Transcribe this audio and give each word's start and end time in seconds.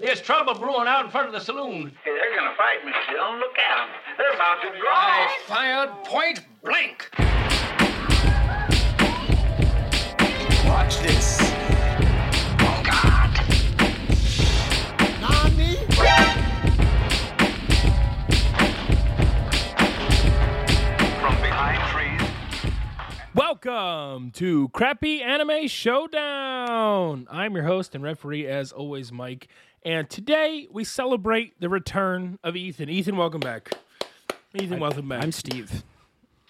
There's 0.00 0.22
trouble 0.22 0.54
brewing 0.54 0.88
out 0.88 1.04
in 1.04 1.10
front 1.10 1.26
of 1.26 1.34
the 1.34 1.40
saloon. 1.40 1.92
Hey, 2.02 2.16
they're 2.18 2.34
gonna 2.34 2.56
fight 2.56 2.82
me, 2.86 2.92
Still. 3.04 3.36
Look 3.36 3.58
at 3.58 3.76
them. 3.76 3.88
They're 4.16 4.32
about 4.32 4.62
to 4.62 4.68
draw. 4.78 4.94
I 4.94 5.38
fired 5.46 5.90
point 6.04 6.40
blank. 6.64 7.10
Watch 10.66 10.98
this. 11.00 11.38
Oh, 12.60 12.82
God. 12.82 13.36
From 21.20 21.36
behind 21.42 21.90
trees. 21.90 22.30
Welcome 23.34 24.30
to 24.32 24.70
Crappy 24.70 25.22
Anime 25.22 25.68
Showdown. 25.68 27.28
I'm 27.30 27.54
your 27.54 27.64
host 27.64 27.94
and 27.94 28.02
referee, 28.02 28.46
as 28.46 28.72
always, 28.72 29.12
Mike. 29.12 29.48
And 29.82 30.10
today 30.10 30.68
we 30.70 30.84
celebrate 30.84 31.58
the 31.58 31.70
return 31.70 32.38
of 32.44 32.54
Ethan. 32.54 32.90
Ethan, 32.90 33.16
welcome 33.16 33.40
back. 33.40 33.72
Ethan, 34.54 34.78
welcome 34.78 35.08
back. 35.08 35.22
I'm 35.22 35.32
Steve. 35.32 35.84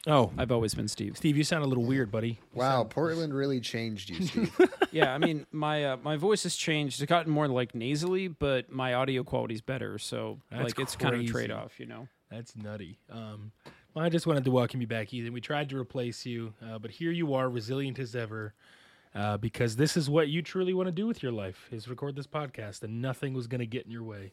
oh, 0.08 0.32
I've 0.36 0.50
always 0.50 0.74
been 0.74 0.88
Steve. 0.88 1.16
Steve, 1.16 1.36
you 1.36 1.44
sound 1.44 1.62
a 1.62 1.68
little 1.68 1.84
weird, 1.84 2.10
buddy. 2.10 2.40
Wow, 2.54 2.82
Portland 2.82 3.32
really 3.32 3.60
changed 3.60 4.10
you, 4.10 4.26
Steve. 4.26 4.68
yeah, 4.90 5.14
I 5.14 5.18
mean 5.18 5.46
my 5.52 5.84
uh, 5.84 5.96
my 6.02 6.16
voice 6.16 6.42
has 6.42 6.56
changed. 6.56 7.00
It's 7.00 7.08
gotten 7.08 7.30
more 7.32 7.46
like 7.46 7.72
nasally, 7.72 8.26
but 8.26 8.72
my 8.72 8.94
audio 8.94 9.22
quality's 9.22 9.60
better. 9.60 9.98
So 9.98 10.40
That's 10.50 10.64
like 10.64 10.80
it's 10.80 10.96
kind 10.96 11.14
of 11.14 11.20
a 11.20 11.26
trade 11.26 11.52
off, 11.52 11.78
you 11.78 11.86
know. 11.86 12.08
That's 12.32 12.56
nutty. 12.56 12.98
Um, 13.10 13.52
well, 13.94 14.04
I 14.04 14.08
just 14.08 14.26
wanted 14.26 14.44
to 14.44 14.50
welcome 14.50 14.80
you 14.80 14.88
back, 14.88 15.14
Ethan. 15.14 15.32
We 15.32 15.40
tried 15.40 15.68
to 15.70 15.78
replace 15.78 16.26
you, 16.26 16.52
uh, 16.68 16.78
but 16.78 16.90
here 16.90 17.12
you 17.12 17.34
are, 17.34 17.48
resilient 17.48 18.00
as 18.00 18.16
ever. 18.16 18.54
Uh, 19.14 19.36
because 19.36 19.74
this 19.74 19.96
is 19.96 20.08
what 20.08 20.28
you 20.28 20.40
truly 20.40 20.72
want 20.72 20.86
to 20.86 20.92
do 20.92 21.06
with 21.06 21.22
your 21.22 21.32
life: 21.32 21.68
is 21.72 21.88
record 21.88 22.14
this 22.16 22.26
podcast, 22.26 22.82
and 22.82 23.02
nothing 23.02 23.34
was 23.34 23.46
going 23.46 23.58
to 23.58 23.66
get 23.66 23.84
in 23.84 23.90
your 23.90 24.04
way. 24.04 24.32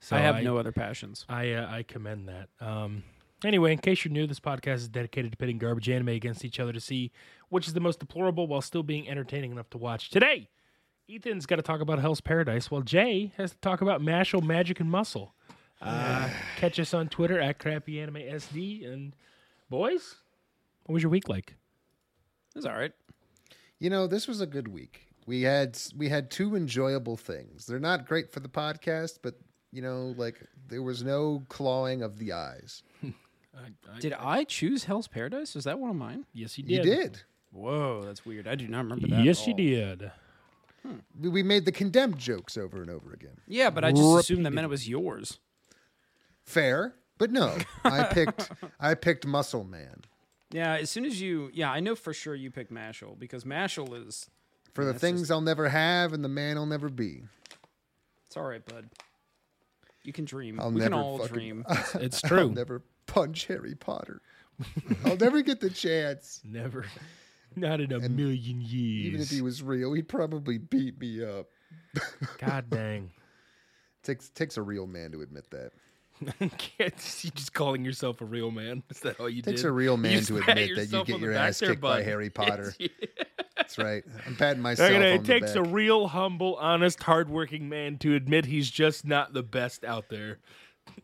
So 0.00 0.16
I 0.16 0.20
have 0.20 0.42
no 0.42 0.56
other 0.56 0.72
passions. 0.72 1.24
I 1.28 1.52
uh, 1.52 1.68
I 1.68 1.82
commend 1.82 2.28
that. 2.28 2.48
Um, 2.60 3.02
anyway, 3.44 3.72
in 3.72 3.78
case 3.78 4.04
you're 4.04 4.12
new, 4.12 4.26
this 4.26 4.40
podcast 4.40 4.76
is 4.76 4.88
dedicated 4.88 5.32
to 5.32 5.38
pitting 5.38 5.58
garbage 5.58 5.88
anime 5.88 6.08
against 6.08 6.44
each 6.44 6.60
other 6.60 6.72
to 6.72 6.80
see 6.80 7.10
which 7.48 7.66
is 7.66 7.74
the 7.74 7.80
most 7.80 7.98
deplorable 7.98 8.46
while 8.46 8.62
still 8.62 8.82
being 8.82 9.08
entertaining 9.08 9.52
enough 9.52 9.68
to 9.70 9.78
watch. 9.78 10.08
Today, 10.10 10.48
Ethan's 11.10 11.44
got 11.46 11.56
to 11.56 11.62
talk 11.62 11.80
about 11.80 11.98
Hell's 11.98 12.20
Paradise, 12.20 12.70
while 12.70 12.80
Jay 12.80 13.32
has 13.36 13.50
to 13.50 13.58
talk 13.58 13.82
about 13.82 14.00
Mashle, 14.00 14.42
Magic, 14.42 14.80
and 14.80 14.90
Muscle. 14.90 15.34
Uh, 15.80 16.30
catch 16.56 16.80
us 16.80 16.94
on 16.94 17.08
Twitter 17.08 17.38
at 17.38 17.58
Crappy 17.58 18.00
Anime 18.00 18.16
SD. 18.16 18.90
And 18.90 19.14
boys, 19.68 20.16
what 20.84 20.94
was 20.94 21.02
your 21.02 21.10
week 21.10 21.28
like? 21.28 21.56
It's 22.56 22.64
all 22.64 22.72
right. 22.72 22.92
You 23.82 23.90
know, 23.90 24.06
this 24.06 24.28
was 24.28 24.40
a 24.40 24.46
good 24.46 24.68
week. 24.68 25.08
We 25.26 25.42
had 25.42 25.76
we 25.96 26.08
had 26.08 26.30
two 26.30 26.54
enjoyable 26.56 27.16
things. 27.16 27.66
They're 27.66 27.78
not 27.80 28.06
great 28.06 28.30
for 28.32 28.40
the 28.40 28.48
podcast, 28.48 29.18
but 29.22 29.34
you 29.72 29.82
know, 29.82 30.14
like 30.16 30.40
there 30.68 30.82
was 30.82 31.02
no 31.02 31.42
clawing 31.48 32.02
of 32.02 32.18
the 32.18 32.32
eyes. 32.32 32.82
I, 33.04 33.06
I, 33.94 33.98
Did 34.00 34.12
I 34.14 34.44
choose 34.44 34.84
Hell's 34.84 35.08
Paradise? 35.08 35.56
Is 35.56 35.64
that 35.64 35.78
one 35.78 35.90
of 35.90 35.96
mine? 35.96 36.24
yes, 36.32 36.56
you 36.58 36.64
did. 36.64 36.70
You 36.72 36.82
did. 36.82 37.12
did. 37.12 37.22
Whoa, 37.50 38.02
that's 38.04 38.24
weird. 38.24 38.46
I 38.48 38.54
do 38.54 38.66
not 38.68 38.84
remember 38.84 39.08
that. 39.08 39.24
Yes, 39.24 39.42
at 39.42 39.48
you 39.48 39.54
did. 39.54 40.10
We- 41.20 41.28
We 41.28 41.42
made 41.42 41.64
the 41.64 41.72
condemned 41.72 42.18
jokes 42.18 42.56
over 42.56 42.80
and 42.82 42.90
over 42.90 43.12
again. 43.12 43.36
Yeah, 43.46 43.70
but 43.70 43.84
I 43.84 43.90
just 43.92 44.02
assumed 44.20 44.46
that 44.46 44.52
meant 44.52 44.64
it 44.64 44.68
was 44.68 44.88
yours. 44.88 45.38
Fair, 46.44 46.94
but 47.18 47.30
no. 47.30 47.56
I 47.84 48.04
picked 48.04 48.50
I 48.80 48.94
picked 48.94 49.26
Muscle 49.26 49.64
Man 49.64 50.02
Yeah, 50.52 50.74
as 50.74 50.90
soon 50.90 51.04
as 51.04 51.20
you, 51.20 51.50
yeah, 51.52 51.70
I 51.70 51.80
know 51.80 51.94
for 51.94 52.12
sure 52.12 52.34
you 52.34 52.50
picked 52.50 52.72
Mashle 52.72 53.18
because 53.18 53.44
Mashle 53.44 54.06
is. 54.06 54.28
for 54.74 54.84
the 54.84 54.94
things 54.94 55.22
just- 55.22 55.30
I'll 55.32 55.40
never 55.40 55.68
have 55.68 56.12
and 56.12 56.22
the 56.24 56.28
man 56.28 56.56
I'll 56.56 56.66
never 56.66 56.88
be. 56.88 57.22
It's 58.26 58.36
all 58.36 58.44
right, 58.44 58.64
bud. 58.64 58.88
You 60.04 60.12
can 60.12 60.24
dream. 60.24 60.58
I'll 60.60 60.70
we 60.70 60.78
never 60.80 60.90
can 60.90 60.98
all 60.98 61.18
fucking- 61.18 61.32
dream. 61.34 61.64
It's 61.94 62.20
true. 62.20 62.38
I'll 62.40 62.48
never 62.50 62.82
punch 63.06 63.46
Harry 63.46 63.74
Potter. 63.74 64.20
I'll 65.04 65.16
never 65.16 65.42
get 65.42 65.60
the 65.60 65.70
chance. 65.70 66.40
Never. 66.44 66.84
Not 67.56 67.80
in 67.80 67.92
a 67.92 67.98
million 68.08 68.60
years. 68.60 69.06
Even 69.06 69.20
if 69.20 69.28
he 69.30 69.42
was 69.42 69.62
real, 69.62 69.92
he'd 69.92 70.08
probably 70.08 70.56
beat 70.58 70.98
me 71.00 71.22
up. 71.24 71.48
God 72.38 72.70
dang. 72.70 73.10
Takes 74.02 74.28
takes 74.30 74.56
a 74.56 74.62
real 74.62 74.86
man 74.86 75.12
to 75.12 75.20
admit 75.22 75.50
that. 75.50 75.72
You 76.40 76.50
can't 76.58 76.96
just 76.96 77.52
calling 77.52 77.84
yourself 77.84 78.20
a 78.20 78.24
real 78.24 78.50
man? 78.50 78.82
Is 78.90 79.00
that 79.00 79.18
all 79.20 79.28
you 79.28 79.38
it 79.40 79.44
Takes 79.44 79.62
did? 79.62 79.68
a 79.68 79.72
real 79.72 79.96
man 79.96 80.12
just 80.12 80.28
to 80.28 80.38
admit 80.38 80.76
that 80.76 80.86
you 80.92 81.04
get 81.04 81.20
your 81.20 81.32
ass 81.32 81.58
there, 81.58 81.70
kicked 81.70 81.80
by. 81.82 82.02
Harry 82.02 82.30
Potter. 82.34 82.74
Yes, 82.78 82.90
That's 83.56 83.78
right. 83.78 84.04
I'm 84.26 84.36
patting 84.36 84.62
myself 84.62 84.90
Okay, 84.90 85.12
on 85.12 85.20
it 85.20 85.24
takes 85.24 85.52
the 85.52 85.60
a 85.60 85.62
real, 85.62 86.08
humble, 86.08 86.56
honest, 86.56 87.02
hardworking 87.02 87.68
man 87.68 87.98
to 87.98 88.14
admit 88.14 88.46
he's 88.46 88.70
just 88.70 89.04
not 89.06 89.32
the 89.32 89.42
best 89.42 89.84
out 89.84 90.08
there. 90.08 90.38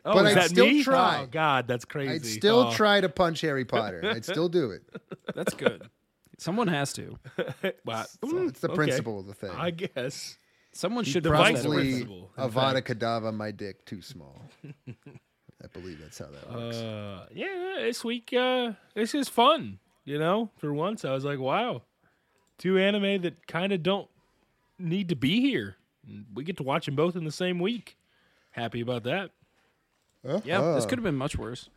Oh, 0.04 0.14
But 0.14 0.26
is 0.26 0.32
I'd 0.32 0.36
that 0.42 0.50
still 0.50 0.66
me? 0.66 0.80
Oh, 0.80 0.84
try. 0.84 1.20
Oh 1.22 1.26
God, 1.26 1.68
that's 1.68 1.84
crazy. 1.84 2.12
I'd 2.14 2.26
still 2.26 2.66
Oh. 2.68 2.72
try 2.72 3.00
to 3.00 3.08
punch 3.08 3.40
Harry 3.42 3.64
Potter. 3.64 4.02
I'd 4.04 4.24
still 4.24 4.48
do 4.48 4.70
it. 4.72 4.82
That's 5.34 5.54
good. 5.54 5.88
Someone 6.38 6.68
has 6.68 6.92
to. 6.94 7.16
Wow. 7.84 8.04
So 8.28 8.38
it's 8.48 8.60
the 8.60 8.68
Okay. 8.68 8.74
principle 8.76 9.20
of 9.20 9.26
the 9.26 9.34
thing. 9.34 9.50
I 9.50 9.70
guess. 9.70 10.36
Someone 10.78 11.02
should 11.02 11.24
have 11.24 11.34
vice 11.34 11.56
that 11.56 11.62
Probably 11.64 11.90
principle, 11.90 12.30
in 12.38 12.44
Avada 12.44 12.74
fact. 12.74 12.88
Kedavra, 13.00 13.34
my 13.34 13.50
dick 13.50 13.84
too 13.84 14.00
small. 14.00 14.40
I 14.64 15.66
believe 15.72 15.98
that's 16.00 16.18
how 16.20 16.26
that 16.26 16.52
works. 16.52 16.76
Uh, 16.76 17.26
yeah, 17.34 17.78
this 17.80 18.04
week, 18.04 18.32
uh, 18.32 18.74
this 18.94 19.12
is 19.12 19.28
fun. 19.28 19.80
You 20.04 20.20
know, 20.20 20.50
for 20.58 20.72
once, 20.72 21.04
I 21.04 21.10
was 21.10 21.24
like, 21.24 21.40
wow, 21.40 21.82
two 22.58 22.78
anime 22.78 23.22
that 23.22 23.48
kind 23.48 23.72
of 23.72 23.82
don't 23.82 24.08
need 24.78 25.08
to 25.08 25.16
be 25.16 25.40
here. 25.40 25.74
We 26.32 26.44
get 26.44 26.56
to 26.58 26.62
watch 26.62 26.86
them 26.86 26.94
both 26.94 27.16
in 27.16 27.24
the 27.24 27.32
same 27.32 27.58
week. 27.58 27.96
Happy 28.52 28.80
about 28.80 29.02
that. 29.02 29.32
Yeah, 30.24 30.38
this 30.44 30.52
Uh-huh. 30.54 30.86
could 30.86 30.98
have 31.00 31.04
been 31.04 31.16
much 31.16 31.36
worse. 31.36 31.68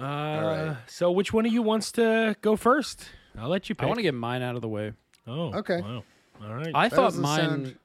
Uh, 0.00 0.02
right. 0.02 0.76
So, 0.88 1.12
which 1.12 1.32
one 1.32 1.46
of 1.46 1.52
you 1.52 1.62
wants 1.62 1.92
to 1.92 2.34
go 2.40 2.56
first? 2.56 3.08
I'll 3.38 3.48
let 3.48 3.68
you 3.68 3.76
pick. 3.76 3.84
I 3.84 3.86
want 3.86 3.98
to 3.98 4.02
get 4.02 4.14
mine 4.14 4.42
out 4.42 4.56
of 4.56 4.62
the 4.62 4.68
way. 4.68 4.94
Oh, 5.28 5.54
Okay. 5.58 5.80
Wow. 5.80 6.02
All 6.42 6.54
right. 6.54 6.72
I 6.74 6.88
That 6.88 6.96
thought 6.96 7.14
mine. 7.14 7.38
sound- 7.40 7.78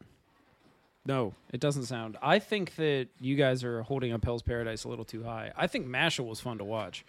No, 1.05 1.33
it 1.51 1.59
doesn't 1.59 1.85
sound. 1.85 2.17
I 2.21 2.39
think 2.39 2.75
that 2.77 3.07
you 3.19 3.35
guys 3.35 3.63
are 3.63 3.81
holding 3.81 4.13
up 4.13 4.23
Hell's 4.23 4.41
Paradise 4.41 4.85
a 4.85 4.89
little 4.89 5.03
too 5.05 5.23
high. 5.23 5.51
I 5.57 5.67
think 5.67 5.85
Mashle 5.85 6.25
was 6.25 6.39
fun 6.39 6.57
to 6.59 6.63
watch, 6.63 7.03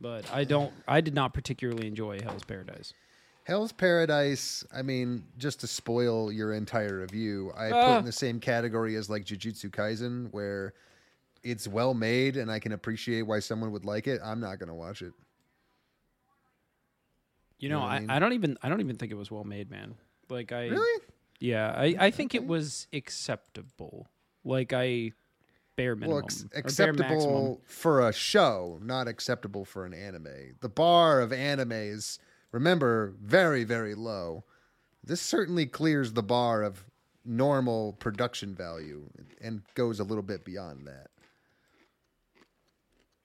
but 0.00 0.28
I 0.32 0.42
don't. 0.44 0.72
I 0.88 1.00
did 1.00 1.14
not 1.14 1.32
particularly 1.32 1.86
enjoy 1.86 2.20
Hell's 2.20 2.42
Paradise. 2.44 2.92
Hell's 3.44 3.70
Paradise, 3.70 4.64
I 4.74 4.82
mean, 4.82 5.22
just 5.38 5.60
to 5.60 5.68
spoil 5.68 6.32
your 6.32 6.52
entire 6.54 6.98
review, 6.98 7.52
I 7.56 7.68
put 7.68 7.74
Ah. 7.76 7.98
in 8.00 8.04
the 8.04 8.10
same 8.10 8.40
category 8.40 8.96
as 8.96 9.08
like 9.08 9.24
Jujutsu 9.24 9.70
Kaisen, 9.70 10.32
where 10.32 10.74
it's 11.44 11.68
well 11.68 11.94
made 11.94 12.36
and 12.36 12.50
I 12.50 12.58
can 12.58 12.72
appreciate 12.72 13.22
why 13.22 13.38
someone 13.38 13.70
would 13.70 13.84
like 13.84 14.08
it. 14.08 14.20
I'm 14.24 14.40
not 14.40 14.58
going 14.58 14.68
to 14.68 14.74
watch 14.74 15.00
it. 15.02 15.12
You 17.60 17.68
know, 17.68 17.78
know 17.78 17.86
I 17.86 17.94
I, 17.96 18.00
mean? 18.00 18.10
I 18.10 18.18
don't 18.18 18.32
even. 18.32 18.58
I 18.62 18.68
don't 18.68 18.80
even 18.80 18.96
think 18.96 19.12
it 19.12 19.14
was 19.16 19.30
well 19.30 19.44
made, 19.44 19.70
man. 19.70 19.94
Like 20.28 20.50
I. 20.50 20.66
Really? 20.66 21.02
Yeah, 21.40 21.72
I, 21.76 21.94
I 21.98 22.10
think 22.10 22.34
it 22.34 22.46
was 22.46 22.86
acceptable. 22.92 24.08
Like 24.44 24.72
I, 24.72 25.12
bare 25.76 25.94
minimum, 25.96 26.16
Well, 26.16 26.24
ex- 26.24 26.44
or 26.44 26.48
bare 26.48 26.60
acceptable 26.60 27.60
for 27.66 28.08
a 28.08 28.12
show, 28.12 28.78
not 28.82 29.08
acceptable 29.08 29.64
for 29.64 29.84
an 29.84 29.92
anime. 29.92 30.56
The 30.60 30.68
bar 30.68 31.20
of 31.20 31.32
anime 31.32 31.72
is, 31.72 32.18
remember, 32.52 33.14
very, 33.22 33.64
very 33.64 33.94
low. 33.94 34.44
This 35.04 35.20
certainly 35.20 35.66
clears 35.66 36.12
the 36.14 36.22
bar 36.22 36.62
of 36.62 36.84
normal 37.24 37.92
production 37.94 38.54
value 38.54 39.10
and 39.40 39.62
goes 39.74 40.00
a 40.00 40.04
little 40.04 40.22
bit 40.22 40.44
beyond 40.44 40.86
that. 40.86 41.08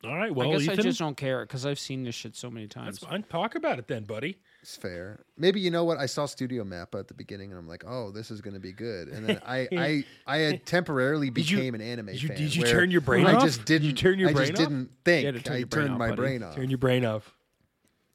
All 0.03 0.15
right. 0.17 0.33
Well, 0.33 0.49
I 0.49 0.53
guess 0.53 0.61
Ethan, 0.63 0.79
I 0.79 0.81
just 0.81 0.99
don't 0.99 1.17
care 1.17 1.41
because 1.45 1.65
I've 1.65 1.79
seen 1.79 2.03
this 2.03 2.15
shit 2.15 2.35
so 2.35 2.49
many 2.49 2.67
times. 2.67 2.99
that's 2.99 3.09
fine. 3.11 3.23
Talk 3.23 3.55
about 3.55 3.77
it 3.79 3.87
then, 3.87 4.03
buddy. 4.03 4.39
It's 4.61 4.75
fair. 4.75 5.19
Maybe 5.37 5.59
you 5.59 5.71
know 5.71 5.83
what? 5.83 5.97
I 5.97 6.05
saw 6.05 6.27
Studio 6.27 6.63
Mappa 6.63 6.99
at 6.99 7.07
the 7.07 7.15
beginning, 7.15 7.49
and 7.49 7.57
I'm 7.59 7.67
like, 7.67 7.83
"Oh, 7.87 8.11
this 8.11 8.29
is 8.29 8.41
going 8.41 8.53
to 8.53 8.59
be 8.59 8.71
good." 8.73 9.07
And 9.07 9.25
then 9.27 9.41
I, 9.45 9.67
I, 9.71 10.03
I 10.27 10.37
had 10.37 10.65
temporarily 10.67 11.31
Did 11.31 11.49
you- 11.49 11.57
became 11.57 11.73
an 11.75 11.81
anime 11.81 12.09
you- 12.13 12.27
fan. 12.27 12.37
did 12.37 12.55
you 12.55 12.63
turn 12.65 12.91
your 12.91 13.01
brain 13.01 13.25
I 13.25 13.33
off? 13.33 13.41
I 13.41 13.45
just 13.45 13.59
Did 13.65 13.81
didn't. 13.81 13.85
you 13.85 13.93
turn 13.93 14.19
your 14.19 14.29
I 14.29 14.33
brain 14.33 14.47
just 14.49 14.61
off? 14.61 14.67
didn't 14.69 14.91
think. 15.03 15.21
You 15.21 15.25
had 15.33 15.35
to 15.35 15.41
turn 15.41 15.55
I 15.55 15.57
your 15.59 15.67
turned 15.67 15.91
off, 15.93 15.97
my 15.97 16.09
buddy. 16.09 16.21
brain 16.21 16.43
off. 16.43 16.55
Turn 16.55 16.69
your 16.69 16.77
brain 16.77 17.05
off. 17.05 17.33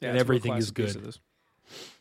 Yeah, 0.00 0.10
and 0.10 0.18
it's 0.18 0.22
a 0.22 0.30
real 0.30 0.36
everything 0.38 0.56
is 0.58 0.70
good. 0.70 0.90
this. 1.04 1.18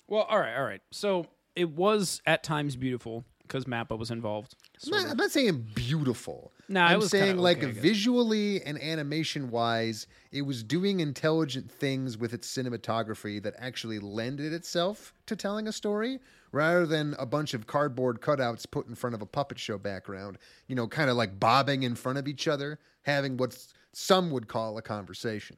Well, 0.08 0.22
all 0.24 0.40
right, 0.40 0.56
all 0.56 0.64
right. 0.66 0.82
So 0.92 1.26
it 1.56 1.72
was 1.72 2.22
at 2.28 2.44
times 2.44 2.76
beautiful 2.76 3.26
because 3.42 3.66
Mappa 3.66 3.98
was 3.98 4.12
involved. 4.12 4.56
I'm 4.86 4.92
not. 4.92 5.10
I'm 5.10 5.18
not 5.18 5.32
saying 5.32 5.70
beautiful. 5.74 6.52
It 6.68 6.78
I'm 6.78 7.00
was 7.00 7.12
saying 7.12 7.38
like 7.38 7.64
okay, 7.64 7.72
visually 7.72 8.62
and 8.64 8.82
animation 8.82 9.52
wise, 9.52 10.08
it 10.32 10.42
was 10.42 10.64
doing 10.64 11.00
intelligent 11.00 11.72
things 11.72 12.18
with 12.18 12.34
its 12.34 12.52
cinematography 12.52 13.42
that 13.44 13.54
actually 13.58 14.00
lended 14.00 14.54
itself 14.54 15.14
to 15.28 15.36
telling 15.36 15.68
a 15.68 15.72
story 15.72 16.20
rather 16.52 16.86
than 16.86 17.16
a 17.20 17.26
bunch 17.26 17.54
of 17.54 17.68
cardboard 17.68 18.22
cutouts 18.22 18.70
put 18.70 18.88
in 18.88 18.96
front 18.96 19.14
of 19.14 19.22
a 19.22 19.26
puppet 19.26 19.60
show 19.60 19.78
background, 19.78 20.38
you 20.68 20.76
know, 20.76 20.88
kind 20.88 21.10
of 21.10 21.18
like 21.18 21.40
bobbing 21.40 21.84
in 21.84 21.96
front 21.96 22.18
of 22.18 22.28
each 22.28 22.48
other, 22.48 22.80
having 23.04 23.38
what 23.38 23.58
some 23.92 24.32
would 24.32 24.48
call 24.48 24.78
a 24.78 24.82
conversation. 24.82 25.58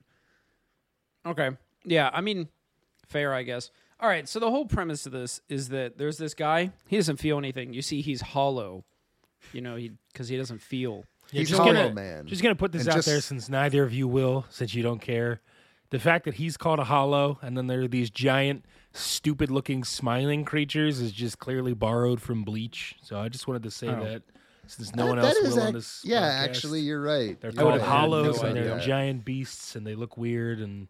Okay. 1.25 1.51
Yeah, 1.85 2.09
I 2.11 2.21
mean, 2.21 2.49
fair, 3.07 3.33
I 3.33 3.43
guess. 3.43 3.69
All 3.99 4.09
right, 4.09 4.27
so 4.27 4.39
the 4.39 4.51
whole 4.51 4.65
premise 4.65 5.05
of 5.05 5.11
this 5.11 5.41
is 5.49 5.69
that 5.69 5.97
there's 5.97 6.17
this 6.17 6.33
guy, 6.33 6.71
he 6.87 6.97
doesn't 6.97 7.17
feel 7.17 7.37
anything. 7.37 7.73
You 7.73 7.81
see, 7.81 8.01
he's 8.01 8.21
hollow. 8.21 8.83
You 9.53 9.61
know, 9.61 9.75
he 9.75 9.91
because 10.11 10.27
he 10.27 10.37
doesn't 10.37 10.61
feel. 10.61 11.03
Yeah, 11.31 11.39
He's 11.39 11.49
just 11.49 11.59
Hollow 11.61 11.73
gonna, 11.73 11.93
Man. 11.93 12.25
Just 12.27 12.41
gonna 12.41 12.55
put 12.55 12.71
this 12.71 12.83
And 12.83 12.89
out 12.91 12.95
just- 12.97 13.07
there 13.07 13.19
since 13.21 13.49
neither 13.49 13.83
of 13.83 13.93
you 13.93 14.07
will, 14.07 14.45
since 14.49 14.73
you 14.73 14.81
don't 14.83 15.01
care. 15.01 15.41
The 15.89 15.99
fact 15.99 16.25
that 16.25 16.35
he's 16.35 16.57
called 16.57 16.79
a 16.79 16.83
hollow, 16.85 17.39
and 17.41 17.57
then 17.57 17.67
there 17.67 17.81
are 17.81 17.87
these 17.87 18.09
giant, 18.09 18.65
stupid-looking 18.93 19.83
smiling 19.85 20.43
creatures, 20.43 20.99
is 20.99 21.11
just 21.13 21.39
clearly 21.39 21.73
borrowed 21.73 22.21
from 22.21 22.43
Bleach. 22.43 22.95
So 23.01 23.19
I 23.19 23.29
just 23.29 23.47
wanted 23.47 23.63
to 23.63 23.71
say 23.71 23.87
Oh. 23.87 24.03
that, 24.03 24.23
since 24.67 24.93
no 24.95 25.03
That- 25.03 25.09
one 25.09 25.17
that 25.19 25.25
else 25.27 25.37
is 25.37 25.53
will 25.55 25.61
on 25.61 25.67
ac- 25.69 25.73
this. 25.73 26.01
Yeah, 26.03 26.21
podcast. 26.21 26.43
actually, 26.49 26.79
you're 26.81 27.01
right. 27.01 27.39
they're 27.39 27.51
You're 27.51 27.61
called 27.61 27.75
I 27.75 27.77
had 27.77 27.81
right. 27.87 27.89
hollows, 27.89 28.41
no 28.41 28.47
and 28.49 28.57
they're 28.57 28.79
giant 28.79 29.23
beasts, 29.23 29.75
and 29.77 29.87
they 29.87 29.95
look 29.95 30.17
weird, 30.17 30.59
and 30.59 30.87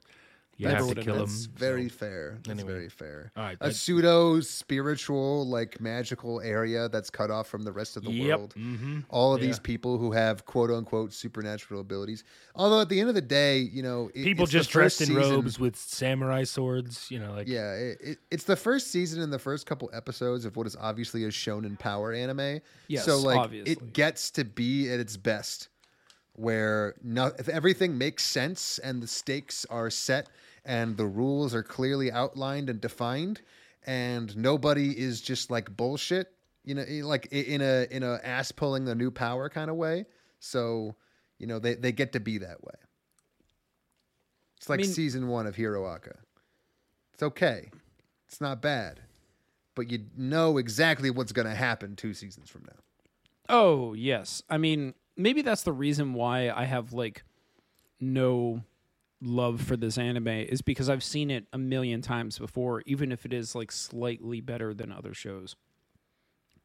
you 0.57 0.68
That's 0.68 0.86
have 0.88 0.95
to 0.95 1.01
kill. 1.04 1.15
That's 1.18 1.45
very 1.45 1.88
fair. 1.88 2.33
That's 2.38 2.50
Anyway. 2.50 2.71
very 2.74 2.89
fair. 2.89 3.31
All 3.38 3.44
right, 3.44 3.57
a 3.62 3.71
pseudo 3.71 4.39
spiritual, 4.42 5.48
like 5.48 5.80
magical 5.80 6.42
area 6.42 6.89
that's 6.89 7.09
cut 7.12 7.30
off 7.30 7.48
from 7.48 7.62
the 7.63 7.71
rest 7.71 7.95
of 7.95 8.04
the 8.04 8.12
Yep. 8.12 8.38
world. 8.39 8.54
Mm-hmm. 8.57 9.00
All 9.09 9.36
of 9.36 9.42
Yeah. 9.42 9.48
these 9.48 9.59
people 9.59 9.98
who 10.00 10.12
have 10.13 10.45
quote 10.45 10.71
unquote 10.71 11.13
supernatural 11.13 11.80
abilities. 11.81 12.24
Although 12.56 12.81
at 12.81 12.89
the 12.89 13.00
end 13.00 13.09
of 13.09 13.15
the 13.15 13.21
day, 13.21 13.59
you 13.59 13.83
know, 13.83 14.09
it- 14.15 14.24
People 14.24 14.48
just 14.48 14.71
dressed 14.71 15.00
in 15.01 15.07
season- 15.07 15.21
robes 15.21 15.59
with 15.59 15.75
samurai 15.75 16.44
swords. 16.44 17.12
You 17.12 17.19
know, 17.19 17.33
like 17.33 17.48
Yeah, 17.48 17.74
it, 17.74 17.98
it, 18.01 18.18
it's 18.31 18.44
the 18.45 18.56
first 18.56 18.88
season 18.88 19.21
and 19.21 19.31
the 19.31 19.39
first 19.39 19.65
couple 19.68 19.89
episodes 19.94 20.44
of 20.44 20.56
what 20.56 20.65
is 20.65 20.75
obviously 20.80 21.24
a 21.24 21.30
shonen 21.30 21.77
power 21.77 22.12
anime. 22.13 22.62
Yes, 22.88 23.06
so 23.06 23.19
like 23.19 23.38
obviously. 23.38 23.74
it 23.74 23.94
gets 23.94 24.31
to 24.31 24.44
be 24.44 24.89
at 24.92 25.00
its 25.00 25.18
best, 25.18 25.69
where 26.33 26.95
no, 27.03 27.27
if 27.39 27.50
everything 27.50 27.98
makes 27.98 28.24
sense 28.24 28.80
and 28.80 29.01
the 29.01 29.07
stakes 29.07 29.65
are 29.69 29.89
set 29.89 30.30
and 30.68 30.98
the 30.98 31.08
rules 31.08 31.56
are 31.56 31.64
clearly 31.64 32.12
outlined 32.12 32.69
and 32.69 32.80
defined, 32.80 33.42
and 33.88 34.36
nobody 34.38 34.92
is 34.92 35.22
just 35.22 35.50
like 35.50 35.75
bullshit, 35.75 36.28
you 36.64 36.75
know, 36.75 36.84
like 37.08 37.28
in 37.31 37.62
a 37.62 37.88
in 37.90 38.04
a 38.04 38.19
ass 38.24 38.52
pulling 38.52 38.86
the 38.86 38.94
new 38.94 39.10
power 39.10 39.50
kind 39.50 39.72
of 39.72 39.78
way. 39.78 40.06
So 40.40 40.96
you 41.40 41.48
know 41.48 41.58
they 41.58 41.74
they 41.74 41.92
get 41.92 42.14
to 42.14 42.19
be 42.19 42.38
that 42.40 42.64
way. 42.64 42.75
It's 44.58 44.69
like 44.69 44.81
mean- 44.81 44.90
season 44.90 45.30
one 45.30 45.48
of 45.48 45.56
Hiroaka. 45.56 46.18
It's 47.13 47.24
okay. 47.24 47.72
It's 48.28 48.42
not 48.42 48.62
bad. 48.62 49.00
But 49.74 49.90
you 49.90 50.06
know 50.18 50.58
exactly 50.58 51.10
what's 51.10 51.31
going 51.31 51.48
to 51.48 51.56
happen 51.56 51.96
two 51.96 52.13
seasons 52.13 52.50
from 52.50 52.63
now. 52.68 52.80
Oh 53.48 53.94
yes, 53.94 54.44
I 54.50 54.58
mean 54.58 54.94
maybe 55.16 55.42
that's 55.42 55.63
the 55.63 55.72
reason 55.72 56.13
why 56.13 56.50
I 56.50 56.66
have 56.66 56.94
like 56.94 57.24
no 58.00 58.63
love 59.22 59.62
for 59.62 59.75
this 59.75 59.98
anime 59.98 60.28
is 60.28 60.62
because 60.62 60.90
I've 60.90 61.04
seen 61.04 61.31
it 61.31 61.46
a 61.52 61.58
million 61.58 62.02
times 62.02 62.38
before, 62.38 62.84
even 62.86 63.12
if 63.12 63.25
it 63.25 63.34
is 63.34 63.56
like 63.56 63.72
slightly 63.72 64.42
better 64.42 64.74
than 64.74 64.92
other 64.92 65.14
shows. 65.14 65.56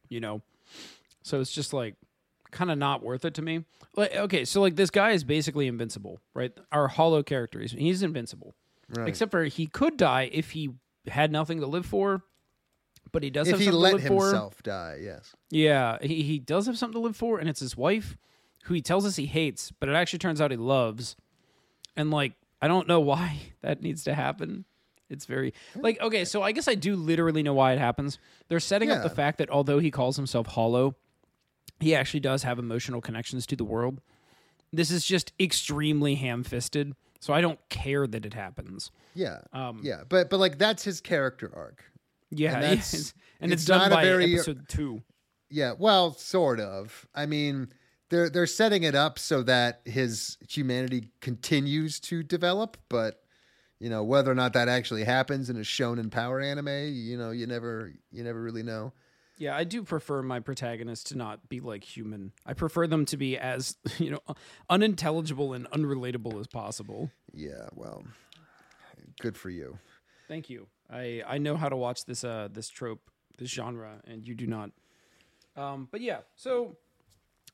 You 0.09 0.19
know, 0.19 0.41
so 1.23 1.39
it's 1.41 1.51
just 1.51 1.73
like 1.73 1.95
kind 2.51 2.69
of 2.69 2.77
not 2.77 3.01
worth 3.01 3.25
it 3.25 3.33
to 3.35 3.41
me. 3.41 3.65
Like 3.95 4.15
okay, 4.15 4.45
so 4.45 4.61
like 4.61 4.75
this 4.75 4.89
guy 4.91 5.11
is 5.11 5.23
basically 5.23 5.67
invincible, 5.67 6.19
right? 6.35 6.51
Our 6.71 6.87
hollow 6.87 7.23
character, 7.23 7.59
he's, 7.59 7.71
he's 7.71 8.03
invincible, 8.03 8.53
Right. 8.95 9.07
except 9.07 9.31
for 9.31 9.45
he 9.45 9.65
could 9.65 9.97
die 9.97 10.29
if 10.31 10.51
he 10.51 10.71
had 11.07 11.31
nothing 11.31 11.61
to 11.61 11.67
live 11.67 11.85
for. 11.85 12.21
But 13.11 13.23
he 13.23 13.29
does 13.29 13.47
if 13.47 13.53
have 13.53 13.59
he 13.59 13.65
something 13.65 13.81
let 13.81 13.89
to 13.91 13.95
live 13.97 14.07
for. 14.07 14.25
himself 14.25 14.61
die, 14.63 14.99
yes. 15.01 15.35
Yeah, 15.49 15.97
he, 16.01 16.21
he 16.23 16.39
does 16.39 16.65
have 16.67 16.77
something 16.77 16.99
to 16.99 17.05
live 17.05 17.15
for, 17.15 17.39
and 17.39 17.47
it's 17.49 17.59
his 17.59 17.75
wife, 17.77 18.17
who 18.65 18.73
he 18.73 18.81
tells 18.81 19.05
us 19.05 19.15
he 19.17 19.25
hates, 19.25 19.71
but 19.79 19.87
it 19.89 19.93
actually 19.93 20.19
turns 20.19 20.39
out 20.41 20.51
he 20.51 20.57
loves. 20.57 21.15
And 21.95 22.09
like, 22.11 22.33
I 22.63 22.67
don't 22.67 22.87
know 22.87 22.99
why 23.01 23.37
that 23.61 23.81
needs 23.81 24.03
to 24.05 24.13
happen. 24.13 24.65
It's 25.09 25.25
very 25.25 25.53
like 25.75 25.99
okay, 26.01 26.25
so 26.25 26.41
I 26.41 26.51
guess 26.53 26.67
I 26.67 26.75
do 26.75 26.95
literally 26.95 27.43
know 27.43 27.53
why 27.53 27.73
it 27.73 27.79
happens. 27.79 28.17
They're 28.47 28.59
setting 28.59 28.89
up 28.89 29.03
the 29.03 29.09
fact 29.09 29.37
that 29.37 29.49
although 29.49 29.79
he 29.79 29.91
calls 29.91 30.15
himself 30.15 30.47
Hollow, 30.47 30.95
he 31.79 31.93
actually 31.93 32.21
does 32.21 32.43
have 32.43 32.57
emotional 32.57 33.01
connections 33.01 33.45
to 33.47 33.55
the 33.55 33.65
world. 33.65 34.01
This 34.71 34.89
is 34.89 35.05
just 35.05 35.33
extremely 35.39 36.15
ham-fisted, 36.15 36.93
so 37.19 37.31
I 37.33 37.41
don't 37.41 37.59
care 37.69 38.07
that 38.07 38.25
it 38.25 38.33
happens. 38.33 38.89
Yeah. 39.13 39.39
Um, 39.51 39.81
yeah, 39.83 40.01
but 40.09 40.29
but 40.31 40.39
like 40.39 40.57
that's 40.57 40.83
his 40.83 40.99
character 40.99 41.51
arc. 41.53 41.83
Yeah, 42.31 42.53
And 42.55 42.63
that's- 42.63 42.93
yes. 42.93 43.13
and 43.39 43.51
it's, 43.53 43.63
it's 43.63 43.67
done 43.67 43.79
not 43.79 43.91
a 43.91 43.95
by 43.95 44.03
very- 44.05 44.33
episode 44.33 44.67
two. 44.67 45.03
Yeah, 45.51 45.73
well, 45.77 46.13
sort 46.15 46.59
of. 46.59 47.07
I 47.13 47.27
mean, 47.27 47.67
they're 48.13 48.29
they're 48.29 48.47
setting 48.47 48.83
it 48.83 48.93
up 48.93 49.17
so 49.17 49.41
that 49.41 49.81
his 49.85 50.37
humanity 50.47 51.09
continues 51.19 51.99
to 52.01 52.21
develop, 52.21 52.77
but 52.87 53.23
you 53.79 53.89
know, 53.89 54.03
whether 54.03 54.31
or 54.31 54.35
not 54.35 54.53
that 54.53 54.69
actually 54.69 55.03
happens 55.03 55.49
in 55.49 55.57
a 55.57 55.61
shonen 55.61 56.11
power 56.11 56.39
anime, 56.39 56.93
you 56.93 57.17
know, 57.17 57.31
you 57.31 57.47
never 57.47 57.91
you 58.11 58.23
never 58.23 58.39
really 58.39 58.61
know. 58.61 58.93
Yeah, 59.39 59.57
I 59.57 59.63
do 59.63 59.81
prefer 59.81 60.21
my 60.21 60.39
protagonists 60.39 61.05
to 61.05 61.17
not 61.17 61.49
be 61.49 61.59
like 61.59 61.83
human. 61.83 62.33
I 62.45 62.53
prefer 62.53 62.85
them 62.85 63.03
to 63.05 63.17
be 63.17 63.35
as, 63.35 63.77
you 63.97 64.11
know, 64.11 64.19
unintelligible 64.69 65.53
and 65.53 65.67
unrelatable 65.71 66.39
as 66.39 66.45
possible. 66.45 67.09
Yeah, 67.33 67.67
well, 67.73 68.03
good 69.19 69.35
for 69.35 69.49
you. 69.49 69.79
Thank 70.27 70.51
you. 70.51 70.67
I 70.87 71.23
I 71.27 71.39
know 71.39 71.57
how 71.57 71.67
to 71.67 71.75
watch 71.75 72.05
this 72.05 72.23
uh 72.23 72.49
this 72.51 72.69
trope, 72.69 73.09
this 73.39 73.49
genre, 73.49 74.01
and 74.05 74.27
you 74.27 74.35
do 74.35 74.45
not. 74.45 74.69
Um, 75.55 75.87
but 75.91 76.01
yeah, 76.01 76.19
so 76.35 76.77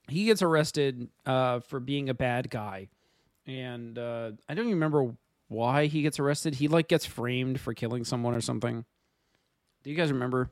he 0.10 0.26
gets 0.26 0.42
arrested 0.42 1.08
uh 1.26 1.60
for 1.62 1.80
being 1.80 2.10
a 2.10 2.14
bad 2.14 2.50
guy, 2.50 2.90
and 3.48 3.98
uh 3.98 4.32
I 4.48 4.54
don't 4.54 4.66
even 4.66 4.74
remember 4.76 5.16
why 5.48 5.88
he 5.88 6.02
gets 6.02 6.20
arrested. 6.20 6.56
He 6.56 6.68
like 6.68 6.88
gets 6.88 7.06
framed 7.06 7.60
for 7.60 7.74
killing 7.74 8.04
someone 8.06 8.34
or 8.36 8.42
something. 8.42 8.86
Do 9.84 9.90
you 9.90 9.96
guys 9.96 10.12
remember? 10.12 10.52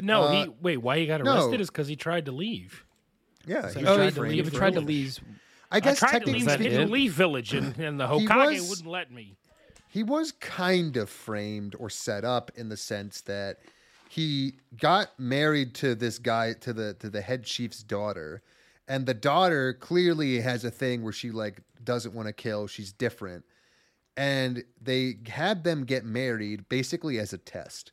no, 0.00 0.22
Uh, 0.24 0.44
he 0.44 0.50
wait. 0.60 0.76
Why 0.78 0.98
he 0.98 1.06
got 1.06 1.22
no. 1.22 1.32
arrested 1.34 1.60
is 1.60 1.68
because 1.70 1.88
he 1.88 1.96
tried 1.96 2.26
to 2.26 2.32
leave. 2.32 2.84
Yeah, 3.46 3.68
So 3.68 3.80
he 3.80 3.80
he 3.80 3.86
Oh, 3.86 3.96
tried 3.96 4.02
tried 4.02 4.14
to 4.14 4.20
leave 4.28 4.50
he 4.50 4.56
tried 4.56 4.74
to 4.74 4.80
leave. 4.80 5.18
I 5.70 5.80
guess 5.80 6.02
I 6.02 6.08
tried 6.10 6.18
to 6.20 6.24
technically 6.26 6.32
leave, 6.40 6.44
that 6.46 6.58
speaking, 6.58 6.90
leave 6.90 7.12
village, 7.12 7.54
and, 7.54 7.78
and 7.78 7.98
the 8.00 8.06
Hokage 8.08 8.58
was- 8.60 8.68
wouldn't 8.70 8.88
let 8.88 9.10
me. 9.12 9.36
he 9.88 10.02
was 10.02 10.32
kind 10.32 10.96
of 10.96 11.08
framed 11.08 11.74
or 11.78 11.88
set 11.90 12.24
up 12.24 12.50
in 12.56 12.68
the 12.68 12.76
sense 12.76 13.20
that 13.22 13.58
he 14.10 14.54
got 14.76 15.18
married 15.18 15.74
to 15.74 15.94
this 15.94 16.18
guy 16.18 16.52
to 16.54 16.72
the 16.72 16.94
to 16.94 17.08
the 17.08 17.20
head 17.20 17.44
chief's 17.44 17.82
daughter 17.82 18.42
and 18.88 19.06
the 19.06 19.14
daughter 19.14 19.72
clearly 19.74 20.40
has 20.40 20.64
a 20.64 20.70
thing 20.70 21.02
where 21.02 21.12
she 21.12 21.30
like 21.30 21.60
doesn't 21.84 22.14
want 22.14 22.26
to 22.26 22.32
kill 22.32 22.66
she's 22.66 22.92
different 22.92 23.44
and 24.20 24.64
they 24.80 25.16
had 25.26 25.64
them 25.64 25.84
get 25.84 26.04
married 26.04 26.68
basically 26.68 27.18
as 27.18 27.32
a 27.32 27.38
test. 27.38 27.92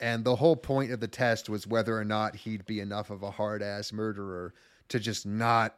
And 0.00 0.24
the 0.24 0.36
whole 0.36 0.56
point 0.56 0.90
of 0.90 1.00
the 1.00 1.08
test 1.08 1.50
was 1.50 1.66
whether 1.66 1.98
or 1.98 2.04
not 2.04 2.34
he'd 2.34 2.64
be 2.64 2.80
enough 2.80 3.10
of 3.10 3.22
a 3.22 3.30
hard 3.30 3.62
ass 3.62 3.92
murderer 3.92 4.54
to 4.88 4.98
just 4.98 5.26
not 5.26 5.76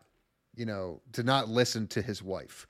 you 0.55 0.67
know 0.67 1.01
to 1.15 1.25
not 1.25 1.49
listen 1.49 1.89
to 1.89 2.03
his 2.03 2.23
wife. 2.23 2.69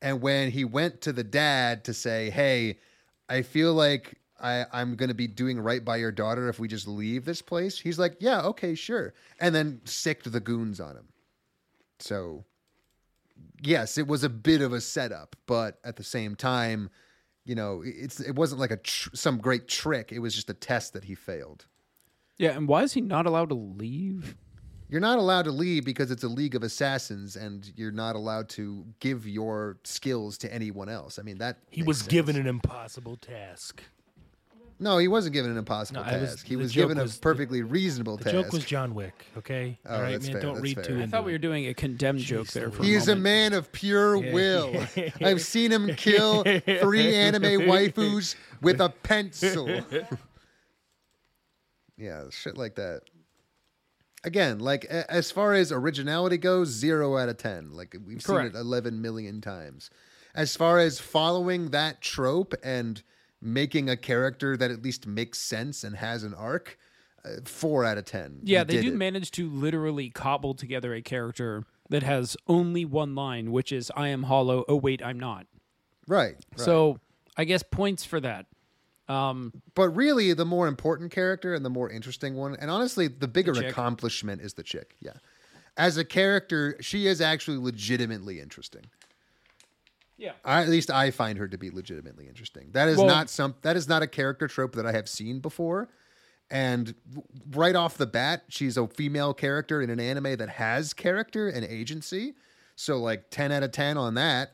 And 0.00 0.20
when 0.20 0.50
he 0.50 0.64
went 0.64 1.00
to 1.02 1.12
the 1.12 1.22
dad 1.22 1.84
to 1.84 1.94
say, 1.94 2.30
"Hey, 2.30 2.80
I 3.28 3.42
feel 3.42 3.74
like 3.74 4.18
I, 4.42 4.66
I'm 4.72 4.96
going 4.96 5.08
to 5.08 5.14
be 5.14 5.26
doing 5.28 5.60
right 5.60 5.84
by 5.84 5.96
your 5.96 6.12
daughter 6.12 6.48
if 6.48 6.58
we 6.58 6.68
just 6.68 6.88
leave 6.88 7.24
this 7.24 7.40
place," 7.42 7.78
he's 7.78 7.98
like, 7.98 8.16
"Yeah, 8.20 8.42
okay, 8.42 8.74
sure," 8.74 9.14
and 9.40 9.54
then 9.54 9.80
sicked 9.84 10.30
the 10.30 10.40
goons 10.40 10.80
on 10.80 10.96
him. 10.96 11.08
So, 11.98 12.44
yes, 13.62 13.98
it 13.98 14.06
was 14.06 14.24
a 14.24 14.28
bit 14.28 14.60
of 14.60 14.72
a 14.72 14.80
setup, 14.80 15.36
but 15.46 15.78
at 15.84 15.96
the 15.96 16.04
same 16.04 16.34
time, 16.34 16.90
you 17.44 17.54
know, 17.54 17.82
it's 17.84 18.20
it 18.20 18.34
wasn't 18.34 18.60
like 18.60 18.70
a 18.70 18.76
tr- 18.76 19.10
some 19.14 19.38
great 19.38 19.68
trick. 19.68 20.12
It 20.12 20.18
was 20.18 20.34
just 20.34 20.50
a 20.50 20.54
test 20.54 20.92
that 20.94 21.04
he 21.04 21.14
failed. 21.14 21.66
Yeah, 22.38 22.56
and 22.56 22.66
why 22.66 22.82
is 22.82 22.92
he 22.94 23.00
not 23.00 23.26
allowed 23.26 23.50
to 23.50 23.54
leave? 23.54 24.36
You're 24.88 25.00
not 25.00 25.18
allowed 25.18 25.44
to 25.46 25.52
leave 25.52 25.84
because 25.86 26.10
it's 26.10 26.22
a 26.24 26.28
league 26.28 26.54
of 26.54 26.62
assassins, 26.62 27.34
and 27.36 27.70
you're 27.76 27.92
not 27.92 28.14
allowed 28.14 28.48
to 28.50 28.84
give 29.00 29.26
your 29.26 29.78
skills 29.84 30.36
to 30.38 30.52
anyone 30.52 30.88
else. 30.88 31.18
I 31.18 31.22
mean, 31.22 31.38
that 31.38 31.58
He 31.70 31.80
makes 31.80 31.86
was 31.86 31.98
sense. 31.98 32.08
given 32.08 32.36
an 32.36 32.46
impossible 32.46 33.16
task. 33.16 33.82
No, 34.82 34.98
he 34.98 35.06
wasn't 35.08 35.32
given 35.32 35.50
an 35.52 35.56
impossible 35.58 36.02
No, 36.02 36.06
I 36.08 36.18
was- 36.18 36.30
task. 36.30 36.46
he 36.46 36.56
was 36.56 36.72
joke 36.72 36.88
given 36.88 37.02
was- 37.02 37.16
a 37.16 37.20
perfectly 37.20 37.62
reasonable 37.62 38.16
The 38.16 38.24
task. 38.24 38.34
joke 38.34 38.52
was 38.52 38.64
John 38.64 38.94
Wick. 38.94 39.26
Okay, 39.38 39.78
Oh, 39.86 39.94
all 39.94 40.02
right, 40.02 40.12
that's 40.12 40.24
man. 40.26 40.32
fair, 40.34 40.42
Don't 40.42 40.54
that's 40.54 40.62
read 40.64 40.74
fair. 40.74 40.84
too 40.84 40.98
I 40.98 41.02
I 41.02 41.06
thought 41.06 41.24
we 41.24 41.32
were 41.32 41.38
doing 41.38 41.66
a 41.68 41.74
condemned 41.74 42.18
joke 42.20 42.48
there 42.48 42.70
for 42.70 42.82
He 42.82 42.94
a 42.94 42.98
is 42.98 43.08
a 43.08 43.16
man 43.16 43.52
of 43.52 43.70
pure 43.72 44.16
Yeah. 44.24 44.32
will. 44.32 44.86
I've 45.20 45.40
seen 45.40 45.70
him 45.70 45.94
kill 45.94 46.42
three 46.80 47.14
anime 47.14 47.62
waifus 47.68 48.34
with 48.60 48.80
a 48.80 48.88
pencil. 48.88 49.68
yeah, 51.96 52.24
shit 52.30 52.56
like 52.58 52.74
that. 52.76 53.02
Again, 54.24 54.58
like 54.60 54.84
as 54.84 55.30
far 55.30 55.52
as 55.52 55.72
originality 55.72 56.38
goes, 56.38 56.68
zero 56.68 57.16
out 57.18 57.28
of 57.28 57.38
ten. 57.38 57.72
Like 57.72 57.96
we've 58.06 58.22
Correct. 58.22 58.52
seen 58.52 58.58
it 58.58 58.60
eleven 58.60 59.02
million 59.02 59.40
times. 59.40 59.90
As 60.34 60.56
far 60.56 60.78
as 60.78 60.98
following 60.98 61.70
that 61.70 62.00
trope 62.00 62.54
and 62.62 63.02
making 63.42 63.90
a 63.90 63.96
character 63.96 64.56
that 64.56 64.70
at 64.70 64.82
least 64.82 65.06
makes 65.06 65.38
sense 65.38 65.82
and 65.84 65.96
has 65.96 66.22
an 66.22 66.32
arc, 66.34 66.78
uh, 67.24 67.30
four 67.44 67.84
out 67.84 67.98
of 67.98 68.04
ten. 68.04 68.38
Yeah, 68.42 68.64
they 68.64 68.80
do 68.80 68.88
it. 68.88 68.94
manage 68.94 69.30
to 69.32 69.50
literally 69.50 70.08
cobble 70.10 70.54
together 70.54 70.94
a 70.94 71.02
character 71.02 71.64
that 71.90 72.02
has 72.04 72.36
only 72.46 72.84
one 72.84 73.14
line, 73.14 73.50
which 73.52 73.72
is 73.72 73.90
"I 73.96 74.08
am 74.08 74.22
hollow." 74.24 74.64
Oh 74.68 74.76
wait, 74.76 75.02
I'm 75.02 75.18
not. 75.18 75.46
right, 76.06 76.34
right. 76.34 76.60
So 76.60 76.98
I 77.36 77.44
guess 77.44 77.62
points 77.62 78.04
for 78.04 78.20
that. 78.20 78.46
Um, 79.08 79.52
But 79.74 79.88
really, 79.90 80.32
the 80.32 80.44
more 80.44 80.68
important 80.68 81.10
character 81.10 81.54
and 81.54 81.64
the 81.64 81.70
more 81.70 81.90
interesting 81.90 82.34
one, 82.36 82.56
and 82.56 82.70
honestly, 82.70 83.08
the 83.08 83.28
bigger 83.28 83.52
chick. 83.52 83.70
accomplishment 83.70 84.40
is 84.40 84.54
the 84.54 84.62
chick. 84.62 84.96
Yeah. 85.00 85.14
As 85.76 85.96
a 85.96 86.04
character, 86.04 86.76
she 86.80 87.06
is 87.06 87.20
actually 87.20 87.56
legitimately 87.58 88.40
interesting. 88.40 88.82
Yeah. 90.22 90.32
I, 90.44 90.62
at 90.62 90.68
least 90.68 90.88
I 90.88 91.10
find 91.10 91.36
her 91.38 91.48
to 91.48 91.58
be 91.58 91.70
legitimately 91.70 92.28
interesting. 92.28 92.70
That 92.72 92.88
is 92.88 92.96
Well- 92.96 93.08
not 93.08 93.28
some. 93.28 93.56
That 93.62 93.76
is 93.76 93.88
not 93.88 94.02
a 94.02 94.06
character 94.06 94.46
trope 94.46 94.76
that 94.76 94.86
I 94.86 94.92
have 94.92 95.08
seen 95.08 95.40
before. 95.40 95.88
And 96.48 96.94
right 97.50 97.74
off 97.74 97.96
the 97.96 98.06
bat, 98.06 98.44
she's 98.48 98.76
a 98.76 98.86
female 98.86 99.34
character 99.34 99.82
in 99.82 99.90
an 99.90 99.98
anime 99.98 100.36
that 100.36 100.48
has 100.50 100.92
character 100.92 101.48
and 101.48 101.64
agency. 101.64 102.34
So 102.76 102.98
like 102.98 103.30
ten 103.30 103.50
out 103.50 103.62
of 103.64 103.72
ten 103.72 103.96
on 103.96 104.14
that. 104.14 104.52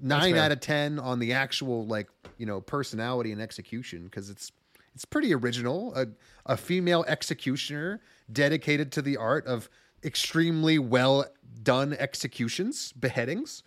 Nine 0.00 0.36
out 0.36 0.52
of 0.52 0.60
ten 0.60 0.98
on 0.98 1.18
the 1.18 1.32
actual 1.32 1.84
like 1.86 2.08
you 2.38 2.46
know 2.46 2.60
personality 2.60 3.32
and 3.32 3.42
execution 3.42 4.04
because 4.04 4.30
it's 4.30 4.52
it's 4.94 5.04
pretty 5.04 5.34
original. 5.34 5.92
A 5.94 6.06
a 6.46 6.56
female 6.56 7.04
executioner 7.08 8.00
dedicated 8.32 8.90
to 8.92 9.02
the 9.02 9.16
art 9.16 9.44
of 9.46 9.68
extremely 10.04 10.78
well 10.78 11.26
done 11.62 11.92
executions, 11.92 12.92
beheadings 12.92 13.64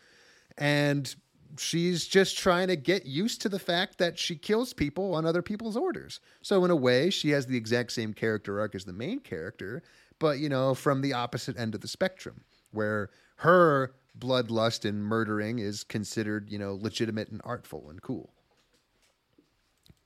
and 0.58 1.14
she's 1.58 2.08
just 2.08 2.38
trying 2.38 2.68
to 2.70 2.76
get 2.76 3.06
used 3.06 3.42
to 3.42 3.50
the 3.50 3.60
fact 3.60 3.98
that 3.98 4.18
she 4.18 4.36
kills 4.36 4.74
people 4.74 5.14
on 5.16 5.26
other 5.26 5.42
people's 5.42 5.76
orders. 5.76 6.20
So 6.42 6.64
in 6.66 6.72
a 6.72 6.76
way, 6.76 7.10
she 7.10 7.30
has 7.32 7.46
the 7.46 7.58
exact 7.58 7.92
same 7.92 8.14
character 8.14 8.60
arc 8.60 8.76
as 8.76 8.86
the 8.86 8.94
main 8.94 9.20
character, 9.20 9.84
but 10.20 10.40
you 10.40 10.50
know, 10.50 10.74
from 10.74 11.02
the 11.02 11.14
opposite 11.14 11.58
end 11.58 11.76
of 11.76 11.82
the 11.82 11.88
spectrum, 11.88 12.44
where 12.72 13.10
her 13.38 13.94
bloodlust 14.18 14.88
and 14.88 15.04
murdering 15.04 15.60
is 15.60 15.84
considered, 15.84 16.50
you 16.50 16.60
know, 16.60 16.76
legitimate 16.76 17.30
and 17.30 17.42
artful 17.44 17.90
and 17.90 18.02
cool. 18.02 18.34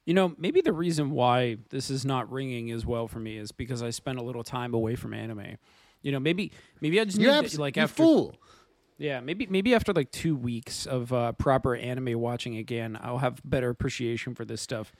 You 0.05 0.13
know, 0.13 0.35
maybe 0.37 0.61
the 0.61 0.71
reason 0.73 1.11
why 1.11 1.57
this 1.69 1.89
is 1.89 2.05
not 2.05 2.31
ringing 2.31 2.71
as 2.71 2.85
well 2.85 3.07
for 3.07 3.19
me 3.19 3.37
is 3.37 3.51
because 3.51 3.81
I 3.81 3.89
spent 3.89 4.19
a 4.19 4.21
little 4.23 4.43
time 4.43 4.73
away 4.75 4.95
from 4.95 5.13
anime. 5.15 5.57
You 6.03 6.11
know, 6.11 6.19
maybe 6.19 6.51
maybe 6.79 7.01
I 7.01 7.05
just 7.05 7.19
You 7.19 7.27
need 7.27 7.33
abs- 7.33 7.53
to, 7.53 7.61
like 7.61 7.77
after 7.77 8.03
fool. 8.03 8.35
Yeah, 8.97 9.19
maybe 9.19 9.45
maybe 9.47 9.75
after 9.75 9.91
like 9.93 10.11
two 10.11 10.35
weeks 10.35 10.85
of 10.85 11.11
uh, 11.11 11.33
proper 11.33 11.75
anime 11.75 12.19
watching 12.19 12.55
again, 12.57 12.97
I'll 13.01 13.17
have 13.17 13.41
better 13.43 13.69
appreciation 13.69 14.35
for 14.35 14.45
this 14.45 14.61
stuff. 14.61 14.91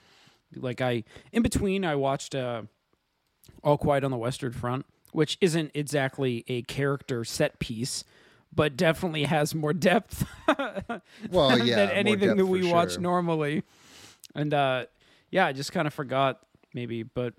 Like 0.54 0.80
I, 0.80 1.04
in 1.32 1.42
between, 1.42 1.84
I 1.84 1.94
watched 1.96 2.34
uh, 2.34 2.62
All 3.64 3.78
Quiet 3.78 4.04
on 4.04 4.10
the 4.10 4.16
Western 4.16 4.52
Front, 4.52 4.86
which 5.12 5.38
isn't 5.40 5.70
exactly 5.74 6.44
a 6.46 6.62
character 6.62 7.24
set 7.24 7.58
piece, 7.58 8.04
but 8.54 8.76
definitely 8.76 9.24
has 9.24 9.54
more 9.54 9.72
depth 9.72 10.26
Well, 11.30 11.58
yeah, 11.58 11.76
than 11.76 11.90
anything 11.90 12.36
that 12.36 12.46
we 12.46 12.70
watch 12.70 12.92
sure. 12.92 13.00
normally. 13.00 13.64
And 14.34 14.52
uh, 14.52 14.86
yeah, 15.30 15.46
I 15.46 15.52
just 15.52 15.72
kind 15.72 15.86
of 15.86 15.94
forgot 15.94 16.40
maybe, 16.74 17.02
but 17.02 17.34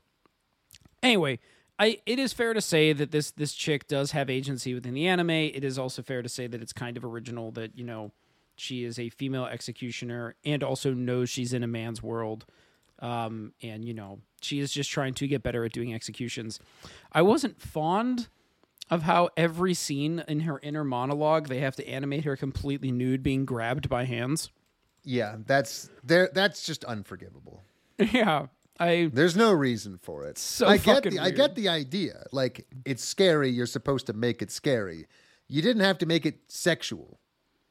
anyway, 1.04 1.40
I 1.80 2.00
it 2.06 2.20
is 2.20 2.34
fair 2.34 2.54
to 2.54 2.62
say 2.62 2.94
that 2.94 3.12
this 3.12 3.32
this 3.32 3.54
chick 3.54 3.88
does 3.88 4.12
have 4.12 4.30
agency 4.30 4.74
within 4.74 4.94
the 4.94 5.08
anime. 5.08 5.30
It 5.30 5.64
is 5.64 5.78
also 5.78 6.02
fair 6.02 6.22
to 6.22 6.30
say 6.30 6.48
that 6.48 6.62
it's 6.62 6.74
kind 6.74 6.98
of 6.98 7.06
original 7.06 7.52
that 7.52 7.78
you 7.78 7.84
know 7.84 8.12
she 8.56 8.84
is 8.84 8.98
a 8.98 9.10
female 9.10 9.46
executioner 9.46 10.36
and 10.44 10.64
also 10.64 10.94
knows 10.94 11.30
she's 11.30 11.54
in 11.54 11.64
a 11.64 11.68
man's 11.68 12.02
world. 12.02 12.46
Um, 13.00 13.54
and 13.62 13.86
you 13.86 13.94
know 13.94 14.20
she 14.42 14.60
is 14.60 14.72
just 14.72 14.90
trying 14.90 15.14
to 15.16 15.28
get 15.28 15.44
better 15.44 15.64
at 15.66 15.72
doing 15.72 15.94
executions. 15.94 16.60
I 17.12 17.22
wasn't 17.22 17.62
fond 17.62 18.28
of 18.90 19.04
how 19.04 19.30
every 19.38 19.74
scene 19.74 20.24
in 20.28 20.42
her 20.42 20.60
inner 20.64 20.84
monologue 20.84 21.48
they 21.48 21.60
have 21.60 21.76
to 21.76 21.88
animate 21.88 22.24
her 22.24 22.36
completely 22.36 22.92
nude 22.92 23.22
being 23.22 23.46
grabbed 23.46 23.90
by 23.90 24.06
hands. 24.06 24.50
Yeah, 25.04 25.38
that's 25.46 25.90
there. 26.04 26.30
That's 26.34 26.66
just 26.66 26.84
unforgivable. 26.86 27.64
yeah, 27.98 28.48
I 28.80 29.10
There's 29.12 29.36
no 29.36 29.52
reason 29.52 29.98
for 30.02 30.26
it. 30.26 30.38
So 30.38 30.68
I 30.68 30.78
get 30.78 31.04
the 31.04 31.20
I 31.20 31.32
get 31.32 31.56
the 31.56 31.70
idea. 31.70 32.26
Like 32.32 32.68
it's 32.86 33.04
scary. 33.04 33.50
You're 33.50 33.66
supposed 33.66 34.06
to 34.08 34.14
make 34.14 34.42
it 34.42 34.52
scary. 34.52 35.08
You 35.48 35.62
didn't 35.62 35.84
have 35.84 35.98
to 36.00 36.06
make 36.06 36.26
it 36.26 36.40
sexual. 36.48 37.20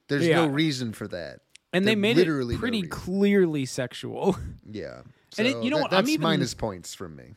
There's 0.08 0.26
no 0.28 0.46
reason 0.46 0.92
for 0.92 1.08
that. 1.08 1.40
and 1.72 1.84
they 1.86 1.90
There 1.90 1.96
made 2.00 2.16
it 2.18 2.26
no 2.28 2.58
pretty 2.58 2.82
reason. 2.82 2.90
clearly 2.90 3.66
sexual. 3.66 4.36
Yeah. 4.70 5.02
And 5.38 5.46
it- 5.46 5.62
you 5.62 5.70
know 5.70 5.76
that- 5.78 5.82
what, 5.82 5.92
I'm 5.92 5.98
That's 6.04 6.10
even- 6.10 6.22
minus 6.22 6.54
points 6.54 6.94
from 6.94 7.14
me. 7.16 7.34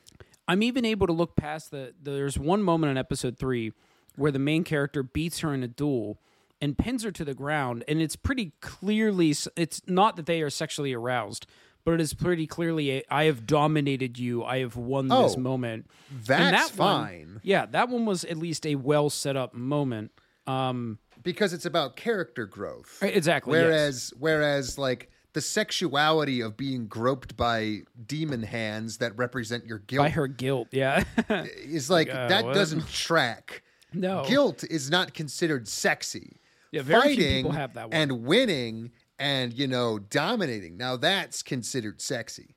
I'm 0.48 0.64
even 0.64 0.84
able 0.86 1.06
to 1.08 1.14
look 1.14 1.36
past 1.36 1.70
the. 1.72 1.94
There's 2.02 2.40
one 2.40 2.64
moment 2.64 2.90
in 2.92 2.98
episode 2.98 3.38
three 3.38 3.74
where 4.16 4.32
the 4.32 4.40
main 4.40 4.64
character 4.64 5.04
beats 5.04 5.40
her 5.40 5.54
in 5.54 5.62
a 5.64 5.68
duel 5.68 6.20
and 6.62 6.76
pins 6.78 7.04
her 7.04 7.12
to 7.12 7.24
the 7.24 7.34
ground, 7.36 7.84
and 7.88 8.02
it's 8.02 8.16
pretty 8.16 8.54
clearly. 8.62 9.36
It's 9.56 9.82
not 9.88 10.16
that 10.16 10.26
they 10.26 10.42
are 10.42 10.50
sexually 10.50 10.92
aroused, 10.94 11.46
but 11.86 11.94
it 11.96 12.02
is 12.02 12.14
pretty 12.14 12.46
clearly 12.48 12.92
a, 12.98 13.04
I 13.10 13.26
have 13.26 13.46
dominated 13.46 14.18
you. 14.20 14.44
I 14.44 14.60
have 14.60 14.76
won 14.76 15.08
this 15.08 15.36
Oh, 15.36 15.40
moment. 15.40 15.90
And 16.12 16.20
That's 16.26 16.72
that 16.72 16.78
one- 16.80 17.04
fine 17.06 17.40
yeah, 17.44 17.66
that 17.68 17.90
one 17.90 18.06
was 18.06 18.24
at 18.26 18.38
least 18.38 18.66
a 18.66 18.76
well 18.76 19.10
set 19.10 19.36
up 19.38 19.54
moment. 19.54 20.12
Um, 20.48 21.00
because 21.24 21.54
it's 21.54 21.66
about 21.66 21.96
character 21.96 22.46
growth. 22.46 22.98
exactly. 23.02 23.58
yes. 23.60 23.66
Whereas, 23.66 24.14
whereas, 24.20 24.78
like 24.78 25.10
the 25.34 25.42
sexuality 25.42 26.42
of 26.42 26.58
being 26.58 26.88
groped 26.88 27.38
by 27.38 27.82
demon 28.08 28.42
hands 28.44 28.98
that 28.98 29.16
represent 29.18 29.66
your 29.66 29.80
guilt 29.80 30.06
by 30.06 30.10
her 30.10 30.28
guilt, 30.28 30.68
yeah. 30.72 31.04
is 31.58 31.90
like 31.98 32.10
uh, 32.10 32.28
that 32.30 32.46
what? 32.46 32.54
doesn't 32.56 32.88
track. 32.88 33.62
No. 33.94 34.24
guilt 34.28 34.64
is 34.70 34.90
not 34.90 35.14
considered 35.14 35.68
sexy. 35.68 36.38
Yeah, 36.72 36.84
very 36.84 37.16
few 37.16 37.24
Fighting 37.24 37.36
people 37.46 37.52
have 37.52 37.74
that 37.74 37.86
one. 37.90 37.94
and 37.94 38.24
winning 38.26 38.92
and 39.20 39.54
you 39.54 39.68
know 39.68 40.00
dominating. 40.00 40.78
Now 40.78 40.96
that's 40.98 41.44
considered 41.44 42.02
sexy. 42.02 42.56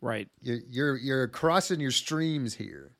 right. 0.00 0.28
You're 0.42 0.60
you're 0.70 0.96
you're 0.96 1.28
crossing 1.28 1.80
your 1.80 1.90
streams 1.90 2.54
here. 2.54 2.92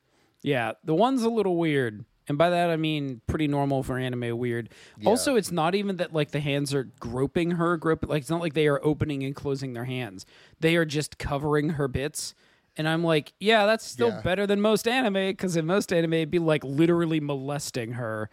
Yeah, 0.42 0.72
the 0.84 0.94
one's 0.94 1.22
a 1.22 1.28
little 1.30 1.56
weird. 1.56 2.04
And 2.28 2.36
by 2.36 2.50
that 2.50 2.68
I 2.68 2.76
mean 2.76 3.22
pretty 3.26 3.48
normal 3.48 3.82
for 3.82 3.98
anime 3.98 4.36
weird. 4.36 4.68
Also, 5.06 5.34
it's 5.36 5.50
not 5.50 5.74
even 5.74 5.96
that 5.96 6.12
like 6.12 6.30
the 6.32 6.40
hands 6.40 6.74
are 6.74 6.84
groping 7.00 7.52
her, 7.52 7.76
grope 7.78 8.06
like 8.06 8.20
it's 8.20 8.30
not 8.30 8.40
like 8.42 8.52
they 8.54 8.66
are 8.68 8.84
opening 8.84 9.24
and 9.24 9.34
closing 9.34 9.72
their 9.72 9.86
hands. 9.86 10.26
They 10.60 10.76
are 10.76 10.84
just 10.84 11.16
covering 11.18 11.70
her 11.70 11.88
bits. 11.88 12.34
And 12.76 12.86
I'm 12.88 13.02
like, 13.02 13.32
yeah, 13.40 13.64
that's 13.66 13.84
still 13.84 14.08
Yeah. 14.10 14.20
better 14.20 14.46
than 14.46 14.60
most 14.60 14.86
anime 14.86 15.14
because 15.14 15.56
in 15.56 15.64
most 15.66 15.92
anime 15.92 16.12
it'd 16.12 16.30
be 16.30 16.38
like 16.38 16.62
literally 16.62 17.18
molesting 17.18 17.92
her. 17.92 18.28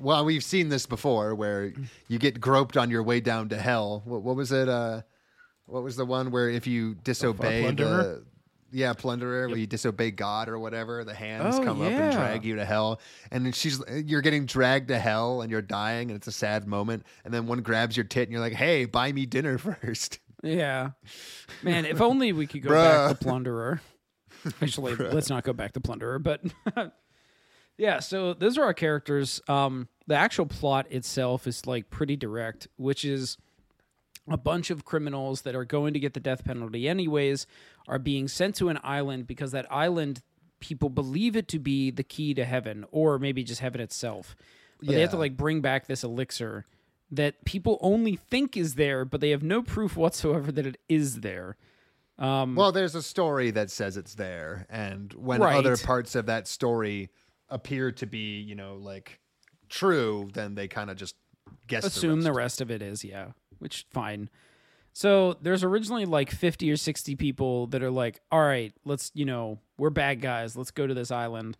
Well, 0.00 0.24
we've 0.24 0.44
seen 0.44 0.68
this 0.68 0.86
before 0.86 1.34
where 1.34 1.72
you 2.08 2.18
get 2.18 2.40
groped 2.40 2.76
on 2.76 2.90
your 2.90 3.02
way 3.02 3.20
down 3.20 3.48
to 3.50 3.56
hell. 3.58 4.02
What, 4.04 4.22
what 4.22 4.36
was 4.36 4.50
it? 4.52 4.68
Uh, 4.68 5.02
what 5.66 5.82
was 5.82 5.96
the 5.96 6.04
one 6.04 6.30
where 6.30 6.48
if 6.48 6.66
you 6.66 6.94
disobey 6.94 7.62
the 7.62 7.72
Plunderer? 7.74 8.22
yeah 8.72 8.92
plunderer, 8.92 9.48
where 9.48 9.56
you 9.56 9.66
disobey 9.66 10.10
God 10.10 10.48
or 10.48 10.58
whatever, 10.58 11.04
the 11.04 11.14
hands 11.14 11.56
Oh, 11.56 11.64
come 11.64 11.80
up 11.80 11.90
and 11.92 12.12
drag 12.12 12.44
you 12.44 12.56
to 12.56 12.64
hell, 12.64 13.00
and 13.30 13.44
then 13.46 13.52
she's 13.52 13.80
you're 14.04 14.20
getting 14.20 14.44
dragged 14.44 14.88
to 14.88 14.98
hell 14.98 15.40
and 15.40 15.50
you're 15.50 15.62
dying, 15.62 16.10
and 16.10 16.16
it's 16.16 16.26
a 16.26 16.32
sad 16.32 16.66
moment, 16.66 17.04
and 17.24 17.32
then 17.32 17.46
one 17.46 17.62
grabs 17.62 17.96
your 17.96 18.04
tit 18.04 18.24
and 18.24 18.32
you're 18.32 18.40
like, 18.40 18.52
"Hey, 18.52 18.84
buy 18.84 19.12
me 19.12 19.24
dinner 19.24 19.56
first. 19.58 20.18
Yeah. 20.42 20.90
Man, 21.62 21.84
if 21.86 22.00
only 22.00 22.32
we 22.32 22.46
could 22.46 22.62
go 22.62 22.70
back 22.70 23.18
to 23.18 23.24
Plunderer. 23.24 23.80
Actually, 24.62 24.94
let's 24.96 25.30
not 25.30 25.44
go 25.44 25.52
back 25.52 25.72
to 25.72 25.80
Plunderer, 25.80 26.18
but 26.18 26.42
yeah, 27.78 28.00
so 28.00 28.34
those 28.34 28.56
are 28.58 28.64
our 28.64 28.74
characters. 28.74 29.40
Um 29.48 29.88
the 30.06 30.14
actual 30.14 30.46
plot 30.46 30.86
itself 30.90 31.46
is 31.46 31.66
like 31.66 31.90
pretty 31.90 32.16
direct, 32.16 32.68
which 32.76 33.04
is 33.04 33.36
a 34.28 34.36
bunch 34.36 34.70
of 34.70 34.84
criminals 34.84 35.42
that 35.42 35.54
are 35.54 35.64
going 35.64 35.92
to 35.94 36.00
get 36.00 36.14
the 36.14 36.20
death 36.20 36.44
penalty 36.44 36.88
anyways 36.88 37.46
are 37.88 37.98
being 37.98 38.26
sent 38.28 38.54
to 38.56 38.68
an 38.68 38.78
island 38.82 39.26
because 39.26 39.52
that 39.52 39.66
island 39.70 40.22
people 40.58 40.88
believe 40.88 41.36
it 41.36 41.46
to 41.48 41.58
be 41.58 41.90
the 41.90 42.02
key 42.02 42.34
to 42.34 42.44
heaven 42.44 42.84
or 42.90 43.18
maybe 43.18 43.44
just 43.44 43.60
heaven 43.60 43.80
itself. 43.80 44.34
But 44.80 44.88
they 44.94 45.00
have 45.00 45.10
to 45.10 45.16
like 45.16 45.36
bring 45.36 45.60
back 45.60 45.86
this 45.86 46.02
elixir 46.04 46.66
that 47.10 47.44
people 47.44 47.78
only 47.80 48.16
think 48.16 48.56
is 48.56 48.74
there, 48.74 49.04
but 49.04 49.20
they 49.20 49.30
have 49.30 49.42
no 49.42 49.62
proof 49.62 49.96
whatsoever 49.96 50.50
that 50.52 50.66
it 50.66 50.78
is 50.88 51.20
there. 51.20 51.56
Well, 52.56 52.72
there's 52.72 52.94
a 52.94 53.02
story 53.02 53.50
that 53.52 53.70
says 53.70 53.96
it's 53.96 54.14
there, 54.14 54.66
and 54.70 55.12
when 55.12 55.40
Right. 55.40 55.56
other 55.56 55.76
parts 55.76 56.14
of 56.14 56.26
that 56.26 56.48
story 56.48 57.10
appear 57.48 57.92
to 57.92 58.06
be, 58.06 58.40
you 58.40 58.54
know, 58.54 58.76
like 58.76 59.20
true, 59.68 60.28
then 60.34 60.54
they 60.54 60.68
kind 60.68 60.90
of 60.90 60.96
just 60.96 61.14
guess. 61.66 61.84
assume 61.84 62.20
the 62.20 62.24
the 62.26 62.30
rest. 62.32 62.38
rest 62.38 62.60
of 62.60 62.70
it 62.70 62.82
is 62.82 63.04
yeah 63.04 63.28
which 63.58 63.86
fine 63.92 64.28
so 64.92 65.36
there's 65.42 65.62
originally 65.64 66.04
like 66.04 66.30
50 66.30 66.70
or 66.70 66.76
60 66.76 67.16
people 67.16 67.66
that 67.68 67.82
are 67.82 67.90
like 67.90 68.20
all 68.30 68.40
right 68.40 68.72
let's 68.84 69.10
you 69.14 69.24
know 69.24 69.58
we're 69.78 69.90
bad 69.90 70.20
guys 70.20 70.56
let's 70.56 70.70
go 70.70 70.86
to 70.86 70.94
this 70.94 71.10
island 71.10 71.56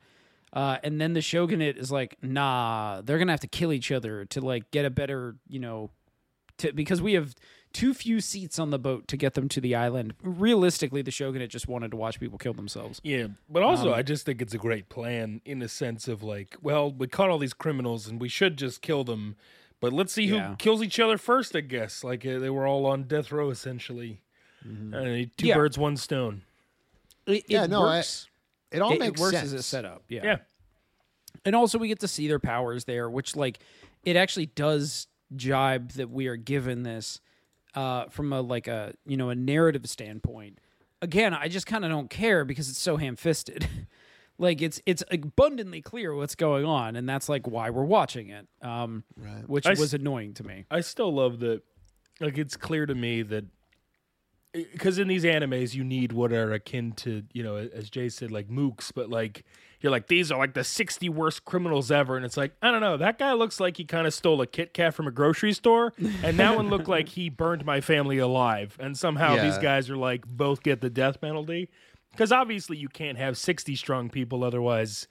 uh, 0.52 0.78
and 0.84 1.00
then 1.00 1.12
the 1.12 1.20
shogunate 1.20 1.76
is 1.76 1.90
like 1.90 2.16
nah 2.22 3.00
they're 3.02 3.18
gonna 3.18 3.32
have 3.32 3.40
to 3.40 3.46
kill 3.48 3.72
each 3.72 3.90
other 3.92 4.24
to 4.26 4.40
like 4.40 4.70
get 4.70 4.84
a 4.84 4.90
better 4.90 5.36
you 5.48 5.58
know 5.58 5.90
to 6.58 6.72
because 6.72 7.00
we 7.02 7.14
have 7.14 7.34
too 7.72 7.92
few 7.92 8.20
seats 8.20 8.58
on 8.58 8.70
the 8.70 8.78
boat 8.78 9.06
to 9.08 9.16
get 9.16 9.34
them 9.34 9.48
to 9.50 9.60
the 9.60 9.74
island 9.74 10.14
realistically 10.22 11.02
the 11.02 11.10
shogunate 11.10 11.50
just 11.50 11.68
wanted 11.68 11.90
to 11.90 11.96
watch 11.96 12.18
people 12.18 12.38
kill 12.38 12.54
themselves 12.54 13.00
Yeah, 13.04 13.26
but 13.50 13.62
also 13.62 13.88
Um, 13.92 13.94
I 13.98 14.02
just 14.02 14.24
think 14.24 14.40
it's 14.40 14.54
a 14.54 14.58
great 14.58 14.88
plan 14.88 15.40
in 15.44 15.58
the 15.58 15.68
sense 15.68 16.08
of 16.08 16.22
like, 16.22 16.56
well, 16.62 16.90
we 16.90 17.06
caught 17.06 17.28
all 17.30 17.38
these 17.38 17.52
criminals 17.54 18.06
and 18.08 18.20
we 18.20 18.28
should 18.28 18.56
just 18.56 18.80
kill 18.80 19.04
them, 19.04 19.36
but 19.80 19.92
let's 19.92 20.12
see 20.12 20.26
who 20.28 20.36
Yeah. 20.36 20.54
kills 20.58 20.82
each 20.82 20.98
other 20.98 21.18
first. 21.18 21.54
I 21.54 21.60
guess 21.60 22.02
like 22.02 22.24
uh, 22.24 22.38
they 22.38 22.50
were 22.50 22.66
all 22.66 22.86
on 22.86 23.02
death 23.04 23.30
row 23.30 23.50
essentially. 23.50 24.20
Uh, 24.64 25.26
two 25.36 25.46
Yeah. 25.48 25.54
birds, 25.56 25.76
one 25.78 25.96
stone. 25.96 26.42
It, 27.26 27.44
Yeah, 27.48 27.64
it 27.64 27.70
no, 27.70 27.84
I- 27.84 28.02
It 28.72 28.80
all 28.80 28.90
it, 28.92 28.96
it 28.96 29.00
makes 29.00 29.20
works 29.20 29.34
sense. 29.36 29.46
as 29.46 29.52
it's 29.52 29.66
set 29.66 29.84
up. 29.84 30.02
Yeah. 30.08 30.24
Yeah. 30.24 30.36
And 31.44 31.54
also 31.54 31.78
we 31.78 31.88
get 31.88 32.00
to 32.00 32.08
see 32.08 32.26
their 32.26 32.38
powers 32.40 32.84
there, 32.86 33.08
which 33.10 33.36
like 33.36 33.58
it 34.04 34.16
actually 34.16 34.46
does 34.46 35.06
jibe 35.36 35.90
that 35.92 36.08
we 36.10 36.26
are 36.26 36.36
given 36.36 36.82
this 36.82 37.20
uh 37.76 38.06
from 38.08 38.32
a 38.32 38.40
like 38.40 38.66
a 38.66 38.94
you 39.06 39.16
know 39.16 39.28
a 39.30 39.34
narrative 39.34 39.86
standpoint. 39.88 40.58
Again, 41.02 41.34
I 41.34 41.48
just 41.48 41.66
kind 41.66 41.84
of 41.84 41.90
don't 41.90 42.08
care 42.10 42.44
because 42.44 42.68
it's 42.70 42.80
so 42.80 42.96
ham-fisted. 42.96 43.68
like 44.38 44.60
it's 44.62 44.80
it's 44.86 45.02
abundantly 45.10 45.80
clear 45.82 46.14
what's 46.14 46.34
going 46.34 46.64
on 46.64 46.96
and 46.96 47.08
that's 47.08 47.28
like 47.28 47.46
why 47.46 47.70
we're 47.70 47.84
watching 47.84 48.30
it. 48.30 48.48
Um 48.62 49.04
right. 49.16 49.48
which 49.48 49.66
I 49.66 49.72
s- 49.72 49.78
was 49.78 49.94
annoying 49.94 50.34
to 50.34 50.44
me. 50.44 50.64
I 50.70 50.80
still 50.80 51.12
love 51.12 51.38
that. 51.40 51.62
Like 52.20 52.38
it's 52.38 52.56
clear 52.56 52.86
to 52.86 52.94
me 52.94 53.22
that 53.22 53.44
because 54.52 54.98
in 54.98 55.06
these 55.08 55.24
animes 55.24 55.74
you 55.74 55.84
need 55.84 56.12
what 56.12 56.32
are 56.32 56.52
akin 56.52 56.92
to 56.92 57.22
you 57.32 57.42
know 57.42 57.56
as 57.56 57.90
Jay 57.90 58.08
said 58.08 58.30
like 58.30 58.48
mooks, 58.48 58.90
but 58.94 59.10
like 59.10 59.44
you're 59.80 59.92
like 59.92 60.08
these 60.08 60.32
are 60.32 60.38
like 60.38 60.54
the 60.54 60.64
60 60.64 61.08
worst 61.08 61.44
criminals 61.44 61.90
ever, 61.90 62.16
and 62.16 62.24
it's 62.24 62.36
like 62.36 62.52
I 62.62 62.70
don't 62.70 62.80
know 62.80 62.96
that 62.96 63.18
guy 63.18 63.32
looks 63.32 63.60
like 63.60 63.76
he 63.76 63.84
kind 63.84 64.06
of 64.06 64.14
stole 64.14 64.40
a 64.40 64.46
Kit 64.46 64.74
Kat 64.74 64.94
from 64.94 65.06
a 65.06 65.10
grocery 65.10 65.52
store, 65.52 65.92
and 66.22 66.38
that 66.38 66.56
one 66.56 66.68
looked 66.68 66.88
like 66.88 67.10
he 67.10 67.28
burned 67.28 67.64
my 67.64 67.80
family 67.80 68.18
alive, 68.18 68.76
and 68.80 68.96
somehow 68.96 69.36
these 69.42 69.58
guys 69.58 69.90
are 69.90 69.96
like 69.96 70.26
both 70.26 70.62
get 70.62 70.80
the 70.80 70.90
death 70.90 71.20
penalty 71.20 71.68
because 72.12 72.32
obviously 72.32 72.76
you 72.76 72.88
can't 72.88 73.18
have 73.18 73.36
60 73.36 73.76
strong 73.76 74.08
people 74.08 74.42
otherwise 74.42 75.06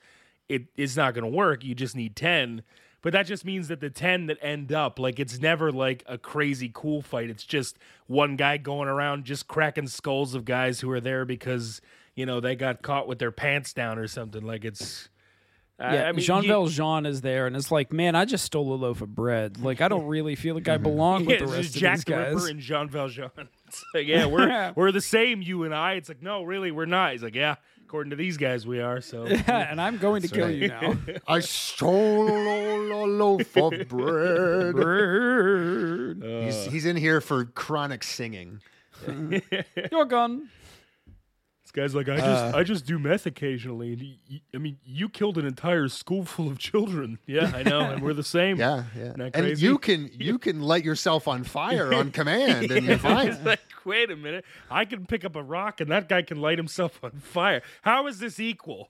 it 0.48 0.66
it's 0.76 0.96
not 0.96 1.14
going 1.14 1.24
to 1.24 1.30
work. 1.30 1.64
You 1.64 1.74
just 1.74 1.96
need 1.96 2.16
10. 2.16 2.62
But 3.02 3.12
that 3.12 3.26
just 3.26 3.44
means 3.44 3.68
that 3.68 3.80
the 3.80 3.90
10 3.90 4.26
that 4.26 4.38
end 4.42 4.72
up, 4.72 4.98
like, 4.98 5.20
it's 5.20 5.38
never 5.38 5.70
like 5.70 6.02
a 6.06 6.18
crazy 6.18 6.70
cool 6.74 7.02
fight. 7.02 7.30
It's 7.30 7.44
just 7.44 7.78
one 8.06 8.36
guy 8.36 8.56
going 8.56 8.88
around 8.88 9.24
just 9.24 9.46
cracking 9.46 9.86
skulls 9.86 10.34
of 10.34 10.44
guys 10.44 10.80
who 10.80 10.90
are 10.90 11.00
there 11.00 11.24
because, 11.24 11.80
you 12.14 12.26
know, 12.26 12.40
they 12.40 12.56
got 12.56 12.82
caught 12.82 13.06
with 13.06 13.18
their 13.20 13.30
pants 13.30 13.72
down 13.72 13.98
or 13.98 14.08
something. 14.08 14.42
Like, 14.44 14.64
it's. 14.64 15.08
Yeah, 15.78 16.08
I 16.08 16.12
mean, 16.12 16.24
Jean 16.24 16.42
you- 16.42 16.48
Valjean 16.48 17.04
is 17.04 17.20
there, 17.20 17.46
and 17.46 17.54
it's 17.54 17.70
like, 17.70 17.92
man, 17.92 18.14
I 18.14 18.24
just 18.24 18.46
stole 18.46 18.72
a 18.72 18.76
loaf 18.76 19.02
of 19.02 19.14
bread. 19.14 19.60
Like, 19.60 19.82
I 19.82 19.88
don't 19.88 20.06
really 20.08 20.34
feel 20.34 20.54
like 20.54 20.68
I 20.68 20.78
belong 20.78 21.24
Yeah, 21.24 21.26
with 21.26 21.38
the 21.40 21.46
rest 21.58 21.74
of 21.76 21.80
Jack 21.82 21.96
these 21.98 22.04
the 22.04 22.10
guys. 22.12 22.34
Ripper 22.34 22.48
and 22.48 22.60
Jean 22.60 22.88
Valjean. 22.88 23.30
It's 23.68 23.84
like, 23.92 24.06
yeah, 24.06 24.24
we're 24.26 24.72
we're 24.76 24.92
the 24.92 25.00
same, 25.02 25.42
you 25.42 25.64
and 25.64 25.74
I. 25.74 25.94
It's 25.94 26.08
like, 26.08 26.22
no, 26.22 26.44
really, 26.44 26.70
we're 26.70 26.86
not. 26.86 27.12
He's 27.12 27.22
like, 27.22 27.34
yeah, 27.34 27.56
according 27.86 28.10
to 28.10 28.16
these 28.16 28.36
guys, 28.36 28.66
we 28.66 28.80
are. 28.80 29.00
So 29.00 29.26
yeah, 29.26 29.42
and 29.70 29.80
I'm 29.80 29.98
going 29.98 30.22
to 30.22 30.28
kill 30.28 30.50
you 30.50 30.66
now. 30.68 30.96
I 31.28 31.38
stole 31.38 32.28
a 32.28 33.06
loaf 33.06 33.56
of 33.56 33.88
bread. 33.88 34.74
he's, 36.44 36.64
he's 36.64 36.84
in 36.84 36.96
here 36.96 37.20
for 37.20 37.44
chronic 37.44 38.02
singing. 38.02 38.60
You're 39.06 40.04
gone. 40.06 40.48
Guy's 41.76 41.94
like, 41.94 42.08
I 42.08 42.16
just 42.16 42.26
Uh, 42.26 42.52
I 42.56 42.62
just 42.62 42.86
do 42.86 42.98
meth 42.98 43.26
occasionally. 43.26 43.92
And 43.92 44.00
y- 44.00 44.16
y- 44.30 44.40
I 44.54 44.58
mean, 44.58 44.78
you 44.84 45.10
killed 45.10 45.36
an 45.36 45.44
entire 45.46 45.88
school 45.88 46.24
full 46.24 46.48
of 46.48 46.58
children. 46.58 47.18
Yeah, 47.26 47.52
I 47.54 47.62
know, 47.62 47.80
and 47.80 48.02
we're 48.02 48.14
the 48.14 48.22
same. 48.24 48.56
Yeah, 48.58 48.84
yeah. 48.96 49.12
And 49.34 49.58
you 49.60 49.76
can 49.78 50.10
you 50.18 50.38
can 50.46 50.62
light 50.62 50.84
yourself 50.84 51.28
on 51.28 51.44
fire 51.44 51.92
on 51.92 52.10
command, 52.18 52.70
and 52.70 52.86
you're 52.86 52.96
fine. 52.98 53.44
Like, 53.44 53.60
wait 53.84 54.10
a 54.10 54.16
minute. 54.16 54.44
I 54.70 54.86
can 54.86 55.04
pick 55.06 55.24
up 55.24 55.36
a 55.36 55.42
rock, 55.42 55.80
and 55.82 55.90
that 55.90 56.08
guy 56.08 56.22
can 56.22 56.40
light 56.40 56.56
himself 56.58 56.98
on 57.04 57.12
fire. 57.20 57.60
How 57.82 58.06
is 58.06 58.18
this 58.20 58.40
equal? 58.40 58.88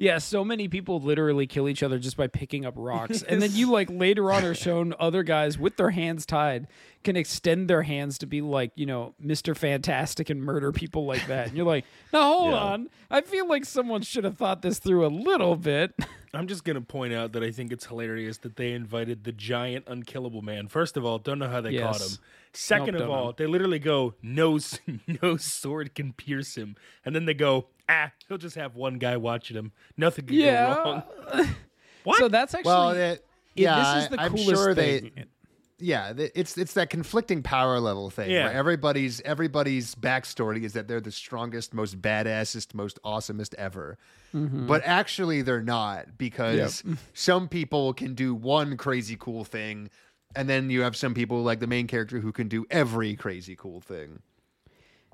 Yeah, 0.00 0.18
so 0.18 0.44
many 0.44 0.68
people 0.68 1.00
literally 1.00 1.48
kill 1.48 1.68
each 1.68 1.82
other 1.82 1.98
just 1.98 2.16
by 2.16 2.28
picking 2.28 2.64
up 2.64 2.74
rocks. 2.76 3.22
And 3.22 3.42
then 3.42 3.50
you 3.54 3.68
like 3.70 3.88
later 3.90 4.30
on 4.30 4.44
are 4.44 4.54
shown 4.54 4.94
other 4.98 5.24
guys 5.24 5.58
with 5.58 5.76
their 5.76 5.90
hands 5.90 6.24
tied 6.24 6.68
can 7.02 7.16
extend 7.16 7.68
their 7.68 7.82
hands 7.82 8.16
to 8.18 8.26
be 8.26 8.40
like, 8.40 8.70
you 8.76 8.86
know, 8.86 9.14
Mr. 9.24 9.56
Fantastic 9.56 10.30
and 10.30 10.40
murder 10.40 10.70
people 10.72 11.04
like 11.04 11.26
that. 11.26 11.48
And 11.48 11.56
you're 11.56 11.66
like, 11.66 11.84
now 12.12 12.32
hold 12.32 12.52
Yeah. 12.52 12.58
on. 12.60 12.88
I 13.10 13.20
feel 13.22 13.48
like 13.48 13.64
someone 13.64 14.02
should 14.02 14.22
have 14.24 14.36
thought 14.38 14.62
this 14.62 14.78
through 14.78 15.04
a 15.04 15.08
little 15.08 15.56
bit. 15.56 15.94
I'm 16.34 16.46
just 16.46 16.62
gonna 16.62 16.80
point 16.82 17.12
out 17.12 17.32
that 17.32 17.42
I 17.42 17.50
think 17.50 17.72
it's 17.72 17.86
hilarious 17.86 18.38
that 18.38 18.54
they 18.56 18.72
invited 18.72 19.24
the 19.24 19.32
giant 19.32 19.84
unkillable 19.88 20.42
man. 20.42 20.68
First 20.68 20.96
of 20.96 21.04
all, 21.04 21.18
don't 21.18 21.38
know 21.40 21.48
how 21.48 21.60
they 21.60 21.76
caught 21.78 22.00
him. 22.00 22.18
Second 22.60 22.94
Nope, 22.94 23.02
of 23.04 23.10
all, 23.10 23.24
know. 23.26 23.34
they 23.38 23.46
literally 23.46 23.78
go, 23.78 24.14
no, 24.22 24.58
no 25.22 25.36
sword 25.36 25.94
can 25.94 26.12
pierce 26.12 26.56
him, 26.56 26.74
and 27.04 27.14
then 27.14 27.24
they 27.24 27.34
go, 27.34 27.68
ah, 27.88 28.10
he'll 28.28 28.36
just 28.38 28.56
have 28.56 28.74
one 28.74 28.98
guy 28.98 29.16
watching 29.16 29.56
him. 29.56 29.70
Nothing 29.96 30.26
can 30.26 30.34
Yeah. 30.36 30.74
go 30.74 31.02
wrong. 31.34 31.48
What? 32.04 32.18
So 32.18 32.28
that's 32.28 32.54
actually 32.54 32.68
Well, 32.70 32.90
it, 32.90 32.96
it- 32.98 33.24
yeah, 33.54 33.94
this 33.94 34.04
is 34.04 34.08
the 34.10 34.20
I- 34.20 34.24
I'm 34.24 34.30
coolest 34.32 34.48
sure 34.50 34.74
thing. 34.74 35.10
they. 35.16 35.24
Yeah, 35.80 36.12
it's 36.16 36.58
it's 36.58 36.72
that 36.74 36.90
conflicting 36.90 37.42
power 37.44 37.78
level 37.78 38.10
thing 38.10 38.30
Yeah. 38.30 38.46
where 38.46 38.52
everybody's 38.54 39.20
everybody's 39.20 39.94
backstory 39.94 40.64
is 40.64 40.72
that 40.72 40.88
they're 40.88 41.00
the 41.00 41.12
strongest, 41.12 41.72
most 41.72 42.00
badassest, 42.02 42.74
most 42.74 42.98
awesomest 43.04 43.54
ever. 43.54 43.96
Mm-hmm. 44.34 44.66
But 44.66 44.82
actually, 44.84 45.42
they're 45.42 45.62
not 45.62 46.18
because 46.18 46.82
some 47.14 47.46
people 47.48 47.92
can 47.94 48.14
do 48.14 48.34
one 48.34 48.76
crazy 48.76 49.16
cool 49.16 49.44
thing, 49.44 49.88
and 50.34 50.48
then 50.48 50.70
you 50.70 50.82
have 50.82 50.96
some 50.96 51.14
people 51.14 51.42
like 51.42 51.60
the 51.60 51.66
main 51.66 51.86
character 51.86 52.20
who 52.20 52.32
can 52.32 52.48
do 52.48 52.66
every 52.70 53.16
crazy 53.16 53.56
cool 53.56 53.80
thing. 53.80 54.20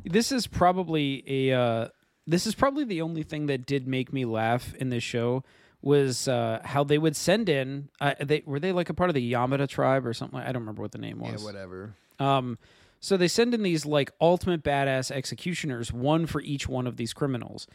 this 0.05 0.33
is 0.33 0.47
probably 0.47 1.23
a 1.27 1.59
uh, 1.59 1.89
this 2.27 2.47
is 2.47 2.55
probably 2.55 2.85
the 2.85 3.03
only 3.03 3.23
thing 3.23 3.47
that 3.47 3.67
did 3.67 3.87
make 3.87 4.13
me 4.13 4.25
laugh 4.25 4.75
in 4.75 4.91
this 4.91 5.03
show 5.03 5.45
was 5.83 6.29
uh, 6.29 6.61
how 6.65 6.83
they 6.83 6.97
would 6.97 7.15
send 7.15 7.49
in 7.49 7.89
uh, 8.01 8.15
they 8.21 8.43
were 8.47 8.59
they 8.59 8.73
like 8.73 8.89
a 8.89 8.95
part 8.95 9.11
of 9.11 9.15
the 9.15 9.33
Yamada 9.33 9.69
tribe 9.69 10.07
or 10.07 10.15
something 10.15 10.39
I 10.39 10.47
don't 10.47 10.63
remember 10.63 10.83
what 10.83 10.93
the 10.93 10.99
name 10.99 11.19
was. 11.19 11.43
Yeah, 11.43 11.47
whatever. 11.47 11.95
Um, 12.19 12.59
so 13.01 13.19
they 13.19 13.29
send 13.29 13.53
in 13.53 13.63
these 13.63 13.85
like 13.85 14.13
ultimate 14.19 14.63
badass 14.63 15.11
executioners, 15.11 15.93
one 15.93 16.27
for 16.27 16.41
each 16.41 16.67
one 16.67 16.87
of 16.87 16.97
these 16.97 17.13
criminals. 17.13 17.67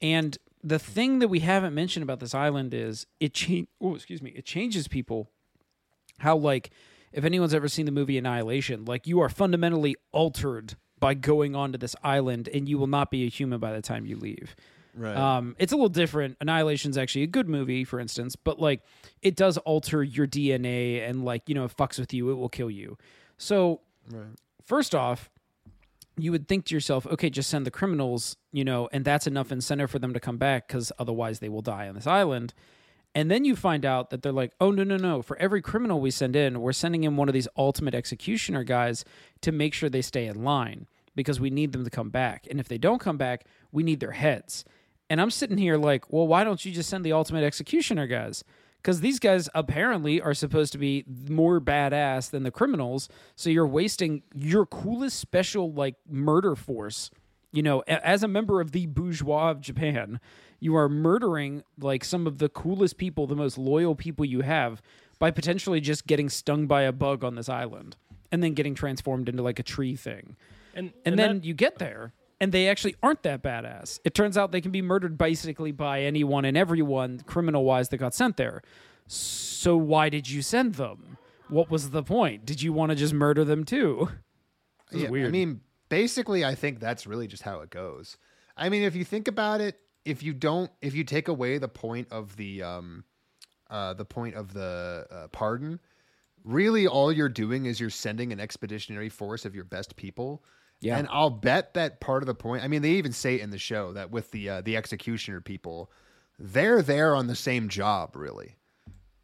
And 0.00 0.38
the 0.62 0.78
thing 0.78 1.18
that 1.18 1.26
we 1.26 1.40
haven't 1.40 1.74
mentioned 1.74 2.04
about 2.04 2.20
this 2.20 2.32
island 2.34 2.72
is 2.72 3.04
it 3.18 3.34
change. 3.34 3.66
Oh, 3.80 3.96
excuse 3.96 4.22
me. 4.22 4.30
It 4.30 4.44
changes 4.44 4.86
people. 4.86 5.30
How 6.18 6.36
like 6.36 6.70
if 7.12 7.24
anyone's 7.24 7.54
ever 7.54 7.68
seen 7.68 7.86
the 7.86 7.92
movie 7.92 8.18
Annihilation, 8.18 8.84
like 8.84 9.06
you 9.06 9.20
are 9.20 9.28
fundamentally 9.28 9.96
altered 10.12 10.76
by 11.00 11.14
going 11.14 11.54
onto 11.54 11.78
this 11.78 11.94
island, 12.02 12.48
and 12.52 12.68
you 12.68 12.78
will 12.78 12.88
not 12.88 13.10
be 13.10 13.24
a 13.24 13.28
human 13.28 13.60
by 13.60 13.72
the 13.72 13.82
time 13.82 14.04
you 14.04 14.16
leave. 14.16 14.56
Right. 14.94 15.16
Um, 15.16 15.54
it's 15.58 15.72
a 15.72 15.76
little 15.76 15.88
different. 15.88 16.36
Annihilation's 16.40 16.98
actually 16.98 17.22
a 17.22 17.28
good 17.28 17.48
movie, 17.48 17.84
for 17.84 18.00
instance, 18.00 18.34
but 18.34 18.58
like 18.58 18.82
it 19.22 19.36
does 19.36 19.56
alter 19.58 20.02
your 20.02 20.26
DNA 20.26 21.08
and 21.08 21.24
like 21.24 21.48
you 21.48 21.54
know 21.54 21.64
it 21.64 21.76
fucks 21.76 21.98
with 21.98 22.12
you, 22.12 22.30
it 22.30 22.34
will 22.34 22.48
kill 22.48 22.70
you. 22.70 22.98
So 23.36 23.80
first 24.64 24.94
off, 24.94 25.30
you 26.16 26.32
would 26.32 26.48
think 26.48 26.66
to 26.66 26.74
yourself, 26.74 27.06
okay, 27.06 27.30
just 27.30 27.48
send 27.48 27.64
the 27.64 27.70
criminals, 27.70 28.36
you 28.52 28.64
know, 28.64 28.88
and 28.92 29.04
that's 29.04 29.26
enough 29.26 29.52
incentive 29.52 29.90
for 29.90 29.98
them 29.98 30.12
to 30.14 30.20
come 30.20 30.36
back 30.36 30.66
because 30.66 30.90
otherwise 30.98 31.38
they 31.38 31.48
will 31.48 31.62
die 31.62 31.88
on 31.88 31.94
this 31.94 32.06
island. 32.06 32.52
And 33.18 33.28
then 33.28 33.44
you 33.44 33.56
find 33.56 33.84
out 33.84 34.10
that 34.10 34.22
they're 34.22 34.30
like, 34.30 34.52
oh, 34.60 34.70
no, 34.70 34.84
no, 34.84 34.96
no. 34.96 35.22
For 35.22 35.36
every 35.38 35.60
criminal 35.60 36.00
we 36.00 36.12
send 36.12 36.36
in, 36.36 36.60
we're 36.60 36.70
sending 36.70 37.02
in 37.02 37.16
one 37.16 37.28
of 37.28 37.32
these 37.32 37.48
ultimate 37.56 37.92
executioner 37.92 38.62
guys 38.62 39.04
to 39.40 39.50
make 39.50 39.74
sure 39.74 39.90
they 39.90 40.02
stay 40.02 40.26
in 40.26 40.44
line 40.44 40.86
because 41.16 41.40
we 41.40 41.50
need 41.50 41.72
them 41.72 41.82
to 41.82 41.90
come 41.90 42.10
back. 42.10 42.46
And 42.48 42.60
if 42.60 42.68
they 42.68 42.78
don't 42.78 43.00
come 43.00 43.16
back, 43.16 43.44
we 43.72 43.82
need 43.82 43.98
their 43.98 44.12
heads. 44.12 44.64
And 45.10 45.20
I'm 45.20 45.32
sitting 45.32 45.58
here 45.58 45.76
like, 45.76 46.12
well, 46.12 46.28
why 46.28 46.44
don't 46.44 46.64
you 46.64 46.70
just 46.70 46.88
send 46.88 47.04
the 47.04 47.12
ultimate 47.12 47.42
executioner 47.42 48.06
guys? 48.06 48.44
Because 48.80 49.00
these 49.00 49.18
guys 49.18 49.48
apparently 49.52 50.20
are 50.20 50.32
supposed 50.32 50.70
to 50.74 50.78
be 50.78 51.04
more 51.28 51.60
badass 51.60 52.30
than 52.30 52.44
the 52.44 52.52
criminals. 52.52 53.08
So 53.34 53.50
you're 53.50 53.66
wasting 53.66 54.22
your 54.32 54.64
coolest 54.64 55.18
special 55.18 55.72
like 55.72 55.96
murder 56.08 56.54
force. 56.54 57.10
You 57.50 57.64
know, 57.64 57.80
as 57.88 58.22
a 58.22 58.28
member 58.28 58.60
of 58.60 58.70
the 58.70 58.86
bourgeois 58.86 59.50
of 59.50 59.60
Japan, 59.60 60.20
you 60.60 60.76
are 60.76 60.88
murdering 60.88 61.62
like 61.78 62.04
some 62.04 62.26
of 62.26 62.38
the 62.38 62.48
coolest 62.48 62.96
people, 62.98 63.26
the 63.26 63.36
most 63.36 63.58
loyal 63.58 63.94
people 63.94 64.24
you 64.24 64.40
have 64.40 64.82
by 65.18 65.30
potentially 65.30 65.80
just 65.80 66.06
getting 66.06 66.28
stung 66.28 66.66
by 66.66 66.82
a 66.82 66.92
bug 66.92 67.24
on 67.24 67.34
this 67.34 67.48
island 67.48 67.96
and 68.30 68.42
then 68.42 68.54
getting 68.54 68.74
transformed 68.74 69.28
into 69.28 69.42
like 69.42 69.58
a 69.58 69.62
tree 69.62 69.96
thing. 69.96 70.36
and 70.74 70.92
And, 71.04 71.18
then 71.18 71.36
that- 71.38 71.44
you 71.44 71.54
get 71.54 71.78
there, 71.78 72.12
and 72.40 72.52
they 72.52 72.68
actually 72.68 72.94
aren't 73.02 73.22
that 73.24 73.42
badass. 73.42 73.98
It 74.04 74.14
turns 74.14 74.36
out 74.36 74.52
they 74.52 74.60
can 74.60 74.70
be 74.70 74.82
murdered 74.82 75.18
basically 75.18 75.72
by 75.72 76.02
anyone 76.02 76.44
and 76.44 76.56
everyone, 76.56 77.20
criminal 77.20 77.64
wise, 77.64 77.88
that 77.88 77.96
got 77.98 78.14
sent 78.14 78.36
there. 78.36 78.62
So 79.06 79.76
why 79.76 80.08
did 80.08 80.28
you 80.28 80.42
send 80.42 80.74
them? 80.74 81.18
What 81.48 81.70
was 81.70 81.90
the 81.90 82.02
point? 82.02 82.44
Did 82.44 82.62
you 82.62 82.72
want 82.72 82.90
to 82.90 82.96
just 82.96 83.14
murder 83.14 83.44
them 83.44 83.64
too? 83.64 84.10
This 84.90 85.02
is 85.02 85.10
Yeah, 85.10 85.26
I 85.26 85.30
mean, 85.30 85.60
basically, 85.88 86.44
I 86.44 86.54
think 86.54 86.78
that's 86.78 87.06
really 87.06 87.26
just 87.26 87.42
how 87.42 87.60
it 87.60 87.70
goes. 87.70 88.18
I 88.56 88.68
mean, 88.68 88.82
if 88.82 88.94
you 88.94 89.04
think 89.04 89.26
about 89.28 89.60
it, 89.60 89.80
if 90.08 90.22
you 90.22 90.32
don't, 90.32 90.70
if 90.80 90.94
you 90.94 91.04
take 91.04 91.28
away 91.28 91.58
the 91.58 91.68
point 91.68 92.08
of 92.10 92.36
the, 92.36 92.62
um, 92.62 93.04
uh, 93.70 93.94
the 93.94 94.04
point 94.04 94.34
of 94.34 94.52
the 94.52 95.06
uh, 95.10 95.28
pardon, 95.28 95.80
really 96.44 96.86
all 96.86 97.12
you're 97.12 97.28
doing 97.28 97.66
is 97.66 97.80
you're 97.80 97.90
sending 97.90 98.32
an 98.32 98.40
expeditionary 98.40 99.08
force 99.08 99.44
of 99.44 99.54
your 99.54 99.64
best 99.64 99.96
people. 99.96 100.42
Yeah. 100.80 100.96
And 100.96 101.08
I'll 101.10 101.30
bet 101.30 101.74
that 101.74 102.00
part 102.00 102.22
of 102.22 102.28
the 102.28 102.34
point. 102.34 102.62
I 102.62 102.68
mean, 102.68 102.82
they 102.82 102.92
even 102.92 103.12
say 103.12 103.36
it 103.36 103.40
in 103.40 103.50
the 103.50 103.58
show 103.58 103.92
that 103.94 104.10
with 104.12 104.30
the 104.30 104.48
uh, 104.48 104.60
the 104.60 104.76
executioner 104.76 105.40
people, 105.40 105.90
they're 106.38 106.82
there 106.82 107.16
on 107.16 107.26
the 107.26 107.34
same 107.34 107.68
job. 107.68 108.14
Really, 108.14 108.54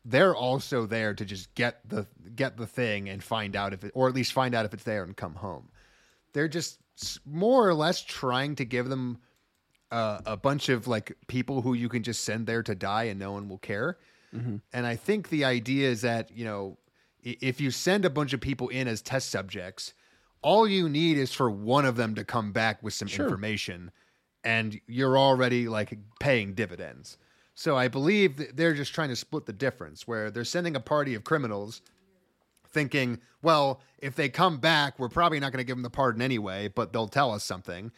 they're 0.04 0.34
also 0.34 0.84
there 0.84 1.14
to 1.14 1.24
just 1.24 1.54
get 1.54 1.88
the 1.88 2.08
get 2.34 2.56
the 2.56 2.66
thing 2.66 3.08
and 3.08 3.22
find 3.22 3.54
out 3.54 3.72
if 3.72 3.84
it, 3.84 3.92
or 3.94 4.08
at 4.08 4.14
least 4.14 4.32
find 4.32 4.52
out 4.52 4.64
if 4.64 4.74
it's 4.74 4.82
there 4.82 5.04
and 5.04 5.16
come 5.16 5.36
home 5.36 5.68
they're 6.34 6.48
just 6.48 6.78
more 7.24 7.66
or 7.66 7.74
less 7.74 8.02
trying 8.02 8.54
to 8.56 8.64
give 8.64 8.88
them 8.88 9.18
uh, 9.90 10.20
a 10.26 10.36
bunch 10.36 10.68
of 10.68 10.86
like 10.86 11.16
people 11.28 11.62
who 11.62 11.74
you 11.74 11.88
can 11.88 12.02
just 12.02 12.24
send 12.24 12.46
there 12.46 12.62
to 12.62 12.74
die 12.74 13.04
and 13.04 13.18
no 13.18 13.32
one 13.32 13.48
will 13.48 13.58
care. 13.58 13.98
And 14.72 14.86
I 14.86 14.96
think 14.96 15.28
the 15.28 15.44
idea 15.44 15.88
is 15.88 16.00
that, 16.02 16.36
you 16.36 16.44
know, 16.44 16.76
if 17.22 17.60
you 17.60 17.70
send 17.70 18.04
a 18.04 18.10
bunch 18.10 18.32
of 18.32 18.40
people 18.40 18.68
in 18.68 18.88
as 18.88 19.00
test 19.00 19.30
subjects, 19.30 19.94
all 20.42 20.66
you 20.66 20.88
need 20.88 21.16
is 21.16 21.32
for 21.32 21.50
one 21.50 21.84
of 21.84 21.96
them 21.96 22.14
to 22.16 22.24
come 22.24 22.52
back 22.52 22.82
with 22.82 22.94
some 22.94 23.08
information 23.24 23.92
and 24.42 24.80
you're 24.86 25.16
already 25.16 25.68
like 25.68 25.96
paying 26.20 26.54
dividends. 26.54 27.16
So 27.54 27.76
I 27.76 27.88
believe 27.88 28.36
that 28.38 28.56
they're 28.56 28.74
just 28.74 28.92
trying 28.92 29.10
to 29.10 29.16
split 29.16 29.46
the 29.46 29.52
difference 29.52 30.06
where 30.08 30.30
they're 30.30 30.44
sending 30.44 30.74
a 30.74 30.80
party 30.80 31.14
of 31.14 31.22
criminals 31.24 31.80
thinking, 32.68 33.20
well, 33.40 33.80
if 33.98 34.16
they 34.16 34.28
come 34.28 34.58
back, 34.58 34.98
we're 34.98 35.08
probably 35.08 35.38
not 35.38 35.52
going 35.52 35.62
to 35.62 35.64
give 35.64 35.76
them 35.76 35.82
the 35.82 35.90
pardon 35.90 36.20
anyway, 36.20 36.68
but 36.68 36.92
they'll 36.92 37.08
tell 37.08 37.30
us 37.30 37.44
something. 37.44 37.92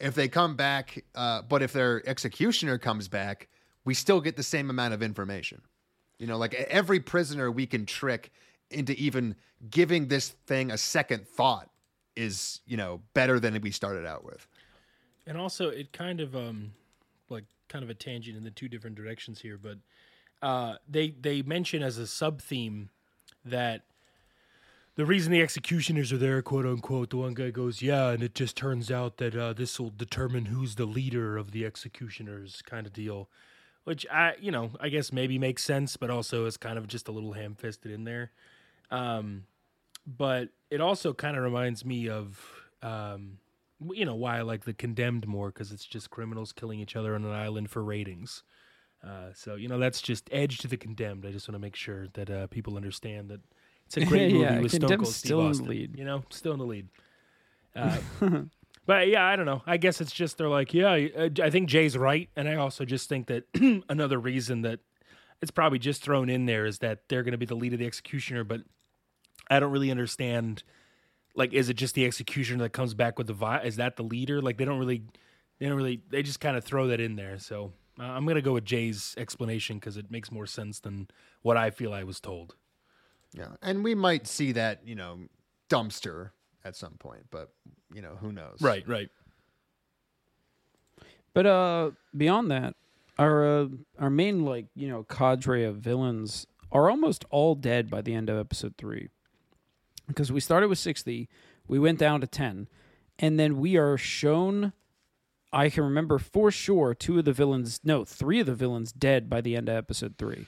If 0.00 0.14
they 0.14 0.28
come 0.28 0.56
back, 0.56 1.04
uh, 1.14 1.42
but 1.42 1.62
if 1.62 1.72
their 1.72 2.06
executioner 2.08 2.78
comes 2.78 3.08
back, 3.08 3.48
we 3.84 3.94
still 3.94 4.20
get 4.20 4.36
the 4.36 4.42
same 4.42 4.70
amount 4.70 4.94
of 4.94 5.02
information. 5.02 5.62
You 6.18 6.26
know, 6.26 6.36
like 6.36 6.54
every 6.54 7.00
prisoner 7.00 7.50
we 7.50 7.66
can 7.66 7.86
trick 7.86 8.32
into 8.70 8.92
even 9.00 9.34
giving 9.70 10.08
this 10.08 10.30
thing 10.46 10.70
a 10.70 10.78
second 10.78 11.26
thought 11.26 11.70
is, 12.16 12.60
you 12.66 12.76
know, 12.76 13.00
better 13.14 13.40
than 13.40 13.60
we 13.60 13.70
started 13.70 14.06
out 14.06 14.24
with. 14.24 14.46
And 15.26 15.36
also, 15.36 15.68
it 15.68 15.92
kind 15.92 16.20
of 16.20 16.34
um, 16.34 16.72
like 17.28 17.44
kind 17.68 17.82
of 17.82 17.90
a 17.90 17.94
tangent 17.94 18.36
in 18.36 18.44
the 18.44 18.50
two 18.50 18.68
different 18.68 18.96
directions 18.96 19.40
here, 19.40 19.58
but 19.58 19.78
uh, 20.42 20.76
they 20.88 21.10
they 21.10 21.42
mention 21.42 21.82
as 21.82 21.98
a 21.98 22.06
sub 22.06 22.40
theme 22.40 22.90
that 23.44 23.82
the 24.98 25.06
reason 25.06 25.30
the 25.30 25.40
executioners 25.40 26.12
are 26.12 26.18
there, 26.18 26.42
quote 26.42 26.66
unquote, 26.66 27.10
the 27.10 27.18
one 27.18 27.32
guy 27.32 27.50
goes, 27.50 27.80
yeah, 27.80 28.08
and 28.08 28.20
it 28.20 28.34
just 28.34 28.56
turns 28.56 28.90
out 28.90 29.18
that 29.18 29.36
uh, 29.36 29.52
this 29.52 29.78
will 29.78 29.92
determine 29.96 30.46
who's 30.46 30.74
the 30.74 30.86
leader 30.86 31.36
of 31.36 31.52
the 31.52 31.64
executioners, 31.64 32.62
kind 32.62 32.84
of 32.84 32.92
deal. 32.92 33.28
Which 33.84 34.04
I, 34.10 34.34
you 34.40 34.50
know, 34.50 34.72
I 34.80 34.88
guess 34.88 35.12
maybe 35.12 35.38
makes 35.38 35.62
sense, 35.62 35.96
but 35.96 36.10
also 36.10 36.46
is 36.46 36.56
kind 36.56 36.78
of 36.78 36.88
just 36.88 37.06
a 37.06 37.12
little 37.12 37.34
ham-fisted 37.34 37.92
in 37.92 38.02
there. 38.02 38.32
Um, 38.90 39.44
but 40.04 40.48
it 40.68 40.80
also 40.80 41.14
kind 41.14 41.36
of 41.36 41.44
reminds 41.44 41.84
me 41.84 42.08
of 42.08 42.44
um, 42.82 43.38
you 43.92 44.04
know 44.04 44.16
why 44.16 44.38
I 44.38 44.42
like 44.42 44.64
the 44.64 44.74
condemned 44.74 45.28
more 45.28 45.50
because 45.50 45.70
it's 45.70 45.84
just 45.84 46.10
criminals 46.10 46.50
killing 46.50 46.80
each 46.80 46.96
other 46.96 47.14
on 47.14 47.24
an 47.24 47.30
island 47.30 47.70
for 47.70 47.84
ratings. 47.84 48.42
Uh, 49.06 49.32
so 49.32 49.54
you 49.54 49.68
know 49.68 49.78
that's 49.78 50.02
just 50.02 50.28
edge 50.32 50.58
to 50.58 50.66
the 50.66 50.76
condemned. 50.76 51.24
I 51.24 51.30
just 51.30 51.46
want 51.46 51.54
to 51.54 51.60
make 51.60 51.76
sure 51.76 52.08
that 52.14 52.28
uh, 52.28 52.48
people 52.48 52.76
understand 52.76 53.28
that 53.28 53.42
it's 53.88 53.96
a 53.96 54.04
great 54.04 54.32
movie 54.32 54.44
Yeah, 54.44 54.60
with 54.60 54.72
Stone 54.72 54.88
Cold 54.88 55.06
Steve 55.08 55.14
still 55.28 55.40
in 55.40 55.44
the 55.46 55.50
Austin. 55.50 55.66
lead. 55.68 55.98
You 55.98 56.04
know, 56.04 56.22
still 56.30 56.52
in 56.52 56.58
the 56.58 56.66
lead. 56.66 56.88
Uh, 57.76 57.98
but 58.86 59.06
yeah, 59.08 59.24
I 59.24 59.36
don't 59.36 59.46
know. 59.46 59.62
I 59.66 59.76
guess 59.76 60.00
it's 60.00 60.10
just 60.10 60.36
they're 60.38 60.48
like, 60.48 60.72
yeah, 60.74 60.90
I- 60.90 61.30
I 61.42 61.50
think 61.50 61.68
Jay's 61.68 61.96
right, 61.96 62.28
and 62.34 62.48
I 62.48 62.56
also 62.56 62.84
just 62.84 63.08
think 63.08 63.26
that 63.28 63.44
another 63.88 64.18
reason 64.18 64.62
that 64.62 64.80
it's 65.40 65.50
probably 65.52 65.78
just 65.78 66.02
thrown 66.02 66.28
in 66.28 66.46
there 66.46 66.66
is 66.66 66.78
that 66.78 67.02
they're 67.08 67.22
going 67.22 67.32
to 67.32 67.38
be 67.38 67.46
the 67.46 67.54
lead 67.54 67.72
of 67.74 67.78
the 67.78 67.86
executioner, 67.86 68.42
but 68.42 68.62
I 69.48 69.60
don't 69.60 69.70
really 69.70 69.90
understand. 69.92 70.64
Like, 71.36 71.52
is 71.52 71.68
it 71.68 71.74
just 71.74 71.94
the 71.94 72.04
executioner 72.04 72.64
that 72.64 72.70
comes 72.70 72.94
back 72.94 73.16
with 73.16 73.28
the 73.28 73.32
vi? 73.34 73.60
Is 73.60 73.76
that 73.76 73.94
the 73.96 74.02
leader? 74.02 74.42
Like, 74.42 74.56
they 74.58 74.64
don't 74.64 74.80
really, 74.80 75.02
they 75.60 75.68
don't 75.68 75.76
really, 75.76 76.00
they 76.10 76.22
just 76.24 76.40
kind 76.40 76.56
of 76.56 76.64
throw 76.64 76.88
that 76.88 76.98
in 76.98 77.14
there. 77.14 77.38
So 77.38 77.72
uh, 78.00 78.04
I'm 78.04 78.26
gonna 78.26 78.42
go 78.42 78.54
with 78.54 78.64
Jay's 78.64 79.14
explanation 79.16 79.76
because 79.78 79.96
it 79.96 80.10
makes 80.10 80.32
more 80.32 80.46
sense 80.46 80.80
than 80.80 81.06
what 81.42 81.56
I 81.56 81.70
feel 81.70 81.92
I 81.92 82.02
was 82.02 82.18
told. 82.18 82.56
Yeah. 83.32 83.48
And 83.62 83.84
we 83.84 83.94
might 83.94 84.26
see 84.26 84.52
that, 84.52 84.86
you 84.86 84.94
know, 84.94 85.18
dumpster 85.68 86.30
at 86.64 86.76
some 86.76 86.94
point, 86.94 87.26
but, 87.30 87.52
you 87.92 88.02
know, 88.02 88.16
who 88.20 88.32
knows? 88.32 88.58
Right, 88.60 88.86
right. 88.88 89.10
But 91.34 91.46
uh, 91.46 91.90
beyond 92.16 92.50
that, 92.50 92.74
our 93.18 93.44
uh, 93.46 93.66
our 93.98 94.10
main 94.10 94.44
like 94.44 94.66
you 94.74 94.88
know 94.88 95.04
cadre 95.04 95.64
of 95.64 95.76
villains 95.76 96.46
are 96.72 96.90
almost 96.90 97.24
all 97.30 97.54
dead 97.54 97.90
by 97.90 98.00
the 98.00 98.14
end 98.14 98.30
of 98.30 98.38
episode 98.38 98.74
three, 98.76 99.08
because 100.06 100.32
we 100.32 100.40
started 100.40 100.68
with 100.68 100.78
sixty, 100.78 101.28
we 101.66 101.78
went 101.78 101.98
down 101.98 102.20
to 102.20 102.26
ten, 102.26 102.68
and 103.18 103.38
then 103.38 103.58
we 103.58 103.76
are 103.76 103.96
shown. 103.96 104.72
I 105.52 105.70
can 105.70 105.84
remember 105.84 106.18
for 106.18 106.50
sure 106.50 106.94
two 106.94 107.18
of 107.18 107.24
the 107.24 107.32
villains, 107.32 107.80
no, 107.82 108.04
three 108.04 108.40
of 108.40 108.46
the 108.46 108.54
villains 108.54 108.92
dead 108.92 109.30
by 109.30 109.40
the 109.40 109.56
end 109.56 109.68
of 109.68 109.76
episode 109.76 110.16
three. 110.18 110.46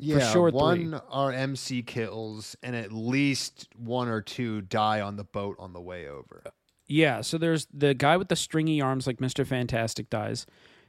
Yeah, 0.00 0.32
sure, 0.32 0.50
one 0.50 0.90
three. 0.90 0.98
our 1.10 1.32
MC 1.32 1.82
kills, 1.82 2.56
and 2.62 2.74
at 2.74 2.92
least 2.92 3.68
one 3.76 4.08
or 4.08 4.22
two 4.22 4.62
die 4.62 5.00
on 5.00 5.16
the 5.16 5.24
boat 5.24 5.56
on 5.58 5.72
the 5.72 5.80
way 5.80 6.08
over. 6.08 6.42
Yeah, 6.86 7.20
so 7.20 7.38
there's 7.38 7.66
the 7.72 7.94
guy 7.94 8.16
with 8.16 8.28
the 8.28 8.36
stringy 8.36 8.80
arms, 8.80 9.06
like 9.06 9.20
Mister 9.20 9.44
Fantastic, 9.44 10.10
dies. 10.10 10.46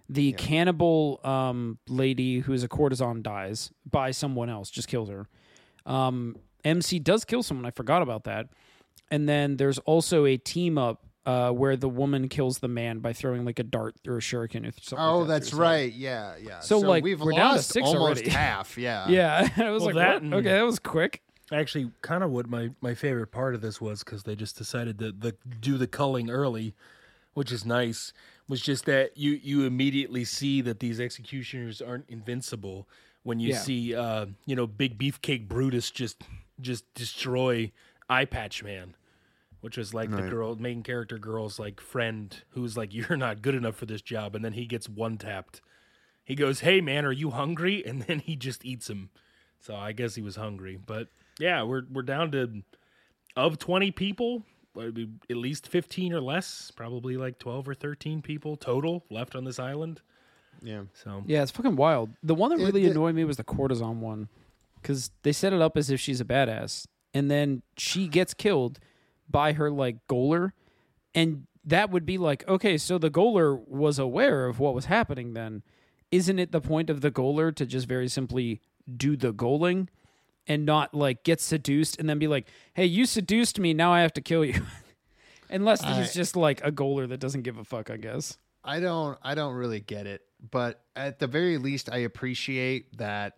The 0.10 0.34
cannibal 0.34 1.22
um, 1.24 1.78
lady, 1.88 2.40
who's 2.40 2.64
a 2.64 2.68
courtesan, 2.68 3.22
dies 3.22 3.72
by 3.90 4.12
someone 4.12 4.50
else, 4.50 4.70
just 4.70 4.88
kills 4.88 5.10
her. 5.10 5.28
Um, 5.86 6.36
MC 6.66 7.00
does 7.00 7.24
kill 7.24 7.44
someone. 7.44 7.66
I 7.66 7.72
forgot 7.72 8.02
about 8.02 8.26
that. 8.26 8.48
And 9.10 9.28
then 9.28 9.58
there's 9.58 9.78
also 9.80 10.26
a 10.26 10.38
team 10.38 10.78
up 10.78 11.06
uh, 11.26 11.52
where 11.52 11.76
the 11.78 11.90
woman 11.90 12.28
kills 12.30 12.60
the 12.60 12.68
man 12.68 13.00
by 13.00 13.14
throwing 13.14 13.46
like 13.46 13.60
a 13.60 13.64
dart 13.64 13.96
or 14.08 14.18
a 14.18 14.22
shuriken. 14.22 14.68
Or 14.68 14.72
something 14.82 14.98
Oh, 15.06 15.20
like 15.20 15.28
that 15.28 15.34
that's 15.34 15.50
through 15.52 15.60
right. 15.60 15.94
Yeah, 15.94 16.34
yeah. 16.42 16.60
So, 16.62 16.80
like, 16.80 17.04
we've 17.04 17.22
we're 17.22 17.32
down 17.34 17.50
to 17.52 17.56
lost 17.58 17.70
six 17.70 17.88
almost 17.88 18.22
already. 18.22 18.30
half. 18.30 18.78
Yeah. 18.78 19.08
Yeah, 19.08 19.48
I 19.58 19.70
was 19.70 19.84
Well, 19.84 19.94
like, 19.94 19.96
that 20.04 20.14
what? 20.16 20.22
and- 20.24 20.34
okay, 20.34 20.50
that 20.50 20.66
was 20.66 20.80
quick. 20.80 21.22
Actually, 21.52 21.92
kind 22.02 22.24
of 22.24 22.32
what 22.32 22.48
my, 22.50 22.70
my 22.80 22.94
favorite 22.94 23.28
part 23.28 23.54
of 23.56 23.62
this 23.62 23.82
was 23.82 24.04
because 24.04 24.24
they 24.24 24.36
just 24.36 24.58
decided 24.58 24.98
to 25.00 25.12
the, 25.12 25.36
do 25.60 25.78
the 25.78 25.86
culling 25.86 26.30
early, 26.30 26.74
which 27.34 27.52
is 27.52 27.66
nice. 27.66 28.14
Was 28.48 28.62
just 28.62 28.86
that 28.86 29.18
you 29.18 29.32
you 29.32 29.66
immediately 29.66 30.24
see 30.26 30.62
that 30.62 30.80
these 30.80 31.00
executioners 31.00 31.82
aren't 31.82 32.10
invincible 32.10 32.88
when 33.24 33.40
you 33.40 33.50
Yeah. 33.50 33.60
see 33.60 33.96
uh, 33.96 34.26
you 34.46 34.56
know 34.56 34.66
Big 34.68 34.98
Beefcake 34.98 35.48
Brutus 35.48 35.92
just 35.92 36.24
just 36.60 36.84
destroy 36.94 37.72
Eye 38.10 38.26
Patch 38.26 38.62
Man, 38.64 38.96
which 39.62 39.78
was 39.78 39.94
like 39.94 40.10
the 40.12 40.30
girl 40.30 40.56
main 40.56 40.84
character 40.84 41.18
girl's 41.18 41.58
like 41.60 41.80
friend 41.80 42.44
who's 42.50 42.76
like 42.76 42.94
you're 42.94 43.18
not 43.18 43.42
good 43.42 43.56
enough 43.56 43.76
for 43.76 43.86
this 43.86 44.02
job, 44.02 44.36
and 44.36 44.44
then 44.44 44.54
he 44.54 44.66
gets 44.66 44.90
one 44.90 45.18
tapped. 45.18 45.62
He 46.24 46.36
goes, 46.36 46.60
"Hey 46.62 46.82
man, 46.82 47.06
are 47.06 47.12
you 47.12 47.32
hungry?" 47.32 47.84
And 47.86 48.04
then 48.04 48.20
he 48.20 48.36
just 48.36 48.66
eats 48.66 48.90
him. 48.90 49.10
So 49.60 49.76
I 49.76 49.92
guess 49.92 50.16
he 50.16 50.22
was 50.22 50.36
hungry. 50.36 50.78
But 50.86 51.08
yeah, 51.40 51.64
we're 51.64 51.84
we're 51.92 52.02
down 52.04 52.32
to 52.32 52.64
of 53.36 53.58
twenty 53.60 53.92
people, 53.92 54.44
uh, 54.78 54.90
be 54.92 55.10
at 55.30 55.38
least 55.38 55.68
fifteen 55.68 56.14
or 56.14 56.22
less, 56.22 56.72
probably 56.72 57.18
like 57.18 57.40
twelve 57.40 57.68
or 57.68 57.74
thirteen 57.74 58.22
people 58.22 58.56
total 58.58 59.04
left 59.10 59.36
on 59.36 59.44
this 59.46 59.60
island. 59.60 60.02
Yeah. 60.64 60.84
So 60.94 61.24
Yeah, 61.26 61.42
it's 61.44 61.52
fucking 61.52 61.76
wild. 61.76 62.12
The 62.24 62.36
one 62.36 62.50
that 62.52 62.60
It- 62.60 62.66
really 62.66 62.86
it- 62.86 62.92
annoyed 62.92 63.16
me 63.16 63.24
was 63.24 63.38
the 63.38 63.44
courtesan 63.44 64.00
one, 64.02 64.30
because 64.82 65.10
they 65.24 65.32
set 65.32 65.54
it 65.54 65.62
up 65.62 65.76
as 65.78 65.90
if 65.90 66.00
she's 66.00 66.22
a 66.22 66.26
badass, 66.26 66.86
and 67.14 67.32
then 67.32 67.62
she 67.78 68.08
gets 68.08 68.34
killed 68.34 68.80
by 69.32 69.54
her 69.54 69.72
like 69.72 69.98
goaler, 70.08 70.52
and 71.16 71.48
that 71.66 71.90
would 71.92 72.06
be 72.06 72.18
like, 72.18 72.48
okay, 72.48 72.78
so 72.78 72.98
the 72.98 73.12
goaler 73.12 73.60
was 73.68 74.00
aware 74.00 74.46
of 74.48 74.60
what 74.60 74.74
was 74.74 74.86
happening. 74.86 75.34
Then, 75.34 75.64
isn't 76.12 76.40
it 76.40 76.52
the 76.52 76.62
point 76.62 76.90
of 76.90 77.02
the 77.02 77.12
goaler 77.12 77.54
to 77.56 77.66
just 77.66 77.88
very 77.88 78.08
simply 78.08 78.62
do 78.98 79.16
the 79.16 79.34
goaling, 79.34 79.88
and 80.48 80.66
not 80.66 80.94
like 80.94 81.24
get 81.24 81.40
seduced 81.40 82.00
and 82.00 82.10
then 82.10 82.18
be 82.20 82.28
like, 82.28 82.48
hey, 82.74 82.86
you 82.86 83.06
seduced 83.06 83.60
me, 83.60 83.74
now 83.74 83.94
I 83.94 84.02
have 84.02 84.14
to 84.14 84.22
kill 84.22 84.44
you. 84.44 84.62
Unless 85.50 85.84
I- 85.84 86.00
he's 86.02 86.14
just 86.14 86.36
like 86.36 86.64
a 86.66 86.72
goaler 86.72 87.08
that 87.10 87.20
doesn't 87.20 87.44
give 87.44 87.58
a 87.58 87.64
fuck, 87.64 87.90
I 87.92 87.98
guess. 87.98 88.38
I 88.64 88.80
don't 88.80 89.18
I 89.24 89.34
don't 89.36 89.54
really 89.56 89.80
get 89.80 90.06
it, 90.08 90.22
but 90.52 90.84
at 90.96 91.18
the 91.20 91.28
very 91.28 91.58
least 91.58 91.90
I 91.92 91.98
appreciate 92.00 92.96
that 92.98 93.38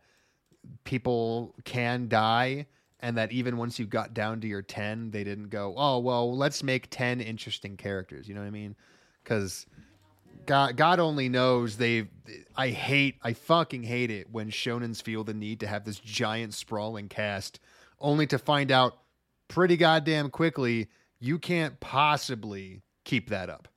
people 0.83 1.55
can 1.65 2.07
die 2.07 2.67
and 3.03 3.17
that 3.17 3.31
even 3.31 3.57
once 3.57 3.77
you 3.77 3.85
got 3.85 4.13
down 4.13 4.41
to 4.41 4.47
your 4.47 4.63
10 4.63 5.11
they 5.11 5.23
didn't 5.23 5.49
go, 5.49 5.75
"Oh, 5.77 5.99
well, 5.99 6.35
let's 6.35 6.63
make 6.63 6.89
10 6.89 7.21
interesting 7.21 7.77
characters." 7.77 8.27
You 8.27 8.33
know 8.33 8.41
what 8.41 8.47
I 8.47 8.51
mean? 8.51 8.75
Cuz 9.25 9.67
God 10.45 10.77
God 10.77 10.99
only 10.99 11.29
knows 11.29 11.77
they 11.77 12.07
I 12.55 12.69
hate 12.69 13.17
I 13.21 13.33
fucking 13.33 13.83
hate 13.83 14.09
it 14.09 14.31
when 14.31 14.49
shonens 14.49 15.01
feel 15.01 15.23
the 15.23 15.33
need 15.33 15.59
to 15.59 15.67
have 15.67 15.85
this 15.85 15.99
giant 15.99 16.53
sprawling 16.53 17.09
cast 17.09 17.59
only 17.99 18.25
to 18.27 18.39
find 18.39 18.71
out 18.71 18.97
pretty 19.47 19.77
goddamn 19.77 20.29
quickly 20.29 20.87
you 21.19 21.39
can't 21.39 21.79
possibly 21.79 22.81
keep 23.05 23.29
that 23.29 23.49
up. 23.49 23.67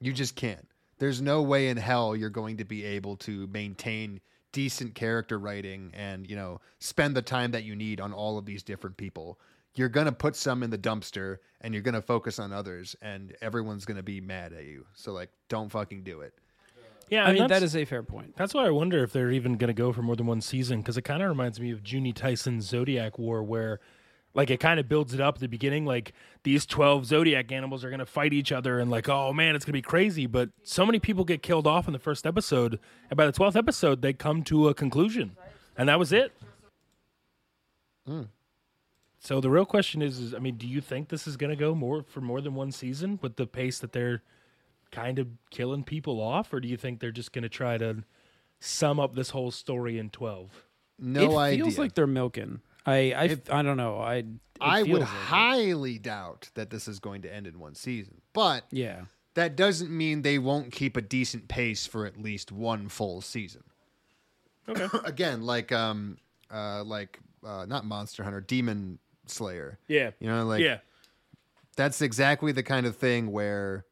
You 0.00 0.12
just 0.12 0.34
can't. 0.34 0.66
There's 0.98 1.20
no 1.20 1.42
way 1.42 1.68
in 1.68 1.76
hell 1.76 2.16
you're 2.16 2.30
going 2.30 2.56
to 2.58 2.64
be 2.64 2.84
able 2.84 3.16
to 3.18 3.46
maintain 3.48 4.20
decent 4.54 4.94
character 4.94 5.38
writing 5.38 5.90
and, 5.94 6.30
you 6.30 6.36
know, 6.36 6.60
spend 6.78 7.14
the 7.14 7.20
time 7.22 7.50
that 7.50 7.64
you 7.64 7.74
need 7.76 8.00
on 8.00 8.12
all 8.14 8.38
of 8.38 8.46
these 8.46 8.62
different 8.62 8.96
people. 8.96 9.38
You're 9.74 9.88
going 9.88 10.06
to 10.06 10.12
put 10.12 10.36
some 10.36 10.62
in 10.62 10.70
the 10.70 10.78
dumpster 10.78 11.38
and 11.60 11.74
you're 11.74 11.82
going 11.82 11.96
to 11.96 12.00
focus 12.02 12.38
on 12.38 12.52
others 12.52 12.94
and 13.02 13.34
everyone's 13.42 13.84
going 13.84 13.96
to 13.96 14.04
be 14.04 14.20
mad 14.20 14.52
at 14.52 14.64
you. 14.64 14.86
So 14.94 15.12
like 15.12 15.30
don't 15.48 15.68
fucking 15.68 16.04
do 16.04 16.20
it. 16.20 16.32
yeah, 17.10 17.24
I 17.24 17.30
and 17.30 17.38
mean, 17.40 17.48
that's- 17.48 17.74
a 17.74 17.84
fair 17.84 18.04
point. 18.04 18.36
That's 18.36 18.54
why 18.54 18.64
I 18.66 18.70
wonder 18.70 19.02
if 19.02 19.12
they're 19.12 19.32
even 19.32 19.56
going 19.56 19.68
to 19.68 19.74
go 19.74 19.92
for 19.92 20.02
more 20.02 20.14
than 20.14 20.26
one 20.26 20.40
season 20.40 20.80
because 20.80 20.96
it 20.96 21.02
kind 21.02 21.22
of 21.22 21.28
reminds 21.28 21.58
me 21.58 21.72
of 21.72 21.82
Juni 21.82 22.14
Taisen's 22.14 22.64
Zodiac 22.66 23.18
War, 23.18 23.42
where 23.42 23.80
Like 24.34 24.50
it 24.50 24.58
kind 24.58 24.80
of 24.80 24.88
builds 24.88 25.14
it 25.14 25.20
up 25.20 25.36
at 25.36 25.40
the 25.40 25.46
beginning, 25.46 25.86
like 25.86 26.12
these 26.42 26.66
twelve 26.66 27.06
zodiac 27.06 27.52
animals 27.52 27.84
are 27.84 27.90
gonna 27.90 28.04
fight 28.04 28.32
each 28.32 28.50
other, 28.50 28.80
and 28.80 28.90
like, 28.90 29.08
oh 29.08 29.32
man, 29.32 29.54
it's 29.54 29.64
gonna 29.64 29.74
be 29.74 29.82
crazy. 29.82 30.26
But 30.26 30.50
so 30.64 30.84
many 30.84 30.98
people 30.98 31.24
get 31.24 31.40
killed 31.40 31.68
off 31.68 31.86
in 31.86 31.92
the 31.92 32.00
first 32.00 32.26
episode, 32.26 32.80
and 33.10 33.16
by 33.16 33.26
the 33.26 33.32
twelfth 33.32 33.56
episode, 33.56 34.02
they 34.02 34.12
come 34.12 34.42
to 34.44 34.68
a 34.68 34.74
conclusion, 34.74 35.36
and 35.76 35.88
that 35.88 36.00
was 36.00 36.12
it. 36.12 36.32
Hmm. 38.06 38.22
So 39.20 39.40
the 39.40 39.50
real 39.50 39.64
question 39.64 40.02
is, 40.02 40.18
is, 40.18 40.34
I 40.34 40.38
mean, 40.38 40.56
do 40.56 40.66
you 40.66 40.80
think 40.80 41.08
this 41.08 41.28
is 41.28 41.36
gonna 41.36 41.54
go 41.56 41.74
more 41.74 42.02
for 42.02 42.20
more 42.20 42.40
than 42.40 42.56
one 42.56 42.72
season 42.72 43.20
with 43.22 43.36
the 43.36 43.46
pace 43.46 43.78
that 43.78 43.92
they're 43.92 44.22
kind 44.90 45.20
of 45.20 45.28
killing 45.50 45.84
people 45.84 46.20
off, 46.20 46.52
or 46.52 46.58
do 46.58 46.66
you 46.66 46.76
think 46.76 46.98
they're 46.98 47.12
just 47.12 47.32
gonna 47.32 47.48
try 47.48 47.78
to 47.78 48.02
sum 48.58 48.98
up 48.98 49.14
this 49.14 49.30
whole 49.30 49.52
story 49.52 49.96
in 49.96 50.10
twelve? 50.10 50.66
No 50.98 51.20
idea. 51.20 51.30
it 51.30 51.38
idea. 51.38 51.64
feels 51.64 51.78
like 51.78 51.94
they're 51.94 52.06
milking. 52.08 52.60
I 52.86 53.12
I, 53.12 53.36
I 53.50 53.62
don't 53.62 53.76
know. 53.76 53.98
I 53.98 54.24
I 54.60 54.82
would 54.82 54.88
feels 54.88 55.00
like 55.00 55.08
it. 55.08 55.14
highly 55.14 55.98
doubt 55.98 56.50
that 56.54 56.70
this 56.70 56.86
is 56.88 56.98
going 57.00 57.22
to 57.22 57.32
end 57.32 57.46
in 57.46 57.58
one 57.58 57.74
season. 57.74 58.20
But 58.32 58.64
Yeah. 58.70 59.02
that 59.34 59.56
doesn't 59.56 59.90
mean 59.90 60.22
they 60.22 60.38
won't 60.38 60.70
keep 60.72 60.96
a 60.96 61.02
decent 61.02 61.48
pace 61.48 61.86
for 61.86 62.06
at 62.06 62.16
least 62.16 62.52
one 62.52 62.88
full 62.88 63.20
season. 63.20 63.64
Okay. 64.68 64.86
Again, 65.04 65.42
like 65.42 65.72
um 65.72 66.18
uh 66.50 66.84
like 66.84 67.18
uh 67.44 67.66
not 67.68 67.84
Monster 67.84 68.22
Hunter, 68.22 68.40
Demon 68.40 68.98
Slayer. 69.26 69.78
Yeah. 69.88 70.10
You 70.20 70.28
know, 70.28 70.44
like 70.44 70.62
yeah. 70.62 70.78
that's 71.76 72.00
exactly 72.02 72.52
the 72.52 72.62
kind 72.62 72.86
of 72.86 72.96
thing 72.96 73.32
where 73.32 73.84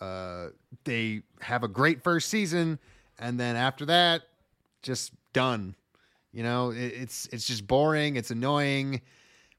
uh, 0.00 0.48
they 0.84 1.22
have 1.40 1.64
a 1.64 1.68
great 1.68 2.02
first 2.04 2.28
season, 2.28 2.78
and 3.18 3.38
then 3.40 3.56
after 3.56 3.84
that, 3.86 4.22
just 4.82 5.12
done. 5.32 5.74
You 6.32 6.42
know, 6.42 6.70
it, 6.70 6.92
it's 6.94 7.26
it's 7.32 7.46
just 7.46 7.66
boring. 7.66 8.16
It's 8.16 8.30
annoying. 8.30 9.02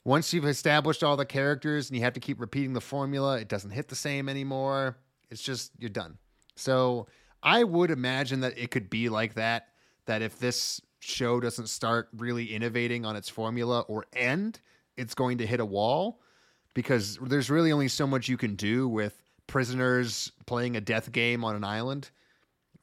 Once 0.04 0.34
you've 0.34 0.46
established 0.46 1.04
all 1.04 1.18
the 1.18 1.26
characters 1.26 1.90
and 1.90 1.98
you 1.98 2.04
have 2.04 2.14
to 2.14 2.20
keep 2.20 2.40
repeating 2.40 2.74
the 2.74 2.82
formula, 2.82 3.38
it 3.38 3.48
doesn't 3.48 3.72
hit 3.72 3.88
the 3.88 3.96
same 3.96 4.30
anymore. 4.30 4.98
It's 5.30 5.42
just 5.42 5.72
you're 5.78 5.90
done. 5.90 6.18
So 6.56 7.08
I 7.44 7.64
would 7.64 7.92
imagine 7.92 8.42
that 8.42 8.58
it 8.58 8.72
could 8.72 8.90
be 8.90 9.10
like 9.10 9.36
that. 9.36 9.68
That 10.06 10.22
if 10.22 10.40
this 10.40 10.82
show 11.00 11.40
doesn't 11.40 11.68
start 11.68 12.10
really 12.18 12.54
innovating 12.54 13.06
on 13.06 13.16
its 13.16 13.30
formula 13.30 13.82
or 13.82 14.06
end, 14.14 14.60
it's 14.98 15.14
going 15.14 15.38
to 15.40 15.46
hit 15.46 15.60
a 15.60 15.66
wall 15.66 16.22
because 16.74 17.18
there's 17.22 17.50
really 17.50 17.72
only 17.72 17.88
so 17.88 18.06
much 18.06 18.28
you 18.28 18.38
can 18.38 18.56
do 18.56 18.88
with 18.88 19.22
prisoners 19.48 20.32
playing 20.46 20.76
a 20.76 20.82
death 20.82 21.12
game 21.12 21.44
on 21.44 21.56
an 21.56 21.64
island 21.64 22.12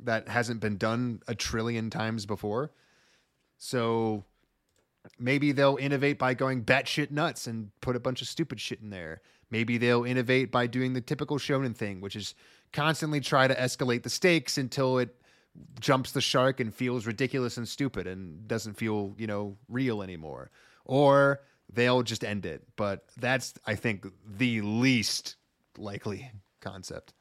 that 0.00 0.28
hasn't 0.28 0.60
been 0.60 0.76
done 0.76 1.20
a 1.28 1.34
trillion 1.34 1.90
times 1.90 2.26
before. 2.26 2.72
So 3.58 4.24
maybe 5.18 5.52
they'll 5.52 5.78
innovate 5.80 6.18
by 6.18 6.34
going 6.34 6.64
batshit 6.64 7.10
nuts 7.10 7.46
and 7.46 7.70
put 7.80 7.96
a 7.96 8.00
bunch 8.00 8.22
of 8.22 8.28
stupid 8.28 8.60
shit 8.60 8.80
in 8.80 8.90
there. 8.90 9.20
Maybe 9.50 9.78
they'll 9.78 10.04
innovate 10.04 10.50
by 10.50 10.66
doing 10.66 10.92
the 10.92 11.00
typical 11.00 11.38
shonen 11.38 11.74
thing, 11.74 12.00
which 12.00 12.16
is 12.16 12.34
constantly 12.72 13.20
try 13.20 13.46
to 13.46 13.54
escalate 13.54 14.02
the 14.02 14.10
stakes 14.10 14.58
until 14.58 14.98
it 14.98 15.14
jumps 15.80 16.12
the 16.12 16.20
shark 16.20 16.60
and 16.60 16.74
feels 16.74 17.06
ridiculous 17.06 17.56
and 17.56 17.66
stupid 17.66 18.06
and 18.06 18.46
doesn't 18.48 18.74
feel, 18.74 19.14
you 19.16 19.26
know, 19.26 19.56
real 19.68 20.02
anymore. 20.02 20.50
Or 20.84 21.40
they'll 21.72 22.02
just 22.02 22.24
end 22.24 22.44
it. 22.44 22.62
But 22.76 23.04
that's, 23.18 23.54
I 23.66 23.74
think, 23.74 24.06
the 24.26 24.60
least 24.60 25.36
likely 25.78 26.30
concept. 26.60 27.14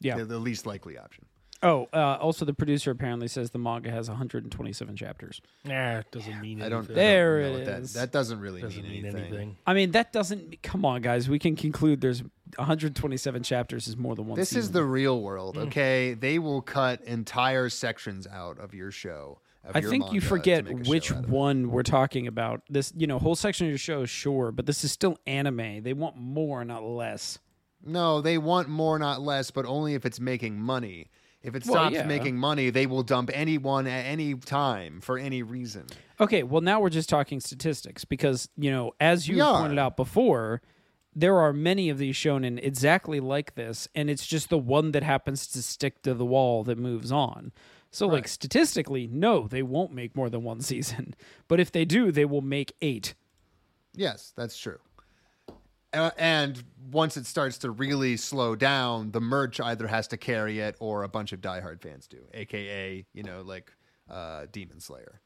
Yeah. 0.00 0.16
The, 0.18 0.24
the 0.24 0.38
least 0.38 0.66
likely 0.66 0.98
option. 0.98 1.26
Oh, 1.62 1.88
uh, 1.92 2.16
also 2.20 2.44
the 2.44 2.54
producer 2.54 2.92
apparently 2.92 3.26
says 3.26 3.50
the 3.50 3.58
manga 3.58 3.90
has 3.90 4.08
127 4.08 4.94
chapters. 4.96 5.40
Nah, 5.64 5.98
it 5.98 6.06
doesn't 6.12 6.40
mean 6.40 6.62
I 6.62 6.68
don't. 6.68 6.78
anything. 6.78 6.94
There 6.96 7.38
I 7.38 7.42
don't 7.42 7.52
know 7.52 7.58
it 7.58 7.66
what 7.74 7.80
is. 7.80 7.92
That, 7.94 8.00
that 8.00 8.12
doesn't 8.12 8.38
really 8.40 8.60
doesn't 8.62 8.80
mean, 8.82 8.92
mean 8.92 9.04
anything. 9.06 9.24
anything. 9.24 9.56
I 9.66 9.74
mean, 9.74 9.90
that 9.90 10.12
doesn't. 10.12 10.62
Come 10.62 10.84
on, 10.84 11.02
guys. 11.02 11.28
We 11.28 11.40
can 11.40 11.56
conclude 11.56 12.00
there's 12.00 12.22
127 12.56 13.42
chapters 13.42 13.88
is 13.88 13.96
more 13.96 14.14
than 14.14 14.26
one. 14.28 14.38
This 14.38 14.52
is 14.54 14.70
the 14.70 14.84
real 14.84 15.20
world, 15.20 15.56
Mm. 15.56 15.66
okay? 15.66 16.14
They 16.14 16.38
will 16.38 16.62
cut 16.62 17.02
entire 17.02 17.68
sections 17.68 18.26
out 18.26 18.58
of 18.58 18.74
your 18.74 18.90
show. 18.90 19.40
of 19.64 19.74
I 19.76 19.80
your 19.80 19.90
think 19.90 20.12
you 20.12 20.20
forget 20.20 20.64
make 20.64 20.80
a 20.80 20.84
show 20.84 20.90
which 20.90 21.10
out 21.12 21.18
of 21.18 21.24
it. 21.24 21.30
one 21.30 21.70
we're 21.70 21.82
talking 21.82 22.26
about. 22.28 22.62
This, 22.70 22.92
you 22.96 23.06
know, 23.06 23.18
whole 23.18 23.34
section 23.34 23.66
of 23.66 23.70
your 23.70 23.78
show 23.78 24.02
is 24.02 24.10
sure, 24.10 24.52
but 24.52 24.64
this 24.66 24.84
is 24.84 24.92
still 24.92 25.18
anime. 25.26 25.82
They 25.82 25.92
want 25.92 26.16
more, 26.16 26.64
not 26.64 26.84
less. 26.84 27.38
No, 27.84 28.20
they 28.20 28.38
want 28.38 28.68
more, 28.68 28.98
not 28.98 29.20
less, 29.20 29.50
but 29.50 29.66
only 29.66 29.94
if 29.94 30.06
it's 30.06 30.18
making 30.20 30.58
money. 30.58 31.08
If 31.42 31.54
it 31.54 31.64
Well, 31.66 31.74
stops 31.74 31.94
yeah. 31.94 32.04
making 32.06 32.36
money, 32.36 32.70
they 32.70 32.86
will 32.86 33.02
dump 33.04 33.30
anyone 33.32 33.86
at 33.86 34.04
any 34.06 34.34
time 34.34 35.00
for 35.00 35.18
any 35.18 35.42
reason. 35.42 35.86
Okay, 36.20 36.42
well 36.42 36.60
now 36.60 36.80
we're 36.80 36.90
just 36.90 37.08
talking 37.08 37.38
statistics 37.40 38.04
because 38.04 38.48
you 38.56 38.70
know, 38.70 38.92
as 39.00 39.28
you 39.28 39.36
pointed 39.42 39.78
out 39.78 39.96
before, 39.96 40.60
there 41.14 41.36
are 41.38 41.52
many 41.52 41.88
of 41.90 41.98
these 41.98 42.16
shonen 42.16 42.58
exactly 42.62 43.20
like 43.20 43.54
this, 43.54 43.88
and 43.94 44.10
it's 44.10 44.26
just 44.26 44.50
the 44.50 44.58
one 44.58 44.92
that 44.92 45.02
happens 45.02 45.46
to 45.48 45.62
stick 45.62 46.02
to 46.02 46.14
the 46.14 46.24
wall 46.26 46.64
that 46.64 46.78
moves 46.78 47.12
on. 47.12 47.52
So, 47.90 48.06
like 48.06 48.28
statistically, 48.28 49.06
no, 49.06 49.46
they 49.48 49.62
won't 49.62 49.92
make 49.94 50.14
more 50.14 50.28
than 50.28 50.42
one 50.42 50.60
season, 50.60 51.14
but 51.48 51.58
if 51.60 51.72
they 51.72 51.84
do, 51.84 52.10
they 52.12 52.24
will 52.24 52.42
make 52.42 52.74
eight. 52.82 53.14
Yes, 53.94 54.32
that's 54.36 54.58
true. 54.58 54.78
Uh, 55.98 56.10
and 56.16 56.62
once 56.92 57.16
it 57.16 57.26
starts 57.26 57.58
to 57.58 57.70
really 57.70 58.16
slow 58.16 58.54
down, 58.54 59.10
the 59.10 59.20
merch 59.20 59.58
either 59.58 59.88
has 59.88 60.06
to 60.08 60.16
carry 60.16 60.60
it 60.60 60.76
or 60.78 61.02
a 61.02 61.08
bunch 61.08 61.32
of 61.32 61.40
diehard 61.40 61.82
fans 61.82 62.06
do, 62.06 62.18
aka 62.34 63.04
you 63.12 63.22
know 63.24 63.42
like 63.42 63.72
uh, 64.08 64.46
Demon 64.52 64.78
Slayer, 64.78 65.20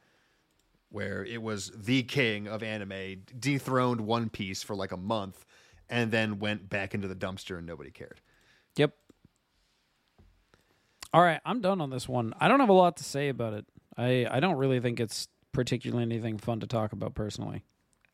where 0.89 1.25
it 1.25 1.43
was 1.43 1.71
the 1.77 2.03
king 2.05 2.49
of 2.49 2.63
anime, 2.63 3.23
dethroned 3.39 4.01
One 4.01 4.31
Piece 4.31 4.63
for 4.63 4.75
like 4.75 4.93
a 4.93 4.97
month, 4.97 5.45
and 5.91 6.11
then 6.11 6.39
went 6.39 6.71
back 6.71 6.95
into 6.95 7.07
the 7.07 7.15
dumpster 7.15 7.59
and 7.59 7.67
nobody 7.67 7.91
cared. 7.91 8.23
Yep. 8.77 8.95
All 11.13 11.21
right, 11.21 11.41
I'm 11.45 11.61
done 11.61 11.83
on 11.83 11.91
this 11.91 12.09
one. 12.09 12.33
I 12.41 12.49
don't 12.49 12.61
have 12.61 12.71
a 12.71 12.73
lot 12.73 12.97
to 12.97 13.05
say 13.05 13.29
about 13.29 13.53
it. 13.53 13.67
I 13.99 14.27
I 14.31 14.41
don't 14.41 14.57
really 14.57 14.81
think 14.81 15.01
it's 15.01 15.29
particularly 15.53 16.03
anything 16.05 16.39
fun 16.39 16.61
to 16.61 16.67
talk 16.67 16.95
about 16.95 17.15
personally. 17.15 17.63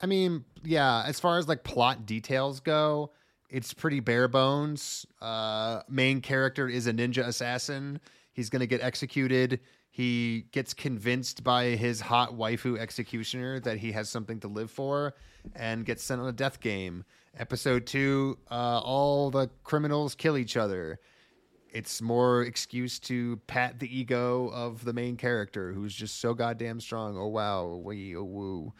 I 0.01 0.07
mean, 0.07 0.45
yeah, 0.65 1.03
as 1.07 1.19
far 1.19 1.39
as 1.39 1.49
like 1.49 1.65
plot 1.65 2.07
details 2.07 2.61
go, 2.61 3.11
it's 3.51 3.73
pretty 3.75 4.01
bare 4.01 4.29
bones. 4.29 5.07
Uh, 5.21 5.81
main 5.89 6.21
character 6.21 6.69
is 6.69 6.87
a 6.87 6.93
ninja 6.93 7.27
assassin. 7.27 8.01
He's 8.33 8.51
going 8.51 8.61
to 8.61 8.67
get 8.67 8.83
executed. 8.83 9.61
He 9.91 10.45
gets 10.53 10.75
convinced 10.75 11.43
by 11.43 11.71
his 11.71 12.01
hot 12.01 12.37
waifu 12.37 12.79
executioner 12.79 13.59
that 13.61 13.79
he 13.79 13.91
has 13.93 14.09
something 14.09 14.39
to 14.41 14.49
live 14.49 14.71
for 14.71 15.15
and 15.57 15.85
gets 15.85 16.05
sent 16.05 16.21
on 16.21 16.29
a 16.29 16.33
death 16.33 16.61
game. 16.61 17.05
Episode 17.37 17.87
two, 17.87 18.39
uh, 18.51 18.81
all 18.85 19.31
the 19.31 19.51
criminals 19.65 20.15
kill 20.15 20.37
each 20.37 20.57
other. 20.57 21.01
It's 21.73 22.01
more 22.01 22.43
excuse 22.43 22.99
to 23.01 23.39
pat 23.47 23.81
the 23.81 23.99
ego 23.99 24.49
of 24.49 24.85
the 24.85 24.93
main 24.93 25.17
character 25.17 25.73
who's 25.73 25.95
just 25.95 26.21
so 26.21 26.33
goddamn 26.33 26.81
strong. 26.81 27.17
Oh, 27.19 27.27
wow. 27.27 27.81
Wee, 27.85 28.15
oh, 28.15 28.23
woo. 28.23 28.73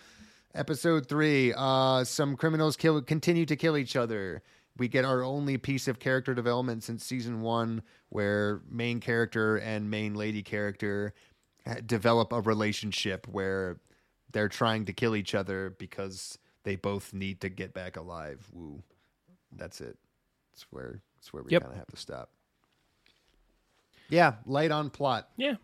Episode 0.59 1.07
three, 1.09 1.55
uh, 1.57 2.03
some 2.03 2.37
criminals 2.37 2.77
kill 2.77 3.01
continue 3.01 3.47
to 3.47 3.55
kill 3.55 3.77
each 3.77 3.95
other. 3.95 4.43
We 4.77 4.89
get 4.89 5.05
our 5.05 5.23
only 5.23 5.57
piece 5.57 5.87
of 5.87 6.01
character 6.01 6.35
development 6.35 6.83
since 6.83 7.05
season 7.05 7.43
one, 7.43 7.83
where 8.09 8.61
main 8.69 8.99
character 8.99 9.57
and 9.59 9.89
main 9.89 10.15
lady 10.15 10.43
character 10.43 11.15
develop 11.87 12.33
a 12.33 12.41
relationship 12.41 13.29
where 13.29 13.79
they're 14.33 14.49
trying 14.49 14.85
to 14.87 14.93
kill 14.93 15.15
each 15.15 15.33
other 15.33 15.77
because 15.79 16.39
they 16.65 16.75
both 16.75 17.15
need 17.15 17.41
to 17.43 17.49
get 17.49 17.73
back 17.73 17.97
alive. 17.97 18.45
Woo, 18.53 18.83
that's 19.57 19.81
it. 19.81 19.97
That's 20.53 20.67
where 20.71 21.01
that's 21.17 21.33
where 21.33 21.45
we 21.45 21.53
Yep. 21.53 21.63
kind 21.63 21.73
of 21.73 21.79
have 21.79 21.89
to 21.89 21.97
stop. 21.97 22.31
Yeah, 24.09 24.35
light 24.45 24.73
on 24.73 24.91
plot. 24.91 25.29
Yeah. 25.37 25.55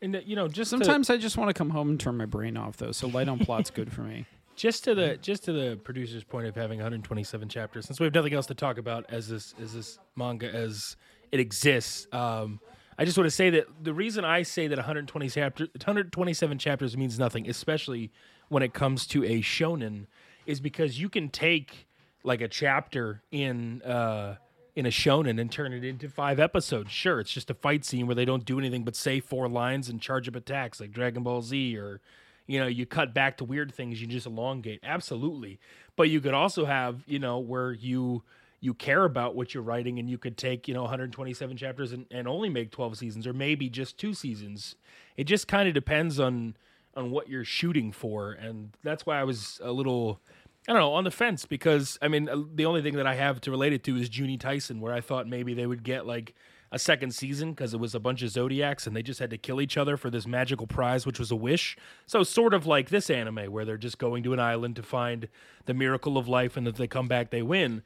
And 0.00 0.16
uh, 0.16 0.20
you 0.24 0.36
know, 0.36 0.48
just 0.48 0.70
to- 0.70 0.78
Sometimes 0.78 1.10
I 1.10 1.16
just 1.16 1.36
want 1.36 1.48
to 1.48 1.54
come 1.54 1.70
home 1.70 1.90
and 1.90 1.98
turn 2.00 2.16
my 2.16 2.26
brain 2.26 2.56
off 2.56 2.76
though. 2.76 2.92
So 2.92 3.08
light 3.08 3.28
on 3.28 3.38
plot's 3.38 3.70
good 3.70 3.92
for 3.92 4.02
me. 4.02 4.26
just 4.56 4.84
to 4.84 4.94
the 4.94 5.16
just 5.20 5.44
to 5.44 5.52
the 5.52 5.76
producer's 5.76 6.24
point 6.24 6.46
of 6.46 6.54
having 6.54 6.78
127 6.78 7.48
chapters, 7.48 7.86
since 7.86 8.00
we 8.00 8.04
have 8.04 8.14
nothing 8.14 8.34
else 8.34 8.46
to 8.46 8.54
talk 8.54 8.78
about 8.78 9.06
as 9.08 9.28
this 9.28 9.54
as 9.60 9.74
this 9.74 9.98
manga 10.16 10.52
as 10.52 10.96
it 11.32 11.40
exists, 11.40 12.06
um, 12.12 12.60
I 12.98 13.04
just 13.04 13.16
want 13.16 13.26
to 13.26 13.30
say 13.34 13.50
that 13.50 13.66
the 13.82 13.94
reason 13.94 14.24
I 14.24 14.42
say 14.42 14.66
that 14.66 14.76
120 14.76 15.28
chapter, 15.28 15.64
127 15.64 16.58
chapters 16.58 16.96
means 16.96 17.18
nothing, 17.18 17.48
especially 17.48 18.10
when 18.48 18.62
it 18.62 18.74
comes 18.74 19.06
to 19.08 19.22
a 19.24 19.40
shonen, 19.40 20.06
is 20.46 20.60
because 20.60 21.00
you 21.00 21.08
can 21.08 21.28
take 21.28 21.86
like 22.24 22.40
a 22.40 22.48
chapter 22.48 23.22
in 23.30 23.82
uh, 23.82 24.36
in 24.78 24.86
a 24.86 24.90
shonen 24.90 25.40
and 25.40 25.50
turn 25.50 25.72
it 25.72 25.82
into 25.82 26.08
five 26.08 26.38
episodes. 26.38 26.92
Sure, 26.92 27.18
it's 27.18 27.32
just 27.32 27.50
a 27.50 27.54
fight 27.54 27.84
scene 27.84 28.06
where 28.06 28.14
they 28.14 28.24
don't 28.24 28.44
do 28.44 28.60
anything 28.60 28.84
but 28.84 28.94
say 28.94 29.18
four 29.18 29.48
lines 29.48 29.88
and 29.88 30.00
charge 30.00 30.28
up 30.28 30.36
attacks 30.36 30.78
like 30.78 30.92
Dragon 30.92 31.24
Ball 31.24 31.42
Z 31.42 31.76
or 31.76 32.00
you 32.46 32.60
know, 32.60 32.68
you 32.68 32.86
cut 32.86 33.12
back 33.12 33.36
to 33.38 33.44
weird 33.44 33.74
things, 33.74 34.00
you 34.00 34.06
just 34.06 34.26
elongate. 34.26 34.80
Absolutely. 34.84 35.58
But 35.96 36.10
you 36.10 36.20
could 36.20 36.32
also 36.32 36.64
have, 36.64 37.02
you 37.06 37.18
know, 37.18 37.40
where 37.40 37.72
you 37.72 38.22
you 38.60 38.72
care 38.72 39.04
about 39.04 39.34
what 39.34 39.52
you're 39.52 39.64
writing 39.64 39.98
and 39.98 40.08
you 40.08 40.16
could 40.16 40.36
take, 40.36 40.68
you 40.68 40.74
know, 40.74 40.82
127 40.82 41.56
chapters 41.56 41.92
and, 41.92 42.06
and 42.10 42.26
only 42.26 42.48
make 42.48 42.70
12 42.70 42.98
seasons 42.98 43.26
or 43.26 43.32
maybe 43.32 43.68
just 43.68 43.98
two 43.98 44.14
seasons. 44.14 44.76
It 45.16 45.24
just 45.24 45.48
kind 45.48 45.68
of 45.68 45.74
depends 45.74 46.20
on 46.20 46.56
on 46.94 47.10
what 47.10 47.28
you're 47.28 47.44
shooting 47.44 47.90
for, 47.90 48.32
and 48.32 48.76
that's 48.84 49.04
why 49.04 49.20
I 49.20 49.24
was 49.24 49.60
a 49.62 49.72
little. 49.72 50.20
I 50.68 50.72
don't 50.72 50.80
know, 50.82 50.92
on 50.92 51.04
the 51.04 51.10
fence 51.10 51.46
because 51.46 51.98
I 52.02 52.08
mean, 52.08 52.28
uh, 52.28 52.42
the 52.54 52.66
only 52.66 52.82
thing 52.82 52.96
that 52.96 53.06
I 53.06 53.14
have 53.14 53.40
to 53.42 53.50
relate 53.50 53.72
it 53.72 53.82
to 53.84 53.96
is 53.96 54.10
Juni 54.10 54.38
Taisen, 54.38 54.80
where 54.80 54.92
I 54.92 55.00
thought 55.00 55.26
maybe 55.26 55.54
they 55.54 55.66
would 55.66 55.82
get 55.82 56.06
like 56.06 56.34
a 56.70 56.78
second 56.78 57.14
season 57.14 57.52
because 57.52 57.72
it 57.72 57.80
was 57.80 57.94
a 57.94 58.00
bunch 58.00 58.22
of 58.22 58.28
zodiacs 58.28 58.86
and 58.86 58.94
they 58.94 59.02
just 59.02 59.18
had 59.18 59.30
to 59.30 59.38
kill 59.38 59.62
each 59.62 59.78
other 59.78 59.96
for 59.96 60.10
this 60.10 60.26
magical 60.26 60.66
prize, 60.66 61.06
which 61.06 61.18
was 61.18 61.30
a 61.30 61.36
wish. 61.36 61.78
So 62.04 62.22
sort 62.22 62.52
of 62.52 62.66
like 62.66 62.90
this 62.90 63.08
anime 63.08 63.50
where 63.50 63.64
they're 63.64 63.78
just 63.78 63.96
going 63.96 64.22
to 64.24 64.34
an 64.34 64.40
island 64.40 64.76
to 64.76 64.82
find 64.82 65.28
the 65.64 65.72
miracle 65.72 66.18
of 66.18 66.28
life, 66.28 66.58
and 66.58 66.68
if 66.68 66.76
they 66.76 66.86
come 66.86 67.08
back, 67.08 67.30
they 67.30 67.40
win. 67.42 67.82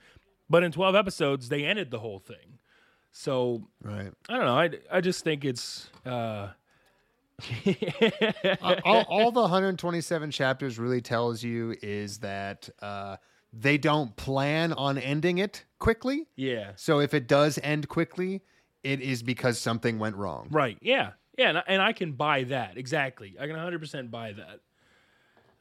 But 0.50 0.64
in 0.64 0.72
twelve 0.72 0.96
episodes, 0.96 1.48
they 1.48 1.64
ended 1.64 1.92
the 1.92 2.00
whole 2.00 2.18
thing. 2.18 2.58
So 3.12 3.68
Right. 3.82 4.10
I 4.28 4.36
don't 4.36 4.44
know. 4.46 4.58
I 4.58 4.70
I 4.90 5.00
just 5.00 5.22
think 5.22 5.44
it's. 5.44 5.88
uh 6.04 6.48
Uh, 8.62 8.76
all, 8.84 9.04
all 9.08 9.32
the 9.32 9.40
127 9.40 10.30
chapters 10.30 10.78
really 10.78 11.00
tells 11.00 11.42
you 11.42 11.74
is 11.82 12.18
that 12.18 12.68
uh, 12.80 13.16
they 13.52 13.78
don't 13.78 14.14
plan 14.16 14.72
on 14.72 14.98
ending 14.98 15.38
it 15.38 15.64
quickly. 15.78 16.28
Yeah. 16.36 16.72
So 16.76 17.00
if 17.00 17.14
it 17.14 17.26
does 17.26 17.58
end 17.62 17.88
quickly, 17.88 18.42
it 18.82 19.00
is 19.00 19.22
because 19.22 19.58
something 19.58 19.98
went 19.98 20.16
wrong. 20.16 20.48
Right. 20.50 20.78
Yeah. 20.80 21.12
Yeah. 21.36 21.48
And 21.50 21.58
I, 21.58 21.62
and 21.66 21.82
I 21.82 21.92
can 21.92 22.12
buy 22.12 22.44
that. 22.44 22.76
Exactly. 22.76 23.36
I 23.40 23.46
can 23.46 23.56
100% 23.56 24.10
buy 24.10 24.32
that. 24.32 24.60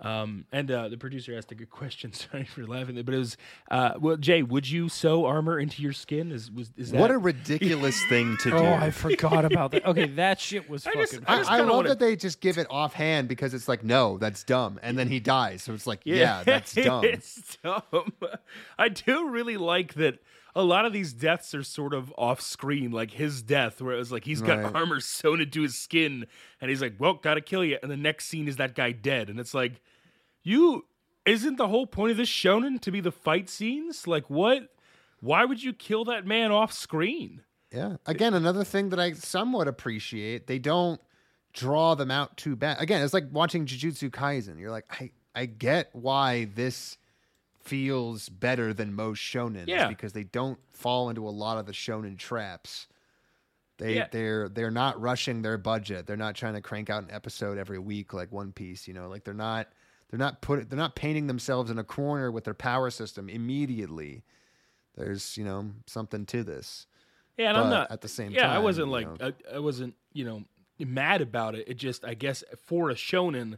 Um, 0.02 0.46
and 0.52 0.72
uh, 0.72 0.90
the 0.90 0.98
producer 0.98 1.38
asked 1.38 1.52
a 1.52 1.56
good 1.56 1.70
question. 1.70 2.12
Sorry 2.14 2.44
for 2.44 2.66
laughing, 2.66 3.00
but 3.04 3.14
it 3.14 3.18
was, 3.20 3.38
uh, 3.70 3.92
well, 4.00 4.18
Jay, 4.18 4.42
would 4.42 4.68
you 4.68 4.90
sew 4.90 5.26
armor 5.26 5.60
into 5.60 5.84
your 5.84 5.94
skin? 5.94 6.32
Is 6.32 6.50
was 6.50 6.72
is 6.76 6.90
that 6.92 7.00
What 7.00 7.12
a 7.12 7.18
ridiculous 7.20 8.04
thing 8.10 8.36
to 8.42 8.50
do. 8.50 8.56
Oh, 8.58 8.74
I 8.74 8.90
forgot 8.90 9.46
about 9.46 9.72
that. 9.74 9.86
Okay, 9.86 10.08
that 10.16 10.40
shit 10.40 10.68
was 10.68 10.88
I 10.88 10.92
fucking. 10.94 11.02
just- 11.20 11.22
I, 11.28 11.38
just 11.38 11.52
I 11.52 11.60
love 11.60 11.70
wanna- 11.70 11.90
that 11.90 12.00
they 12.00 12.16
just 12.16 12.42
give 12.42 12.58
it 12.58 12.66
offhand 12.72 13.28
because 13.28 13.54
it's 13.54 13.68
like, 13.68 13.84
no, 13.84 14.18
that's 14.18 14.44
dumb. 14.44 14.80
And 14.82 14.98
then 14.98 15.08
he 15.08 15.20
dies. 15.20 15.62
So 15.62 15.74
it's 15.74 15.86
like, 15.86 16.02
yeah, 16.04 16.42
that's 16.44 16.74
dumb. 16.74 17.04
it's 17.06 17.58
dumb. 17.64 18.12
I 18.80 18.90
do 18.90 19.30
really 19.30 19.58
like 19.58 19.94
that. 19.96 20.18
A 20.54 20.64
lot 20.64 20.86
of 20.86 20.92
these 20.92 21.14
deaths 21.14 21.54
are 21.56 21.64
sort 21.64 21.94
of 21.94 22.12
off 22.18 22.42
screen, 22.42 22.92
like 22.92 23.12
his 23.12 23.42
death, 23.42 23.82
where 23.82 23.94
it 23.94 23.98
was 23.98 24.12
like 24.12 24.26
he's 24.26 24.42
got 24.42 24.62
Right. 24.62 24.76
armor 24.76 25.00
sewn 25.00 25.40
into 25.40 25.62
his 25.62 25.78
skin, 25.78 26.26
and 26.60 26.70
he's 26.70 26.82
like, 26.82 26.96
"Well, 27.00 27.14
gotta 27.14 27.40
kill 27.40 27.64
you." 27.64 27.78
And 27.82 27.90
the 27.90 27.96
next 27.96 28.26
scene 28.26 28.50
is 28.50 28.58
that 28.58 28.76
guy 28.76 28.92
dead, 28.92 29.30
and 29.30 29.40
it's 29.40 29.54
like, 29.54 29.80
you 30.44 30.86
isn't 31.26 31.58
the 31.58 31.68
whole 31.68 31.86
point 31.86 32.12
of 32.12 32.18
this 32.18 32.30
shonen 32.30 32.80
to 32.82 32.92
be 32.92 33.00
the 33.00 33.12
fight 33.12 33.50
scenes? 33.50 34.08
Like, 34.08 34.30
what? 34.30 34.70
Why 35.20 35.46
would 35.46 35.62
you 35.62 35.72
kill 35.72 36.06
that 36.06 36.26
man 36.26 36.52
off 36.52 36.74
screen? 36.74 37.44
Yeah. 37.72 37.98
Again, 38.08 38.34
another 38.34 38.64
thing 38.64 38.90
that 38.90 39.00
I 39.00 39.14
somewhat 39.14 39.68
appreciate, 39.68 40.48
they 40.48 40.58
don't 40.58 41.00
draw 41.54 41.94
them 41.96 42.10
out 42.10 42.38
too 42.38 42.56
bad. 42.56 42.82
Again, 42.82 43.04
it's 43.04 43.14
like 43.14 43.26
watching 43.32 43.66
Jujutsu 43.68 44.10
Kaisen. 44.10 44.60
You're 44.60 44.72
like, 44.72 44.86
I, 44.90 45.12
I 45.36 45.46
get 45.46 45.90
why 45.94 46.46
this 46.56 46.98
feels 47.60 48.28
better 48.30 48.74
than 48.74 48.94
most 48.96 49.20
shonen. 49.20 49.68
Yeah. 49.68 49.88
because 49.88 50.14
they 50.14 50.24
don't 50.24 50.58
fall 50.74 51.10
into 51.10 51.28
a 51.28 51.30
lot 51.30 51.60
of 51.60 51.66
the 51.68 51.72
shonen 51.72 52.18
traps. 52.18 52.88
They 53.78 53.96
Yeah. 53.98 54.08
they're 54.12 54.50
they're 54.50 54.72
not 54.72 55.00
rushing 55.00 55.42
their 55.44 55.58
budget. 55.60 56.08
They're 56.08 56.18
not 56.18 56.36
trying 56.36 56.54
to 56.56 56.62
crank 56.62 56.90
out 56.90 57.04
an 57.04 57.12
episode 57.12 57.58
every 57.58 57.80
week 57.80 58.14
like 58.14 58.32
One 58.32 58.52
Piece, 58.52 58.88
you 58.88 58.94
know, 58.94 59.08
like 59.08 59.24
they're 59.24 59.34
not 59.34 59.68
they're 60.12 60.20
not 60.20 60.42
put 60.42 60.70
they're 60.70 60.78
not 60.78 60.96
painting 60.96 61.28
themselves 61.28 61.72
in 61.72 61.80
a 61.80 61.84
corner 61.84 62.30
with 62.32 62.44
their 62.44 62.54
power 62.54 62.90
system 62.90 63.30
immediately. 63.30 64.24
There's, 64.96 65.38
you 65.38 65.46
know, 65.46 65.72
something 65.88 66.26
to 66.28 66.44
this. 66.44 66.86
Yeah, 67.38 67.50
and 67.50 67.56
But 67.56 67.64
I'm 67.64 67.70
not 67.70 67.92
at 67.92 68.02
the 68.02 68.10
same 68.10 68.32
Yeah, 68.32 68.52
I 68.52 68.60
wasn't 68.60 68.90
like 68.90 69.08
know. 69.08 69.32
I, 69.52 69.56
I 69.56 69.60
wasn't 69.60 69.96
you 70.12 70.26
know 70.26 70.44
mad 70.80 71.22
about 71.22 71.56
it. 71.56 71.68
It 71.68 71.76
just 71.76 72.04
I 72.04 72.14
guess 72.14 72.44
for 72.66 72.90
a 72.90 72.94
shonen, 72.94 73.58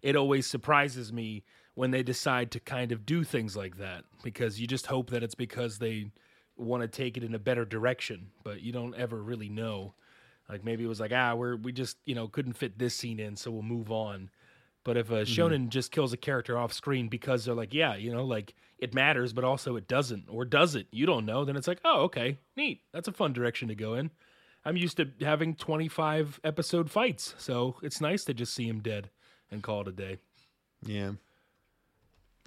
it 0.00 0.16
always 0.16 0.46
surprises 0.46 1.12
me 1.12 1.44
when 1.74 1.90
they 1.90 2.02
decide 2.02 2.50
to 2.52 2.60
kind 2.60 2.92
of 2.92 3.04
do 3.04 3.22
things 3.22 3.54
like 3.56 3.76
that 3.76 4.04
because 4.24 4.58
you 4.58 4.66
just 4.66 4.86
hope 4.86 5.10
that 5.10 5.22
it's 5.22 5.34
because 5.34 5.78
they 5.78 6.10
want 6.56 6.82
to 6.82 6.88
take 6.88 7.16
it 7.16 7.24
in 7.24 7.34
a 7.34 7.38
better 7.38 7.64
direction, 7.64 8.30
but 8.42 8.62
you 8.62 8.72
don't 8.72 8.94
ever 8.94 9.22
really 9.22 9.48
know. 9.48 9.94
Like 10.48 10.64
maybe 10.64 10.84
it 10.84 10.88
was 10.88 11.00
like 11.00 11.12
ah 11.14 11.34
we're 11.34 11.56
we 11.56 11.72
just 11.72 11.98
you 12.06 12.14
know 12.14 12.26
couldn't 12.26 12.54
fit 12.54 12.78
this 12.78 12.94
scene 12.94 13.20
in, 13.20 13.36
so 13.36 13.50
we'll 13.50 13.62
move 13.62 13.92
on. 13.92 14.30
But 14.84 14.96
if 14.96 15.10
a 15.10 15.22
Mm-hmm. 15.24 15.32
shonen 15.42 15.68
just 15.68 15.92
kills 15.92 16.12
a 16.12 16.16
character 16.16 16.56
off 16.56 16.72
screen 16.72 17.08
because 17.08 17.44
they're 17.44 17.54
like, 17.54 17.74
yeah, 17.74 17.96
you 17.96 18.12
know, 18.12 18.24
like 18.24 18.54
it 18.78 18.94
matters, 18.94 19.32
but 19.34 19.44
also 19.44 19.76
it 19.76 19.86
doesn't, 19.88 20.24
or 20.28 20.44
does 20.46 20.74
it? 20.74 20.86
You 20.90 21.04
don't 21.06 21.26
know. 21.26 21.44
Then 21.44 21.56
it's 21.56 21.68
like, 21.68 21.80
oh, 21.84 22.02
okay, 22.04 22.38
neat. 22.56 22.80
That's 22.92 23.06
a 23.08 23.12
fun 23.12 23.32
direction 23.34 23.68
to 23.68 23.74
go 23.74 23.94
in. 23.94 24.10
I'm 24.64 24.76
used 24.76 24.96
to 24.98 25.08
having 25.20 25.54
25 25.54 26.40
episode 26.44 26.90
fights, 26.90 27.34
so 27.38 27.76
it's 27.82 28.00
nice 28.00 28.24
to 28.24 28.34
just 28.34 28.54
see 28.54 28.66
him 28.68 28.80
dead 28.80 29.10
and 29.50 29.62
call 29.62 29.82
it 29.82 29.88
a 29.88 29.92
day. 29.92 30.18
Yeah. 30.82 31.12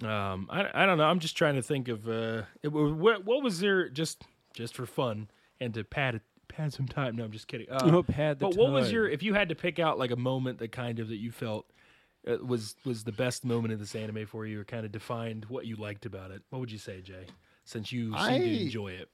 Um, 0.02 0.48
I, 0.50 0.68
I 0.74 0.86
don't 0.86 0.98
know. 0.98 1.04
I'm 1.04 1.20
just 1.20 1.36
trying 1.36 1.54
to 1.54 1.62
think 1.62 1.88
of 1.88 2.08
uh, 2.08 2.42
it, 2.62 2.68
what, 2.68 3.24
what 3.24 3.42
was 3.42 3.60
there 3.60 3.88
just 3.88 4.22
just 4.54 4.74
for 4.74 4.86
fun 4.86 5.28
and 5.60 5.72
to 5.74 5.84
pad 5.84 6.16
it, 6.16 6.22
pad 6.48 6.72
some 6.72 6.86
time. 6.86 7.16
No, 7.16 7.24
I'm 7.24 7.30
just 7.32 7.46
kidding. 7.48 7.70
Uh, 7.70 7.90
Oh, 7.92 8.02
pad 8.02 8.38
the 8.38 8.46
but 8.46 8.56
what 8.56 8.72
was 8.72 8.90
your 8.92 9.08
if 9.08 9.22
you 9.22 9.34
had 9.34 9.48
to 9.50 9.54
pick 9.54 9.78
out 9.78 9.98
like 9.98 10.10
a 10.10 10.16
moment 10.16 10.58
that 10.58 10.72
kind 10.72 10.98
of 10.98 11.08
that 11.08 11.16
you 11.16 11.30
felt 11.30 11.66
Uh, 12.26 12.38
was 12.44 12.76
was 12.84 13.04
the 13.04 13.12
best 13.12 13.44
moment 13.44 13.72
of 13.74 13.78
this 13.80 13.94
anime 13.94 14.26
for 14.26 14.46
you, 14.46 14.60
or 14.60 14.64
kind 14.64 14.86
of 14.86 14.92
defined 14.92 15.44
what 15.46 15.66
you 15.66 15.76
liked 15.76 16.06
about 16.06 16.30
it? 16.30 16.42
What 16.50 16.58
would 16.60 16.72
you 16.72 16.78
say, 16.78 17.00
Jay? 17.00 17.26
Since 17.64 17.92
you 17.92 18.12
seem 18.12 18.16
I- 18.18 18.38
to 18.38 18.60
enjoy 18.62 18.88
it. 18.92 19.08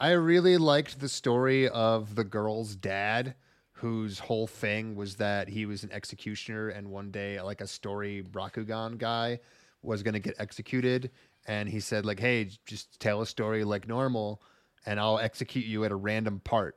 I 0.00 0.12
really 0.12 0.58
liked 0.58 1.00
the 1.00 1.08
story 1.08 1.68
of 1.68 2.14
the 2.14 2.22
girl's 2.22 2.76
dad, 2.76 3.34
whose 3.72 4.20
whole 4.20 4.46
thing 4.46 4.94
was 4.94 5.16
that 5.16 5.48
he 5.48 5.66
was 5.66 5.82
an 5.82 5.90
executioner, 5.90 6.68
and 6.68 6.88
one 6.88 7.10
day, 7.10 7.40
like 7.40 7.60
a 7.60 7.66
story 7.66 8.22
Rakugan 8.30 8.96
guy 8.98 9.40
was 9.82 10.04
going 10.04 10.14
to 10.14 10.20
get 10.20 10.36
executed, 10.38 11.10
and 11.48 11.68
he 11.68 11.80
said, 11.80 12.06
like, 12.06 12.20
"Hey, 12.20 12.50
just 12.64 13.00
tell 13.00 13.22
a 13.22 13.26
story 13.26 13.64
like 13.64 13.88
normal, 13.88 14.40
and 14.86 15.00
I'll 15.00 15.18
execute 15.18 15.64
you 15.64 15.84
at 15.84 15.90
a 15.90 15.96
random 15.96 16.40
part." 16.40 16.76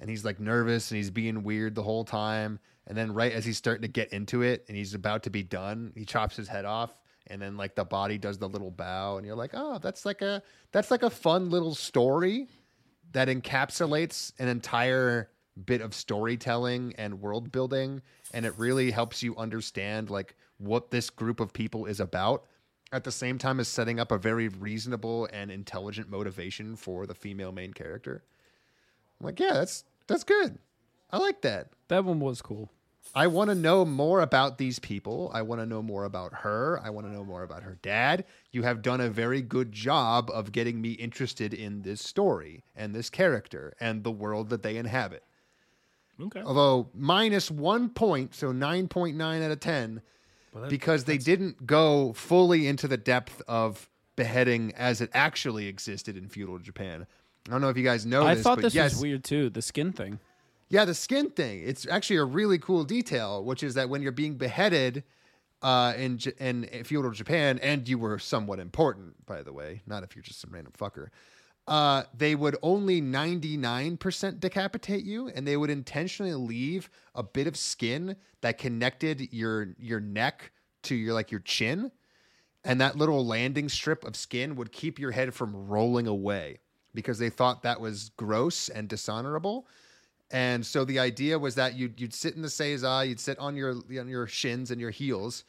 And 0.00 0.08
he's 0.08 0.24
like 0.24 0.38
nervous 0.38 0.90
and 0.90 0.96
he's 0.96 1.10
being 1.10 1.42
weird 1.42 1.74
the 1.74 1.82
whole 1.82 2.04
time. 2.04 2.60
And 2.88 2.96
then 2.96 3.12
right 3.12 3.32
as 3.32 3.44
he's 3.44 3.58
starting 3.58 3.82
to 3.82 3.88
get 3.88 4.12
into 4.12 4.42
it 4.42 4.64
and 4.66 4.76
he's 4.76 4.94
about 4.94 5.22
to 5.24 5.30
be 5.30 5.42
done, 5.42 5.92
he 5.94 6.04
chops 6.04 6.36
his 6.36 6.48
head 6.48 6.64
off 6.64 6.96
and 7.28 7.40
then 7.40 7.56
like 7.56 7.74
the 7.74 7.84
body 7.84 8.18
does 8.18 8.38
the 8.38 8.48
little 8.48 8.70
bow 8.70 9.18
and 9.18 9.26
you're 9.26 9.36
like, 9.36 9.50
"Oh, 9.54 9.78
that's 9.78 10.04
like 10.04 10.22
a 10.22 10.42
that's 10.72 10.90
like 10.90 11.02
a 11.02 11.10
fun 11.10 11.50
little 11.50 11.74
story 11.74 12.48
that 13.12 13.28
encapsulates 13.28 14.32
an 14.38 14.48
entire 14.48 15.30
bit 15.66 15.80
of 15.80 15.94
storytelling 15.94 16.94
and 16.98 17.20
world 17.20 17.50
building 17.50 18.00
and 18.32 18.46
it 18.46 18.54
really 18.58 18.90
helps 18.90 19.22
you 19.22 19.36
understand 19.36 20.08
like 20.08 20.36
what 20.58 20.90
this 20.90 21.10
group 21.10 21.40
of 21.40 21.52
people 21.52 21.86
is 21.86 22.00
about 22.00 22.44
at 22.92 23.04
the 23.04 23.12
same 23.12 23.38
time 23.38 23.60
as 23.60 23.68
setting 23.68 24.00
up 24.00 24.12
a 24.12 24.18
very 24.18 24.48
reasonable 24.48 25.28
and 25.32 25.50
intelligent 25.50 26.08
motivation 26.08 26.76
for 26.76 27.06
the 27.06 27.14
female 27.14 27.52
main 27.52 27.72
character. 27.72 28.22
I'm 29.20 29.26
like, 29.26 29.40
yeah, 29.40 29.54
that's 29.54 29.84
that's 30.06 30.24
good. 30.24 30.58
I 31.10 31.18
like 31.18 31.42
that. 31.42 31.70
that 31.88 32.04
one 32.04 32.20
was 32.20 32.42
cool. 32.42 32.70
I 33.14 33.26
want 33.26 33.50
to 33.50 33.54
know 33.54 33.84
more 33.84 34.20
about 34.20 34.58
these 34.58 34.78
people. 34.78 35.30
I 35.34 35.42
want 35.42 35.60
to 35.60 35.66
know 35.66 35.82
more 35.82 36.04
about 36.04 36.32
her. 36.34 36.80
I 36.84 36.90
want 36.90 37.06
to 37.06 37.12
know 37.12 37.24
more 37.24 37.42
about 37.42 37.62
her 37.62 37.78
dad. 37.82 38.24
You 38.52 38.62
have 38.62 38.82
done 38.82 39.00
a 39.00 39.08
very 39.08 39.42
good 39.42 39.72
job 39.72 40.30
of 40.32 40.52
getting 40.52 40.80
me 40.80 40.92
interested 40.92 41.52
in 41.54 41.82
this 41.82 42.00
story 42.02 42.64
and 42.76 42.94
this 42.94 43.10
character 43.10 43.74
and 43.80 44.04
the 44.04 44.10
world 44.10 44.50
that 44.50 44.62
they 44.62 44.76
inhabit. 44.76 45.24
Okay. 46.20 46.42
Although 46.42 46.88
minus 46.94 47.50
one 47.50 47.90
point, 47.90 48.34
so 48.34 48.52
9.9 48.52 49.42
out 49.42 49.50
of 49.50 49.60
10, 49.60 50.02
Well, 50.52 50.62
that- 50.62 50.70
because 50.70 51.04
they 51.04 51.18
didn't 51.18 51.66
go 51.66 52.12
fully 52.12 52.66
into 52.66 52.88
the 52.88 52.96
depth 52.96 53.40
of 53.48 53.88
beheading 54.16 54.72
as 54.76 55.00
it 55.00 55.10
actually 55.14 55.66
existed 55.68 56.16
in 56.16 56.28
feudal 56.28 56.58
Japan. 56.58 57.06
I 57.46 57.52
don't 57.52 57.60
know 57.60 57.68
if 57.68 57.76
you 57.76 57.84
guys 57.84 58.04
know 58.04 58.24
I 58.24 58.34
this, 58.34 58.42
thought 58.42 58.56
but 58.56 58.62
this 58.62 58.74
yes, 58.74 58.94
was 58.94 59.02
weird 59.02 59.24
too. 59.24 59.48
The 59.48 59.62
skin 59.62 59.92
thing. 59.92 60.18
Yeah, 60.68 60.84
the 60.84 60.94
skin 60.94 61.30
thing. 61.30 61.62
It's 61.64 61.86
actually 61.86 62.16
a 62.16 62.24
really 62.24 62.58
cool 62.58 62.84
detail, 62.84 63.44
which 63.44 63.62
is 63.62 63.74
that 63.74 63.88
when 63.88 64.02
you're 64.02 64.12
being 64.12 64.34
beheaded 64.34 65.04
uh, 65.62 65.94
in, 65.96 66.18
J- 66.18 66.32
in 66.38 66.68
feudal 66.84 67.10
Japan, 67.10 67.58
and 67.60 67.88
you 67.88 67.98
were 67.98 68.18
somewhat 68.18 68.58
important, 68.58 69.26
by 69.26 69.42
the 69.42 69.52
way, 69.52 69.82
not 69.86 70.02
if 70.02 70.14
you're 70.14 70.22
just 70.22 70.40
some 70.40 70.50
random 70.52 70.72
fucker, 70.78 71.08
uh, 71.66 72.04
they 72.16 72.34
would 72.34 72.56
only 72.62 73.00
99% 73.00 74.40
decapitate 74.40 75.04
you, 75.04 75.28
and 75.28 75.46
they 75.46 75.56
would 75.56 75.70
intentionally 75.70 76.32
leave 76.32 76.88
a 77.14 77.22
bit 77.22 77.46
of 77.46 77.56
skin 77.56 78.16
that 78.40 78.56
connected 78.56 79.32
your 79.32 79.74
your 79.78 80.00
neck 80.00 80.50
to 80.84 80.94
your 80.94 81.12
like 81.12 81.30
your 81.30 81.40
chin, 81.40 81.90
and 82.64 82.80
that 82.80 82.96
little 82.96 83.24
landing 83.26 83.68
strip 83.68 84.04
of 84.04 84.16
skin 84.16 84.56
would 84.56 84.72
keep 84.72 84.98
your 84.98 85.10
head 85.10 85.34
from 85.34 85.54
rolling 85.68 86.06
away 86.06 86.58
because 86.94 87.18
they 87.18 87.28
thought 87.28 87.62
that 87.62 87.80
was 87.80 88.10
gross 88.16 88.70
and 88.70 88.88
dishonorable. 88.88 89.66
And 90.30 90.64
so 90.64 90.84
the 90.84 90.98
idea 90.98 91.38
was 91.38 91.54
that 91.54 91.74
you'd 91.74 92.00
you'd 92.00 92.14
sit 92.14 92.34
in 92.34 92.42
the 92.42 92.48
seiza, 92.48 93.08
you'd 93.08 93.20
sit 93.20 93.38
on 93.38 93.56
your 93.56 93.76
on 93.98 94.08
your 94.08 94.26
shins 94.26 94.70
and 94.70 94.80
your 94.80 94.90
heels, 94.90 95.44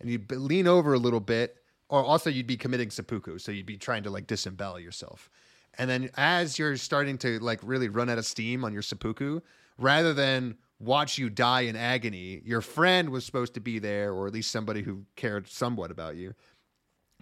and 0.00 0.10
you'd 0.10 0.30
lean 0.30 0.66
over 0.66 0.94
a 0.94 0.98
little 0.98 1.20
bit, 1.20 1.58
or 1.88 2.02
also 2.02 2.30
you'd 2.30 2.46
be 2.46 2.56
committing 2.56 2.90
seppuku, 2.90 3.38
so 3.38 3.52
you'd 3.52 3.66
be 3.66 3.76
trying 3.76 4.02
to 4.02 4.10
like 4.10 4.26
disembowel 4.26 4.80
yourself. 4.80 5.30
And 5.78 5.88
then 5.88 6.10
as 6.16 6.58
you're 6.58 6.76
starting 6.76 7.18
to 7.18 7.38
like 7.40 7.60
really 7.62 7.88
run 7.88 8.08
out 8.08 8.18
of 8.18 8.26
steam 8.26 8.64
on 8.64 8.72
your 8.72 8.82
seppuku, 8.82 9.40
rather 9.78 10.14
than 10.14 10.56
watch 10.80 11.18
you 11.18 11.30
die 11.30 11.62
in 11.62 11.76
agony. 11.76 12.42
Your 12.44 12.60
friend 12.60 13.10
was 13.10 13.24
supposed 13.24 13.54
to 13.54 13.60
be 13.60 13.78
there, 13.78 14.12
or 14.12 14.26
at 14.26 14.32
least 14.32 14.50
somebody 14.50 14.82
who 14.82 15.04
cared 15.16 15.48
somewhat 15.48 15.90
about 15.90 16.16
you, 16.16 16.34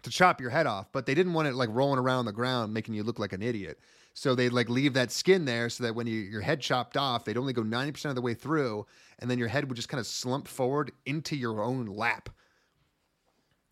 to 0.03 0.11
chop 0.11 0.41
your 0.41 0.51
head 0.51 0.67
off, 0.67 0.91
but 0.93 1.07
they 1.07 1.15
didn't 1.15 1.33
want 1.33 1.49
it 1.49 1.55
like 1.55 1.69
rolling 1.73 1.99
around 1.99 2.25
the 2.25 2.33
ground, 2.33 2.75
making 2.75 2.95
you 2.95 3.03
look 3.03 3.19
like 3.19 3.33
an 3.33 3.43
idiot. 3.43 3.79
So 4.15 4.35
they'd 4.35 4.53
like 4.53 4.69
leave 4.69 4.95
that 4.95 5.11
skin 5.11 5.45
there 5.45 5.71
so 5.71 5.85
that 5.85 5.95
when 5.95 6.07
you, 6.07 6.21
your 6.21 6.43
head 6.43 6.61
chopped 6.61 6.97
off, 6.97 7.25
they'd 7.25 7.39
only 7.39 7.53
go 7.53 7.63
90% 7.63 8.07
of 8.07 8.15
the 8.15 8.21
way 8.21 8.35
through, 8.35 8.87
and 9.19 9.31
then 9.31 9.39
your 9.39 9.49
head 9.49 9.69
would 9.69 9.77
just 9.77 9.89
kind 9.89 10.01
of 10.01 10.07
slump 10.07 10.47
forward 10.47 10.93
into 11.07 11.35
your 11.35 11.63
own 11.63 11.87
lap. 11.87 12.29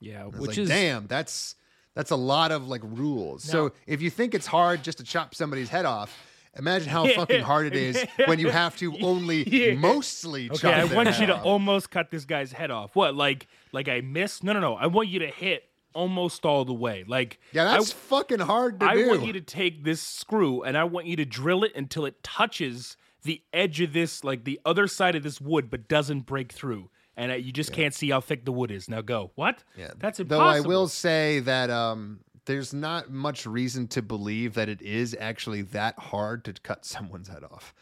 Yeah, 0.00 0.24
which 0.24 0.48
like, 0.48 0.58
is 0.58 0.68
damn, 0.68 1.06
that's 1.06 1.56
that's 1.94 2.10
a 2.10 2.16
lot 2.16 2.52
of 2.52 2.68
like 2.68 2.80
rules. 2.84 3.44
so 3.44 3.72
if 3.86 4.00
you 4.00 4.08
think 4.08 4.34
it's 4.34 4.46
hard 4.46 4.82
just 4.82 4.98
to 4.98 5.04
chop 5.04 5.34
somebody's 5.34 5.68
head 5.68 5.84
off, 5.84 6.16
imagine 6.56 6.88
how 6.88 7.06
fucking 7.14 7.42
hard 7.42 7.66
it 7.66 7.76
is 7.76 8.02
when 8.24 8.38
you 8.38 8.48
have 8.48 8.76
to 8.78 8.96
only 9.02 9.42
Yeah. 9.46 9.74
mostly 9.74 10.50
Okay, 10.50 10.72
I 10.72 10.84
want 10.84 11.18
you 11.20 11.26
to 11.26 11.38
almost 11.42 11.90
cut 11.90 12.10
this 12.10 12.24
guy's 12.24 12.52
head 12.52 12.70
off. 12.70 12.96
What, 12.96 13.14
like, 13.14 13.46
like 13.72 13.88
I 13.88 14.00
missed? 14.00 14.42
No, 14.42 14.54
no, 14.54 14.60
no. 14.60 14.74
I 14.74 14.86
want 14.86 15.08
you 15.08 15.18
to 15.18 15.28
hit 15.28 15.64
almost 15.94 16.44
all 16.44 16.64
the 16.64 16.72
way. 16.74 17.04
Like, 17.06 17.38
Yeah, 17.52 17.68
I- 17.70 17.78
that's 17.78 17.92
fucking 17.92 18.40
hard 18.40 18.80
to 18.80 18.86
I 18.86 18.94
do. 18.94 19.08
want 19.08 19.24
you 19.26 19.32
to 19.34 19.40
take 19.40 19.84
this 19.84 20.00
screw 20.00 20.62
and 20.62 20.76
I 20.76 20.84
want 20.84 21.06
you 21.06 21.16
to 21.16 21.24
drill 21.24 21.64
it 21.64 21.72
until 21.74 22.04
it 22.04 22.22
touches 22.22 22.96
the 23.22 23.42
edge 23.52 23.80
of 23.80 23.92
this, 23.92 24.24
like 24.24 24.44
the 24.44 24.60
other 24.64 24.86
side 24.86 25.14
of 25.14 25.22
this 25.22 25.40
wood, 25.40 25.70
but 25.70 25.88
doesn't 25.88 26.20
break 26.26 26.52
through. 26.52 26.90
And 27.16 27.30
uh, 27.32 27.34
you 27.34 27.52
just 27.52 27.72
can't 27.72 27.92
see 27.92 28.10
how 28.10 28.20
thick 28.20 28.44
the 28.46 28.52
wood 28.52 28.70
is. 28.70 28.88
Now 28.88 29.02
go. 29.02 29.30
What? 29.34 29.62
Yeah. 29.76 29.90
That's 29.98 30.18
Though. 30.18 30.40
I 30.40 30.60
will 30.60 30.88
say 30.88 31.40
that 31.40 31.68
um, 31.68 32.20
there's 32.46 32.72
not 32.72 33.10
much 33.10 33.44
reason 33.44 33.88
to 33.88 34.00
believe 34.00 34.54
that 34.54 34.70
it 34.70 34.80
is 34.80 35.14
actually 35.20 35.62
that 35.62 35.98
hard 35.98 36.44
to 36.46 36.54
cut 36.54 36.84
someone's 36.86 37.28
head 37.28 37.44
off. 37.44 37.74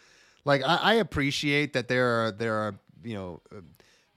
Like 0.44 0.62
I, 0.64 0.76
I 0.76 0.94
appreciate 0.94 1.72
that 1.74 1.86
there 1.88 2.06
are 2.24 2.32
there 2.32 2.54
are 2.54 2.80
you 3.04 3.14
know, 3.14 3.40
uh, 3.54 3.60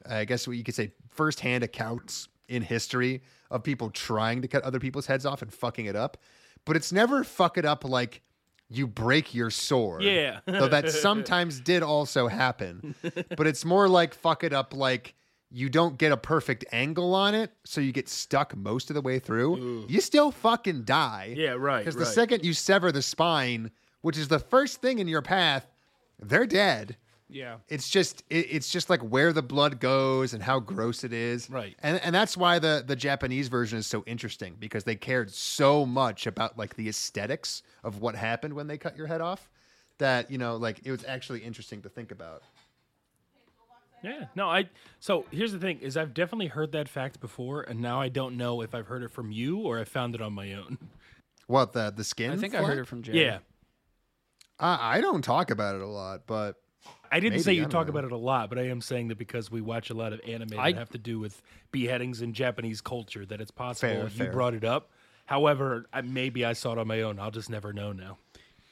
I 0.10 0.26
guess 0.26 0.48
what 0.48 0.58
you 0.58 0.64
could 0.64 0.74
say 0.74 0.92
firsthand 1.10 1.64
accounts 1.64 2.28
in 2.52 2.62
history 2.62 3.22
of 3.50 3.64
people 3.64 3.90
trying 3.90 4.42
to 4.42 4.48
cut 4.48 4.64
other 4.64 4.80
people's 4.80 5.06
heads 5.08 5.26
off 5.26 5.42
and 5.42 5.54
fucking 5.54 5.86
it 5.86 5.96
up, 5.96 6.18
but 6.66 6.76
it's 6.76 6.92
never 6.92 7.24
fuck 7.24 7.58
it 7.58 7.66
up 7.66 7.84
like 7.84 8.22
you 8.70 8.88
break 8.88 9.34
your 9.34 9.50
sword. 9.50 10.04
Yeah. 10.04 10.40
Though 10.46 10.68
that 10.68 10.90
sometimes 10.92 11.60
did 11.60 11.84
also 11.84 12.28
happen. 12.28 12.96
But 13.02 13.48
it's 13.48 13.66
more 13.66 13.88
like 13.90 14.14
fuck 14.14 14.44
it 14.44 14.54
up 14.54 14.74
like 14.74 15.16
you 15.50 15.70
don't 15.70 15.98
get 15.98 16.14
a 16.14 16.18
perfect 16.18 16.64
angle 16.72 17.14
on 17.14 17.36
it, 17.36 17.52
so 17.66 17.82
you 17.82 17.92
get 17.92 18.08
stuck 18.08 18.56
most 18.56 18.90
of 18.90 18.94
the 18.94 19.02
way 19.02 19.20
through. 19.20 19.86
You 19.90 20.00
still 20.00 20.32
fucking 20.32 20.84
die. 20.84 21.34
Yeah, 21.36 21.56
right, 21.58 21.80
Because 21.80 21.98
the 21.98 22.06
second 22.06 22.46
you 22.46 22.54
sever 22.54 22.92
the 22.92 23.02
spine, 23.02 23.72
which 24.02 24.18
is 24.18 24.30
the 24.30 24.40
first 24.40 24.82
thing 24.82 25.00
in 25.00 25.10
your 25.10 25.22
path, 25.22 25.68
they're 26.20 26.46
dead. 26.46 26.96
Yeah. 27.32 27.58
It's 27.70 27.90
just 27.90 28.24
it, 28.30 28.48
it's 28.50 28.70
just 28.70 28.90
like 28.90 29.02
where 29.02 29.34
the 29.34 29.42
blood 29.42 29.80
goes 29.80 30.34
and 30.34 30.44
how 30.44 30.60
gross 30.60 31.04
it 31.04 31.14
is. 31.14 31.50
Right. 31.50 31.76
And 31.82 32.00
and 32.04 32.14
that's 32.14 32.36
why 32.36 32.60
the 32.60 32.84
the 32.86 32.96
Japanese 32.96 33.48
version 33.48 33.80
is 33.80 33.88
so 33.88 34.04
interesting 34.06 34.56
because 34.60 34.84
they 34.84 34.96
cared 34.96 35.32
so 35.32 35.86
much 35.86 36.28
about 36.28 36.58
like 36.58 36.76
the 36.76 36.90
aesthetics 36.90 37.64
of 37.84 38.02
what 38.02 38.16
happened 38.16 38.54
when 38.54 38.68
they 38.68 38.78
cut 38.78 38.98
your 38.98 39.08
head 39.08 39.22
off 39.22 39.50
that, 39.98 40.30
you 40.30 40.38
know, 40.38 40.58
like 40.58 40.82
it 40.84 40.92
was 40.92 41.06
actually 41.06 41.40
interesting 41.40 41.82
to 41.84 41.90
think 41.90 42.12
about. 42.12 42.44
Yeah. 44.04 44.26
No, 44.36 44.50
I. 44.50 44.68
So 45.00 45.26
here's 45.32 45.52
the 45.52 45.60
thing: 45.60 45.80
is 45.80 45.96
I've 45.96 46.14
definitely 46.14 46.48
heard 46.48 46.72
that 46.74 46.90
fact 46.90 47.20
before, 47.20 47.62
and 47.62 47.80
now 47.80 48.02
I 48.02 48.10
don't 48.10 48.36
know 48.36 48.62
if 48.62 48.74
I've 48.74 48.88
heard 48.88 49.04
it 49.04 49.12
from 49.12 49.32
you 49.32 49.60
or 49.60 49.80
I 49.80 49.84
found 49.84 50.16
it 50.16 50.22
on 50.22 50.34
my 50.34 50.54
own. 50.54 50.78
What 51.48 51.74
the 51.74 51.94
the 51.96 52.04
skin? 52.04 52.32
I 52.32 52.38
think 52.38 52.56
I 52.56 52.64
heard 52.64 52.80
it 52.80 52.88
from 52.88 53.04
Jay. 53.04 53.26
Yeah. 53.26 53.40
I, 54.60 54.98
I 54.98 55.02
don't 55.02 55.22
talk 55.22 55.52
about 55.52 55.76
it 55.76 55.82
a 55.82 55.88
lot, 55.88 56.22
but 56.26 56.56
I 57.12 57.20
didn't 57.20 57.40
say 57.42 57.54
you 57.54 57.66
talk 57.66 57.88
know. 57.88 57.92
about 57.92 58.06
it 58.06 58.12
a 58.12 58.18
lot, 58.18 58.50
but 58.50 58.58
I 58.58 58.68
am 58.70 58.80
saying 58.82 59.10
that 59.10 59.18
because 59.18 59.52
we 59.52 59.60
watch 59.62 59.90
a 59.90 59.94
lot 59.94 60.14
of 60.14 60.22
anime 60.28 60.58
I- 60.58 60.72
that 60.72 60.78
have 60.80 60.90
to 60.92 60.98
do 60.98 61.20
with 61.20 61.42
beheadings 61.72 62.22
in 62.22 62.34
Japanese 62.34 62.82
culture, 62.82 63.26
that 63.26 63.42
it's 63.42 63.52
possible 63.52 63.94
Fair, 63.94 64.04
you 64.04 64.10
fair. 64.10 64.32
brought 64.32 64.54
it 64.54 64.64
up. 64.64 64.90
However, 65.26 65.86
I, 65.94 66.02
maybe 66.02 66.44
I 66.46 66.54
saw 66.54 66.74
it 66.74 66.78
on 66.78 66.88
my 66.88 67.02
own. 67.02 67.20
I'll 67.20 67.32
just 67.32 67.50
never 67.50 67.72
know 67.74 67.92
now. 67.92 68.18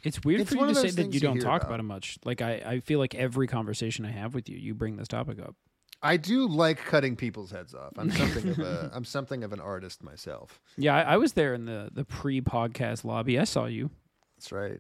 It's 0.04 0.24
weird 0.24 0.42
It's 0.42 0.52
for 0.54 0.58
you 0.58 0.68
to 0.68 0.76
say 0.76 0.90
that 0.92 1.08
you 1.08 1.12
you 1.14 1.20
don't 1.20 1.40
talk 1.40 1.62
about. 1.62 1.68
about 1.72 1.80
it 1.82 1.84
much. 1.84 2.18
Like 2.24 2.42
I, 2.42 2.54
I 2.66 2.80
feel 2.80 3.00
like 3.00 3.14
every 3.16 3.48
conversation 3.48 4.06
I 4.06 4.12
have 4.12 4.34
with 4.34 4.48
you, 4.50 4.58
you 4.58 4.74
bring 4.74 4.96
this 4.96 5.08
topic 5.10 5.40
up. 5.40 5.56
I 6.02 6.16
do 6.16 6.48
like 6.48 6.78
cutting 6.78 7.18
people's 7.18 7.52
heads 7.52 7.74
off. 7.76 7.92
I'm 7.98 8.10
something 8.10 8.48
of 8.50 8.60
a 8.60 8.90
I'm 8.96 9.04
something 9.04 9.44
of 9.44 9.52
an 9.52 9.60
artist 9.60 10.02
myself. 10.02 10.62
Yeah, 10.78 10.96
I, 10.96 11.02
I 11.02 11.18
was 11.18 11.34
there 11.34 11.54
in 11.54 11.66
the 11.66 11.90
the 11.94 12.06
pre 12.06 12.40
podcast 12.40 13.04
lobby. 13.04 13.38
I 13.38 13.44
saw 13.44 13.66
you. 13.66 13.90
That's 14.38 14.54
right. 14.54 14.80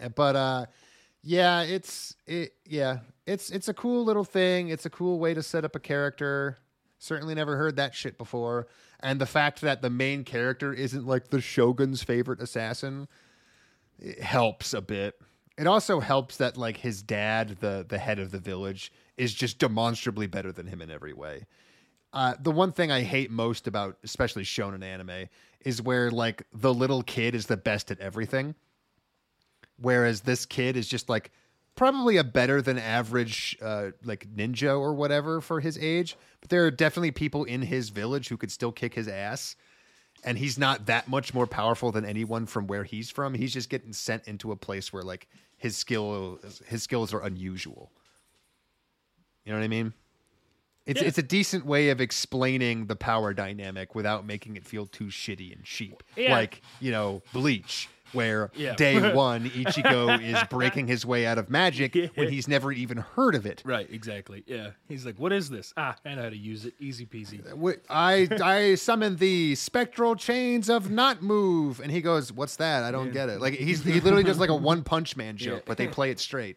Uh, 0.00 0.08
But 0.10 0.36
uh 0.36 0.66
yeah, 1.24 1.62
it's 1.62 2.14
it 2.26 2.52
yeah, 2.66 2.98
it's 3.26 3.50
it's 3.50 3.68
a 3.68 3.74
cool 3.74 4.04
little 4.04 4.24
thing. 4.24 4.68
It's 4.68 4.86
a 4.86 4.90
cool 4.90 5.18
way 5.18 5.34
to 5.34 5.42
set 5.42 5.64
up 5.64 5.74
a 5.74 5.80
character. 5.80 6.58
Certainly 6.98 7.34
never 7.34 7.56
heard 7.56 7.76
that 7.76 7.94
shit 7.94 8.16
before. 8.16 8.68
And 9.00 9.20
the 9.20 9.26
fact 9.26 9.60
that 9.62 9.82
the 9.82 9.90
main 9.90 10.24
character 10.24 10.72
isn't 10.72 11.06
like 11.06 11.28
the 11.28 11.40
shogun's 11.40 12.02
favorite 12.02 12.40
assassin 12.40 13.08
it 13.98 14.20
helps 14.20 14.74
a 14.74 14.80
bit. 14.80 15.20
It 15.56 15.66
also 15.66 16.00
helps 16.00 16.38
that 16.38 16.56
like 16.56 16.76
his 16.76 17.02
dad, 17.02 17.56
the 17.60 17.86
the 17.88 17.98
head 17.98 18.18
of 18.18 18.30
the 18.30 18.38
village, 18.38 18.92
is 19.16 19.32
just 19.32 19.58
demonstrably 19.58 20.26
better 20.26 20.52
than 20.52 20.66
him 20.66 20.82
in 20.82 20.90
every 20.90 21.12
way. 21.12 21.46
Uh, 22.12 22.34
the 22.40 22.50
one 22.50 22.72
thing 22.72 22.92
I 22.92 23.02
hate 23.02 23.30
most 23.30 23.66
about 23.66 23.98
especially 24.04 24.44
shonen 24.44 24.84
anime 24.84 25.28
is 25.64 25.80
where 25.80 26.10
like 26.10 26.46
the 26.52 26.72
little 26.72 27.02
kid 27.02 27.34
is 27.34 27.46
the 27.46 27.56
best 27.56 27.90
at 27.90 27.98
everything 28.00 28.54
whereas 29.80 30.22
this 30.22 30.46
kid 30.46 30.76
is 30.76 30.88
just 30.88 31.08
like 31.08 31.30
probably 31.76 32.16
a 32.16 32.24
better 32.24 32.62
than 32.62 32.78
average 32.78 33.58
uh, 33.60 33.90
like 34.04 34.26
ninja 34.34 34.78
or 34.78 34.94
whatever 34.94 35.40
for 35.40 35.60
his 35.60 35.76
age 35.78 36.16
but 36.40 36.50
there 36.50 36.64
are 36.64 36.70
definitely 36.70 37.10
people 37.10 37.44
in 37.44 37.62
his 37.62 37.88
village 37.88 38.28
who 38.28 38.36
could 38.36 38.52
still 38.52 38.70
kick 38.72 38.94
his 38.94 39.08
ass 39.08 39.56
and 40.24 40.38
he's 40.38 40.56
not 40.56 40.86
that 40.86 41.08
much 41.08 41.34
more 41.34 41.46
powerful 41.46 41.90
than 41.92 42.04
anyone 42.04 42.46
from 42.46 42.66
where 42.68 42.84
he's 42.84 43.10
from 43.10 43.34
he's 43.34 43.52
just 43.52 43.68
getting 43.68 43.92
sent 43.92 44.26
into 44.28 44.52
a 44.52 44.56
place 44.56 44.92
where 44.92 45.02
like 45.02 45.26
his 45.56 45.76
skill 45.76 46.38
his 46.66 46.82
skills 46.82 47.12
are 47.12 47.20
unusual 47.20 47.90
you 49.44 49.52
know 49.52 49.58
what 49.58 49.64
i 49.64 49.68
mean 49.68 49.92
it's, 50.86 51.00
Yeah. 51.00 51.08
it's 51.08 51.18
a 51.18 51.22
decent 51.22 51.64
way 51.64 51.88
of 51.88 52.00
explaining 52.02 52.86
the 52.86 52.94
power 52.96 53.32
dynamic 53.32 53.94
without 53.94 54.26
making 54.26 54.56
it 54.56 54.66
feel 54.66 54.84
too 54.84 55.06
shitty 55.06 55.50
and 55.50 55.64
cheap. 55.64 56.02
Yeah. 56.14 56.32
Like, 56.34 56.60
you 56.78 56.90
know, 56.92 57.22
Bleach, 57.32 57.88
where 58.14 58.50
Yeah. 58.54 58.74
day 58.74 59.12
one, 59.14 59.50
Ichigo 59.50 60.22
is 60.22 60.38
breaking 60.48 60.86
his 60.86 61.04
way 61.04 61.26
out 61.26 61.38
of 61.38 61.50
magic 61.50 61.94
when 62.14 62.28
he's 62.30 62.48
never 62.48 62.72
even 62.72 62.98
heard 62.98 63.34
of 63.34 63.44
it. 63.46 63.62
Right, 63.64 63.88
exactly. 63.90 64.44
Yeah. 64.46 64.70
He's 64.88 65.04
like, 65.04 65.18
what 65.18 65.32
is 65.32 65.50
this? 65.50 65.72
Ah, 65.76 65.96
I 66.04 66.14
know 66.14 66.22
how 66.22 66.30
to 66.30 66.36
use 66.36 66.64
it. 66.64 66.74
Easy 66.78 67.06
peasy. 67.06 67.40
I, 67.90 68.28
I 68.42 68.74
summon 68.76 69.16
the 69.16 69.54
spectral 69.54 70.16
chains 70.16 70.68
of 70.70 70.90
not 70.90 71.22
move. 71.22 71.80
And 71.80 71.90
he 71.90 72.00
goes, 72.00 72.32
What's 72.32 72.56
that? 72.56 72.84
I 72.84 72.90
don't 72.90 73.12
get 73.12 73.28
it. 73.28 73.40
Like, 73.40 73.54
he's, 73.54 73.82
he 73.84 74.00
literally 74.00 74.24
does 74.24 74.38
like 74.38 74.50
a 74.50 74.54
one 74.56 74.82
punch 74.82 75.16
man 75.16 75.36
joke, 75.36 75.64
but 75.66 75.76
they 75.78 75.88
play 75.88 76.10
it 76.10 76.20
straight. 76.20 76.56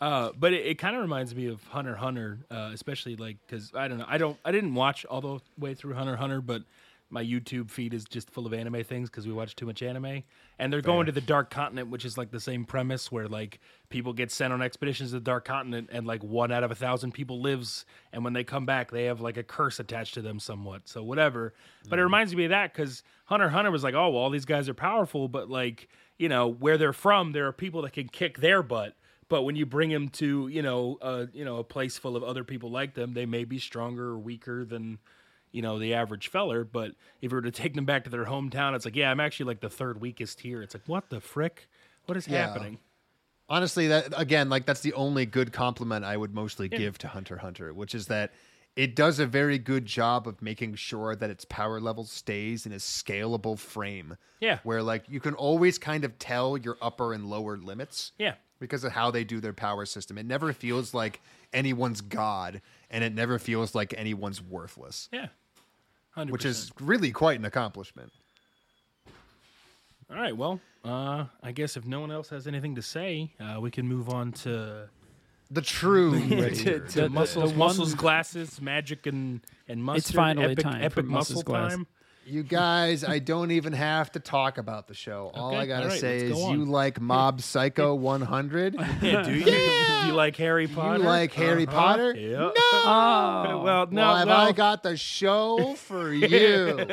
Uh, 0.00 0.30
but 0.38 0.52
it, 0.52 0.66
it 0.66 0.74
kind 0.78 0.94
of 0.94 1.00
reminds 1.02 1.34
me 1.34 1.46
of 1.46 1.62
Hunter 1.64 1.96
Hunter, 1.96 2.38
uh, 2.50 2.70
especially 2.74 3.16
like 3.16 3.38
because 3.46 3.72
I 3.74 3.88
don't 3.88 3.96
know, 3.98 4.04
I 4.06 4.18
don't, 4.18 4.36
I 4.44 4.52
didn't 4.52 4.74
watch 4.74 5.06
all 5.06 5.20
the 5.22 5.38
way 5.58 5.74
through 5.74 5.94
Hunter 5.94 6.16
Hunter, 6.16 6.42
but 6.42 6.62
my 7.08 7.22
YouTube 7.22 7.70
feed 7.70 7.94
is 7.94 8.04
just 8.04 8.30
full 8.30 8.46
of 8.46 8.52
anime 8.52 8.82
things 8.82 9.08
because 9.08 9.26
we 9.26 9.32
watch 9.32 9.54
too 9.54 9.66
much 9.66 9.82
anime. 9.82 10.22
And 10.58 10.72
they're 10.72 10.80
going 10.80 11.06
to 11.06 11.12
the 11.12 11.20
Dark 11.20 11.50
Continent, 11.50 11.88
which 11.88 12.04
is 12.04 12.18
like 12.18 12.30
the 12.30 12.40
same 12.40 12.64
premise 12.64 13.12
where 13.12 13.28
like 13.28 13.60
people 13.90 14.12
get 14.12 14.30
sent 14.32 14.52
on 14.52 14.60
expeditions 14.60 15.10
to 15.10 15.16
the 15.16 15.20
Dark 15.20 15.44
Continent, 15.44 15.90
and 15.92 16.06
like 16.06 16.24
one 16.24 16.50
out 16.50 16.64
of 16.64 16.70
a 16.70 16.74
thousand 16.74 17.12
people 17.12 17.40
lives, 17.40 17.84
and 18.12 18.24
when 18.24 18.32
they 18.32 18.44
come 18.44 18.66
back, 18.66 18.90
they 18.90 19.04
have 19.04 19.20
like 19.20 19.36
a 19.36 19.42
curse 19.42 19.78
attached 19.78 20.14
to 20.14 20.22
them 20.22 20.40
somewhat. 20.40 20.88
So 20.88 21.02
whatever. 21.02 21.54
But 21.88 21.98
it 21.98 22.02
reminds 22.02 22.34
me 22.34 22.44
of 22.44 22.50
that 22.50 22.72
because 22.72 23.02
Hunter 23.26 23.48
Hunter 23.48 23.70
was 23.70 23.84
like, 23.84 23.94
oh, 23.94 24.10
well, 24.10 24.22
all 24.22 24.30
these 24.30 24.44
guys 24.44 24.68
are 24.68 24.74
powerful, 24.74 25.28
but 25.28 25.48
like 25.48 25.88
you 26.18 26.28
know 26.28 26.48
where 26.48 26.78
they're 26.78 26.92
from, 26.92 27.32
there 27.32 27.46
are 27.46 27.52
people 27.52 27.82
that 27.82 27.92
can 27.92 28.08
kick 28.08 28.38
their 28.38 28.62
butt. 28.62 28.94
But 29.28 29.42
when 29.42 29.56
you 29.56 29.66
bring 29.66 29.90
them 29.90 30.08
to, 30.10 30.46
you 30.48 30.62
know, 30.62 30.98
uh, 31.02 31.26
you 31.32 31.44
know, 31.44 31.56
a 31.56 31.64
place 31.64 31.98
full 31.98 32.16
of 32.16 32.22
other 32.22 32.44
people 32.44 32.70
like 32.70 32.94
them, 32.94 33.12
they 33.12 33.26
may 33.26 33.44
be 33.44 33.58
stronger 33.58 34.10
or 34.10 34.18
weaker 34.18 34.64
than, 34.64 34.98
you 35.56 35.62
know, 35.62 35.78
the 35.78 35.94
average 35.94 36.28
feller. 36.28 36.62
But 36.64 36.92
if 37.22 37.32
you 37.32 37.36
were 37.36 37.42
to 37.42 37.50
take 37.50 37.74
them 37.74 37.84
back 37.86 38.04
to 38.04 38.10
their 38.10 38.26
hometown, 38.26 38.76
it's 38.76 38.84
like, 38.84 38.94
yeah, 38.94 39.10
I'm 39.10 39.18
actually 39.20 39.46
like 39.46 39.60
the 39.60 39.70
third 39.70 40.00
weakest 40.00 40.40
here. 40.40 40.62
It's 40.62 40.74
like, 40.74 40.86
what 40.86 41.10
the 41.10 41.20
frick? 41.20 41.68
What 42.04 42.16
is 42.16 42.28
Yeah. 42.28 42.46
happening? 42.46 42.78
honestly 43.48 43.86
that 43.86 44.12
again 44.20 44.48
like 44.48 44.66
that's 44.66 44.80
the 44.80 44.92
only 44.94 45.24
good 45.24 45.52
compliment 45.52 46.04
i 46.04 46.16
would 46.16 46.34
mostly 46.34 46.68
give 46.68 46.98
to 46.98 47.06
hunter 47.06 47.36
hunter 47.36 47.72
which 47.72 47.94
is 47.94 48.08
that 48.08 48.32
it 48.74 48.96
does 48.96 49.20
a 49.20 49.24
very 49.26 49.56
good 49.56 49.86
job 49.86 50.26
of 50.26 50.42
making 50.42 50.74
sure 50.74 51.14
that 51.14 51.30
its 51.30 51.44
power 51.44 51.80
level 51.80 52.02
stays 52.04 52.66
in 52.66 52.72
a 52.72 52.76
scalable 52.76 53.56
frame 53.56 54.16
Yeah. 54.40 54.58
where 54.64 54.82
like 54.82 55.04
you 55.08 55.20
can 55.20 55.34
always 55.34 55.78
kind 55.78 56.02
of 56.04 56.18
tell 56.18 56.56
your 56.58 56.76
upper 56.82 57.12
and 57.12 57.30
lower 57.30 57.56
limits 57.56 58.10
Yeah. 58.18 58.34
because 58.58 58.82
of 58.82 58.90
how 58.90 59.12
they 59.12 59.22
do 59.22 59.38
their 59.38 59.52
power 59.52 59.86
system 59.86 60.18
it 60.18 60.26
never 60.26 60.52
feels 60.52 60.92
like 60.92 61.20
anyone's 61.52 62.00
god 62.00 62.60
and 62.90 63.04
it 63.04 63.14
never 63.14 63.38
feels 63.38 63.76
like 63.76 63.94
anyone's 63.96 64.42
worthless 64.42 65.08
Yeah. 65.12 65.28
100%. 66.16 66.30
which 66.30 66.44
is 66.44 66.70
really 66.80 67.10
quite 67.12 67.38
an 67.38 67.44
accomplishment 67.44 68.12
all 70.08 70.16
right. 70.16 70.36
Well, 70.36 70.60
uh, 70.84 71.24
I 71.42 71.50
guess 71.50 71.76
if 71.76 71.84
no 71.84 71.98
one 71.98 72.12
else 72.12 72.28
has 72.28 72.46
anything 72.46 72.76
to 72.76 72.82
say, 72.82 73.32
uh, 73.40 73.58
we 73.60 73.72
can 73.72 73.88
move 73.88 74.08
on 74.08 74.30
to 74.32 74.88
the 75.50 75.60
true 75.62 76.12
to, 76.28 76.78
to 76.78 77.00
the- 77.00 77.08
muscles, 77.08 77.52
the 77.52 77.58
one- 77.58 77.68
muscles, 77.70 77.94
glasses, 77.94 78.60
magic, 78.60 79.06
and 79.06 79.40
and 79.66 79.82
mustard. 79.82 80.14
finally 80.14 80.52
epic, 80.52 80.62
time 80.62 80.78
for 80.78 80.84
epic 80.84 81.06
muscle 81.06 81.34
muscles, 81.38 81.42
glass. 81.42 81.72
time. 81.72 81.86
You 82.28 82.42
guys, 82.42 83.04
I 83.04 83.20
don't 83.20 83.52
even 83.52 83.72
have 83.72 84.10
to 84.12 84.20
talk 84.20 84.58
about 84.58 84.88
the 84.88 84.94
show. 84.94 85.30
All 85.32 85.50
Okay, 85.50 85.58
I 85.60 85.66
gotta 85.66 85.84
all 85.84 85.88
right, 85.90 86.00
say 86.00 86.18
let's 86.28 86.32
is 86.40 86.44
go 86.44 86.52
you 86.54 86.64
like 86.64 87.00
Mob 87.00 87.40
Psycho 87.40 87.94
100. 87.94 88.74
Yeah, 89.02 89.22
do 89.22 89.32
you? 89.32 89.44
Do 89.44 90.06
you 90.08 90.12
like 90.12 90.34
Harry 90.36 90.66
Potter? 90.66 90.98
You 90.98 91.04
like 91.04 91.32
Harry 91.34 91.66
Uh-huh. 91.68 91.72
Potter? 91.72 92.14
Yeah. 92.16 92.50
Oh, 92.88 93.62
Well, 93.64 93.86
no, 93.90 94.02
well, 94.02 94.16
have 94.16 94.28
no. 94.28 94.34
I 94.34 94.52
got 94.52 94.82
the 94.82 94.96
show 94.96 95.74
for 95.74 96.12
you? 96.12 96.86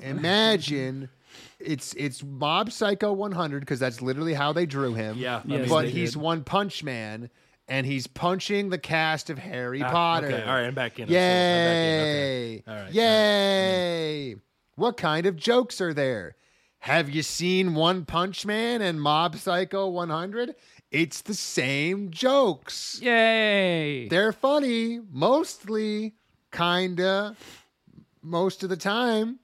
Imagine 0.00 1.08
it's 1.60 1.94
it's 1.94 2.22
Mob 2.24 2.72
Psycho 2.72 3.12
100 3.12 3.60
because 3.60 3.78
that's 3.78 4.02
literally 4.02 4.34
how 4.34 4.52
they 4.52 4.66
drew 4.66 4.94
him. 4.94 5.18
Yeah, 5.18 5.36
I 5.38 5.40
Yes, 5.46 5.60
mean, 5.60 5.68
but 5.68 5.82
they 5.84 5.90
he's 5.90 6.14
did. 6.14 6.22
One 6.22 6.42
Punch 6.44 6.82
Man, 6.82 7.30
and 7.68 7.86
he's 7.86 8.06
punching 8.06 8.70
the 8.70 8.78
cast 8.78 9.30
of 9.30 9.38
Harry 9.38 9.82
Ah, 9.82 9.90
Potter. 9.90 10.26
Okay, 10.26 10.42
all 10.42 10.54
right, 10.54 10.64
I'm 10.66 10.74
back 10.74 10.98
in. 10.98 11.04
I'm 11.08 11.12
Yay! 11.12 11.18
back 11.18 11.76
in. 11.76 12.00
Okay. 12.00 12.62
All 12.68 12.84
right, 12.84 12.92
Yay! 12.92 14.36
What 14.76 14.96
kind 14.96 15.26
of 15.26 15.36
jokes 15.36 15.80
are 15.80 15.94
there? 15.94 16.36
Have 16.80 17.08
you 17.08 17.22
seen 17.22 17.74
One 17.74 18.04
Punch 18.04 18.44
Man 18.44 18.82
and 18.82 19.00
Mob 19.00 19.36
Psycho 19.36 19.88
100? 19.88 20.54
It's 20.90 21.22
the 21.22 21.34
same 21.34 22.10
jokes. 22.10 23.00
yay! 23.02 24.06
They're 24.08 24.32
funny, 24.32 25.00
mostly, 25.10 26.14
kinda, 26.52 27.34
most 28.22 28.62
of 28.62 28.68
the 28.68 28.76
time. 28.76 29.38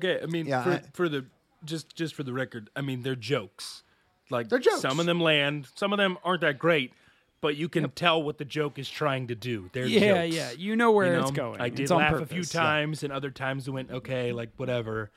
Okay, 0.00 0.20
I 0.22 0.26
mean, 0.26 0.46
Yeah, 0.46 0.62
for, 0.62 0.70
I- 0.70 0.82
for 0.94 1.08
the 1.08 1.26
just 1.64 1.94
just 1.96 2.14
for 2.14 2.22
the 2.22 2.32
record, 2.32 2.70
I 2.76 2.80
mean 2.82 3.02
they're 3.02 3.16
jokes. 3.16 3.82
Like 4.30 4.48
They're 4.48 4.58
jokes. 4.60 4.80
Some 4.80 5.00
of 5.00 5.06
them 5.06 5.20
land, 5.20 5.66
some 5.74 5.92
of 5.92 5.98
them 5.98 6.18
aren't 6.22 6.42
that 6.42 6.58
great, 6.58 6.92
but 7.40 7.56
you 7.56 7.68
can 7.68 7.88
tell 7.90 8.22
what 8.22 8.38
the 8.38 8.44
joke 8.44 8.78
is 8.78 8.88
trying 8.88 9.28
to 9.28 9.34
do. 9.34 9.70
They're 9.72 9.86
yeah, 9.86 10.26
jokes. 10.26 10.36
yeah. 10.36 10.50
You 10.52 10.76
know 10.76 10.90
where 10.92 11.14
You 11.14 11.20
it's 11.20 11.30
going. 11.30 11.60
I 11.60 11.68
did 11.68 11.80
it's 11.80 11.90
laugh 11.90 12.12
purpose. 12.12 12.30
a 12.30 12.34
few 12.34 12.44
times, 12.44 13.02
and 13.02 13.12
other 13.12 13.30
times 13.30 13.68
it 13.68 13.70
went 13.70 13.90
okay, 13.90 14.28
mm-hmm. 14.28 14.36
like 14.36 14.50
whatever. 14.56 15.10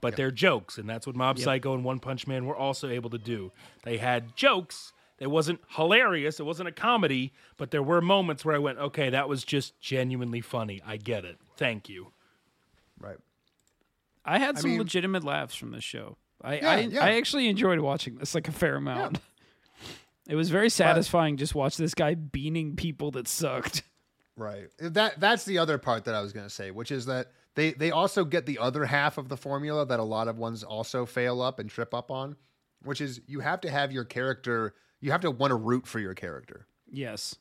But 0.00 0.16
they're 0.16 0.30
jokes, 0.30 0.78
and 0.78 0.88
that's 0.88 1.06
what 1.06 1.16
Mob 1.16 1.38
Psycho 1.38 1.74
and 1.74 1.82
One 1.82 2.00
Punch 2.00 2.26
Man 2.26 2.44
were 2.44 2.54
also 2.56 2.88
able 2.88 3.10
to 3.10 3.18
do. 3.18 3.50
They 3.82 3.96
had 3.96 4.36
jokes. 4.36 4.92
It 5.18 5.28
wasn't 5.28 5.60
hilarious. 5.70 6.38
It 6.38 6.44
wasn't 6.44 6.68
a 6.68 6.72
comedy, 6.72 7.32
but 7.56 7.70
there 7.70 7.82
were 7.82 8.02
moments 8.02 8.44
where 8.44 8.54
I 8.54 8.58
went, 8.58 8.78
okay, 8.78 9.08
that 9.08 9.28
was 9.28 9.42
just 9.42 9.80
genuinely 9.80 10.42
funny. 10.42 10.82
I 10.86 10.98
get 10.98 11.24
it. 11.24 11.38
Thank 11.56 11.88
you. 11.88 12.12
Right. 13.00 13.16
I 14.24 14.38
had 14.38 14.58
some 14.58 14.70
mean- 14.70 14.78
legitimate 14.78 15.24
laughs 15.24 15.54
from 15.54 15.70
this 15.70 15.84
show. 15.84 16.18
I 16.42 16.56
Yeah, 16.56 16.70
I, 16.70 16.78
yeah. 16.80 17.04
I 17.04 17.16
actually 17.16 17.48
enjoyed 17.48 17.78
watching 17.80 18.16
this 18.18 18.34
like 18.34 18.48
a 18.48 18.52
fair 18.52 18.76
amount. 18.76 19.18
It 20.28 20.34
was 20.34 20.50
very 20.50 20.70
satisfying 20.70 21.36
just 21.36 21.54
watch 21.54 21.76
this 21.76 21.94
guy 21.94 22.14
beaning 22.14 22.76
people 22.76 23.10
that 23.12 23.28
sucked. 23.28 23.82
Right. 24.38 24.68
That 24.78 25.18
that's 25.18 25.46
the 25.46 25.56
other 25.56 25.78
part 25.78 26.04
that 26.04 26.14
I 26.14 26.20
was 26.20 26.34
going 26.34 26.44
to 26.44 26.52
say, 26.52 26.70
which 26.70 26.90
is 26.90 27.06
that 27.06 27.28
they 27.54 27.72
they 27.72 27.90
also 27.90 28.22
get 28.22 28.44
the 28.44 28.58
other 28.58 28.84
half 28.84 29.16
of 29.16 29.30
the 29.30 29.36
formula 29.38 29.86
that 29.86 29.98
a 29.98 30.04
lot 30.04 30.28
of 30.28 30.36
ones 30.36 30.62
also 30.62 31.06
fail 31.06 31.40
up 31.40 31.58
and 31.58 31.70
trip 31.70 31.94
up 31.94 32.10
on, 32.10 32.36
which 32.82 33.00
is 33.00 33.22
you 33.26 33.40
have 33.40 33.62
to 33.62 33.70
have 33.70 33.92
your 33.92 34.04
character, 34.04 34.74
you 35.00 35.10
have 35.10 35.22
to 35.22 35.30
want 35.30 35.52
to 35.52 35.56
root 35.56 35.86
for 35.86 36.00
your 36.00 36.12
character. 36.12 36.66
Yes. 36.86 37.36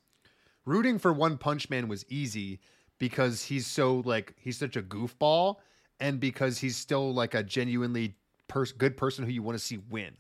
Rooting 0.65 0.97
for 0.97 1.11
One 1.11 1.37
Punch 1.37 1.69
Man 1.69 1.89
was 1.89 2.05
easy 2.07 2.61
because 2.97 3.43
he's 3.43 3.67
so 3.67 4.01
like 4.05 4.33
he's 4.37 4.57
such 4.57 4.77
a 4.77 4.81
goofball 4.81 5.57
and 5.99 6.19
because 6.19 6.59
he's 6.59 6.77
still 6.77 7.13
like 7.13 7.33
a 7.33 7.43
genuinely 7.43 8.15
pers- 8.47 8.71
good 8.71 8.95
person 8.95 9.25
who 9.25 9.31
you 9.31 9.43
want 9.43 9.57
to 9.57 9.63
see 9.63 9.79
win. 9.89 10.15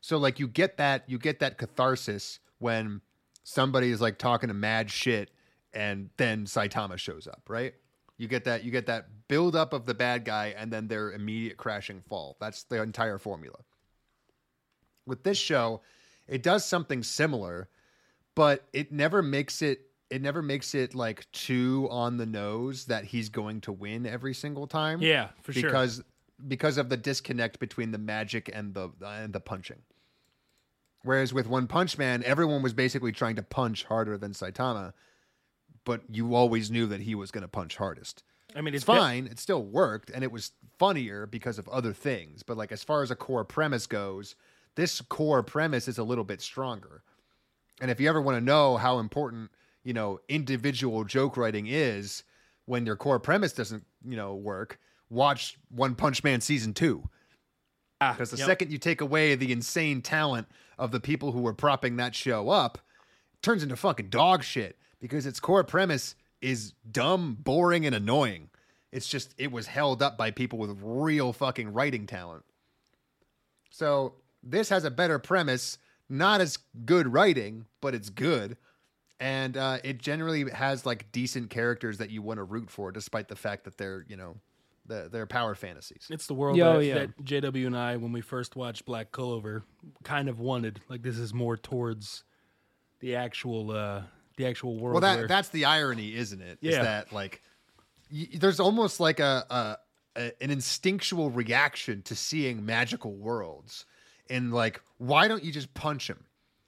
So 0.00 0.16
like 0.16 0.38
you 0.38 0.48
get 0.48 0.76
that 0.78 1.08
you 1.08 1.18
get 1.18 1.40
that 1.40 1.58
catharsis 1.58 2.38
when 2.58 3.00
somebody 3.44 3.90
is 3.90 4.00
like 4.00 4.18
talking 4.18 4.48
to 4.48 4.54
mad 4.54 4.90
shit 4.90 5.30
and 5.72 6.10
then 6.16 6.46
Saitama 6.46 6.98
shows 6.98 7.26
up, 7.26 7.42
right? 7.48 7.74
You 8.16 8.28
get 8.28 8.44
that 8.44 8.64
you 8.64 8.70
get 8.70 8.86
that 8.86 9.08
build 9.28 9.56
up 9.56 9.72
of 9.72 9.86
the 9.86 9.94
bad 9.94 10.24
guy 10.24 10.54
and 10.56 10.72
then 10.72 10.88
their 10.88 11.12
immediate 11.12 11.56
crashing 11.56 12.00
fall. 12.02 12.36
That's 12.40 12.64
the 12.64 12.82
entire 12.82 13.18
formula. 13.18 13.58
With 15.06 15.22
this 15.22 15.38
show, 15.38 15.80
it 16.28 16.42
does 16.42 16.64
something 16.64 17.02
similar, 17.02 17.68
but 18.34 18.66
it 18.72 18.92
never 18.92 19.22
makes 19.22 19.62
it 19.62 19.86
it 20.10 20.20
never 20.22 20.42
makes 20.42 20.74
it 20.74 20.94
like 20.94 21.30
too 21.32 21.88
on 21.90 22.16
the 22.16 22.26
nose 22.26 22.86
that 22.86 23.04
he's 23.04 23.28
going 23.28 23.60
to 23.62 23.72
win 23.72 24.06
every 24.06 24.34
single 24.34 24.66
time 24.66 25.00
Yeah, 25.00 25.28
for 25.42 25.52
sure. 25.52 25.62
because 25.62 26.02
because 26.48 26.78
of 26.78 26.88
the 26.88 26.96
disconnect 26.96 27.58
between 27.58 27.90
the 27.92 27.98
magic 27.98 28.50
and 28.52 28.74
the 28.74 28.90
and 29.04 29.32
the 29.32 29.40
punching. 29.40 29.80
Whereas 31.02 31.32
with 31.32 31.48
One 31.48 31.66
Punch 31.66 31.96
Man, 31.96 32.22
everyone 32.24 32.62
was 32.62 32.74
basically 32.74 33.12
trying 33.12 33.36
to 33.36 33.42
punch 33.42 33.84
harder 33.84 34.18
than 34.18 34.32
Saitama, 34.32 34.92
but 35.84 36.02
you 36.10 36.34
always 36.34 36.70
knew 36.70 36.86
that 36.86 37.00
he 37.00 37.14
was 37.14 37.30
going 37.30 37.42
to 37.42 37.48
punch 37.48 37.76
hardest. 37.76 38.22
I 38.54 38.60
mean, 38.60 38.74
It's 38.74 38.84
fine, 38.84 39.26
it 39.26 39.38
still 39.38 39.62
worked, 39.62 40.10
and 40.10 40.24
it 40.24 40.32
was 40.32 40.52
funnier 40.78 41.26
because 41.26 41.58
of 41.58 41.68
other 41.68 41.92
things. 41.92 42.42
But 42.42 42.56
like 42.56 42.72
as 42.72 42.82
far 42.82 43.02
as 43.02 43.10
a 43.10 43.16
core 43.16 43.44
premise 43.44 43.86
goes, 43.86 44.34
this 44.74 45.00
core 45.00 45.42
premise 45.42 45.88
is 45.88 45.98
a 45.98 46.04
little 46.04 46.24
bit 46.24 46.40
stronger. 46.40 47.02
And 47.80 47.90
if 47.90 48.00
you 48.00 48.08
ever 48.08 48.20
want 48.20 48.36
to 48.36 48.40
know 48.44 48.76
how 48.76 48.98
important, 48.98 49.50
you 49.84 49.92
know, 49.92 50.20
individual 50.28 51.04
joke 51.04 51.36
writing 51.36 51.66
is 51.66 52.24
when 52.66 52.86
your 52.86 52.96
core 52.96 53.20
premise 53.20 53.52
doesn't, 53.52 53.84
you 54.04 54.16
know, 54.16 54.34
work, 54.34 54.78
watch 55.08 55.58
One 55.70 55.94
Punch 55.94 56.22
Man 56.22 56.40
season 56.40 56.74
2. 56.74 57.02
Ah, 58.02 58.12
because 58.12 58.30
the 58.30 58.38
yep. 58.38 58.46
second 58.46 58.72
you 58.72 58.78
take 58.78 59.00
away 59.00 59.34
the 59.34 59.52
insane 59.52 60.00
talent 60.00 60.48
of 60.80 60.90
the 60.90 60.98
people 60.98 61.30
who 61.30 61.42
were 61.42 61.54
propping 61.54 61.96
that 61.96 62.14
show 62.14 62.48
up, 62.48 62.78
turns 63.42 63.62
into 63.62 63.76
fucking 63.76 64.08
dog 64.08 64.42
shit 64.42 64.78
because 64.98 65.26
its 65.26 65.38
core 65.38 65.62
premise 65.62 66.14
is 66.40 66.72
dumb, 66.90 67.36
boring, 67.38 67.84
and 67.86 67.94
annoying. 67.94 68.48
It's 68.90 69.06
just 69.06 69.34
it 69.38 69.52
was 69.52 69.66
held 69.66 70.02
up 70.02 70.16
by 70.16 70.30
people 70.30 70.58
with 70.58 70.78
real 70.82 71.32
fucking 71.32 71.72
writing 71.72 72.06
talent. 72.06 72.44
So 73.70 74.14
this 74.42 74.70
has 74.70 74.84
a 74.84 74.90
better 74.90 75.18
premise, 75.18 75.78
not 76.08 76.40
as 76.40 76.58
good 76.84 77.12
writing, 77.12 77.66
but 77.80 77.94
it's 77.94 78.10
good. 78.10 78.56
And 79.20 79.56
uh, 79.56 79.78
it 79.84 79.98
generally 79.98 80.50
has 80.50 80.86
like 80.86 81.12
decent 81.12 81.50
characters 81.50 81.98
that 81.98 82.10
you 82.10 82.22
want 82.22 82.38
to 82.38 82.44
root 82.44 82.70
for, 82.70 82.90
despite 82.90 83.28
the 83.28 83.36
fact 83.36 83.64
that 83.64 83.76
they're, 83.76 84.06
you 84.08 84.16
know, 84.16 84.36
the, 84.90 85.08
they're 85.10 85.24
power 85.26 85.54
fantasies. 85.54 86.06
It's 86.10 86.26
the 86.26 86.34
world 86.34 86.56
Yo, 86.58 86.74
that, 86.80 86.84
yeah. 86.84 86.94
that 86.94 87.24
JW 87.24 87.66
and 87.66 87.76
I, 87.76 87.96
when 87.96 88.12
we 88.12 88.20
first 88.20 88.56
watched 88.56 88.84
Black 88.84 89.12
Clover, 89.12 89.62
kind 90.04 90.28
of 90.28 90.38
wanted. 90.40 90.80
Like 90.90 91.02
this 91.02 91.16
is 91.16 91.32
more 91.32 91.56
towards 91.56 92.24
the 93.00 93.16
actual, 93.16 93.70
uh 93.70 94.02
the 94.36 94.46
actual 94.46 94.76
world. 94.78 94.94
Well, 94.94 95.00
that 95.02 95.18
where- 95.20 95.28
that's 95.28 95.48
the 95.50 95.64
irony, 95.64 96.14
isn't 96.14 96.40
it? 96.42 96.58
Yeah. 96.60 96.82
that 96.82 97.12
like 97.12 97.40
y- 98.12 98.28
there's 98.34 98.60
almost 98.60 99.00
like 99.00 99.20
a, 99.20 99.44
a, 99.50 99.76
a 100.20 100.42
an 100.42 100.50
instinctual 100.50 101.30
reaction 101.30 102.02
to 102.02 102.14
seeing 102.16 102.66
magical 102.66 103.14
worlds, 103.14 103.86
and 104.28 104.52
like, 104.52 104.82
why 104.98 105.28
don't 105.28 105.44
you 105.44 105.52
just 105.52 105.72
punch 105.74 106.08
him? 106.08 106.24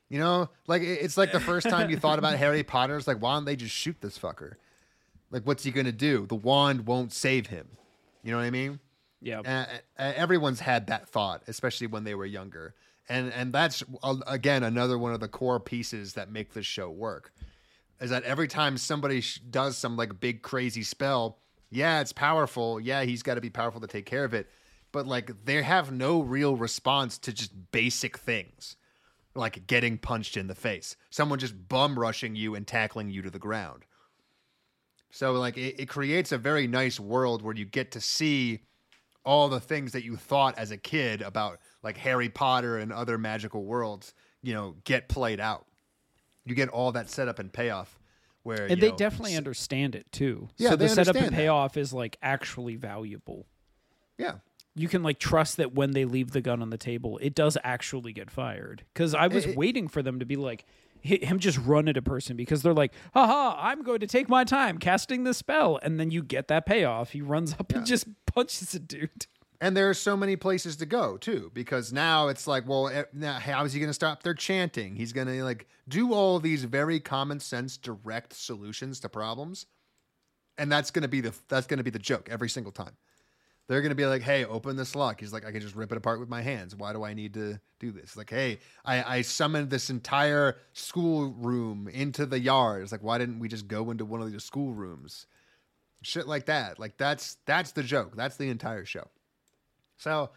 You 0.08 0.18
know, 0.18 0.50
like 0.66 0.82
it's 0.82 1.16
like 1.16 1.32
the 1.32 1.40
first 1.40 1.68
time 1.70 1.88
you 1.88 1.96
thought 1.96 2.18
about 2.18 2.36
Harry 2.36 2.62
Potter. 2.62 2.96
It's 2.98 3.06
like, 3.08 3.22
why 3.22 3.34
don't 3.34 3.46
they 3.46 3.56
just 3.56 3.74
shoot 3.74 3.96
this 4.02 4.18
fucker? 4.18 4.54
Like, 5.30 5.46
what's 5.46 5.64
he 5.64 5.70
gonna 5.70 5.90
do? 5.92 6.26
The 6.26 6.34
wand 6.34 6.86
won't 6.86 7.12
save 7.14 7.46
him. 7.46 7.68
You 8.22 8.30
know 8.30 8.38
what 8.38 8.44
I 8.44 8.50
mean? 8.50 8.80
Yeah. 9.20 9.40
uh, 9.40 9.66
everyone's 9.96 10.60
had 10.60 10.88
that 10.88 11.08
thought, 11.08 11.42
especially 11.46 11.86
when 11.86 12.04
they 12.04 12.14
were 12.14 12.26
younger, 12.26 12.74
and 13.08 13.32
and 13.32 13.52
that's 13.52 13.82
again 14.26 14.64
another 14.64 14.98
one 14.98 15.12
of 15.12 15.20
the 15.20 15.28
core 15.28 15.60
pieces 15.60 16.14
that 16.14 16.30
make 16.30 16.54
this 16.54 16.66
show 16.66 16.90
work. 16.90 17.32
Is 18.00 18.10
that 18.10 18.24
every 18.24 18.48
time 18.48 18.78
somebody 18.78 19.20
sh- 19.20 19.38
does 19.38 19.78
some 19.78 19.96
like 19.96 20.18
big 20.18 20.42
crazy 20.42 20.82
spell, 20.82 21.38
yeah, 21.70 22.00
it's 22.00 22.12
powerful. 22.12 22.80
Yeah, 22.80 23.04
he's 23.04 23.22
got 23.22 23.34
to 23.34 23.40
be 23.40 23.50
powerful 23.50 23.80
to 23.80 23.86
take 23.86 24.06
care 24.06 24.24
of 24.24 24.34
it, 24.34 24.50
but 24.90 25.06
like 25.06 25.44
they 25.44 25.62
have 25.62 25.92
no 25.92 26.20
real 26.20 26.56
response 26.56 27.16
to 27.18 27.32
just 27.32 27.70
basic 27.70 28.18
things, 28.18 28.76
like 29.36 29.68
getting 29.68 29.98
punched 29.98 30.36
in 30.36 30.48
the 30.48 30.54
face, 30.56 30.96
someone 31.10 31.38
just 31.38 31.68
bum 31.68 31.96
rushing 31.98 32.34
you 32.34 32.56
and 32.56 32.66
tackling 32.66 33.08
you 33.08 33.22
to 33.22 33.30
the 33.30 33.38
ground. 33.38 33.84
So 35.12 35.32
like 35.34 35.56
it, 35.56 35.76
it 35.78 35.88
creates 35.88 36.32
a 36.32 36.38
very 36.38 36.66
nice 36.66 36.98
world 36.98 37.42
where 37.42 37.54
you 37.54 37.64
get 37.66 37.92
to 37.92 38.00
see 38.00 38.60
all 39.24 39.48
the 39.48 39.60
things 39.60 39.92
that 39.92 40.02
you 40.04 40.16
thought 40.16 40.58
as 40.58 40.70
a 40.72 40.76
kid 40.76 41.22
about 41.22 41.58
like 41.82 41.96
Harry 41.98 42.28
Potter 42.28 42.78
and 42.78 42.92
other 42.92 43.18
magical 43.18 43.64
worlds, 43.64 44.14
you 44.42 44.52
know, 44.54 44.74
get 44.84 45.08
played 45.08 45.38
out. 45.38 45.66
You 46.44 46.54
get 46.56 46.70
all 46.70 46.90
that 46.92 47.08
setup 47.08 47.38
and 47.38 47.52
payoff 47.52 48.00
where 48.42 48.66
and 48.66 48.80
they 48.80 48.88
know, 48.90 48.96
definitely 48.96 49.36
understand 49.36 49.94
it 49.94 50.10
too. 50.10 50.48
Yeah, 50.56 50.70
so 50.70 50.76
they 50.76 50.86
the 50.88 50.94
setup 50.94 51.14
and 51.14 51.32
payoff 51.32 51.76
is 51.76 51.92
like 51.92 52.16
actually 52.20 52.74
valuable. 52.74 53.46
Yeah. 54.18 54.36
You 54.74 54.88
can 54.88 55.02
like 55.02 55.18
trust 55.18 55.58
that 55.58 55.74
when 55.74 55.90
they 55.92 56.06
leave 56.06 56.30
the 56.32 56.40
gun 56.40 56.62
on 56.62 56.70
the 56.70 56.78
table, 56.78 57.18
it 57.18 57.34
does 57.34 57.58
actually 57.62 58.12
get 58.14 58.30
fired. 58.30 58.84
Because 58.94 59.14
I 59.14 59.26
was 59.28 59.44
It- 59.44 59.50
it- 59.50 59.56
waiting 59.58 59.86
for 59.86 60.02
them 60.02 60.18
to 60.18 60.24
be 60.24 60.36
like 60.36 60.64
him 61.02 61.38
just 61.38 61.58
run 61.58 61.88
at 61.88 61.96
a 61.96 62.02
person 62.02 62.36
because 62.36 62.62
they're 62.62 62.72
like, 62.72 62.92
haha, 63.12 63.56
I'm 63.58 63.82
going 63.82 64.00
to 64.00 64.06
take 64.06 64.28
my 64.28 64.44
time 64.44 64.78
casting 64.78 65.24
the 65.24 65.34
spell, 65.34 65.78
and 65.82 65.98
then 65.98 66.10
you 66.10 66.22
get 66.22 66.48
that 66.48 66.66
payoff. 66.66 67.10
He 67.10 67.20
runs 67.20 67.54
up 67.54 67.72
and 67.72 67.84
just 67.84 68.06
punches 68.26 68.74
a 68.74 68.78
dude. 68.78 69.26
And 69.60 69.76
there 69.76 69.88
are 69.88 69.94
so 69.94 70.16
many 70.16 70.34
places 70.34 70.76
to 70.76 70.86
go 70.86 71.16
too, 71.16 71.50
because 71.54 71.92
now 71.92 72.28
it's 72.28 72.46
like, 72.46 72.68
well, 72.68 72.88
eh, 72.88 73.04
now 73.12 73.38
how 73.38 73.64
is 73.64 73.72
he 73.72 73.78
going 73.78 73.90
to 73.90 73.94
stop 73.94 74.22
their 74.22 74.34
chanting? 74.34 74.96
He's 74.96 75.12
going 75.12 75.28
to 75.28 75.44
like 75.44 75.68
do 75.88 76.12
all 76.12 76.40
these 76.40 76.64
very 76.64 76.98
common 76.98 77.38
sense, 77.38 77.76
direct 77.76 78.32
solutions 78.32 78.98
to 79.00 79.08
problems, 79.08 79.66
and 80.58 80.70
that's 80.70 80.90
going 80.90 81.02
to 81.02 81.08
be 81.08 81.20
the 81.20 81.32
that's 81.48 81.66
going 81.66 81.78
to 81.78 81.84
be 81.84 81.90
the 81.90 81.98
joke 81.98 82.28
every 82.30 82.48
single 82.48 82.72
time. 82.72 82.96
They're 83.68 83.80
going 83.80 83.90
to 83.90 83.96
be 83.96 84.06
like, 84.06 84.22
"Hey, 84.22 84.44
open 84.44 84.76
this 84.76 84.94
lock." 84.94 85.20
He's 85.20 85.32
like, 85.32 85.44
"I 85.46 85.52
can 85.52 85.60
just 85.60 85.74
rip 85.74 85.92
it 85.92 85.98
apart 85.98 86.20
with 86.20 86.28
my 86.28 86.42
hands. 86.42 86.74
Why 86.74 86.92
do 86.92 87.04
I 87.04 87.14
need 87.14 87.34
to 87.34 87.60
do 87.78 87.92
this?" 87.92 88.16
Like, 88.16 88.30
"Hey, 88.30 88.58
I, 88.84 89.18
I 89.18 89.22
summoned 89.22 89.70
this 89.70 89.88
entire 89.90 90.58
school 90.72 91.32
room 91.32 91.88
into 91.88 92.26
the 92.26 92.40
yard." 92.40 92.82
It's 92.82 92.92
like, 92.92 93.02
"Why 93.02 93.18
didn't 93.18 93.38
we 93.38 93.48
just 93.48 93.68
go 93.68 93.90
into 93.90 94.04
one 94.04 94.20
of 94.20 94.30
these 94.30 94.44
school 94.44 94.72
rooms?" 94.72 95.26
Shit 96.02 96.26
like 96.26 96.46
that. 96.46 96.78
Like 96.78 96.96
that's 96.96 97.36
that's 97.46 97.72
the 97.72 97.82
joke. 97.82 98.16
That's 98.16 98.36
the 98.36 98.50
entire 98.50 98.84
show. 98.84 99.08
So, 99.96 100.30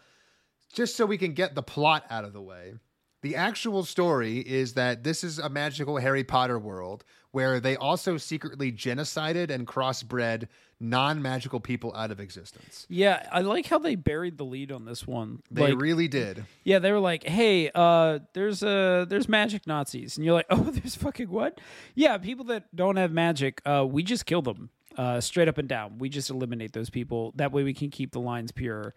just 0.72 0.96
so 0.96 1.04
we 1.04 1.18
can 1.18 1.32
get 1.32 1.54
the 1.56 1.62
plot 1.62 2.04
out 2.08 2.24
of 2.24 2.32
the 2.32 2.40
way, 2.40 2.74
the 3.22 3.34
actual 3.34 3.84
story 3.84 4.38
is 4.38 4.74
that 4.74 5.02
this 5.02 5.24
is 5.24 5.40
a 5.40 5.48
magical 5.48 5.96
Harry 5.96 6.22
Potter 6.22 6.58
world 6.60 7.04
where 7.32 7.58
they 7.58 7.76
also 7.76 8.16
secretly 8.16 8.70
genocided 8.70 9.50
and 9.50 9.66
crossbred 9.66 10.46
non 10.80 11.22
magical 11.22 11.60
people 11.60 11.94
out 11.94 12.10
of 12.10 12.20
existence. 12.20 12.86
Yeah, 12.88 13.26
I 13.32 13.40
like 13.40 13.66
how 13.66 13.78
they 13.78 13.94
buried 13.94 14.38
the 14.38 14.44
lead 14.44 14.72
on 14.72 14.84
this 14.84 15.06
one. 15.06 15.42
They 15.50 15.72
like, 15.72 15.80
really 15.80 16.08
did. 16.08 16.44
yeah, 16.64 16.78
they 16.78 16.92
were 16.92 17.00
like, 17.00 17.24
"Hey, 17.24 17.70
uh, 17.74 18.20
there's 18.32 18.62
uh, 18.62 19.06
there's 19.08 19.28
magic 19.28 19.66
Nazis," 19.66 20.16
and 20.16 20.24
you're 20.24 20.34
like, 20.34 20.46
"Oh, 20.50 20.70
there's 20.70 20.94
fucking 20.94 21.30
what?" 21.30 21.60
Yeah, 21.94 22.18
people 22.18 22.44
that 22.46 22.74
don't 22.74 22.96
have 22.96 23.12
magic, 23.12 23.60
uh, 23.64 23.86
we 23.88 24.02
just 24.02 24.26
kill 24.26 24.42
them, 24.42 24.70
uh, 24.96 25.20
straight 25.20 25.48
up 25.48 25.58
and 25.58 25.68
down. 25.68 25.98
We 25.98 26.08
just 26.08 26.30
eliminate 26.30 26.72
those 26.72 26.90
people. 26.90 27.32
That 27.36 27.52
way, 27.52 27.62
we 27.62 27.74
can 27.74 27.90
keep 27.90 28.12
the 28.12 28.20
lines 28.20 28.52
pure. 28.52 28.94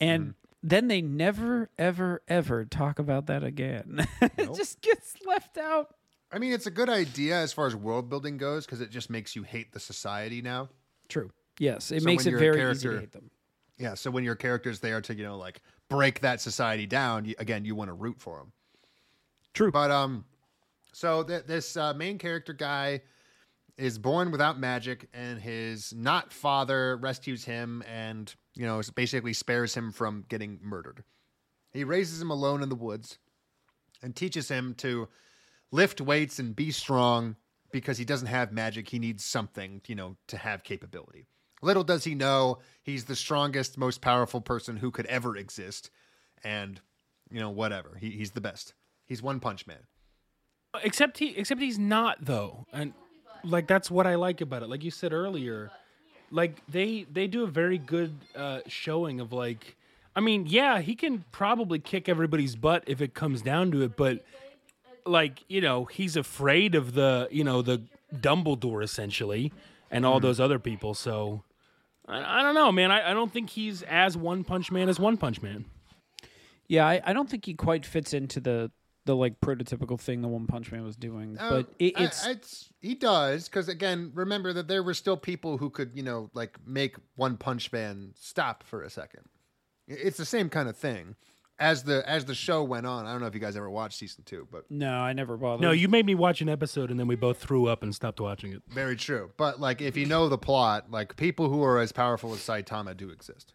And 0.00 0.34
then 0.62 0.88
they 0.88 1.00
never, 1.00 1.70
ever, 1.78 2.22
ever 2.28 2.64
talk 2.64 2.98
about 2.98 3.26
that 3.26 3.44
again. 3.44 4.06
it 4.20 4.54
just 4.54 4.80
gets 4.80 5.14
left 5.24 5.58
out. 5.58 5.94
I 6.32 6.38
mean, 6.38 6.52
it's 6.52 6.66
a 6.66 6.70
good 6.72 6.88
idea 6.90 7.36
as 7.36 7.52
far 7.52 7.66
as 7.66 7.76
world 7.76 8.10
building 8.10 8.36
goes 8.36 8.66
because 8.66 8.80
it 8.80 8.90
just 8.90 9.08
makes 9.08 9.36
you 9.36 9.44
hate 9.44 9.72
the 9.72 9.80
society 9.80 10.42
now. 10.42 10.68
True. 11.08 11.30
Yes, 11.58 11.90
it 11.90 12.02
So 12.02 12.06
makes 12.06 12.26
it 12.26 12.36
very 12.36 12.70
easy 12.70 12.88
to 12.88 13.00
hate 13.00 13.12
them. 13.12 13.30
Yeah, 13.78 13.94
so 13.94 14.10
when 14.10 14.24
your 14.24 14.34
character's 14.34 14.80
there 14.80 15.00
to, 15.02 15.14
you 15.14 15.24
know, 15.24 15.36
like 15.36 15.60
break 15.88 16.20
that 16.20 16.40
society 16.40 16.86
down, 16.86 17.24
you, 17.24 17.34
again, 17.38 17.64
you 17.64 17.74
want 17.74 17.88
to 17.88 17.94
root 17.94 18.18
for 18.18 18.38
them. 18.38 18.52
True. 19.52 19.70
But 19.70 19.90
um, 19.90 20.24
so 20.92 21.22
th- 21.22 21.44
this 21.44 21.76
uh, 21.76 21.92
main 21.94 22.18
character 22.18 22.52
guy 22.52 23.02
is 23.76 23.98
born 23.98 24.30
without 24.30 24.58
magic, 24.58 25.08
and 25.12 25.40
his 25.40 25.92
not 25.94 26.32
father 26.32 26.96
rescues 26.96 27.44
him, 27.44 27.82
and 27.86 28.34
you 28.54 28.64
know, 28.64 28.80
basically 28.94 29.34
spares 29.34 29.74
him 29.74 29.92
from 29.92 30.24
getting 30.28 30.58
murdered. 30.62 31.04
He 31.72 31.84
raises 31.84 32.20
him 32.20 32.30
alone 32.30 32.62
in 32.62 32.70
the 32.70 32.74
woods, 32.74 33.18
and 34.02 34.16
teaches 34.16 34.48
him 34.48 34.74
to 34.78 35.08
lift 35.70 36.00
weights 36.00 36.38
and 36.38 36.56
be 36.56 36.70
strong 36.70 37.36
because 37.80 37.98
he 37.98 38.04
doesn't 38.06 38.28
have 38.28 38.52
magic. 38.52 38.88
He 38.88 38.98
needs 38.98 39.22
something, 39.22 39.82
you 39.86 39.94
know, 39.94 40.16
to 40.28 40.38
have 40.38 40.62
capability. 40.64 41.26
Little 41.60 41.84
does 41.84 42.04
he 42.04 42.14
know 42.14 42.58
he's 42.82 43.04
the 43.04 43.14
strongest, 43.16 43.76
most 43.76 44.00
powerful 44.00 44.40
person 44.40 44.78
who 44.78 44.90
could 44.90 45.04
ever 45.06 45.36
exist, 45.36 45.90
and 46.42 46.80
you 47.30 47.38
know, 47.38 47.50
whatever. 47.50 47.96
He, 48.00 48.10
he's 48.10 48.30
the 48.30 48.40
best. 48.40 48.72
He's 49.04 49.22
One 49.22 49.40
Punch 49.40 49.66
Man. 49.66 49.80
except 50.82 51.18
he 51.18 51.28
except 51.36 51.60
he's 51.60 51.78
not 51.78 52.16
though 52.20 52.64
and 52.72 52.92
like 53.44 53.66
that's 53.66 53.90
what 53.90 54.06
i 54.06 54.14
like 54.14 54.40
about 54.42 54.62
it 54.62 54.68
like 54.68 54.82
you 54.84 54.90
said 54.90 55.12
earlier 55.12 55.70
like 56.30 56.60
they 56.68 57.06
they 57.10 57.26
do 57.26 57.44
a 57.44 57.46
very 57.46 57.78
good 57.78 58.12
uh 58.34 58.60
showing 58.66 59.20
of 59.20 59.32
like 59.32 59.76
i 60.14 60.20
mean 60.20 60.44
yeah 60.46 60.80
he 60.80 60.94
can 60.94 61.24
probably 61.32 61.78
kick 61.78 62.08
everybody's 62.10 62.56
butt 62.56 62.82
if 62.86 63.00
it 63.00 63.14
comes 63.14 63.40
down 63.40 63.70
to 63.70 63.82
it 63.82 63.96
but 63.96 64.22
like 65.06 65.44
you 65.48 65.60
know 65.60 65.84
he's 65.86 66.16
afraid 66.16 66.74
of 66.74 66.94
the 66.94 67.28
you 67.30 67.44
know 67.44 67.62
the 67.62 67.82
dumbledore 68.14 68.82
essentially 68.82 69.52
and 69.90 70.04
all 70.06 70.20
those 70.20 70.40
other 70.40 70.58
people 70.58 70.94
so 70.94 71.42
i, 72.08 72.40
I 72.40 72.42
don't 72.42 72.54
know 72.54 72.70
man 72.72 72.90
I, 72.90 73.10
I 73.10 73.14
don't 73.14 73.32
think 73.32 73.50
he's 73.50 73.82
as 73.82 74.16
one 74.16 74.44
punch 74.44 74.70
man 74.72 74.88
as 74.88 74.98
one 75.00 75.16
punch 75.16 75.42
man 75.42 75.64
Yeah, 76.68 76.86
I, 76.86 77.00
I 77.04 77.12
don't 77.12 77.30
think 77.30 77.44
he 77.46 77.54
quite 77.54 77.86
fits 77.86 78.12
into 78.12 78.40
the 78.40 78.70
the 79.04 79.14
like 79.14 79.40
prototypical 79.40 80.00
thing 80.00 80.20
the 80.20 80.26
One 80.26 80.48
Punch 80.48 80.72
Man 80.72 80.82
was 80.82 80.96
doing. 80.96 81.38
Uh, 81.38 81.48
but 81.50 81.68
it, 81.78 81.92
I- 81.96 82.04
it's 82.06 82.26
it's 82.26 82.68
he 82.80 82.96
does 82.96 83.48
because 83.48 83.68
again, 83.68 84.10
remember 84.14 84.52
that 84.52 84.66
there 84.66 84.82
were 84.82 84.94
still 84.94 85.16
people 85.16 85.58
who 85.58 85.70
could 85.70 85.92
you 85.94 86.02
know 86.02 86.28
like 86.34 86.58
make 86.66 86.96
One 87.14 87.36
Punch 87.36 87.70
Man 87.70 88.14
stop 88.16 88.64
for 88.64 88.82
a 88.82 88.90
second. 88.90 89.22
It's 89.86 90.16
the 90.16 90.24
same 90.24 90.48
kind 90.48 90.68
of 90.68 90.76
thing. 90.76 91.14
As 91.58 91.84
the 91.84 92.06
as 92.06 92.26
the 92.26 92.34
show 92.34 92.62
went 92.62 92.84
on, 92.86 93.06
I 93.06 93.12
don't 93.12 93.22
know 93.22 93.28
if 93.28 93.34
you 93.34 93.40
guys 93.40 93.56
ever 93.56 93.70
watched 93.70 93.98
season 93.98 94.24
two, 94.24 94.46
but 94.50 94.70
no, 94.70 94.90
I 95.00 95.14
never 95.14 95.38
bothered. 95.38 95.62
no 95.62 95.70
you 95.70 95.88
made 95.88 96.04
me 96.04 96.14
watch 96.14 96.42
an 96.42 96.50
episode 96.50 96.90
and 96.90 97.00
then 97.00 97.06
we 97.06 97.16
both 97.16 97.38
threw 97.38 97.66
up 97.66 97.82
and 97.82 97.94
stopped 97.94 98.20
watching 98.20 98.52
it 98.52 98.62
very 98.68 98.94
true. 98.94 99.30
But 99.38 99.58
like 99.58 99.80
if 99.80 99.96
you 99.96 100.04
know 100.04 100.28
the 100.28 100.36
plot, 100.36 100.90
like 100.90 101.16
people 101.16 101.48
who 101.48 101.62
are 101.64 101.78
as 101.78 101.92
powerful 101.92 102.34
as 102.34 102.40
Saitama 102.40 102.94
do 102.96 103.08
exist 103.08 103.54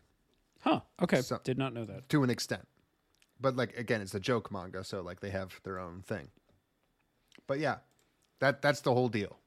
huh? 0.61 0.79
Okay, 1.01 1.21
So- 1.21 1.39
did 1.43 1.57
not 1.59 1.73
know 1.73 1.85
that. 1.85 2.09
to 2.09 2.23
an 2.23 2.29
extent. 2.31 2.67
But 3.39 3.55
like 3.55 3.77
again, 3.77 4.01
it's 4.01 4.15
a 4.15 4.19
joke 4.19 4.51
manga, 4.51 4.83
so 4.83 5.01
like 5.01 5.19
they 5.19 5.29
have 5.29 5.59
their 5.63 5.77
own 5.79 6.01
thing. 6.01 6.29
But 7.47 7.59
yeah, 7.59 7.77
that 8.39 8.61
that's 8.63 8.81
the 8.81 8.93
whole 8.93 9.09
deal. 9.09 9.37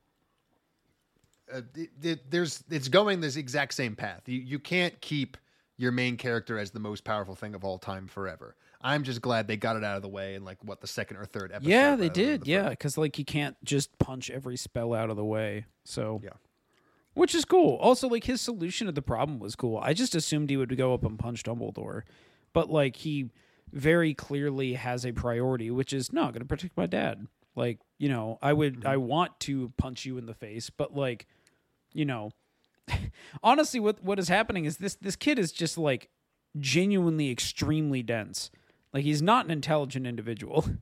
Uh, 1.52 1.60
it, 1.74 1.90
it- 2.02 2.30
there's 2.30 2.62
it's 2.70 2.88
going 2.88 3.20
this 3.20 3.34
exact 3.36 3.74
same 3.74 3.96
path. 3.96 4.22
You 4.26 4.38
you 4.40 4.58
can't 4.60 5.00
keep 5.00 5.36
your 5.76 5.92
main 5.92 6.16
character 6.16 6.58
as 6.58 6.70
the 6.70 6.80
most 6.80 7.04
powerful 7.04 7.34
thing 7.34 7.54
of 7.54 7.64
all 7.64 7.78
time 7.78 8.06
forever. 8.06 8.56
I'm 8.80 9.02
just 9.02 9.20
glad 9.20 9.48
they 9.48 9.56
got 9.56 9.76
it 9.76 9.84
out 9.84 9.96
of 9.96 10.02
the 10.02 10.08
way 10.08 10.34
in 10.34 10.44
like 10.44 10.62
what 10.62 10.80
the 10.80 10.86
second 10.86 11.16
or 11.16 11.24
third 11.24 11.52
episode. 11.52 11.70
Yeah, 11.70 11.96
they 11.96 12.08
did. 12.08 12.42
the 12.42 12.50
Yeah, 12.50 12.68
because 12.68 12.96
like 12.98 13.18
you 13.18 13.24
can't 13.24 13.56
just 13.64 13.98
punch 13.98 14.30
every 14.30 14.56
spell 14.56 14.94
out 14.94 15.10
of 15.10 15.16
the 15.16 15.24
way. 15.24 15.64
So 15.84 16.20
Yeah. 16.22 16.30
which 17.14 17.34
is 17.34 17.44
cool. 17.44 17.76
Also, 17.76 18.08
like 18.08 18.24
his 18.24 18.40
solution 18.40 18.86
to 18.86 18.92
the 18.92 19.02
problem 19.02 19.38
was 19.38 19.56
cool. 19.56 19.78
I 19.78 19.94
just 19.94 20.14
assumed 20.14 20.50
he 20.50 20.56
would 20.56 20.76
go 20.76 20.94
up 20.94 21.04
and 21.04 21.18
punch 21.18 21.42
Dumbledore, 21.42 22.02
but 22.52 22.70
like 22.70 22.96
he 22.96 23.30
very 23.72 24.14
clearly 24.14 24.74
has 24.74 25.04
a 25.04 25.12
priority, 25.12 25.70
which 25.70 25.92
is 25.92 26.12
no, 26.12 26.24
I'm 26.24 26.32
gonna 26.32 26.44
protect 26.44 26.76
my 26.76 26.86
dad. 26.86 27.26
Like 27.56 27.80
you 27.98 28.08
know, 28.08 28.38
I 28.42 28.52
would, 28.52 28.84
I 28.84 28.96
mm-hmm. 28.96 29.06
want 29.06 29.40
to 29.40 29.72
punch 29.76 30.04
you 30.04 30.18
in 30.18 30.26
the 30.26 30.34
face, 30.34 30.68
but 30.68 30.94
like, 30.94 31.26
you 31.92 32.04
know, 32.04 32.32
honestly, 33.42 33.80
what 33.80 34.02
what 34.02 34.18
is 34.18 34.28
happening 34.28 34.64
is 34.64 34.78
this 34.78 34.96
this 34.96 35.16
kid 35.16 35.38
is 35.38 35.52
just 35.52 35.78
like 35.78 36.08
genuinely 36.58 37.30
extremely 37.30 38.02
dense. 38.02 38.50
Like 38.92 39.04
he's 39.04 39.22
not 39.22 39.44
an 39.44 39.50
intelligent 39.50 40.06
individual. 40.06 40.66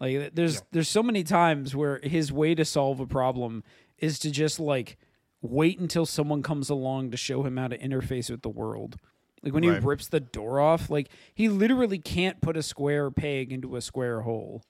Like 0.00 0.34
there's 0.34 0.62
there's 0.72 0.88
so 0.88 1.00
many 1.00 1.22
times 1.22 1.76
where 1.76 2.00
his 2.02 2.32
way 2.32 2.56
to 2.56 2.64
solve 2.64 2.98
a 2.98 3.06
problem 3.06 3.62
is 3.98 4.18
to 4.18 4.32
just 4.32 4.58
like 4.58 4.98
wait 5.42 5.78
until 5.78 6.06
someone 6.06 6.42
comes 6.42 6.68
along 6.68 7.12
to 7.12 7.16
show 7.16 7.44
him 7.44 7.56
how 7.56 7.68
to 7.68 7.78
interface 7.78 8.28
with 8.28 8.42
the 8.42 8.48
world. 8.48 8.96
Like 9.44 9.54
when 9.54 9.62
he 9.62 9.70
rips 9.70 10.08
the 10.08 10.18
door 10.18 10.58
off, 10.58 10.90
like 10.90 11.08
he 11.34 11.48
literally 11.48 11.98
can't 11.98 12.40
put 12.40 12.56
a 12.56 12.64
square 12.64 13.12
peg 13.12 13.52
into 13.52 13.76
a 13.76 13.80
square 13.80 14.22
hole. 14.22 14.64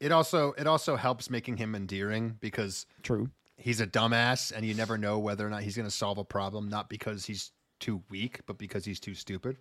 It 0.00 0.12
also 0.12 0.52
it 0.52 0.66
also 0.66 0.96
helps 0.96 1.28
making 1.28 1.58
him 1.58 1.74
endearing 1.74 2.38
because 2.40 2.86
True. 3.02 3.28
He's 3.60 3.80
a 3.80 3.86
dumbass 3.86 4.52
and 4.52 4.64
you 4.64 4.74
never 4.74 4.98
know 4.98 5.18
whether 5.18 5.46
or 5.46 5.50
not 5.50 5.62
he's 5.62 5.76
going 5.76 5.88
to 5.88 5.94
solve 5.94 6.18
a 6.18 6.24
problem 6.24 6.68
not 6.68 6.88
because 6.88 7.26
he's 7.26 7.52
too 7.78 8.02
weak 8.10 8.40
but 8.46 8.58
because 8.58 8.84
he's 8.84 9.00
too 9.00 9.14
stupid. 9.14 9.56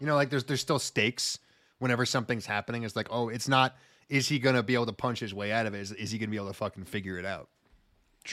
You 0.00 0.06
know 0.06 0.16
like 0.16 0.30
there's 0.30 0.44
there's 0.44 0.60
still 0.60 0.78
stakes 0.78 1.38
whenever 1.78 2.04
something's 2.04 2.46
happening. 2.46 2.82
It's 2.82 2.96
like 2.96 3.08
oh 3.10 3.28
it's 3.28 3.48
not 3.48 3.76
is 4.08 4.28
he 4.28 4.38
going 4.38 4.56
to 4.56 4.62
be 4.62 4.74
able 4.74 4.86
to 4.86 4.92
punch 4.92 5.20
his 5.20 5.32
way 5.32 5.52
out 5.52 5.64
of 5.64 5.74
it? 5.74 5.80
Is, 5.80 5.92
is 5.92 6.10
he 6.10 6.18
going 6.18 6.28
to 6.28 6.30
be 6.30 6.36
able 6.36 6.48
to 6.48 6.52
fucking 6.52 6.84
figure 6.84 7.18
it 7.18 7.24
out 7.24 7.48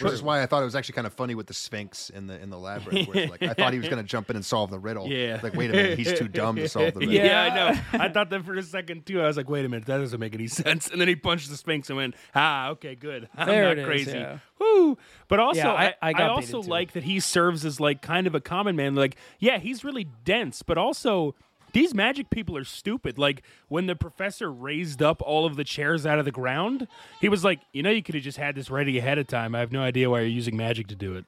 Which 0.01 0.13
is 0.13 0.21
why 0.21 0.41
I 0.41 0.45
thought 0.45 0.61
it 0.61 0.65
was 0.65 0.75
actually 0.75 0.93
kind 0.95 1.07
of 1.07 1.13
funny 1.13 1.35
with 1.35 1.47
the 1.47 1.53
Sphinx 1.53 2.09
in 2.09 2.27
the 2.27 2.39
in 2.41 2.49
the 2.49 2.57
labyrinth. 2.57 3.07
Where 3.07 3.17
it's 3.23 3.31
like 3.31 3.43
I 3.43 3.53
thought 3.53 3.73
he 3.73 3.79
was 3.79 3.89
going 3.89 4.01
to 4.01 4.07
jump 4.07 4.29
in 4.29 4.35
and 4.35 4.45
solve 4.45 4.69
the 4.69 4.77
riddle. 4.79 5.07
Yeah. 5.07 5.39
Like, 5.41 5.55
wait 5.55 5.69
a 5.71 5.73
minute, 5.73 5.97
he's 5.97 6.13
too 6.17 6.27
dumb 6.27 6.55
to 6.57 6.69
solve 6.69 6.93
the 6.93 6.99
riddle. 7.07 7.15
Yeah, 7.15 7.41
I 7.41 7.55
know. 7.55 7.79
I 8.03 8.09
thought 8.09 8.29
that 8.29 8.45
for 8.45 8.53
a 8.55 8.63
second 8.63 9.05
too. 9.05 9.21
I 9.21 9.25
was 9.27 9.35
like, 9.37 9.49
wait 9.49 9.65
a 9.65 9.69
minute, 9.69 9.85
that 9.87 9.97
doesn't 9.97 10.19
make 10.19 10.33
any 10.35 10.47
sense. 10.47 10.89
And 10.89 11.01
then 11.01 11.07
he 11.07 11.15
punched 11.15 11.49
the 11.49 11.57
Sphinx 11.57 11.89
and 11.89 11.97
went, 11.97 12.15
ah, 12.35 12.69
okay, 12.69 12.95
good. 12.95 13.29
I'm 13.35 13.47
There 13.47 13.63
not 13.63 13.71
it 13.73 13.79
is, 13.79 13.85
crazy. 13.85 14.11
yeah. 14.17 14.39
Woo. 14.59 14.97
But 15.27 15.39
also, 15.39 15.59
Yeah, 15.61 15.71
I- 15.73 15.95
I, 16.01 16.11
I 16.13 16.23
I, 16.23 16.27
also 16.29 16.61
like 16.61 16.91
that 16.93 17.03
he 17.03 17.19
serves 17.19 17.65
as 17.65 17.79
like 17.79 18.01
kind 18.01 18.27
of 18.27 18.35
a 18.35 18.41
common 18.41 18.75
man. 18.75 18.95
Like, 18.95 19.15
yeah, 19.39 19.57
he's 19.59 19.83
really 19.83 20.07
dense, 20.23 20.61
but 20.61 20.77
also 20.77 21.35
these 21.73 21.93
magic 21.93 22.29
people 22.29 22.57
are 22.57 22.63
stupid. 22.63 23.17
Like 23.17 23.43
when 23.67 23.85
the 23.87 23.95
professor 23.95 24.51
raised 24.51 25.01
up 25.01 25.21
all 25.21 25.45
of 25.45 25.55
the 25.55 25.63
chairs 25.63 26.05
out 26.05 26.19
of 26.19 26.25
the 26.25 26.31
ground, 26.31 26.87
he 27.21 27.29
was 27.29 27.43
like, 27.43 27.59
you 27.73 27.83
know, 27.83 27.89
you 27.89 28.03
could 28.03 28.15
have 28.15 28.23
just 28.23 28.37
had 28.37 28.55
this 28.55 28.69
ready 28.69 28.97
ahead 28.97 29.17
of 29.17 29.27
time. 29.27 29.55
I 29.55 29.59
have 29.59 29.71
no 29.71 29.81
idea 29.81 30.09
why 30.09 30.19
you're 30.19 30.27
using 30.29 30.57
magic 30.57 30.87
to 30.87 30.95
do 30.95 31.15
it. 31.15 31.25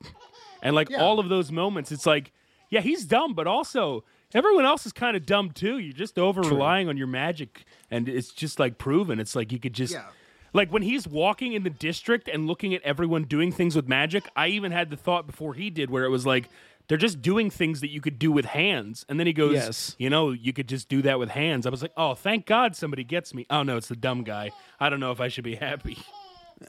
And 0.62 0.76
like 0.76 0.90
Yeah. 0.90 1.02
all 1.02 1.20
of 1.20 1.30
those 1.30 1.52
moments, 1.52 1.92
it's 1.92 2.06
like, 2.06 2.32
yeah, 2.70 2.82
he's 2.82 3.06
dumb, 3.06 3.34
but 3.34 3.48
also 3.48 4.04
everyone 4.34 4.66
else 4.66 4.86
is 4.86 4.94
kind 4.94 5.18
of 5.18 5.26
dumb 5.26 5.52
too. 5.52 5.78
You're 5.78 5.94
just 5.94 6.18
over 6.18 6.42
relying 6.42 6.88
on 6.88 6.96
your 6.98 7.08
magic, 7.08 7.64
and 7.90 8.08
it's 8.08 8.32
just 8.32 8.60
like 8.60 8.78
proven. 8.78 9.20
It's 9.20 9.36
like 9.36 9.52
you 9.52 9.60
could 9.60 9.74
just. 9.74 9.94
Yeah. 9.94 10.06
Like 10.54 10.70
when 10.72 10.82
he's 10.82 11.08
walking 11.08 11.54
in 11.54 11.64
the 11.64 11.70
district 11.70 12.28
and 12.28 12.46
looking 12.46 12.74
at 12.74 12.82
everyone 12.84 13.24
doing 13.24 13.54
things 13.54 13.74
with 13.74 13.88
magic, 13.88 14.28
I 14.36 14.48
even 14.48 14.74
had 14.74 14.90
the 14.90 14.98
thought 14.98 15.26
before 15.26 15.54
he 15.54 15.70
did 15.70 15.90
where 15.90 16.04
it 16.04 16.10
was 16.10 16.26
like, 16.26 16.50
they're 16.92 16.98
just 16.98 17.22
doing 17.22 17.50
things 17.50 17.80
that 17.80 17.90
you 17.90 18.02
could 18.02 18.20
do 18.20 18.34
with 18.34 18.44
hands. 18.44 19.06
And 19.08 19.18
then 19.18 19.26
he 19.26 19.32
goes, 19.32 19.54
Yes. 19.54 19.96
you 19.98 20.10
know, 20.10 20.32
you 20.32 20.52
could 20.52 20.68
just 20.68 20.90
do 20.90 21.02
that 21.04 21.20
with 21.20 21.30
hands. 21.30 21.66
I 21.66 21.70
was 21.70 21.82
like, 21.82 21.94
oh, 21.96 22.16
thank 22.16 22.46
God 22.46 22.76
somebody 22.76 23.06
gets 23.06 23.34
me. 23.34 23.46
Oh 23.50 23.64
no, 23.64 23.78
it's 23.78 23.88
the 23.88 23.96
dumb 23.96 24.26
guy. 24.26 24.52
I 24.78 24.90
don't 24.90 25.00
know 25.00 25.14
if 25.14 25.22
I 25.22 25.30
should 25.30 25.46
be 25.46 25.56
happy. 25.56 25.98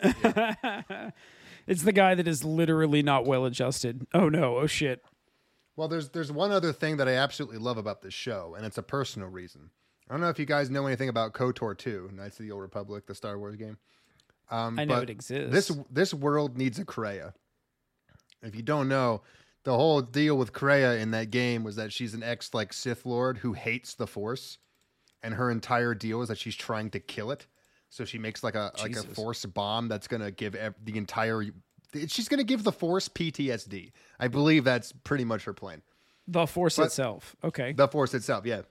It's 1.66 1.82
the 1.82 1.92
guy 1.92 2.14
that 2.14 2.26
is 2.26 2.44
literally 2.44 3.02
not 3.02 3.24
well 3.24 3.44
adjusted. 3.44 4.06
Oh 4.14 4.28
no! 4.28 4.58
Oh 4.58 4.66
shit! 4.66 5.04
Well, 5.76 5.86
there's 5.86 6.08
there's 6.08 6.32
one 6.32 6.50
other 6.50 6.72
thing 6.72 6.96
that 6.96 7.08
I 7.08 7.12
absolutely 7.14 7.58
love 7.58 7.78
about 7.78 8.02
this 8.02 8.14
show, 8.14 8.54
and 8.56 8.66
it's 8.66 8.78
a 8.78 8.82
personal 8.82 9.28
reason. 9.28 9.70
I 10.08 10.14
don't 10.14 10.20
know 10.20 10.28
if 10.28 10.38
you 10.38 10.44
guys 10.44 10.70
know 10.70 10.86
anything 10.86 11.08
about 11.08 11.32
KOTOR 11.34 11.78
2, 11.78 12.10
Knights 12.14 12.40
of 12.40 12.46
the 12.46 12.50
Old 12.50 12.62
Republic, 12.62 13.06
the 13.06 13.14
Star 13.14 13.38
Wars 13.38 13.54
game. 13.56 13.78
Um, 14.50 14.78
I 14.78 14.84
know 14.84 14.94
but 14.96 15.04
it 15.04 15.10
exists. 15.10 15.52
This 15.52 15.78
this 15.90 16.12
world 16.12 16.58
needs 16.58 16.78
a 16.78 16.84
Kreia. 16.84 17.32
If 18.42 18.56
you 18.56 18.62
don't 18.62 18.88
know, 18.88 19.22
the 19.64 19.74
whole 19.74 20.00
deal 20.02 20.36
with 20.36 20.52
Kreia 20.52 21.00
in 21.00 21.10
that 21.12 21.30
game 21.30 21.64
was 21.64 21.76
that 21.76 21.92
she's 21.92 22.14
an 22.14 22.22
ex 22.22 22.52
like 22.54 22.72
Sith 22.72 23.06
Lord 23.06 23.38
who 23.38 23.52
hates 23.52 23.94
the 23.94 24.06
Force, 24.06 24.58
and 25.22 25.34
her 25.34 25.50
entire 25.50 25.94
deal 25.94 26.22
is 26.22 26.28
that 26.28 26.38
she's 26.38 26.56
trying 26.56 26.90
to 26.90 27.00
kill 27.00 27.30
it. 27.30 27.46
So 27.90 28.04
she 28.04 28.18
makes 28.18 28.42
like 28.42 28.54
a 28.54 28.72
like 28.80 28.96
a 28.96 29.02
Force 29.02 29.44
bomb 29.44 29.88
that's 29.88 30.08
gonna 30.08 30.30
give 30.30 30.54
ev- 30.54 30.74
the 30.82 30.96
entire. 30.96 31.44
She's 32.08 32.28
gonna 32.28 32.42
give 32.44 32.64
the 32.64 32.72
Force 32.72 33.08
PTSD. 33.08 33.92
I 34.18 34.28
believe 34.28 34.64
that's 34.64 34.92
pretty 35.04 35.24
much 35.24 35.44
her 35.44 35.52
plan. 35.52 35.82
the 36.26 36.46
Force 36.46 36.76
but- 36.76 36.84
itself. 36.84 37.36
Okay. 37.44 37.72
The 37.72 37.88
Force 37.88 38.14
itself, 38.14 38.46
yeah. 38.46 38.62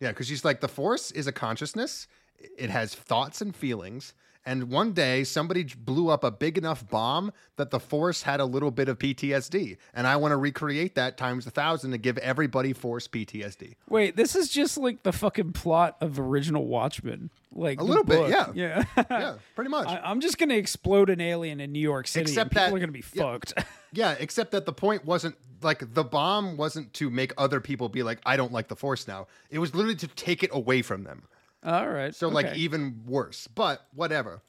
Yeah, 0.00 0.08
because 0.08 0.26
she's 0.26 0.44
like, 0.44 0.60
the 0.60 0.68
Force 0.68 1.10
is 1.10 1.26
a 1.26 1.32
consciousness, 1.32 2.06
it 2.38 2.70
has 2.70 2.94
thoughts 2.94 3.40
and 3.42 3.54
feelings. 3.54 4.14
And 4.50 4.64
one 4.68 4.94
day, 4.94 5.22
somebody 5.22 5.62
blew 5.62 6.08
up 6.08 6.24
a 6.24 6.30
big 6.32 6.58
enough 6.58 6.84
bomb 6.90 7.32
that 7.54 7.70
the 7.70 7.78
Force 7.78 8.22
had 8.22 8.40
a 8.40 8.44
little 8.44 8.72
bit 8.72 8.88
of 8.88 8.98
PTSD. 8.98 9.76
And 9.94 10.08
I 10.08 10.16
want 10.16 10.32
to 10.32 10.36
recreate 10.36 10.96
that 10.96 11.16
times 11.16 11.46
a 11.46 11.52
thousand 11.52 11.92
to 11.92 11.98
give 11.98 12.18
everybody 12.18 12.72
Force 12.72 13.06
PTSD. 13.06 13.76
Wait, 13.88 14.16
this 14.16 14.34
is 14.34 14.48
just 14.48 14.76
like 14.76 15.04
the 15.04 15.12
fucking 15.12 15.52
plot 15.52 15.98
of 16.00 16.18
original 16.18 16.66
Watchmen. 16.66 17.30
Like 17.52 17.80
A 17.80 17.84
little 17.84 18.02
bit, 18.02 18.28
yeah. 18.28 18.48
Yeah. 18.52 18.84
Yeah, 19.08 19.34
pretty 19.54 19.70
much. 19.70 19.86
I, 19.86 20.00
I'm 20.02 20.20
just 20.20 20.36
gonna 20.36 20.54
explode 20.54 21.10
an 21.10 21.20
alien 21.20 21.60
in 21.60 21.70
New 21.70 21.78
York 21.78 22.08
City. 22.08 22.22
Except 22.22 22.46
and 22.46 22.50
people 22.50 22.64
that- 22.64 22.74
are 22.74 22.80
gonna 22.80 22.90
be 22.90 23.04
yeah. 23.14 23.22
fucked. 23.22 23.54
yeah, 23.92 24.16
except 24.18 24.50
that 24.50 24.66
the 24.66 24.72
point 24.72 25.04
wasn't 25.04 25.36
like 25.62 25.94
the 25.94 26.02
bomb 26.02 26.56
wasn't 26.56 26.92
to 26.94 27.08
make 27.08 27.32
other 27.38 27.60
people 27.60 27.88
be 27.88 28.02
like, 28.02 28.18
I 28.26 28.36
don't 28.36 28.50
like 28.50 28.66
the 28.66 28.74
Force 28.74 29.06
now. 29.06 29.28
It 29.48 29.60
was 29.60 29.76
literally 29.76 29.94
to 29.94 30.08
take 30.08 30.42
it 30.42 30.50
away 30.52 30.82
from 30.82 31.04
them. 31.04 31.22
All 31.64 31.88
right. 31.88 32.14
So 32.14 32.28
like 32.28 32.54
even 32.56 33.02
worse. 33.06 33.46
But 33.46 33.86
whatever. 33.94 34.42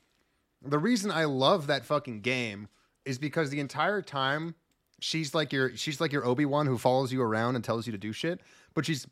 The 0.64 0.80
reason 0.80 1.12
I 1.12 1.26
love 1.26 1.68
that 1.68 1.86
fucking 1.86 2.22
game 2.22 2.68
is 3.05 3.18
because 3.18 3.49
the 3.49 3.59
entire 3.59 4.01
time 4.01 4.55
she's 4.99 5.34
like 5.34 5.51
your 5.51 5.76
she's 5.76 5.99
like 5.99 6.12
your 6.14 6.26
Obi-Wan 6.26 6.68
who 6.68 6.78
follows 6.78 7.12
you 7.12 7.22
around 7.22 7.55
and 7.55 7.64
tells 7.64 7.86
you 7.88 7.91
to 7.91 7.97
do 7.97 8.14
shit, 8.14 8.41
but 8.74 8.86
she's 8.86 9.07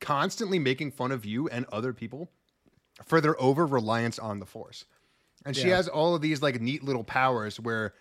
constantly 0.00 0.58
making 0.58 0.90
fun 0.92 1.12
of 1.12 1.24
you 1.24 1.48
and 1.48 1.66
other 1.72 1.92
people 1.92 2.30
for 3.04 3.20
their 3.20 3.40
over 3.40 3.66
reliance 3.66 4.18
on 4.18 4.38
the 4.40 4.46
force. 4.46 4.86
And 5.44 5.54
she 5.54 5.68
Yeah. 5.68 5.76
has 5.76 5.88
all 5.88 6.14
of 6.14 6.22
these 6.22 6.40
like 6.42 6.60
neat 6.60 6.82
little 6.82 7.04
powers 7.04 7.60
where 7.60 7.92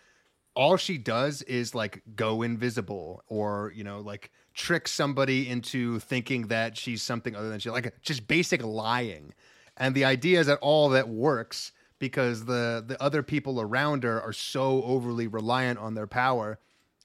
all 0.55 0.77
she 0.77 0.97
does 0.97 1.41
is 1.43 1.75
like 1.75 2.01
go 2.15 2.41
invisible 2.41 3.23
or 3.27 3.73
you 3.75 3.83
know 3.83 3.99
like 3.99 4.31
trick 4.55 4.87
somebody 4.87 5.47
into 5.49 5.99
thinking 5.99 6.47
that 6.47 6.77
she's 6.77 7.03
something 7.03 7.35
other 7.35 7.49
than 7.49 7.59
she 7.59 7.69
like 7.69 7.93
just 8.01 8.27
basic 8.27 8.63
lying 8.63 9.33
and 9.77 9.93
the 9.93 10.05
idea 10.05 10.39
is 10.39 10.47
that 10.47 10.57
all 10.61 10.89
that 10.89 11.09
works 11.09 11.73
because 11.99 12.45
the 12.45 12.83
the 12.87 13.01
other 13.03 13.21
people 13.21 13.59
around 13.59 14.03
her 14.03 14.21
are 14.21 14.33
so 14.33 14.81
overly 14.83 15.27
reliant 15.27 15.77
on 15.77 15.93
their 15.93 16.07
power 16.07 16.57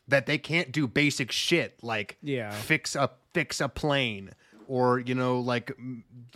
that 0.06 0.26
they 0.26 0.38
can't 0.38 0.70
do 0.72 0.86
basic 0.86 1.32
shit 1.32 1.76
like 1.82 2.16
Yeah. 2.22 2.50
fix 2.52 2.94
a 2.94 3.10
fix 3.34 3.60
a 3.60 3.68
plane 3.68 4.30
or 4.68 5.00
you 5.00 5.14
know 5.16 5.40
like 5.40 5.72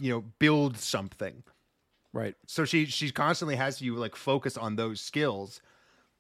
you 0.00 0.10
know 0.10 0.24
build 0.40 0.76
something 0.78 1.44
right. 2.12 2.34
so 2.46 2.64
she 2.64 2.86
she 2.86 3.10
constantly 3.12 3.54
has 3.56 3.80
you 3.80 3.94
like 3.94 4.16
focus 4.16 4.56
on 4.56 4.74
those 4.76 5.00
skills 5.00 5.60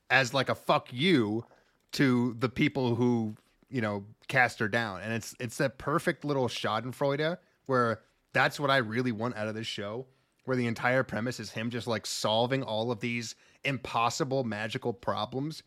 as 0.08 0.32
like 0.32 0.48
a 0.48 0.54
fuck 0.54 0.92
you 0.92 1.44
to 1.92 2.34
the 2.38 2.48
people 2.48 2.94
who 2.96 3.34
you 3.74 3.80
know 3.80 4.04
cast 4.28 4.58
her 4.58 4.68
down 4.68 5.00
and 5.02 5.12
it's 5.12 5.34
it's 5.40 5.58
that 5.58 5.78
perfect 5.78 6.24
little 6.24 6.48
schadenfreude 6.48 7.36
where 7.66 8.00
that's 8.32 8.60
what 8.60 8.70
i 8.70 8.76
really 8.76 9.12
want 9.12 9.36
out 9.36 9.48
of 9.48 9.54
this 9.54 9.66
show 9.66 10.06
where 10.44 10.56
the 10.56 10.66
entire 10.66 11.02
premise 11.02 11.40
is 11.40 11.50
him 11.50 11.70
just 11.70 11.86
like 11.86 12.06
solving 12.06 12.62
all 12.62 12.90
of 12.90 13.00
these 13.00 13.34
impossible 13.64 14.44
magical 14.44 14.92
problems 14.92 15.62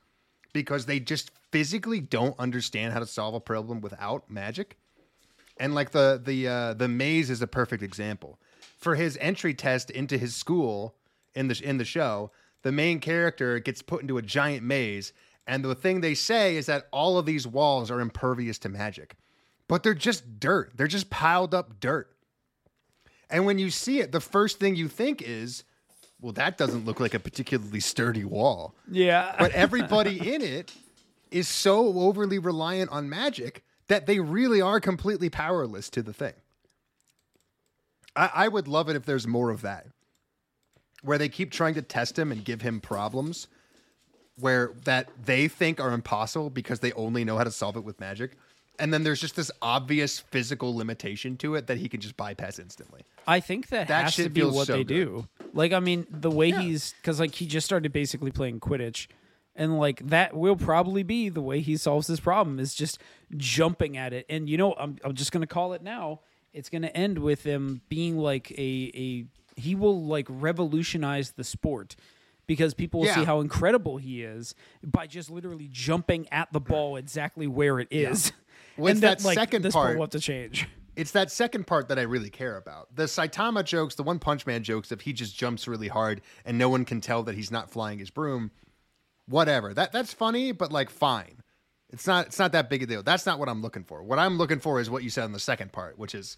because 0.53 0.85
they 0.85 0.99
just 0.99 1.31
physically 1.51 1.99
don't 1.99 2.37
understand 2.39 2.93
how 2.93 2.99
to 2.99 3.05
solve 3.05 3.33
a 3.33 3.39
problem 3.39 3.81
without 3.81 4.29
magic 4.29 4.77
and 5.59 5.75
like 5.75 5.91
the 5.91 6.21
the 6.23 6.47
uh, 6.47 6.73
the 6.73 6.87
maze 6.87 7.29
is 7.29 7.41
a 7.41 7.47
perfect 7.47 7.83
example 7.83 8.39
for 8.77 8.95
his 8.95 9.17
entry 9.19 9.53
test 9.53 9.89
into 9.89 10.17
his 10.17 10.35
school 10.35 10.95
in 11.35 11.47
the 11.47 11.61
in 11.63 11.77
the 11.77 11.85
show. 11.85 12.31
The 12.63 12.71
main 12.71 12.99
character 12.99 13.59
gets 13.59 13.81
put 13.81 14.01
into 14.01 14.17
a 14.17 14.21
giant 14.21 14.63
maze, 14.63 15.13
and 15.47 15.63
the 15.63 15.73
thing 15.75 16.01
they 16.01 16.13
say 16.13 16.57
is 16.57 16.65
that 16.65 16.87
all 16.91 17.17
of 17.17 17.25
these 17.25 17.47
walls 17.47 17.89
are 17.89 18.01
impervious 18.01 18.59
to 18.59 18.69
magic, 18.69 19.15
but 19.67 19.81
they're 19.81 19.93
just 19.93 20.39
dirt. 20.39 20.73
They're 20.75 20.87
just 20.87 21.09
piled 21.09 21.55
up 21.55 21.79
dirt. 21.79 22.13
And 23.29 23.45
when 23.45 23.57
you 23.57 23.69
see 23.69 23.99
it, 23.99 24.11
the 24.11 24.19
first 24.19 24.59
thing 24.59 24.75
you 24.75 24.87
think 24.89 25.21
is, 25.21 25.63
"Well, 26.21 26.33
that 26.33 26.57
doesn't 26.57 26.85
look 26.85 26.99
like 26.99 27.13
a 27.13 27.19
particularly 27.19 27.79
sturdy 27.79 28.25
wall." 28.25 28.75
Yeah. 28.91 29.35
but 29.39 29.51
everybody 29.53 30.33
in 30.33 30.41
it 30.41 30.73
is 31.31 31.47
so 31.47 31.99
overly 31.99 32.39
reliant 32.39 32.91
on 32.91 33.09
magic 33.09 33.63
that 33.87 34.05
they 34.05 34.19
really 34.19 34.61
are 34.61 34.79
completely 34.79 35.29
powerless 35.29 35.89
to 35.91 36.01
the 36.01 36.13
thing. 36.13 36.33
I, 38.15 38.31
I 38.33 38.47
would 38.49 38.67
love 38.67 38.89
it 38.89 38.95
if 38.95 39.05
there's 39.05 39.27
more 39.27 39.49
of 39.49 39.61
that, 39.61 39.87
where 41.03 41.17
they 41.17 41.29
keep 41.29 41.51
trying 41.51 41.75
to 41.75 41.81
test 41.81 42.19
him 42.19 42.31
and 42.31 42.43
give 42.43 42.61
him 42.61 42.81
problems 42.81 43.47
where 44.39 44.71
that 44.85 45.09
they 45.25 45.47
think 45.47 45.79
are 45.79 45.91
impossible 45.93 46.49
because 46.49 46.79
they 46.79 46.91
only 46.93 47.23
know 47.25 47.37
how 47.37 47.43
to 47.43 47.51
solve 47.51 47.75
it 47.75 47.83
with 47.83 47.99
magic. 47.99 48.31
And 48.79 48.93
then 48.93 49.03
there's 49.03 49.19
just 49.19 49.35
this 49.35 49.49
obvious 49.61 50.19
physical 50.19 50.75
limitation 50.75 51.35
to 51.37 51.55
it 51.55 51.65
that 51.65 51.77
he 51.79 51.89
can 51.89 51.99
just 51.99 52.15
bypass 52.15 52.59
instantly. 52.59 53.01
I 53.25 53.39
think 53.39 53.69
that, 53.69 53.87
That 53.87 54.03
has 54.03 54.15
to 54.17 54.29
be 54.29 54.43
what 54.43 54.67
so 54.67 54.73
they 54.73 54.83
good. 54.83 54.87
do. 54.93 55.27
Like, 55.53 55.73
I 55.73 55.79
mean, 55.79 56.05
the 56.11 56.29
way 56.29 56.51
he's 56.51 56.93
because 57.01 57.19
like 57.19 57.33
he 57.33 57.47
just 57.47 57.65
started 57.65 57.91
basically 57.91 58.29
playing 58.29 58.59
Quidditch, 58.59 59.07
and 59.55 59.79
like 59.79 60.07
that 60.09 60.35
will 60.35 60.55
probably 60.55 61.01
be 61.01 61.29
the 61.29 61.41
way 61.41 61.61
he 61.61 61.75
solves 61.75 62.05
this 62.05 62.19
problem 62.19 62.59
is 62.59 62.75
just 62.75 62.99
jumping 63.35 63.97
at 63.97 64.13
it. 64.13 64.27
And 64.29 64.47
you 64.47 64.57
know, 64.57 64.73
I'm 64.73 64.97
I'm 65.03 65.15
just 65.15 65.31
gonna 65.31 65.47
call 65.47 65.73
it 65.73 65.81
now. 65.81 66.19
It's 66.53 66.69
gonna 66.69 66.87
end 66.87 67.17
with 67.17 67.43
him 67.43 67.81
being 67.89 68.19
like 68.19 68.51
a 68.51 68.91
a 68.93 69.25
he 69.59 69.73
will 69.73 70.05
like 70.05 70.27
revolutionize 70.29 71.31
the 71.31 71.43
sport. 71.43 71.95
Because 72.47 72.73
people 72.73 73.01
will 73.01 73.13
see 73.13 73.25
how 73.25 73.41
incredible 73.41 73.97
he 73.97 74.23
is 74.23 74.55
by 74.81 75.05
just 75.05 75.29
literally 75.29 75.67
jumping 75.69 76.27
at 76.31 76.51
the 76.53 76.61
ball 76.61 76.95
exactly 76.95 77.45
where 77.45 77.79
it 77.79 77.89
is. 77.91 78.31
Well, 78.77 78.91
and 78.91 79.01
that, 79.01 79.19
that 79.19 79.25
like, 79.25 79.35
second 79.35 79.63
this 79.63 79.73
part- 79.73 79.97
will 79.97 80.03
have 80.03 80.11
to 80.11 80.19
change. 80.19 80.67
It's 80.95 81.11
that 81.11 81.31
second 81.31 81.67
part 81.67 81.89
that 81.89 81.99
I 81.99 82.03
really 82.03 82.31
care 82.31 82.57
about. 82.57 82.95
The 82.95 83.03
Saitama 83.03 83.63
jokes, 83.63 83.93
the 83.93 84.01
One 84.03 84.17
Punch 84.17 84.47
Man 84.47 84.63
jokes, 84.63 84.91
if 84.91 85.01
he 85.01 85.13
just 85.13 85.37
jumps 85.37 85.67
really 85.67 85.89
hard 85.89 86.21
and 86.43 86.57
no 86.57 86.69
one 86.69 86.85
can 86.85 87.01
tell 87.01 87.21
that 87.23 87.35
he's 87.35 87.51
not 87.51 87.69
flying 87.69 87.99
his 87.99 88.09
broom, 88.09 88.49
whatever. 89.27 89.75
That 89.75 89.91
that's 89.91 90.11
funny, 90.11 90.51
but 90.53 90.71
like 90.71 90.89
fine. 90.89 91.43
It's 91.91 92.07
not 92.07 92.27
it's 92.27 92.39
not 92.39 92.51
that 92.53 92.69
big 92.69 92.81
a 92.81 92.87
deal. 92.87 93.03
That's 93.03 93.27
not 93.27 93.37
what 93.37 93.47
I'm 93.47 93.61
looking 93.61 93.83
for. 93.83 94.01
What 94.01 94.17
I'm 94.17 94.37
looking 94.37 94.59
for 94.59 94.79
is 94.79 94.89
what 94.89 95.03
you 95.03 95.11
said 95.11 95.25
in 95.25 95.33
the 95.33 95.39
second 95.39 95.71
part, 95.71 95.99
which 95.99 96.15
is 96.15 96.35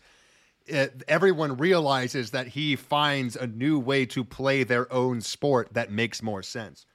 it, 0.70 1.03
everyone 1.07 1.57
realizes 1.57 2.32
that 2.32 2.47
he 2.47 2.76
finds 2.76 3.36
a 3.36 3.47
new 3.47 3.80
way 3.80 4.05
to 4.07 4.24
play 4.24 4.63
their 4.63 4.91
own 4.91 5.22
sport 5.22 5.70
that 5.74 5.91
makes 5.91 6.22
more 6.22 6.43
sense. 6.43 6.86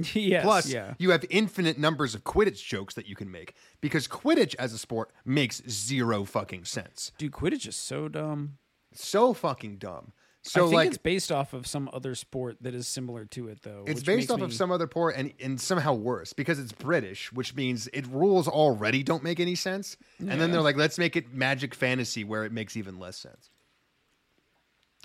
yes, 0.14 0.44
Plus, 0.44 0.72
yeah. 0.72 0.94
you 0.98 1.10
have 1.10 1.24
infinite 1.30 1.78
numbers 1.78 2.14
of 2.14 2.24
Quidditch 2.24 2.64
jokes 2.64 2.94
that 2.94 3.06
you 3.06 3.14
can 3.14 3.30
make 3.30 3.54
because 3.80 4.08
Quidditch 4.08 4.54
as 4.58 4.72
a 4.72 4.78
sport 4.78 5.10
makes 5.24 5.62
zero 5.68 6.24
fucking 6.24 6.64
sense. 6.64 7.12
Dude, 7.18 7.32
Quidditch 7.32 7.66
is 7.66 7.76
so 7.76 8.08
dumb. 8.08 8.58
So 8.92 9.34
fucking 9.34 9.76
dumb. 9.76 10.12
So 10.42 10.60
I 10.60 10.64
think 10.64 10.74
like 10.74 10.88
it's 10.88 10.98
based 10.98 11.30
off 11.30 11.52
of 11.52 11.66
some 11.66 11.90
other 11.92 12.14
sport 12.14 12.56
that 12.62 12.74
is 12.74 12.88
similar 12.88 13.26
to 13.26 13.48
it, 13.48 13.62
though. 13.62 13.84
it's 13.86 14.02
based 14.02 14.30
off 14.30 14.38
me- 14.38 14.44
of 14.46 14.54
some 14.54 14.72
other 14.72 14.86
port 14.86 15.14
and, 15.16 15.34
and 15.38 15.60
somehow 15.60 15.92
worse 15.92 16.32
because 16.32 16.58
it's 16.58 16.72
British, 16.72 17.30
which 17.32 17.54
means 17.54 17.88
it 17.92 18.06
rules 18.06 18.48
already 18.48 19.02
don't 19.02 19.22
make 19.22 19.38
any 19.38 19.54
sense. 19.54 19.98
And 20.18 20.40
then 20.40 20.50
they're 20.50 20.62
like, 20.62 20.76
let's 20.76 20.98
make 20.98 21.14
it 21.14 21.34
magic 21.34 21.74
fantasy 21.74 22.24
where 22.24 22.44
it 22.44 22.52
makes 22.52 22.76
even 22.76 22.98
less 22.98 23.18
sense. 23.18 23.50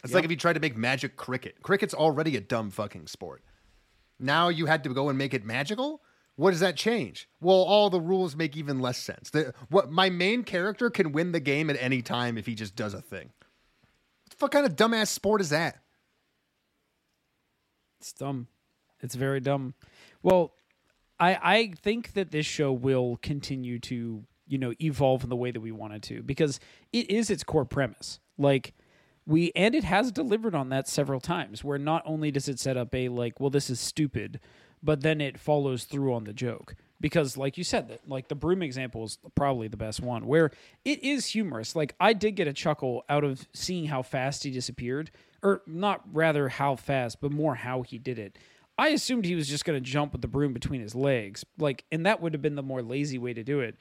It's 0.04 0.14
like 0.14 0.24
if 0.24 0.32
you 0.32 0.38
tried 0.38 0.54
to 0.54 0.60
make 0.60 0.78
magic 0.78 1.18
cricket. 1.18 1.62
Cricket's 1.64 1.94
already 1.94 2.38
a 2.38 2.42
dumb 2.42 2.70
fucking 2.70 3.08
sport. 3.08 3.44
Now 4.20 4.50
you 4.50 4.68
had 4.68 4.84
to 4.84 4.94
go 4.94 5.10
and 5.10 5.18
make 5.18 5.34
it 5.34 5.44
magical? 5.44 6.02
What 6.38 6.52
does 6.52 6.60
that 6.60 6.76
change? 6.76 7.30
Well, 7.40 7.58
all 7.58 7.90
the 7.90 8.00
rules 8.00 8.36
make 8.36 8.56
even 8.58 8.80
less 8.80 8.98
sense. 8.98 9.30
The, 9.30 9.54
what 9.70 9.90
my 9.90 10.10
main 10.10 10.44
character 10.44 10.90
can 10.90 11.12
win 11.12 11.32
the 11.32 11.40
game 11.40 11.70
at 11.70 11.78
any 11.80 12.02
time 12.02 12.38
if 12.38 12.46
he 12.46 12.56
just 12.56 12.76
does 12.76 12.94
a 12.94 13.02
thing. 13.02 13.32
What 14.40 14.52
kind 14.52 14.66
of 14.66 14.76
dumbass 14.76 15.08
sport 15.08 15.42
is 15.42 15.50
that? 15.50 15.80
It's 18.00 18.14
dumb. 18.14 18.48
It's 19.02 19.16
very 19.16 19.40
dumb. 19.40 19.74
Well, 20.22 20.54
I 21.20 21.40
I 21.42 21.74
think 21.82 22.14
that 22.14 22.32
this 22.32 22.46
show 22.46 22.72
will 22.72 23.18
continue 23.22 23.80
to 23.80 24.24
you 24.48 24.58
know 24.58 24.74
evolve 24.80 25.24
in 25.24 25.30
the 25.30 25.36
way 25.36 25.52
that 25.52 25.62
we 25.62 25.72
wanted 25.72 26.04
to 26.04 26.22
because 26.22 26.60
it 26.94 27.10
is 27.10 27.30
its 27.30 27.44
core 27.44 27.66
premise 27.66 28.20
like 28.38 28.74
we 29.26 29.52
and 29.56 29.74
it 29.74 29.84
has 29.84 30.12
delivered 30.12 30.54
on 30.54 30.70
that 30.70 30.88
several 30.88 31.20
times 31.20 31.64
where 31.64 31.80
not 31.80 32.04
only 32.06 32.32
does 32.32 32.48
it 32.48 32.60
set 32.60 32.78
up 32.78 32.94
a 32.94 33.10
like 33.10 33.40
well 33.40 33.50
this 33.50 33.70
is 33.70 33.80
stupid 33.80 34.40
but 34.84 35.02
then 35.02 35.20
it 35.20 35.40
follows 35.40 35.86
through 35.86 36.14
on 36.14 36.26
the 36.26 36.34
joke 36.34 36.76
because 37.02 37.38
like 37.38 37.58
you 37.58 37.64
said 37.64 38.00
like 38.08 38.28
the 38.28 38.36
broom 38.36 38.62
example 38.62 39.04
is 39.04 39.18
probably 39.36 39.68
the 39.68 39.78
best 39.78 40.02
one 40.02 40.26
where 40.26 40.52
it 40.84 41.04
is 41.04 41.26
humorous. 41.28 41.76
Like 41.76 41.96
i 42.00 42.14
did 42.14 42.32
get 42.32 42.48
a 42.48 42.54
chuckle 42.54 43.04
out 43.10 43.24
of 43.24 43.48
seeing 43.54 43.86
how 43.86 44.02
fast 44.02 44.43
he 44.43 44.52
disappeared 44.52 45.12
or 45.43 45.62
not 45.68 46.02
rather 46.12 46.50
how 46.50 46.76
fast 46.76 47.22
but 47.22 47.32
more 47.32 47.56
how 47.56 47.82
he 47.82 47.98
did 47.98 48.20
it. 48.20 48.38
I 48.78 48.89
assumed 48.89 49.24
he 49.24 49.36
was 49.36 49.48
just 49.48 49.64
going 49.64 49.82
to 49.82 49.89
jump 49.89 50.12
with 50.12 50.22
the 50.22 50.28
broom 50.28 50.54
between 50.54 50.82
his 50.82 50.96
legs 50.96 51.46
like 51.58 51.86
and 51.91 52.06
that 52.06 52.22
would 52.22 52.34
have 52.34 52.41
been 52.41 52.56
the 52.56 52.64
more 52.64 52.82
lazy 52.82 53.18
way 53.18 53.34
to 53.34 53.43
do 53.43 53.60
it 53.60 53.76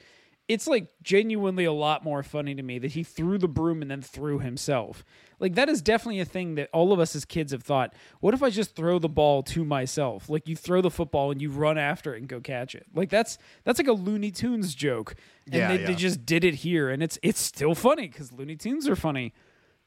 it's 0.47 0.66
like 0.66 0.88
genuinely 1.03 1.64
a 1.64 1.72
lot 1.72 2.05
more 2.05 2.22
funny 2.22 2.55
to 2.55 2.62
me 2.62 2.78
that 2.78 2.92
he 2.92 3.03
threw 3.03 3.38
the 3.38 3.49
broom 3.49 3.80
and 3.80 3.90
then 3.90 4.03
threw 4.03 4.38
himself. 4.38 5.05
Like 5.40 5.55
that 5.55 5.68
is 5.70 5.80
definitely 5.80 6.20
a 6.20 6.26
thing 6.26 6.57
that 6.57 6.68
all 6.72 6.92
of 6.92 7.01
us 7.01 7.16
as 7.16 7.24
kids 7.24 7.53
have 7.53 7.62
thought, 7.62 7.95
what 8.20 8.34
if 8.34 8.42
I 8.42 8.51
just 8.51 8.76
throw 8.76 8.99
the 8.99 9.09
ball 9.09 9.42
to 9.45 9.64
myself? 9.64 10.28
Like 10.28 10.47
you 10.47 10.55
throw 10.55 10.82
the 10.82 10.90
football 10.90 11.30
and 11.30 11.40
you 11.40 11.51
run 11.51 11.78
after 11.78 12.14
it 12.14 12.18
and 12.18 12.28
go 12.28 12.40
catch 12.40 12.74
it. 12.74 12.86
Like 12.95 13.09
that's 13.09 13.38
that's 13.64 13.78
like 13.78 13.88
a 13.88 13.92
Looney 13.92 14.30
Tunes 14.30 14.74
joke. 14.74 15.14
And 15.47 15.55
Yeah, 15.55 15.68
they, 15.68 15.80
yeah. 15.80 15.86
they 15.86 15.95
just 15.95 16.26
did 16.26 16.45
it 16.45 16.57
here 16.57 16.90
and 16.90 17.03
it's 17.03 17.18
it's 17.22 17.40
still 17.40 17.74
funny 17.74 18.09
cuz 18.09 18.30
Looney 18.32 18.57
Tunes 18.57 18.86
are 18.86 18.97
funny. 18.97 19.32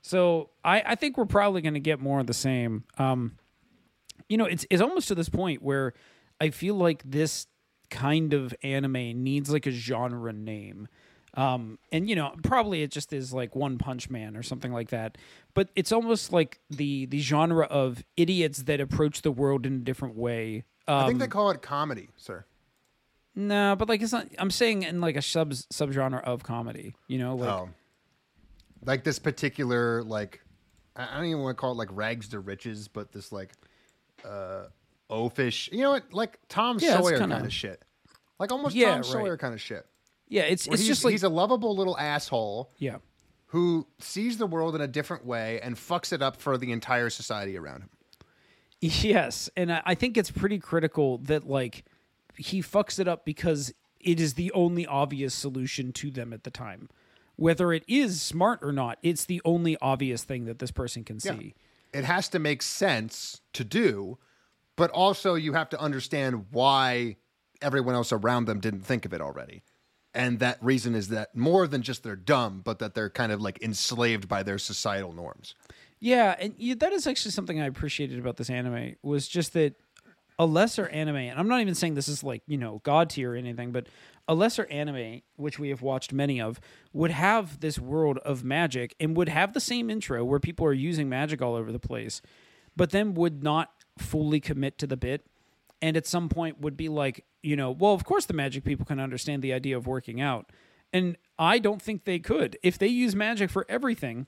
So 0.02 0.52
I, 0.64 0.82
I 0.86 0.96
think 0.96 1.18
we're 1.18 1.26
probably 1.26 1.62
going 1.62 1.74
to 1.74 1.80
get 1.80 2.00
more 2.00 2.20
of 2.20 2.28
the 2.28 2.34
same. 2.34 2.84
Um, 2.98 3.38
you 4.30 4.38
know, 4.38 4.46
it's 4.46 4.66
it's 4.70 4.82
almost 4.82 5.08
to 5.10 5.16
this 5.16 5.30
point 5.30 5.62
where 5.62 5.94
I 6.40 6.50
feel 6.50 6.76
like 6.76 7.04
this 7.04 7.48
kind 7.90 8.34
of 8.34 8.54
anime 8.64 9.24
needs 9.24 9.50
like 9.52 9.66
a 9.66 9.72
genre 9.72 10.34
name. 10.34 10.88
Um, 11.34 11.78
and 11.92 12.10
you 12.10 12.16
know, 12.16 12.34
probably 12.42 12.82
it 12.82 12.92
just 12.92 13.14
is 13.14 13.32
like 13.32 13.56
One 13.56 13.78
Punch 13.78 14.10
Man 14.10 14.36
or 14.36 14.42
something 14.42 14.74
like 14.74 14.90
that. 14.90 15.18
But 15.54 15.70
it's 15.76 15.92
almost 15.92 16.34
like 16.34 16.60
the 16.70 17.06
the 17.06 17.20
genre 17.20 17.66
of 17.66 18.04
idiots 18.16 18.64
that 18.64 18.80
approach 18.82 19.22
the 19.22 19.32
world 19.32 19.66
in 19.66 19.74
a 19.76 19.80
different 19.80 20.16
way. 20.16 20.64
Um, 20.88 20.96
I 21.04 21.08
think 21.08 21.20
they 21.20 21.28
call 21.28 21.52
it 21.52 21.62
comedy, 21.62 22.10
sir. 22.18 22.46
no, 23.36 23.76
but 23.78 23.88
like 23.88 24.02
it's 24.02 24.14
not. 24.14 24.28
I'm 24.40 24.50
saying 24.50 24.84
in 24.84 25.00
like 25.02 25.16
a 25.16 25.22
sub 25.22 25.52
subgenre 25.52 26.24
of 26.24 26.42
comedy. 26.44 26.96
You 27.08 27.20
know, 27.20 27.36
like 27.36 27.50
Oh, 27.50 27.70
like 28.84 29.04
this 29.04 29.20
particular 29.20 30.02
like 30.04 30.42
I 30.96 31.04
I 31.08 31.18
don't 31.18 31.26
even 31.26 31.42
want 31.44 31.56
to 31.58 31.62
call 31.62 31.74
it 31.74 31.78
like 31.78 31.90
rags 31.92 32.30
to 32.30 32.40
riches, 32.40 32.88
but 32.88 33.12
this 33.12 33.32
like 33.32 33.52
uh 34.26 34.64
oafish. 35.10 35.72
You 35.72 35.82
know 35.82 35.92
what? 35.92 36.14
Like 36.14 36.40
Tom 36.50 36.78
Yeah, 36.80 37.00
Sawyer 37.00 37.18
kind 37.18 37.34
of 37.34 37.54
shit. 37.54 37.84
Like 38.40 38.52
almost 38.52 38.76
Yeah, 38.76 38.90
Tom 38.90 38.96
right. 38.98 39.06
Sawyer 39.06 39.38
kind 39.38 39.54
of 39.54 39.62
shit. 39.62 39.86
yeah, 40.28 40.44
it's 40.44 40.68
Where 40.68 40.76
it's 40.76 40.86
just 40.86 41.04
like 41.04 41.12
he's 41.12 41.24
a 41.24 41.30
lovable 41.30 41.76
little 41.76 41.98
asshole 41.98 42.72
yeah. 42.78 42.98
who 43.48 43.88
sees 44.00 44.38
the 44.38 44.48
world 44.48 44.76
in 44.76 44.82
a 44.82 44.88
different 44.88 45.26
way 45.26 45.60
and 45.62 45.76
fucks 45.76 46.12
it 46.14 46.22
up 46.22 46.40
for 46.42 46.58
the 46.58 46.72
entire 46.72 47.10
society 47.10 47.58
around 47.58 47.82
him. 47.82 47.90
Yes, 48.80 49.50
and 49.58 49.72
I 49.72 49.82
I 49.86 49.96
think 49.96 50.18
it's 50.18 50.30
pretty 50.30 50.60
critical 50.60 51.18
that 51.20 51.48
like 51.48 51.84
he 52.36 52.62
fucks 52.62 53.00
it 53.00 53.08
up 53.08 53.26
because 53.26 53.74
it 54.00 54.20
is 54.20 54.36
the 54.36 54.52
only 54.52 54.86
obvious 54.86 55.34
solution 55.34 55.92
to 55.94 56.12
them 56.12 56.32
at 56.32 56.44
the 56.44 56.52
time. 56.52 56.88
Whether 57.36 57.74
it 57.74 57.84
is 57.88 58.22
smart 58.22 58.60
or 58.62 58.72
not, 58.72 59.00
it's 59.02 59.26
the 59.26 59.42
only 59.46 59.78
obvious 59.82 60.24
thing 60.24 60.46
that 60.46 60.60
this 60.60 60.72
person 60.72 61.04
can 61.04 61.20
see. 61.20 61.56
It 61.94 62.04
has 62.04 62.30
to 62.30 62.40
make 62.40 62.62
sense 62.62 63.42
to 63.54 63.64
do, 63.64 64.18
but 64.78 64.92
also 64.92 65.36
you 65.36 65.52
have 65.54 65.70
to 65.70 65.80
understand 65.82 66.46
why 66.52 67.18
everyone 67.62 67.96
else 67.96 68.14
around 68.14 68.46
them 68.46 68.62
didn't 68.62 68.82
think 68.82 69.06
of 69.06 69.14
it 69.14 69.20
already. 69.20 69.64
And 70.14 70.40
that 70.40 70.58
reason 70.62 70.96
is 70.96 71.10
that 71.10 71.36
more 71.36 71.68
than 71.68 71.82
just 71.82 72.04
they're 72.04 72.16
dumb, 72.16 72.62
but 72.64 72.80
that 72.80 72.96
they're 72.96 73.10
kind 73.10 73.32
of 73.32 73.42
like 73.42 73.62
enslaved 73.62 74.30
by 74.30 74.44
their 74.44 74.58
societal 74.58 75.14
norms. 75.14 75.54
Yeah, 76.00 76.36
and 76.40 76.54
yeah, 76.58 76.76
that 76.80 76.94
is 76.94 77.08
actually 77.08 77.32
something 77.32 77.60
I 77.60 77.66
appreciated 77.66 78.20
about 78.20 78.38
this 78.38 78.50
anime 78.50 78.96
was 79.02 79.28
just 79.28 79.54
that 79.54 79.76
a 80.40 80.46
lesser 80.46 80.88
anime, 80.90 81.16
and 81.16 81.40
I'm 81.40 81.48
not 81.48 81.62
even 81.62 81.74
saying 81.74 81.96
this 81.96 82.08
is 82.08 82.24
like 82.24 82.44
you 82.48 82.58
know 82.58 82.82
god 82.84 83.10
tier 83.10 83.34
or 83.34 83.36
anything, 83.36 83.72
but 83.72 83.88
a 84.28 84.36
lesser 84.36 84.68
anime, 84.68 85.22
which 85.36 85.58
we 85.58 85.70
have 85.70 85.82
watched 85.82 86.14
many 86.14 86.40
of, 86.40 86.60
would 86.94 87.12
have 87.12 87.60
this 87.60 87.80
world 87.80 88.20
of 88.20 88.44
magic 88.44 88.96
and 89.00 89.18
would 89.18 89.30
have 89.30 89.54
the 89.54 89.60
same 89.60 89.90
intro 89.90 90.24
where 90.24 90.40
people 90.40 90.66
are 90.66 90.74
using 90.74 91.10
magic 91.10 91.42
all 91.42 91.56
over 91.56 91.72
the 91.72 91.80
place, 91.80 92.22
but 92.76 92.92
then 92.92 93.16
would 93.16 93.42
not 93.42 93.72
fully 94.02 94.40
commit 94.40 94.78
to 94.80 94.88
the 94.88 94.98
bit, 94.98 95.26
and 95.82 95.96
at 95.98 96.06
some 96.08 96.30
point 96.30 96.60
would 96.62 96.76
be 96.78 96.90
like, 96.90 97.26
you 97.44 97.56
know, 97.56 97.72
well, 97.72 97.94
of 97.94 98.04
course 98.04 98.26
the 98.26 98.34
magic 98.34 98.64
people 98.64 98.86
can 98.86 99.00
understand 99.00 99.42
the 99.42 99.54
idea 99.54 99.76
of 99.78 99.88
working 99.88 100.20
out, 100.22 100.52
and 100.94 101.18
I 101.40 101.60
don't 101.60 101.82
think 101.82 102.06
they 102.06 102.20
could 102.20 102.58
if 102.64 102.78
they 102.78 102.88
use 102.88 103.16
magic 103.16 103.50
for 103.50 103.66
everything 103.70 104.28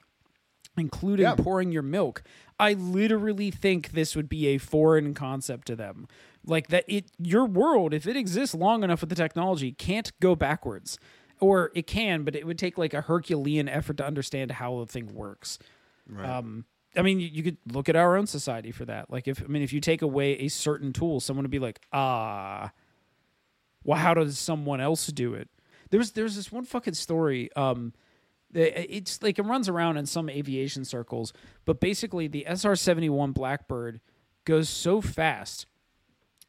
including 0.78 1.24
Yeah. 1.26 1.36
pouring 1.36 1.72
your 1.72 1.82
milk. 1.82 2.24
I 2.60 2.74
literally 2.74 3.52
think 3.52 3.92
this 3.92 4.16
would 4.16 4.30
be 4.30 4.48
a 4.48 4.58
foreign 4.60 5.14
concept 5.14 5.68
to 5.68 5.76
them. 5.76 6.08
Like 6.46 6.68
that 6.68 6.86
it 6.88 7.12
your 7.18 7.46
world 7.46 7.94
if 7.94 8.08
it 8.08 8.16
exists 8.16 8.56
long 8.56 8.84
enough 8.84 9.02
with 9.02 9.10
the 9.10 9.16
technology 9.16 9.72
can't 9.74 10.12
go 10.22 10.36
backwards. 10.36 10.98
Or 11.42 11.72
it 11.74 11.88
can, 11.88 12.24
but 12.24 12.36
it 12.36 12.46
would 12.46 12.58
take 12.60 12.78
like 12.78 12.94
a 12.94 13.02
Herculean 13.02 13.68
effort 13.68 13.98
to 13.98 14.06
understand 14.06 14.52
how 14.52 14.80
the 14.80 14.86
thing 14.86 15.14
works. 15.14 15.58
Um 16.18 16.66
I 17.00 17.02
mean, 17.02 17.22
you, 17.22 17.44
could 17.44 17.58
look 17.72 17.88
at 17.88 17.96
our 17.96 18.18
own 18.18 18.28
society 18.28 18.72
for 18.74 18.84
that. 18.84 19.10
Like, 19.10 19.30
if 19.30 19.42
I 19.42 19.48
mean, 19.48 19.62
if 19.62 19.72
you 19.72 19.80
take 19.80 20.02
away 20.02 20.34
a 20.34 20.50
certain 20.50 20.92
tool, 20.92 21.22
someone 21.22 21.46
would 21.46 21.52
be 21.52 21.58
like, 21.58 21.80
"Ah, 21.94 22.74
well, 23.86 23.98
how 23.98 24.14
does 24.14 24.38
someone 24.38 24.82
else 24.82 25.08
do 25.08 25.34
it?" 25.34 25.48
There's 25.92 26.12
there's 26.12 26.36
this 26.36 26.52
one 26.52 26.66
fucking 26.66 26.96
story. 26.96 27.50
Um, 27.56 27.94
it's 28.54 29.24
like 29.24 29.40
it 29.40 29.44
runs 29.44 29.70
around 29.70 29.96
in 29.96 30.08
some 30.08 30.30
aviation 30.30 30.84
circles, 30.84 31.32
but 31.64 31.80
basically 31.80 32.28
the 32.28 32.46
SR 32.46 32.76
seventy 32.76 33.10
one 33.10 33.32
Blackbird 33.32 34.02
goes 34.44 34.68
so 34.68 35.00
fast 35.00 35.68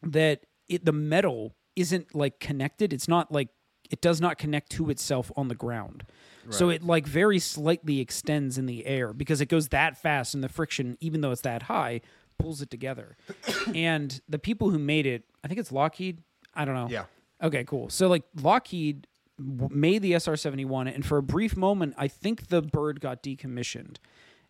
that 0.03 0.47
it 0.69 0.85
the 0.85 0.93
metal 0.93 1.55
isn't 1.77 2.13
like 2.13 2.41
connected. 2.41 2.93
It's 2.93 3.07
not 3.07 3.31
like 3.31 3.51
it 3.91 4.01
does 4.01 4.21
not 4.21 4.39
connect 4.39 4.71
to 4.73 4.91
itself 4.91 5.31
on 5.37 5.49
the 5.49 5.55
ground. 5.55 6.05
So 6.49 6.69
it 6.69 6.83
like 6.83 7.07
very 7.07 7.39
slightly 7.39 8.01
extends 8.01 8.59
in 8.59 8.67
the 8.67 8.85
air 8.87 9.13
because 9.13 9.41
it 9.41 9.47
goes 9.47 9.69
that 9.69 9.97
fast 9.97 10.35
and 10.35 10.43
the 10.43 10.49
friction, 10.49 10.97
even 11.01 11.21
though 11.21 11.31
it's 11.31 11.43
that 11.43 11.65
high, 11.65 12.01
pulls 12.39 12.61
it 12.61 12.71
together. 12.71 13.17
and 13.75 14.21
the 14.29 14.39
people 14.39 14.71
who 14.71 14.79
made 14.79 15.07
it, 15.07 15.25
I 15.45 15.49
think 15.49 15.61
it's 15.61 15.71
Lockheed. 15.71 16.23
I 16.55 16.65
don't 16.65 16.75
know. 16.75 16.89
Yeah. 16.91 17.05
Okay, 17.43 17.63
cool. 17.65 17.89
So 17.89 18.09
like 18.09 18.25
Lockheed 18.41 19.07
w- 19.39 19.69
made 19.73 20.03
the 20.03 20.15
SR 20.15 20.37
71, 20.37 20.89
and 20.89 21.07
for 21.07 21.19
a 21.19 21.23
brief 21.23 21.57
moment, 21.57 21.95
I 21.97 22.09
think 22.09 22.49
the 22.49 22.63
bird 22.63 23.01
got 23.01 23.23
decommissioned. 23.23 23.99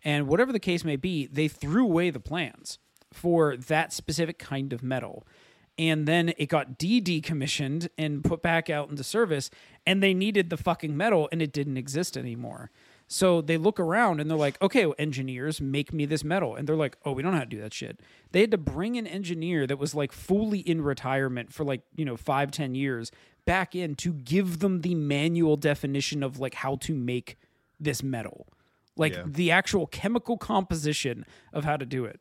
And 0.02 0.26
whatever 0.26 0.52
the 0.52 0.60
case 0.60 0.84
may 0.84 0.96
be, 0.96 1.26
they 1.26 1.48
threw 1.48 1.84
away 1.84 2.08
the 2.08 2.20
plans 2.20 2.78
for 3.12 3.56
that 3.56 3.92
specific 3.92 4.38
kind 4.38 4.72
of 4.72 4.82
metal. 4.82 5.26
And 5.78 6.06
then 6.06 6.34
it 6.36 6.46
got 6.46 6.76
de 6.78 7.00
decommissioned 7.00 7.88
and 7.96 8.22
put 8.22 8.42
back 8.42 8.68
out 8.68 8.90
into 8.90 9.02
service, 9.02 9.50
and 9.86 10.02
they 10.02 10.12
needed 10.12 10.50
the 10.50 10.56
fucking 10.58 10.94
metal, 10.96 11.28
and 11.32 11.40
it 11.40 11.52
didn't 11.52 11.78
exist 11.78 12.16
anymore. 12.18 12.70
So 13.12 13.40
they 13.40 13.56
look 13.56 13.80
around 13.80 14.20
and 14.20 14.30
they're 14.30 14.38
like, 14.38 14.60
okay, 14.62 14.86
well, 14.86 14.94
engineers, 14.96 15.60
make 15.60 15.92
me 15.92 16.04
this 16.04 16.22
metal. 16.22 16.54
And 16.54 16.68
they're 16.68 16.76
like, 16.76 16.96
oh, 17.04 17.10
we 17.10 17.22
don't 17.24 17.32
know 17.32 17.38
how 17.38 17.44
to 17.44 17.50
do 17.50 17.60
that 17.60 17.74
shit. 17.74 17.98
They 18.30 18.40
had 18.40 18.52
to 18.52 18.56
bring 18.58 18.96
an 18.96 19.06
engineer 19.06 19.66
that 19.66 19.78
was 19.80 19.96
like 19.96 20.12
fully 20.12 20.60
in 20.60 20.80
retirement 20.80 21.52
for 21.52 21.64
like, 21.64 21.80
you 21.96 22.04
know, 22.04 22.16
five, 22.16 22.52
ten 22.52 22.76
years 22.76 23.10
back 23.46 23.74
in 23.74 23.96
to 23.96 24.12
give 24.12 24.60
them 24.60 24.82
the 24.82 24.94
manual 24.94 25.56
definition 25.56 26.22
of 26.22 26.38
like 26.38 26.54
how 26.54 26.76
to 26.76 26.94
make 26.94 27.36
this 27.80 28.00
metal. 28.00 28.46
Like 28.96 29.14
Yeah. 29.16 29.24
the 29.26 29.50
actual 29.50 29.88
chemical 29.88 30.36
composition 30.38 31.26
of 31.52 31.64
how 31.64 31.76
to 31.78 31.86
do 31.86 32.04
it. 32.04 32.20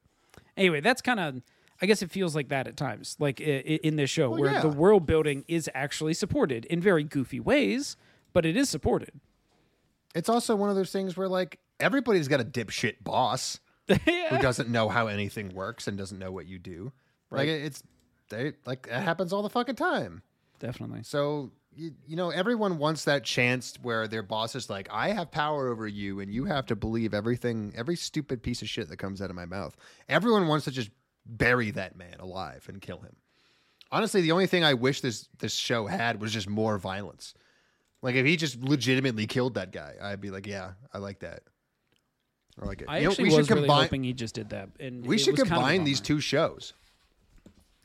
Anyway, 0.57 0.81
that's 0.81 1.03
kind 1.03 1.19
of, 1.19 1.41
I 1.81 1.85
guess 1.85 2.01
it 2.01 2.11
feels 2.11 2.35
like 2.35 2.49
that 2.49 2.67
at 2.67 2.75
times, 2.75 3.15
like 3.19 3.39
in 3.39 3.95
this 3.95 4.09
show, 4.09 4.31
where 4.31 4.51
yeah. 4.51 4.61
the 4.61 4.69
world 4.69 5.05
building 5.05 5.45
is 5.47 5.69
actually 5.73 6.13
supported 6.13 6.65
in 6.65 6.81
very 6.81 7.03
goofy 7.03 7.39
ways, 7.39 7.95
but 8.33 8.45
it 8.45 8.57
is 8.57 8.69
supported. 8.69 9.11
It's 10.13 10.27
also 10.27 10.55
one 10.55 10.69
of 10.69 10.75
those 10.75 10.91
things 10.91 11.15
where 11.15 11.29
like 11.29 11.59
everybody's 11.79 12.27
got 12.27 12.41
a 12.41 12.45
dipshit 12.45 13.03
boss 13.03 13.59
who 13.87 14.37
doesn't 14.39 14.69
know 14.69 14.89
how 14.89 15.07
anything 15.07 15.53
works 15.53 15.87
and 15.87 15.97
doesn't 15.97 16.19
know 16.19 16.31
what 16.31 16.47
you 16.47 16.59
do. 16.59 16.91
Like 17.31 17.47
it's 17.47 17.83
they 18.29 18.53
like 18.65 18.87
it 18.89 19.01
happens 19.01 19.31
all 19.31 19.41
the 19.41 19.49
fucking 19.49 19.75
time. 19.75 20.21
Definitely. 20.59 21.03
So 21.03 21.51
you, 21.75 21.91
you 22.07 22.15
know 22.15 22.29
everyone 22.29 22.77
wants 22.77 23.05
that 23.05 23.23
chance 23.23 23.75
where 23.81 24.07
their 24.07 24.23
boss 24.23 24.55
is 24.55 24.69
like, 24.69 24.87
I 24.91 25.09
have 25.09 25.31
power 25.31 25.69
over 25.69 25.87
you, 25.87 26.19
and 26.19 26.33
you 26.33 26.45
have 26.45 26.65
to 26.67 26.75
believe 26.75 27.13
everything, 27.13 27.73
every 27.75 27.95
stupid 27.95 28.43
piece 28.43 28.61
of 28.61 28.69
shit 28.69 28.89
that 28.89 28.97
comes 28.97 29.21
out 29.21 29.29
of 29.29 29.35
my 29.35 29.45
mouth. 29.45 29.75
Everyone 30.07 30.47
wants 30.47 30.65
to 30.65 30.71
just 30.71 30.89
bury 31.37 31.71
that 31.71 31.95
man 31.95 32.15
alive 32.19 32.65
and 32.67 32.81
kill 32.81 32.99
him. 32.99 33.15
Honestly, 33.91 34.21
the 34.21 34.31
only 34.31 34.47
thing 34.47 34.63
I 34.63 34.73
wish 34.75 35.01
this 35.01 35.27
this 35.39 35.53
show 35.53 35.87
had 35.87 36.21
was 36.21 36.31
just 36.33 36.47
more 36.49 36.77
violence. 36.77 37.33
Like 38.01 38.15
if 38.15 38.25
he 38.25 38.35
just 38.37 38.61
legitimately 38.61 39.27
killed 39.27 39.55
that 39.55 39.71
guy, 39.71 39.95
I'd 40.01 40.21
be 40.21 40.29
like, 40.31 40.47
yeah, 40.47 40.71
I 40.93 40.99
like 40.99 41.19
that. 41.19 41.41
I 42.61 42.65
like 42.65 42.81
it. 42.81 42.87
I 42.89 42.99
You 42.99 43.03
know, 43.05 43.09
actually 43.11 43.23
we 43.25 43.29
should 43.31 43.37
was 43.39 43.49
really 43.49 43.61
combine. 43.61 43.83
hoping 43.83 44.03
he 44.03 44.13
just 44.13 44.35
did 44.35 44.49
that. 44.49 44.69
And 44.79 45.05
we 45.05 45.17
should 45.17 45.31
was 45.33 45.39
kind 45.43 45.51
of 45.51 45.53
combine 45.57 45.83
these 45.85 46.01
two 46.01 46.19
shows. 46.19 46.73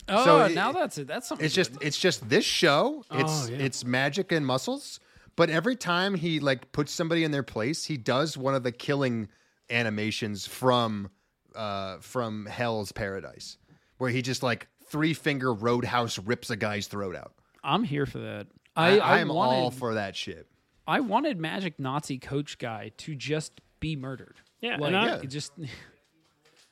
Oh, 0.09 0.25
So 0.25 0.45
it- 0.45 0.55
now 0.55 0.73
that's 0.73 0.99
it. 0.99 1.07
That's 1.07 1.27
something. 1.27 1.45
It's 1.45 1.55
just 1.55 1.73
it's 1.81 1.99
just 1.99 2.29
this 2.29 2.45
show. 2.45 3.05
Oh, 3.11 3.19
it's 3.19 3.49
Oh, 3.49 3.53
yeah. 3.53 3.59
it's 3.59 3.85
magic 3.85 4.33
and 4.33 4.45
muscles, 4.47 5.01
But 5.37 5.51
every 5.51 5.75
time 5.75 6.15
he 6.15 6.39
like 6.39 6.71
puts 6.73 6.93
somebody 6.93 7.25
in 7.25 7.31
their 7.31 7.43
place, 7.43 7.85
he 7.87 7.97
does 7.97 8.37
one 8.37 8.55
of 8.55 8.63
the 8.63 8.71
killing 8.73 9.29
animations 9.71 10.47
from 10.47 11.11
uh 11.55 11.99
from 11.99 12.47
Hell's 12.47 12.93
Paradise, 12.93 13.59
where 13.99 14.11
he 14.11 14.23
just 14.23 14.43
like 14.43 14.69
three 14.87 15.15
finger 15.15 15.53
roadhouse 15.53 16.19
rips 16.19 16.51
a 16.51 16.57
guy's 16.57 16.87
throat 16.87 17.17
out. 17.17 17.33
I'm 17.63 17.85
here 17.85 18.07
for 18.07 18.19
that. 18.19 18.47
I, 18.77 18.99
I, 18.99 19.17
I 19.17 19.21
I'm 19.21 19.29
wanted, 19.29 19.57
all 19.57 19.71
for 19.71 19.95
that 19.95 20.17
shit. 20.17 20.47
I 20.87 21.01
wanted 21.01 21.39
Magic 21.39 21.79
Nazi 21.79 22.19
coach 22.19 22.59
guy 22.59 22.93
to 22.99 23.15
just 23.15 23.61
be 23.81 23.97
murdered. 23.97 24.37
Yeah, 24.61 24.77
like 24.77 24.89
and 24.89 24.97
I, 24.97 25.07
yeah. 25.07 25.25
just. 25.25 25.53
I'm 25.59 25.65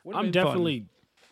been 0.05 0.14
fun. 0.14 0.30
definitely 0.33 0.87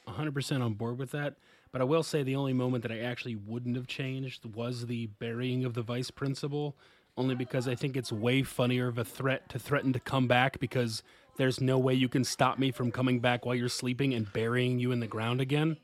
100% 0.07 0.62
on 0.62 0.74
board 0.74 0.98
with 0.98 1.11
that. 1.11 1.34
But 1.72 1.80
I 1.80 1.84
will 1.84 2.03
say 2.03 2.22
the 2.22 2.36
only 2.36 2.53
moment 2.53 2.82
that 2.82 2.92
I 2.92 3.01
actually 3.01 3.36
wouldn't 3.36 3.76
have 3.76 3.86
changed 3.86 4.44
was 4.44 4.86
the 4.86 5.07
burying 5.07 5.64
of 5.64 5.74
the 5.74 5.82
vice 5.82 6.11
principal, 6.11 6.76
only 7.16 7.34
because 7.34 7.68
I 7.68 7.74
think 7.76 7.96
it's 7.96 8.11
way 8.11 8.42
funnier 8.42 8.88
of 8.88 8.98
a 8.98 9.05
threat 9.05 9.48
to 9.51 9.59
threaten 9.59 9.92
to 9.92 10.01
come 10.01 10.26
back 10.26 10.59
because 10.59 11.03
there's 11.37 11.61
no 11.61 11.78
way 11.78 11.95
you 11.95 12.09
can 12.09 12.24
stop 12.24 12.59
me 12.59 12.70
from 12.70 12.91
coming 12.91 13.20
back 13.20 13.45
while 13.47 13.55
you're 13.55 13.68
sleeping 13.68 14.14
and 14.14 14.33
burying 14.33 14.78
you 14.78 14.93
in 14.93 15.01
the 15.01 15.07
ground 15.07 15.41
again. 15.41 15.76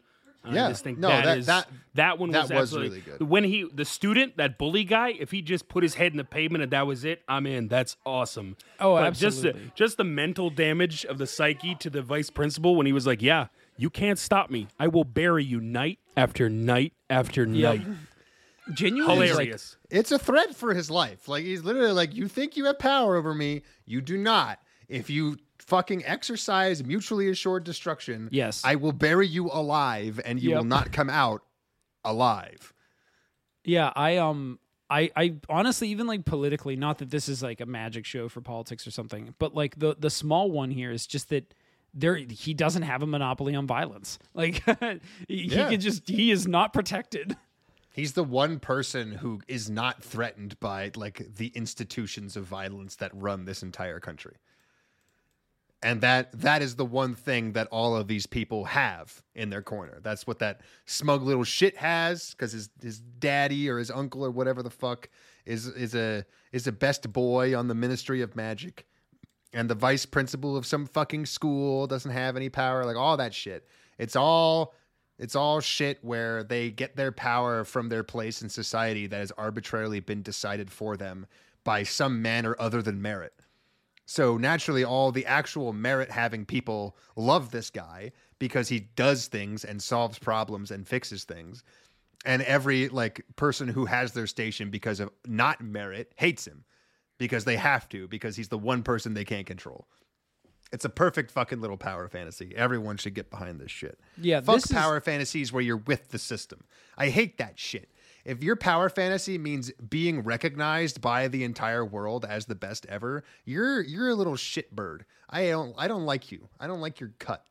And 0.44 0.54
Yeah. 0.54 0.66
I 0.66 0.68
just 0.70 0.84
think 0.84 0.98
No, 0.98 1.08
that 1.08 1.24
that- 1.24 1.38
is- 1.38 1.46
that- 1.46 1.68
that 1.94 2.18
one 2.20 2.30
that 2.30 2.42
was, 2.42 2.50
was 2.50 2.58
absolutely- 2.60 2.88
really 3.00 3.18
good. 3.18 3.28
When 3.28 3.42
he 3.44 3.68
the 3.74 3.84
student 3.84 4.36
that 4.36 4.58
bully 4.58 4.84
guy, 4.84 5.08
if 5.18 5.32
he 5.32 5.42
just 5.42 5.68
put 5.68 5.82
his 5.82 5.94
head 5.94 6.12
in 6.12 6.18
the 6.18 6.24
pavement 6.24 6.62
and 6.62 6.70
that 6.70 6.86
was 6.86 7.04
it, 7.04 7.22
I'm 7.28 7.46
in. 7.46 7.66
That's 7.66 7.96
awesome. 8.06 8.56
Oh, 8.78 8.94
But 8.94 9.14
Just 9.14 9.42
the, 9.42 9.48
absolutely. 9.48 9.72
just 9.74 9.96
the 9.96 10.04
mental 10.04 10.50
damage 10.50 11.04
of 11.04 11.18
the 11.18 11.26
psyche 11.26 11.74
to 11.76 11.90
the 11.90 12.00
vice 12.02 12.30
principal 12.30 12.76
when 12.76 12.86
he 12.86 12.92
was 12.92 13.08
like, 13.08 13.22
"Yeah, 13.22 13.48
you 13.76 13.90
can't 13.90 14.20
stop 14.20 14.48
me. 14.48 14.68
I 14.78 14.86
will 14.86 15.02
bury 15.04 15.42
you 15.44 15.60
night 15.60 15.98
after 16.16 16.48
night 16.48 16.92
after 17.10 17.44
night." 17.44 17.82
genuinely 18.72 19.18
like, 19.28 19.28
Hilarious. 19.30 19.76
It's 19.90 20.10
a 20.10 20.18
threat 20.18 20.54
for 20.54 20.74
his 20.74 20.90
life. 20.90 21.28
Like 21.28 21.44
he's 21.44 21.62
literally 21.62 21.92
like, 21.92 22.14
you 22.14 22.28
think 22.28 22.56
you 22.56 22.64
have 22.66 22.78
power 22.78 23.16
over 23.16 23.34
me, 23.34 23.62
you 23.84 24.00
do 24.00 24.16
not. 24.18 24.58
If 24.88 25.10
you 25.10 25.36
fucking 25.58 26.04
exercise 26.04 26.84
mutually 26.84 27.28
assured 27.28 27.64
destruction, 27.64 28.28
Yes. 28.30 28.62
I 28.64 28.76
will 28.76 28.92
bury 28.92 29.26
you 29.26 29.46
alive, 29.52 30.20
and 30.24 30.40
you 30.40 30.50
Yep. 30.50 30.56
will 30.58 30.64
not 30.64 30.92
come 30.92 31.10
out 31.10 31.42
alive. 32.04 32.72
Yeah, 33.64 33.92
I 33.96 34.16
um 34.18 34.58
I 34.88 35.10
I 35.16 35.34
honestly 35.48 35.88
even 35.88 36.06
like 36.06 36.24
politically, 36.24 36.76
not 36.76 36.98
that 36.98 37.10
this 37.10 37.28
is 37.28 37.42
like 37.42 37.60
a 37.60 37.66
magic 37.66 38.04
show 38.06 38.28
for 38.28 38.40
politics 38.40 38.86
or 38.86 38.90
something, 38.92 39.34
but 39.38 39.54
like 39.54 39.78
the 39.78 39.96
the 39.98 40.10
small 40.10 40.50
one 40.50 40.70
here 40.70 40.92
is 40.92 41.06
just 41.06 41.28
that 41.30 41.52
there 41.92 42.14
he 42.16 42.54
doesn't 42.54 42.82
have 42.82 43.02
a 43.02 43.06
monopoly 43.06 43.54
on 43.56 43.66
violence. 43.66 44.18
Like 44.34 44.62
he, 45.28 45.46
Yeah. 45.48 45.64
he 45.64 45.70
can 45.72 45.80
just 45.80 46.08
he 46.08 46.30
is 46.30 46.46
not 46.46 46.72
protected. 46.72 47.36
He's 47.92 48.12
the 48.12 48.22
one 48.24 48.60
person 48.60 49.10
who 49.12 49.40
is 49.48 49.70
not 49.70 50.02
threatened 50.04 50.60
by 50.60 50.90
like 50.94 51.34
the 51.36 51.46
institutions 51.48 52.36
of 52.36 52.44
violence 52.44 52.96
that 52.96 53.10
run 53.14 53.46
this 53.46 53.62
entire 53.62 54.00
country. 54.00 54.36
And 55.86 56.00
that 56.00 56.32
that 56.40 56.62
is 56.62 56.74
the 56.74 56.84
one 56.84 57.14
thing 57.14 57.52
that 57.52 57.68
all 57.68 57.94
of 57.94 58.08
these 58.08 58.26
people 58.26 58.64
have 58.64 59.22
in 59.36 59.50
their 59.50 59.62
corner. 59.62 60.00
That's 60.02 60.26
what 60.26 60.40
that 60.40 60.62
smug 60.84 61.22
little 61.22 61.44
shit 61.44 61.76
has 61.76 62.32
because 62.32 62.50
his 62.50 62.70
his 62.82 62.98
daddy 62.98 63.70
or 63.70 63.78
his 63.78 63.92
uncle 63.92 64.24
or 64.24 64.32
whatever 64.32 64.64
the 64.64 64.70
fuck 64.70 65.08
is 65.44 65.68
is 65.68 65.94
a 65.94 66.26
is 66.50 66.66
a 66.66 66.72
best 66.72 67.12
boy 67.12 67.56
on 67.56 67.68
the 67.68 67.74
Ministry 67.76 68.20
of 68.20 68.34
Magic. 68.34 68.84
And 69.52 69.70
the 69.70 69.76
vice 69.76 70.06
principal 70.06 70.56
of 70.56 70.66
some 70.66 70.86
fucking 70.86 71.24
school 71.24 71.86
doesn't 71.86 72.10
have 72.10 72.34
any 72.34 72.48
power, 72.48 72.84
like 72.84 72.96
all 72.96 73.16
that 73.18 73.32
shit. 73.32 73.64
It's 73.96 74.16
all 74.16 74.74
it's 75.20 75.36
all 75.36 75.60
shit 75.60 76.02
where 76.02 76.42
they 76.42 76.72
get 76.72 76.96
their 76.96 77.12
power 77.12 77.62
from 77.62 77.90
their 77.90 78.02
place 78.02 78.42
in 78.42 78.48
society 78.48 79.06
that 79.06 79.20
has 79.20 79.30
arbitrarily 79.38 80.00
been 80.00 80.22
decided 80.22 80.68
for 80.68 80.96
them 80.96 81.26
by 81.62 81.84
some 81.84 82.20
manner 82.20 82.56
other 82.58 82.82
than 82.82 83.00
merit. 83.00 83.34
So 84.06 84.36
naturally, 84.36 84.84
all 84.84 85.10
the 85.12 85.26
actual 85.26 85.72
merit 85.72 86.10
having 86.10 86.44
people 86.46 86.96
love 87.16 87.50
this 87.50 87.70
guy 87.70 88.12
because 88.38 88.68
he 88.68 88.80
does 88.80 89.26
things 89.26 89.64
and 89.64 89.82
solves 89.82 90.18
problems 90.18 90.70
and 90.70 90.86
fixes 90.86 91.24
things. 91.24 91.64
And 92.24 92.42
every 92.42 92.88
like 92.88 93.24
person 93.36 93.68
who 93.68 93.84
has 93.86 94.12
their 94.12 94.26
station 94.28 94.70
because 94.70 95.00
of 95.00 95.10
not 95.26 95.60
merit 95.60 96.12
hates 96.16 96.46
him 96.46 96.64
because 97.18 97.44
they 97.44 97.56
have 97.56 97.88
to 97.90 98.06
because 98.08 98.36
he's 98.36 98.48
the 98.48 98.58
one 98.58 98.82
person 98.82 99.14
they 99.14 99.24
can't 99.24 99.46
control. 99.46 99.88
It's 100.72 100.84
a 100.84 100.88
perfect 100.88 101.30
fucking 101.30 101.60
little 101.60 101.76
power 101.76 102.08
fantasy. 102.08 102.52
Everyone 102.56 102.96
should 102.96 103.14
get 103.14 103.30
behind 103.30 103.60
this 103.60 103.70
shit. 103.70 103.98
Yeah, 104.20 104.40
fuck 104.40 104.56
this 104.56 104.66
is- 104.66 104.72
power 104.72 105.00
fantasies 105.00 105.52
where 105.52 105.62
you're 105.62 105.76
with 105.76 106.10
the 106.10 106.18
system. 106.18 106.64
I 106.96 107.08
hate 107.08 107.38
that 107.38 107.58
shit. 107.58 107.90
If 108.26 108.42
your 108.42 108.56
power 108.56 108.88
fantasy 108.88 109.38
means 109.38 109.70
being 109.88 110.22
recognized 110.24 111.00
by 111.00 111.28
the 111.28 111.44
entire 111.44 111.84
world 111.84 112.26
as 112.28 112.44
the 112.46 112.54
best 112.56 112.84
ever, 112.88 113.22
you're 113.44 113.80
you're 113.82 114.08
a 114.08 114.14
little 114.14 114.34
shitbird. 114.34 115.02
I 115.30 115.48
don't 115.48 115.74
I 115.78 115.86
don't 115.88 116.04
like 116.04 116.32
you. 116.32 116.48
I 116.60 116.66
don't 116.66 116.80
like 116.80 116.98
your 117.00 117.12
cut. 117.18 117.44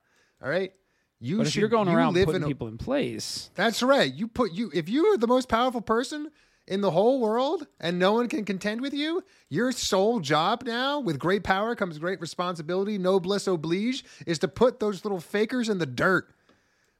All 0.43 0.49
right. 0.49 0.73
You 1.21 1.37
But 1.37 1.47
if 1.47 1.53
should, 1.53 1.61
you're 1.61 1.69
going 1.69 1.87
you 1.87 1.95
around 1.95 2.13
live 2.13 2.25
putting 2.25 2.41
in 2.41 2.43
a- 2.43 2.47
people 2.47 2.67
in 2.67 2.77
place, 2.77 3.49
that's 3.55 3.81
right. 3.81 4.13
You 4.13 4.27
put 4.27 4.51
you 4.51 4.69
if 4.73 4.89
you 4.89 5.05
are 5.13 5.17
the 5.17 5.27
most 5.27 5.47
powerful 5.47 5.79
person 5.81 6.29
in 6.67 6.81
the 6.81 6.91
whole 6.91 7.21
world 7.21 7.65
and 7.79 7.97
no 7.97 8.11
one 8.11 8.27
can 8.27 8.43
contend 8.43 8.81
with 8.81 8.93
you, 8.93 9.23
your 9.47 9.71
sole 9.71 10.19
job 10.19 10.63
now 10.65 10.99
with 10.99 11.19
great 11.19 11.43
power 11.43 11.73
comes 11.75 11.99
great 11.99 12.19
responsibility, 12.19 12.97
noblesse 12.97 13.47
oblige, 13.47 14.03
is 14.27 14.39
to 14.39 14.47
put 14.49 14.79
those 14.81 15.05
little 15.05 15.21
fakers 15.21 15.69
in 15.69 15.77
the 15.77 15.85
dirt. 15.85 16.33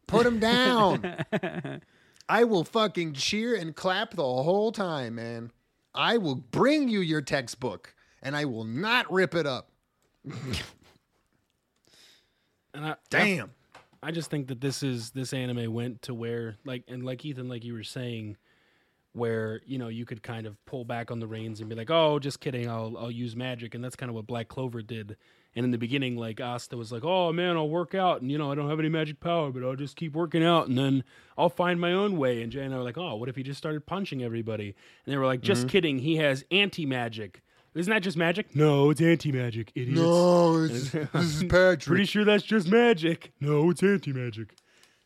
Put 0.08 0.24
them 0.24 0.40
down. 0.40 1.82
I 2.28 2.44
will 2.44 2.64
fucking 2.64 3.14
cheer 3.14 3.56
and 3.56 3.76
clap 3.76 4.12
the 4.16 4.24
whole 4.24 4.72
time, 4.72 5.16
man. 5.16 5.52
I 5.94 6.18
will 6.18 6.36
bring 6.36 6.90
you 6.90 7.00
your 7.00 7.22
textbook 7.22 7.94
and 8.22 8.36
I 8.36 8.46
will 8.46 8.64
not 8.64 9.12
rip 9.12 9.36
it 9.36 9.46
up. 9.46 9.70
And 12.74 12.86
I, 12.88 12.96
Damn. 13.10 13.52
I 14.04 14.12
just 14.12 14.30
think 14.30 14.48
that 14.48 14.60
this 14.60 14.84
is 14.84 15.12
this 15.12 15.34
anime 15.34 15.74
went 15.74 16.02
to 16.04 16.14
where 16.14 16.58
like 16.66 16.84
and 16.88 17.06
like 17.06 17.24
Ethan, 17.24 17.48
like 17.48 17.64
you 17.64 17.74
were 17.74 17.84
saying, 17.84 18.36
where 19.14 19.62
you 19.66 19.78
know 19.78 19.88
you 19.88 20.06
could 20.06 20.22
kind 20.22 20.46
of 20.46 20.64
pull 20.66 20.84
back 20.84 21.10
on 21.10 21.20
the 21.20 21.28
reins 21.28 21.62
and 21.62 21.70
be 21.70 21.76
like, 21.76 21.90
oh, 21.90 22.20
just 22.20 22.42
kidding, 22.42 22.70
I'll 22.70 22.98
I'll 22.98 23.12
use 23.12 23.36
magic, 23.36 23.74
and 23.74 23.84
that's 23.84 23.96
kind 23.96 24.10
of 24.10 24.16
what 24.16 24.28
Black 24.28 24.50
Clover 24.50 24.82
did. 24.82 25.16
And 25.56 25.64
in 25.64 25.72
the 25.72 25.78
beginning, 25.78 26.18
like 26.18 26.42
Asta 26.42 26.76
was 26.76 26.92
like, 26.92 27.06
oh 27.06 27.32
man, 27.32 27.56
I'll 27.56 27.70
work 27.70 27.96
out, 27.96 28.22
and 28.22 28.30
you 28.30 28.38
know 28.38 28.52
I 28.52 28.56
don't 28.56 28.70
have 28.70 28.80
any 28.80 28.90
magic 28.90 29.22
power, 29.22 29.52
but 29.52 29.64
I'll 29.64 29.76
just 29.76 29.96
keep 29.96 30.14
working 30.14 30.44
out, 30.44 30.68
and 30.68 30.78
then 30.78 31.04
I'll 31.38 31.50
find 31.50 31.80
my 31.80 31.94
own 31.94 32.18
way. 32.18 32.42
And 32.42 32.52
Jay 32.52 32.64
and 32.64 32.74
I 32.74 32.78
were 32.78 32.84
like, 32.84 32.98
oh, 32.98 33.16
what 33.16 33.30
if 33.30 33.36
he 33.36 33.44
just 33.44 33.58
started 33.58 33.86
punching 33.86 34.22
everybody? 34.22 34.76
And 35.06 35.14
they 35.14 35.18
were 35.18 35.26
like, 35.26 35.42
just 35.42 35.62
mm-hmm. 35.62 35.70
kidding, 35.70 36.00
he 36.00 36.18
has 36.18 36.44
anti 36.52 36.86
magic. 36.86 37.42
Isn't 37.76 37.92
that 37.92 38.04
just 38.04 38.16
magic? 38.16 38.56
No, 38.56 38.90
it's 38.90 39.02
anti 39.02 39.34
magic, 39.34 39.72
idiots. 39.76 40.00
No, 40.00 40.64
it's, 40.64 40.92
this 40.92 41.14
is 41.14 41.44
Patrick. 41.44 41.82
Pretty 41.82 42.06
sure 42.06 42.24
that's 42.24 42.44
just 42.44 42.70
magic. 42.70 43.34
No, 43.42 43.70
it's 43.70 43.84
anti 43.84 44.14
magic. 44.14 44.56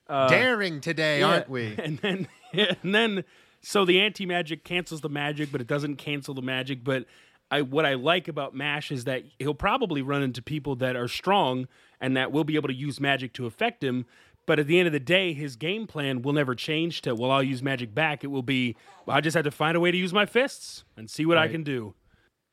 Uh, 0.07 0.27
Daring 0.27 0.79
today, 0.79 1.21
aren't 1.21 1.49
we? 1.49 1.75
And 1.77 1.97
then, 1.99 2.27
and 2.53 2.95
then, 2.95 3.23
so 3.61 3.85
the 3.85 3.99
anti 3.99 4.25
magic 4.25 4.63
cancels 4.63 5.01
the 5.01 5.09
magic, 5.09 5.51
but 5.51 5.61
it 5.61 5.67
doesn't 5.67 5.95
cancel 5.95 6.35
the 6.35 6.43
magic. 6.43 6.83
But 6.83 7.05
I, 7.51 7.61
what 7.61 7.85
I 7.85 7.95
like 7.95 8.27
about 8.27 8.53
Mash 8.53 8.91
is 8.91 9.05
that 9.05 9.23
he'll 9.39 9.53
probably 9.53 10.01
run 10.01 10.21
into 10.21 10.41
people 10.41 10.75
that 10.77 10.95
are 10.95 11.07
strong 11.07 11.67
and 11.99 12.15
that 12.15 12.31
will 12.31 12.43
be 12.43 12.55
able 12.55 12.67
to 12.67 12.73
use 12.73 12.99
magic 12.99 13.33
to 13.33 13.45
affect 13.45 13.83
him. 13.83 14.05
But 14.45 14.59
at 14.59 14.67
the 14.67 14.79
end 14.79 14.87
of 14.87 14.93
the 14.93 14.99
day, 14.99 15.33
his 15.33 15.55
game 15.55 15.85
plan 15.85 16.21
will 16.21 16.33
never 16.33 16.55
change 16.55 17.01
to, 17.03 17.13
well, 17.15 17.31
I'll 17.31 17.43
use 17.43 17.61
magic 17.61 17.93
back. 17.93 18.23
It 18.23 18.27
will 18.27 18.43
be, 18.43 18.75
well, 19.05 19.15
I 19.17 19.21
just 19.21 19.35
have 19.35 19.43
to 19.45 19.51
find 19.51 19.75
a 19.77 19.79
way 19.79 19.91
to 19.91 19.97
use 19.97 20.13
my 20.13 20.25
fists 20.25 20.83
and 20.97 21.09
see 21.09 21.25
what 21.25 21.37
I 21.37 21.47
can 21.47 21.63
do. 21.63 21.93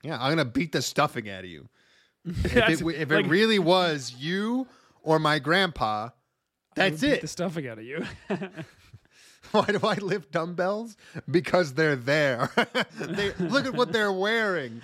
Yeah, 0.02 0.18
I'm 0.20 0.30
gonna 0.32 0.44
beat 0.44 0.72
the 0.72 0.82
stuffing 0.82 1.28
out 1.28 1.44
of 1.44 1.50
you. 1.50 1.68
If, 2.28 2.56
it, 2.56 2.80
if 2.80 2.82
like- 2.82 3.24
it 3.24 3.28
really 3.28 3.58
was 3.58 4.14
you 4.18 4.66
or 5.02 5.18
my 5.18 5.38
grandpa, 5.38 6.10
that's 6.74 7.00
beat 7.00 7.12
it. 7.12 7.20
the 7.22 7.28
stuffing 7.28 7.66
out 7.68 7.78
of 7.78 7.84
you. 7.84 8.04
Why 9.52 9.66
do 9.66 9.80
I 9.82 9.94
lift 9.94 10.32
dumbbells? 10.32 10.96
Because 11.30 11.74
they're 11.74 11.96
there. 11.96 12.50
they, 13.00 13.32
look 13.34 13.66
at 13.66 13.74
what 13.74 13.92
they're 13.92 14.12
wearing. 14.12 14.80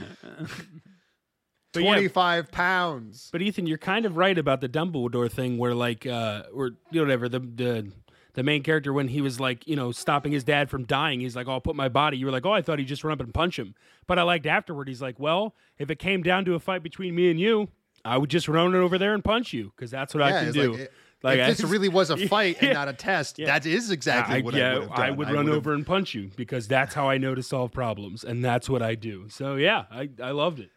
But 1.73 1.85
yeah, 1.85 1.93
25 1.93 2.51
pounds. 2.51 3.29
But 3.33 3.43
Ethan, 3.43 3.67
you're 3.67 3.79
kind 3.79 4.05
of 4.05 4.17
right 4.17 4.37
about 4.37 4.61
the 4.61 4.69
Dumbledore 4.69 5.31
thing, 5.31 5.57
where 5.57 5.75
like, 5.75 6.07
uh, 6.07 6.45
or 6.53 6.73
you 6.91 7.01
know, 7.01 7.03
whatever 7.03 7.29
the 7.29 7.41
the 7.41 7.93
the 8.35 8.43
main 8.43 8.63
character 8.63 8.93
when 8.93 9.09
he 9.09 9.21
was 9.21 9.39
like, 9.41 9.67
you 9.67 9.77
know, 9.77 9.93
stopping 9.93 10.33
his 10.33 10.45
dad 10.45 10.71
from 10.71 10.85
dying, 10.85 11.21
he's 11.21 11.37
like, 11.37 11.49
"Oh, 11.49 11.53
I'll 11.53 11.61
put 11.61 11.77
my 11.77 11.89
body." 11.89 12.17
You 12.17 12.27
were 12.27 12.33
like, 12.33 12.47
"Oh, 12.47 12.53
I 12.53 12.63
thought 12.63 12.79
he'd 12.79 12.89
just 12.89 13.05
run 13.05 13.13
up 13.13 13.21
and 13.21 13.33
punch 13.33 13.59
him." 13.59 13.75
But 14.07 14.19
I 14.19 14.23
liked 14.23 14.47
afterward. 14.47 14.89
He's 14.89 15.03
like, 15.03 15.19
"Well, 15.19 15.55
if 15.79 15.91
it 15.91 15.99
came 15.99 16.23
down 16.23 16.45
to 16.47 16.55
a 16.55 16.61
fight 16.61 16.83
between 16.83 17.15
me 17.15 17.31
and 17.31 17.41
you, 17.41 17.69
I 18.05 18.19
would 18.19 18.31
just 18.31 18.49
run 18.49 18.75
over 18.75 18.99
there 18.99 19.15
and 19.15 19.25
punch 19.25 19.53
you 19.53 19.73
because 19.75 19.91
that's 19.91 20.15
what 20.15 20.23
I 20.23 20.33
can 20.45 20.53
do." 20.53 20.73
like, 20.73 20.93
Like, 21.23 21.39
if 21.39 21.45
I- 21.47 21.51
this 21.51 21.63
really 21.63 21.89
was 21.89 22.11
a 22.11 22.17
fight 22.29 22.59
and 22.61 22.73
not 22.75 22.89
a 22.89 22.93
test, 22.93 23.39
Yeah. 23.39 23.47
that 23.47 23.65
is 23.67 23.91
exactly 23.91 24.37
I, 24.37 24.41
what 24.41 24.55
yeah, 24.55 24.71
I 24.71 24.75
would 24.75 24.83
have 24.83 24.97
done. 24.97 25.01
I 25.07 25.11
would 25.11 25.27
run 25.29 25.37
would've- 25.45 25.57
over 25.57 25.73
and 25.75 25.87
punch 25.87 26.15
you 26.15 26.31
because 26.37 26.67
that's 26.69 26.95
how 26.95 27.09
I 27.09 27.19
know 27.19 27.35
to 27.35 27.43
solve 27.43 27.71
problems, 27.73 28.25
and 28.25 28.45
that's 28.45 28.69
what 28.69 28.83
I 28.83 28.95
do. 28.97 29.29
So 29.29 29.57
yeah, 29.57 29.85
I, 29.91 30.11
I 30.23 30.31
loved 30.33 30.59
it. 30.61 30.71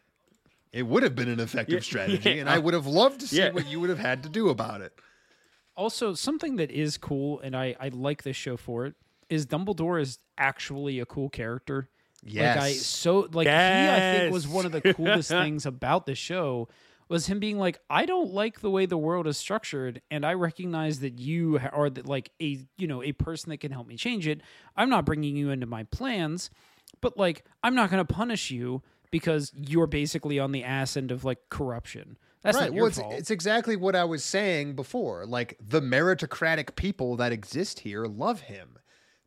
It 0.71 0.83
would 0.87 1.03
have 1.03 1.15
been 1.15 1.29
an 1.29 1.39
effective 1.39 1.75
Yeah, 1.75 1.79
strategy, 1.91 2.29
yeah. 2.31 2.41
and 2.41 2.49
I 2.49 2.59
would 2.59 2.73
have 2.73 2.85
loved 2.85 3.21
to 3.21 3.27
see 3.27 3.37
Yeah. 3.37 3.51
what 3.51 3.67
you 3.67 3.79
would 3.79 3.89
have 3.89 3.99
had 3.99 4.23
to 4.23 4.29
do 4.29 4.49
about 4.49 4.81
it. 4.81 4.93
also, 5.77 6.13
something 6.13 6.55
that 6.57 6.71
is 6.71 6.97
cool, 6.97 7.39
and 7.39 7.55
I 7.55 7.75
I 7.79 7.89
like 7.89 8.23
this 8.23 8.35
show 8.35 8.55
for 8.57 8.85
it, 8.85 8.95
is 9.29 9.45
Dumbledore 9.45 9.99
is 10.01 10.19
actually 10.37 10.99
a 10.99 11.05
cool 11.05 11.29
character. 11.29 11.89
Like 12.23 12.57
I 12.57 12.67
Yes. 12.69 12.85
so 12.85 13.27
like 13.33 13.47
he 13.47 13.53
I 13.53 13.99
think 13.99 14.33
was 14.33 14.47
one 14.47 14.65
of 14.65 14.71
the 14.71 14.81
coolest 14.93 15.29
things 15.41 15.65
about 15.65 16.05
the 16.05 16.15
show 16.15 16.67
was 17.07 17.27
him 17.27 17.39
being 17.39 17.57
like 17.57 17.79
I 17.89 18.05
don't 18.05 18.33
like 18.33 18.61
the 18.61 18.69
way 18.69 18.85
the 18.85 18.97
world 18.97 19.27
is 19.27 19.37
structured 19.37 20.01
and 20.09 20.25
I 20.25 20.33
recognize 20.33 20.99
that 20.99 21.19
you 21.19 21.59
are 21.71 21.89
the, 21.89 22.03
like 22.03 22.31
a 22.41 22.65
you 22.77 22.87
know 22.87 23.03
a 23.03 23.11
person 23.11 23.49
that 23.49 23.57
can 23.57 23.71
help 23.71 23.87
me 23.87 23.95
change 23.97 24.27
it. 24.27 24.41
I'm 24.75 24.89
not 24.89 25.05
bringing 25.05 25.35
you 25.35 25.49
into 25.49 25.65
my 25.65 25.83
plans, 25.83 26.49
but 27.01 27.17
like 27.17 27.45
I'm 27.63 27.75
not 27.75 27.89
going 27.89 28.05
to 28.05 28.13
punish 28.13 28.51
you 28.51 28.81
because 29.11 29.51
you're 29.55 29.87
basically 29.87 30.39
on 30.39 30.51
the 30.51 30.63
ass 30.63 30.97
end 30.97 31.11
of 31.11 31.23
like 31.23 31.39
corruption. 31.49 32.17
That's 32.41 32.57
right. 32.57 32.65
not 32.65 32.73
your 32.73 32.83
well, 32.83 32.87
it's, 32.89 32.99
fault. 32.99 33.13
it's 33.13 33.31
exactly 33.31 33.75
what 33.75 33.95
I 33.95 34.03
was 34.03 34.23
saying 34.23 34.75
before. 34.75 35.25
Like 35.25 35.57
the 35.59 35.81
meritocratic 35.81 36.75
people 36.75 37.15
that 37.15 37.31
exist 37.31 37.79
here 37.79 38.05
love 38.05 38.41
him. 38.41 38.74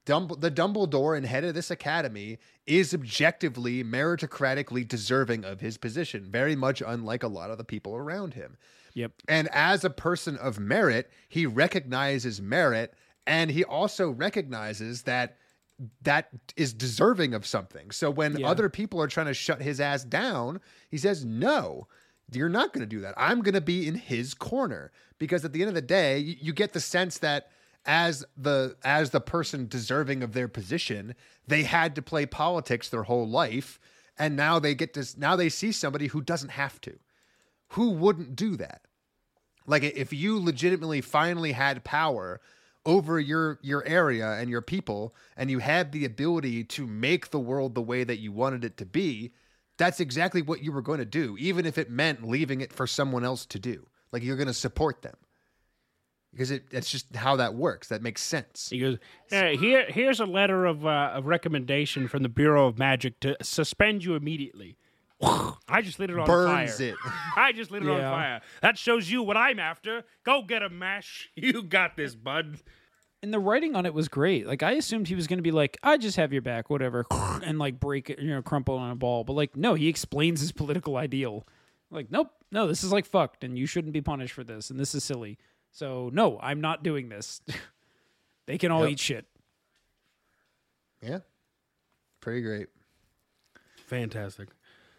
Dumb- 0.08 0.36
the 0.40 0.50
Dumbledore 0.50 1.16
and 1.16 1.26
head 1.26 1.44
of 1.44 1.54
this 1.54 1.70
academy 1.70 2.38
is 2.66 2.94
objectively 2.94 3.84
meritocratically 3.84 4.88
deserving 4.88 5.44
of 5.44 5.60
his 5.60 5.76
position, 5.76 6.24
very 6.30 6.56
much 6.56 6.82
unlike 6.84 7.22
a 7.22 7.28
lot 7.28 7.50
of 7.50 7.58
the 7.58 7.64
people 7.64 7.94
around 7.94 8.32
him. 8.34 8.56
yep. 8.94 9.12
And 9.28 9.48
as 9.52 9.84
a 9.84 9.90
person 9.90 10.36
of 10.38 10.58
merit, 10.58 11.10
he 11.28 11.44
recognizes 11.46 12.40
merit 12.40 12.94
and 13.26 13.50
he 13.50 13.62
also 13.64 14.10
recognizes 14.10 15.02
that 15.02 15.36
that 16.02 16.30
is 16.56 16.72
deserving 16.72 17.34
of 17.34 17.46
something. 17.46 17.90
So 17.90 18.10
when 18.10 18.38
Yeah. 18.38 18.48
other 18.48 18.68
people 18.70 19.00
are 19.02 19.06
trying 19.06 19.26
to 19.26 19.34
shut 19.34 19.60
his 19.62 19.78
ass 19.80 20.02
down, 20.02 20.60
he 20.90 20.96
says, 20.98 21.24
"No, 21.24 21.86
you're 22.32 22.48
not 22.48 22.72
going 22.72 22.80
to 22.80 22.86
do 22.96 23.00
that. 23.02 23.14
I'm 23.16 23.42
going 23.42 23.54
to 23.54 23.60
be 23.60 23.86
in 23.86 23.94
his 23.94 24.34
corner." 24.34 24.90
Because 25.18 25.44
at 25.44 25.52
the 25.52 25.60
end 25.60 25.68
of 25.68 25.74
the 25.74 25.82
day, 25.82 26.18
you, 26.18 26.36
you 26.40 26.52
get 26.52 26.72
the 26.72 26.80
sense 26.80 27.18
that 27.18 27.50
as 27.88 28.22
the 28.36 28.76
as 28.84 29.10
the 29.10 29.20
person 29.20 29.66
deserving 29.66 30.22
of 30.22 30.34
their 30.34 30.46
position, 30.46 31.14
they 31.46 31.62
had 31.62 31.94
to 31.96 32.02
play 32.02 32.26
politics 32.26 32.88
their 32.88 33.04
whole 33.04 33.26
life, 33.26 33.80
and 34.18 34.36
now 34.36 34.58
they 34.58 34.74
get 34.74 34.92
to 34.94 35.04
now 35.16 35.34
they 35.34 35.48
see 35.48 35.72
somebody 35.72 36.08
who 36.08 36.20
doesn't 36.20 36.50
have 36.50 36.80
to. 36.82 36.98
Who 37.68 37.90
wouldn't 37.90 38.36
do 38.36 38.56
that? 38.56 38.82
Like 39.66 39.82
if 39.82 40.12
you 40.12 40.38
legitimately 40.38 41.00
finally 41.00 41.52
had 41.52 41.82
power 41.82 42.40
over 42.84 43.18
your 43.18 43.58
your 43.62 43.84
area 43.86 44.32
and 44.32 44.50
your 44.50 44.62
people 44.62 45.14
and 45.36 45.50
you 45.50 45.58
had 45.58 45.90
the 45.92 46.04
ability 46.04 46.64
to 46.64 46.86
make 46.86 47.30
the 47.30 47.40
world 47.40 47.74
the 47.74 47.82
way 47.82 48.04
that 48.04 48.18
you 48.18 48.32
wanted 48.32 48.64
it 48.64 48.76
to 48.76 48.86
be, 48.86 49.32
that's 49.78 50.00
exactly 50.00 50.42
what 50.42 50.62
you 50.62 50.72
were 50.72 50.82
going 50.82 50.98
to 50.98 51.06
do, 51.06 51.36
even 51.38 51.64
if 51.64 51.78
it 51.78 51.90
meant 51.90 52.28
leaving 52.28 52.60
it 52.60 52.72
for 52.72 52.86
someone 52.86 53.24
else 53.24 53.46
to 53.46 53.58
do. 53.58 53.86
Like 54.12 54.22
you're 54.22 54.36
going 54.36 54.46
to 54.46 54.54
support 54.54 55.00
them. 55.00 55.16
Because 56.38 56.52
it, 56.52 56.70
that's 56.70 56.88
just 56.88 57.16
how 57.16 57.34
that 57.34 57.54
works. 57.54 57.88
That 57.88 58.00
makes 58.00 58.22
sense. 58.22 58.68
He 58.70 58.78
goes, 58.78 58.98
"Hey, 59.28 59.56
here, 59.56 59.86
here's 59.88 60.20
a 60.20 60.24
letter 60.24 60.66
of, 60.66 60.86
uh, 60.86 61.10
of 61.12 61.26
recommendation 61.26 62.06
from 62.06 62.22
the 62.22 62.28
Bureau 62.28 62.68
of 62.68 62.78
Magic 62.78 63.18
to 63.20 63.36
suspend 63.42 64.04
you 64.04 64.14
immediately. 64.14 64.76
I 65.20 65.82
just 65.82 65.98
lit 65.98 66.10
it 66.10 66.18
on 66.18 66.26
fire. 66.28 66.46
Burns 66.46 66.78
fire. 66.78 66.88
it. 66.90 66.94
I 67.36 67.50
just 67.50 67.72
lit 67.72 67.82
it 67.82 67.88
on 67.88 68.00
fire. 68.00 68.40
That 68.62 68.78
shows 68.78 69.10
you 69.10 69.24
what 69.24 69.36
I'm 69.36 69.58
after. 69.58 70.04
Go 70.22 70.42
get 70.42 70.62
a 70.62 70.68
mash. 70.70 71.28
You 71.36 71.64
got 71.64 71.96
this, 71.96 72.14
bud. 72.14 72.60
and 73.20 73.34
the 73.34 73.40
writing 73.40 73.74
on 73.74 73.84
it 73.84 73.92
was 73.92 74.06
great. 74.06 74.46
Like 74.46 74.62
I 74.62 74.72
assumed 74.74 75.08
he 75.08 75.16
was 75.16 75.26
going 75.26 75.38
to 75.40 75.42
be 75.42 75.50
like, 75.50 75.76
"I 75.82 75.96
just 75.96 76.18
have 76.18 76.32
your 76.32 76.42
back, 76.42 76.70
whatever," 76.70 77.04
and 77.10 77.58
like 77.58 77.80
break 77.80 78.10
it, 78.10 78.20
you 78.20 78.30
know, 78.30 78.42
crumple 78.42 78.76
on 78.76 78.92
a 78.92 78.96
ball. 78.96 79.24
But 79.24 79.32
like, 79.32 79.56
no, 79.56 79.74
he 79.74 79.88
explains 79.88 80.40
his 80.40 80.52
political 80.52 80.96
ideal. 80.96 81.48
Like, 81.90 82.12
nope, 82.12 82.30
no, 82.52 82.68
this 82.68 82.84
is 82.84 82.92
like 82.92 83.06
fucked, 83.06 83.42
and 83.42 83.58
you 83.58 83.66
shouldn't 83.66 83.92
be 83.92 84.02
punished 84.02 84.34
for 84.34 84.44
this, 84.44 84.70
and 84.70 84.78
this 84.78 84.94
is 84.94 85.02
silly. 85.02 85.36
So 85.78 86.10
no, 86.12 86.40
I'm 86.42 86.60
not 86.60 86.82
doing 86.82 87.08
this. 87.08 87.40
they 88.46 88.58
can 88.58 88.72
all 88.72 88.82
Yep. 88.82 88.90
eat 88.92 88.98
shit. 88.98 89.26
Yeah. 91.00 91.20
Pretty 92.20 92.40
great. 92.42 92.66
Fantastic. 93.86 94.48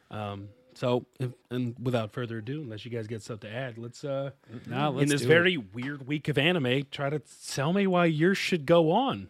Um, 0.09 0.47
so, 0.75 1.05
if, 1.19 1.31
and 1.51 1.75
without 1.81 2.11
further 2.11 2.37
ado, 2.37 2.61
unless 2.61 2.85
you 2.85 2.91
guys 2.91 3.07
get 3.07 3.21
stuff 3.21 3.41
to 3.41 3.49
add, 3.53 3.77
let's 3.77 4.05
uh, 4.05 4.31
Nah, 4.67 4.89
in 4.91 4.95
let's 4.95 5.11
this 5.11 5.21
do 5.21 5.27
it. 5.27 5.27
very 5.27 5.57
weird 5.57 6.07
week 6.07 6.29
of 6.29 6.37
anime, 6.37 6.83
try 6.89 7.09
to 7.09 7.21
tell 7.49 7.73
me 7.73 7.85
why 7.85 8.05
yours 8.05 8.37
should 8.37 8.65
go 8.65 8.89
on. 8.91 9.29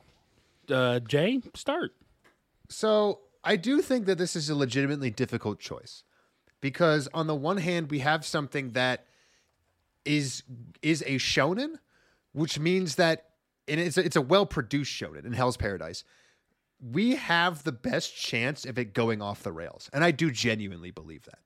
Uh, 0.69 0.99
Jay, 0.99 1.41
start. 1.55 1.95
So 2.67 3.21
I 3.43 3.55
do 3.55 3.81
think 3.81 4.05
that 4.05 4.19
this 4.19 4.35
is 4.35 4.51
a 4.51 4.55
legitimately 4.55 5.09
difficult 5.09 5.59
choice 5.59 6.03
because 6.61 7.09
on 7.11 7.25
the 7.25 7.33
one 7.33 7.57
hand 7.57 7.89
we 7.89 7.99
have 7.99 8.23
something 8.23 8.73
that 8.73 9.05
is 10.05 10.43
is 10.81 11.03
a 11.05 11.15
shonen, 11.15 11.75
which 12.33 12.59
means 12.59 12.95
that 12.95 13.25
and 13.67 13.79
it's 13.79 13.97
a, 13.97 14.05
it's 14.05 14.15
a 14.15 14.21
well 14.21 14.45
produced 14.45 14.91
shonen 14.91 15.25
in 15.25 15.33
Hell's 15.33 15.57
Paradise. 15.57 16.03
We 16.81 17.15
have 17.15 17.63
the 17.63 17.71
best 17.73 18.15
chance 18.15 18.65
of 18.65 18.79
it 18.79 18.93
going 18.93 19.21
off 19.21 19.43
the 19.43 19.51
rails, 19.51 19.89
and 19.91 20.03
I 20.03 20.11
do 20.11 20.31
genuinely 20.31 20.91
believe 20.91 21.23
that. 21.25 21.39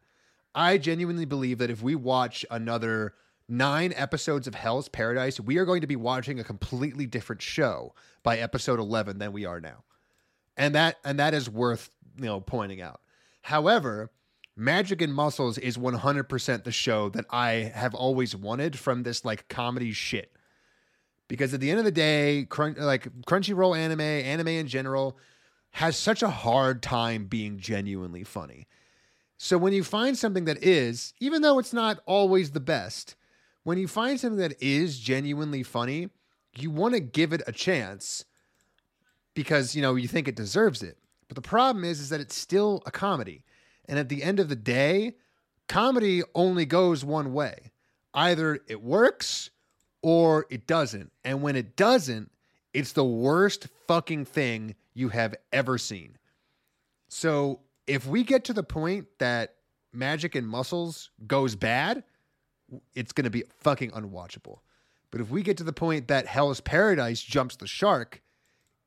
I 0.56 0.78
genuinely 0.78 1.26
believe 1.26 1.58
that 1.58 1.72
if 1.72 1.82
we 1.82 1.96
watch 1.96 2.46
another 2.52 3.16
nine 3.50 3.94
episodes 3.96 4.48
of 4.48 4.56
Hell's 4.56 4.88
Paradise, 4.90 5.40
we 5.40 5.58
are 5.58 5.66
going 5.66 5.82
to 5.82 5.88
be 5.88 5.96
watching 5.96 6.40
a 6.40 6.44
completely 6.44 7.06
different 7.06 7.42
show 7.42 7.94
by 8.22 8.38
episode 8.38 8.80
11 8.80 9.18
than 9.18 9.34
we 9.34 9.46
are 9.46 9.60
now. 9.60 9.84
And 10.56 10.76
that 10.76 10.98
and 11.04 11.20
that 11.20 11.34
is 11.34 11.50
worth, 11.50 11.90
you 12.18 12.26
know, 12.26 12.40
pointing 12.40 12.82
out. 12.82 13.02
However, 13.42 14.12
Magic 14.56 15.02
and 15.02 15.14
Muscles 15.14 15.58
is 15.58 15.78
100% 15.78 16.64
the 16.64 16.72
show 16.72 17.10
that 17.10 17.26
I 17.32 17.72
have 17.74 17.96
always 17.96 18.36
wanted 18.36 18.78
from 18.78 19.04
this 19.04 19.26
like 19.26 19.48
comedy 19.48 19.92
shit. 19.92 20.32
Because 21.28 21.54
at 21.54 21.60
the 21.60 21.72
end 21.72 21.80
of 21.80 21.86
the 21.86 21.92
day, 21.92 22.46
crun- 22.50 22.76
like 22.78 23.08
Crunchyroll 23.26 23.78
anime, 23.78 24.02
anime 24.02 24.50
in 24.50 24.68
general, 24.68 25.18
has 25.72 25.98
such 25.98 26.22
a 26.22 26.30
hard 26.30 26.84
time 26.84 27.26
being 27.26 27.58
genuinely 27.58 28.24
funny. 28.24 28.68
So 29.38 29.58
when 29.58 29.74
you 29.74 29.84
find 29.84 30.18
something 30.18 30.46
that 30.46 30.64
is, 30.64 31.14
even 31.20 31.42
though 31.42 31.58
it's 31.58 31.74
not 31.74 32.00
always 32.06 32.52
the 32.52 32.60
best, 32.60 33.16
when 33.64 33.80
you 33.80 33.88
find 33.88 34.20
something 34.20 34.38
that 34.38 34.62
is 34.62 35.00
genuinely 35.00 35.64
funny, 35.64 36.10
you 36.56 36.70
want 36.70 36.94
to 36.94 37.00
give 37.00 37.34
it 37.34 37.42
a 37.48 37.52
chance 37.52 38.26
because, 39.34 39.76
you 39.76 39.82
know, 39.82 39.96
you 39.96 40.08
think 40.08 40.28
it 40.28 40.36
deserves 40.36 40.84
it. 40.84 41.00
But 41.28 41.36
the 41.36 41.42
problem 41.42 41.84
is 41.84 42.00
is 42.00 42.10
that 42.10 42.22
it's 42.22 42.36
still 42.38 42.84
a 42.86 42.92
comedy. 42.92 43.44
And 43.86 44.00
at 44.00 44.10
the 44.10 44.24
end 44.24 44.40
of 44.40 44.50
the 44.50 44.56
day, 44.56 45.16
comedy 45.68 46.24
only 46.36 46.66
goes 46.66 47.04
one 47.04 47.34
way. 47.34 47.72
Either 48.14 48.60
it 48.68 48.82
works 48.82 49.50
or 50.02 50.46
it 50.50 50.68
doesn't. 50.68 51.12
And 51.24 51.42
when 51.42 51.56
it 51.56 51.76
doesn't, 51.76 52.32
it's 52.74 52.94
the 52.94 53.06
worst 53.06 53.68
fucking 53.88 54.26
thing 54.26 54.76
you 54.94 55.10
have 55.10 55.36
ever 55.52 55.78
seen. 55.78 56.18
So 57.08 57.60
if 57.88 58.08
we 58.08 58.24
get 58.24 58.46
to 58.46 58.54
the 58.54 58.64
point 58.64 59.08
that 59.20 59.56
Magic 59.92 60.36
and 60.36 60.48
Muscles 60.48 61.12
goes 61.28 61.56
bad, 61.56 62.04
it's 62.96 63.12
going 63.12 63.26
to 63.26 63.30
be 63.30 63.44
fucking 63.60 63.92
unwatchable. 63.92 64.60
But 65.12 65.22
if 65.22 65.30
we 65.30 65.44
get 65.44 65.58
to 65.58 65.64
the 65.64 65.74
point 65.74 66.08
that 66.08 66.26
Hell's 66.26 66.60
Paradise 66.60 67.22
jumps 67.22 67.56
the 67.56 67.68
shark, 67.68 68.22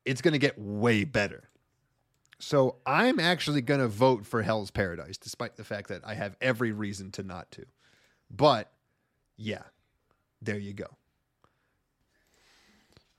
it's 0.03 0.21
going 0.21 0.33
to 0.33 0.39
get 0.39 0.59
way 0.59 1.05
better. 1.05 1.49
So 2.39 2.75
I'm 2.85 3.19
actually 3.19 3.61
going 3.61 3.79
to 3.79 3.87
vote 3.87 4.25
for 4.25 4.43
Hell's 4.43 4.71
Paradise, 4.71 5.17
despite 5.17 5.55
the 5.55 5.63
fact 5.63 5.89
that 5.89 6.01
I 6.05 6.13
have 6.13 6.35
every 6.39 6.71
reason 6.71 7.11
to 7.13 7.23
not 7.23 7.51
to. 7.51 7.65
But 8.29 8.71
yeah, 9.37 9.63
there 10.41 10.59
you 10.59 10.73
go. 10.73 10.87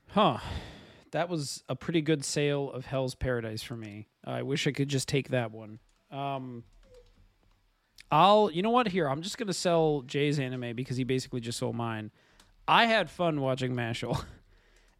Huh. 0.09 0.37
That 1.11 1.27
was 1.27 1.63
a 1.67 1.75
pretty 1.75 2.01
good 2.01 2.23
sale 2.23 2.71
of 2.71 2.85
Hell's 2.85 3.15
Paradise 3.15 3.63
for 3.63 3.75
me. 3.75 4.07
I 4.23 4.43
wish 4.43 4.67
I 4.67 4.71
could 4.71 4.89
just 4.89 5.07
take 5.07 5.29
that 5.29 5.51
one. 5.51 5.79
Um, 6.11 6.63
I'll, 8.11 8.49
you 8.51 8.61
know 8.61 8.69
what? 8.69 8.87
Here, 8.87 9.07
I'm 9.07 9.21
just 9.21 9.37
gonna 9.37 9.53
sell 9.53 10.01
Jay's 10.05 10.39
anime 10.39 10.75
because 10.75 10.97
he 10.97 11.03
basically 11.03 11.41
just 11.41 11.57
sold 11.57 11.75
mine. 11.75 12.11
I 12.67 12.85
had 12.85 13.09
fun 13.09 13.41
watching 13.41 13.73
Mashle, 13.73 14.23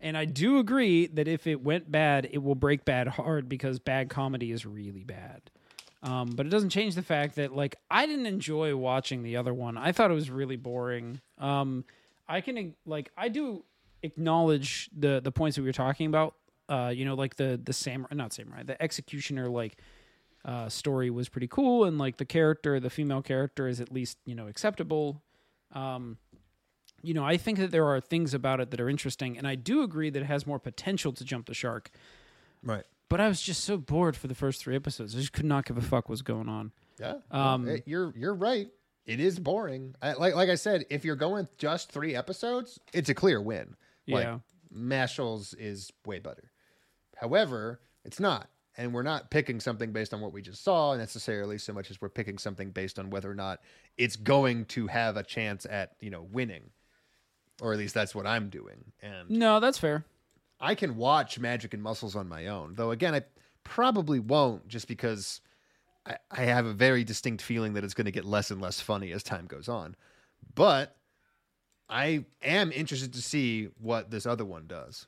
and 0.02 0.18
I 0.18 0.26
do 0.26 0.60
agree 0.60 1.08
that 1.08 1.28
if 1.28 1.48
it 1.48 1.62
went 1.62 1.92
bad, 1.92 2.30
it 2.32 2.40
will 2.40 2.56
break 2.56 2.86
bad 2.86 3.08
hard 3.08 3.50
because 3.50 3.80
bad 3.80 4.10
comedy 4.10 4.52
is 4.52 4.66
really 4.66 5.04
bad. 5.04 5.50
Um, 6.02 6.30
but 6.30 6.46
it 6.46 6.50
doesn't 6.50 6.70
change 6.70 6.96
the 6.96 7.02
fact 7.02 7.36
that 7.36 7.54
like 7.54 7.76
I 7.92 8.06
didn't 8.06 8.26
enjoy 8.26 8.76
watching 8.76 9.24
the 9.24 9.36
other 9.36 9.54
one. 9.54 9.78
I 9.78 9.92
thought 9.92 10.12
it 10.12 10.14
was 10.14 10.30
really 10.30 10.56
boring. 10.56 11.20
Um, 11.38 11.84
I 12.28 12.42
can 12.42 12.76
like 12.86 13.12
I 13.18 13.28
do 13.28 13.66
acknowledge 14.02 14.90
the 14.98 15.20
the 15.22 15.32
points 15.32 15.56
that 15.56 15.64
we 15.64 15.68
were 15.68 15.74
talking 15.74 16.08
about. 16.08 16.36
Uh, 16.70 16.94
you 16.96 17.04
know, 17.04 17.16
like 17.16 17.36
the 17.36 17.60
the 17.62 17.74
samurai, 17.74 18.14
not 18.14 18.32
samurai, 18.32 18.64
the 18.64 18.82
executioner 18.82 19.50
like 19.50 19.82
uh, 20.46 20.70
story 20.70 21.10
was 21.10 21.28
pretty 21.28 21.48
cool, 21.48 21.84
and 21.84 21.98
like 21.98 22.16
the 22.18 22.26
character, 22.26 22.80
the 22.80 22.90
female 22.90 23.22
character, 23.22 23.68
is 23.68 23.82
at 23.82 23.92
least 23.92 24.18
you 24.26 24.36
know 24.36 24.48
acceptable. 24.48 25.22
Um, 25.74 26.18
you 27.02 27.14
know, 27.14 27.24
I 27.26 27.38
think 27.38 27.58
that 27.60 27.72
there 27.72 27.86
are 27.86 28.00
things 28.02 28.34
about 28.34 28.60
it 28.60 28.72
that 28.72 28.80
are 28.82 28.90
interesting, 28.90 29.38
and 29.38 29.48
I 29.48 29.56
do 29.56 29.82
agree 29.84 30.10
that 30.10 30.22
it 30.22 30.26
has 30.26 30.46
more 30.48 30.60
potential 30.60 31.12
to 31.14 31.24
jump 31.24 31.48
the 31.48 31.54
shark. 31.54 31.92
Right. 32.64 32.84
But 33.10 33.20
I 33.22 33.28
was 33.28 33.42
just 33.42 33.64
so 33.64 33.78
bored 33.78 34.16
for 34.16 34.28
the 34.28 34.36
first 34.36 34.62
three 34.62 34.76
episodes. 34.76 35.16
I 35.16 35.20
just 35.20 35.34
could 35.34 35.46
not 35.46 35.66
give 35.66 35.78
a 35.78 35.82
fuck 35.82 36.10
what's 36.10 36.22
going 36.22 36.48
on. 36.50 36.72
Yeah. 37.00 37.16
Um, 37.32 37.68
Eh, 37.68 37.78
you're 37.86 38.14
you're 38.16 38.36
right. 38.36 38.68
It 39.06 39.20
is 39.20 39.40
boring. 39.40 39.96
I, 40.02 40.14
like 40.14 40.36
like 40.36 40.50
I 40.50 40.56
said, 40.56 40.86
if 40.92 41.04
you're 41.06 41.16
going 41.16 41.48
just 41.58 41.92
three 41.92 42.16
episodes, 42.16 42.80
it's 42.94 43.10
a 43.10 43.16
clear 43.16 43.42
win. 43.42 43.76
Like 44.08 44.26
Yeah. 44.26 44.40
Mashle's 44.70 45.54
is 45.56 45.92
way 46.06 46.20
better. 46.20 46.52
However, 47.16 47.82
it's 48.06 48.20
not. 48.20 48.50
and 48.78 48.94
we're 48.94 49.04
not 49.04 49.30
picking 49.32 49.60
something 49.60 49.92
based 49.92 50.14
on 50.14 50.22
what 50.22 50.32
we 50.32 50.42
just 50.42 50.64
saw 50.64 50.96
necessarily 50.96 51.58
so 51.58 51.74
much 51.74 51.90
as 51.92 52.00
we're 52.00 52.08
picking 52.10 52.38
something 52.38 52.70
based 52.72 52.98
on 53.00 53.10
whether 53.10 53.30
or 53.30 53.36
not 53.36 53.60
it's 53.98 54.16
going 54.16 54.64
to 54.66 54.88
have 54.88 55.18
a 55.18 55.24
chance 55.24 55.66
at 55.66 55.94
you 56.00 56.10
know 56.10 56.22
winning 56.32 56.70
or 57.62 57.74
at 57.74 57.80
least 57.80 57.94
that's 57.94 58.14
what 58.16 58.26
i'm 58.28 58.50
doing 58.50 58.84
and 59.02 59.30
No, 59.30 59.60
that's 59.60 59.78
fair. 59.78 60.06
i 60.60 60.76
can 60.76 60.96
watch 60.98 61.40
magic 61.40 61.74
and 61.74 61.82
muscles 61.84 62.16
on 62.16 62.28
my 62.28 62.48
own 62.48 62.76
though 62.76 62.92
again 62.92 63.14
i 63.16 63.22
probably 63.64 64.20
won't 64.20 64.68
just 64.68 64.88
because 64.88 65.42
i, 66.06 66.18
I 66.32 66.42
have 66.44 66.66
a 66.66 66.74
very 66.74 67.04
distinct 67.04 67.42
feeling 67.44 67.74
that 67.74 67.84
it's 67.84 67.94
going 67.94 68.06
to 68.06 68.12
get 68.12 68.26
less 68.26 68.52
and 68.52 68.62
less 68.62 68.80
funny 68.82 69.12
as 69.12 69.24
time 69.24 69.46
goes 69.48 69.68
on 69.70 69.96
but 70.56 70.96
i 71.90 72.26
am 72.44 72.72
interested 72.72 73.14
to 73.14 73.22
see 73.22 73.70
what 73.80 74.12
this 74.12 74.26
other 74.26 74.46
one 74.46 74.66
does 74.68 75.08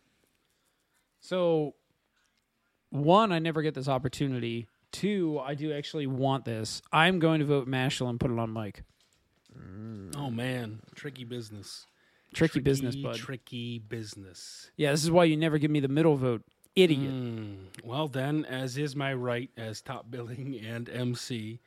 So, 1.19 1.75
one, 2.89 3.31
I 3.31 3.39
never 3.39 3.61
get 3.61 3.73
this 3.75 3.87
opportunity. 3.87 4.67
Two, 4.91 5.39
I 5.39 5.53
do 5.53 5.71
actually 5.71 6.07
want 6.07 6.43
this. 6.45 6.81
I'm 6.91 7.19
going 7.19 7.39
to 7.39 7.45
vote 7.45 7.67
Mashle 7.69 8.09
and 8.09 8.19
put 8.19 8.31
it 8.31 8.39
on 8.39 8.49
Mike. 8.49 8.83
Oh 10.17 10.29
man, 10.29 10.81
tricky 10.95 11.23
business. 11.23 11.85
Tricky, 12.33 12.59
business, 12.59 12.95
Tricky, 12.95 13.03
bud. 13.03 13.15
Tricky 13.17 13.79
business. 13.79 14.71
yeah, 14.77 14.91
this 14.91 15.03
is 15.03 15.11
why 15.11 15.25
you 15.25 15.35
never 15.37 15.57
give 15.57 15.71
me 15.71 15.79
the 15.81 15.87
middle 15.89 16.15
vote, 16.15 16.43
idiot. 16.75 17.11
Hmm. 17.11 17.53
Well 17.83 18.07
then, 18.07 18.45
as 18.45 18.77
is 18.77 18.95
my 18.95 19.13
right 19.13 19.49
as 19.57 19.81
top 19.81 20.09
billing 20.09 20.59
and 20.65 20.87
MC. 20.89 21.59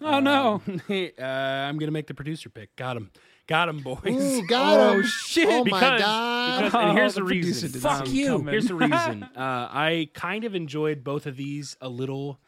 Oh 0.00 0.20
no! 0.20 0.60
uh, 0.88 1.22
I'm 1.24 1.78
gonna 1.78 1.92
make 1.92 2.06
the 2.06 2.14
producer 2.14 2.48
pick. 2.48 2.74
Got 2.76 2.96
him. 2.96 3.10
Got 3.48 3.68
him, 3.68 3.80
boys. 3.80 3.98
Ooh, 4.06 4.46
got 4.46 4.78
Oh, 4.78 4.92
him. 4.98 5.02
shit. 5.04 5.48
Oh 5.48 5.64
my 5.64 5.80
god. 5.80 6.64
because- 6.64 6.74
and 6.88 6.96
here's 6.98 7.12
Oh, 7.16 7.20
the, 7.20 7.26
the 7.26 7.30
reason. 7.34 7.72
did 7.72 7.82
not 7.82 8.00
Um, 8.02 8.06
see 8.06 8.24
coming. 8.26 8.46
Here's 8.46 8.66
the 8.68 8.74
reason. 8.76 9.22
Uh, 9.24 9.28
I 9.36 10.08
kind 10.14 10.44
of 10.44 10.54
enjoyed 10.54 11.02
both 11.04 11.26
of 11.26 11.36
these 11.36 11.76
a 11.80 11.88
little, 11.88 12.38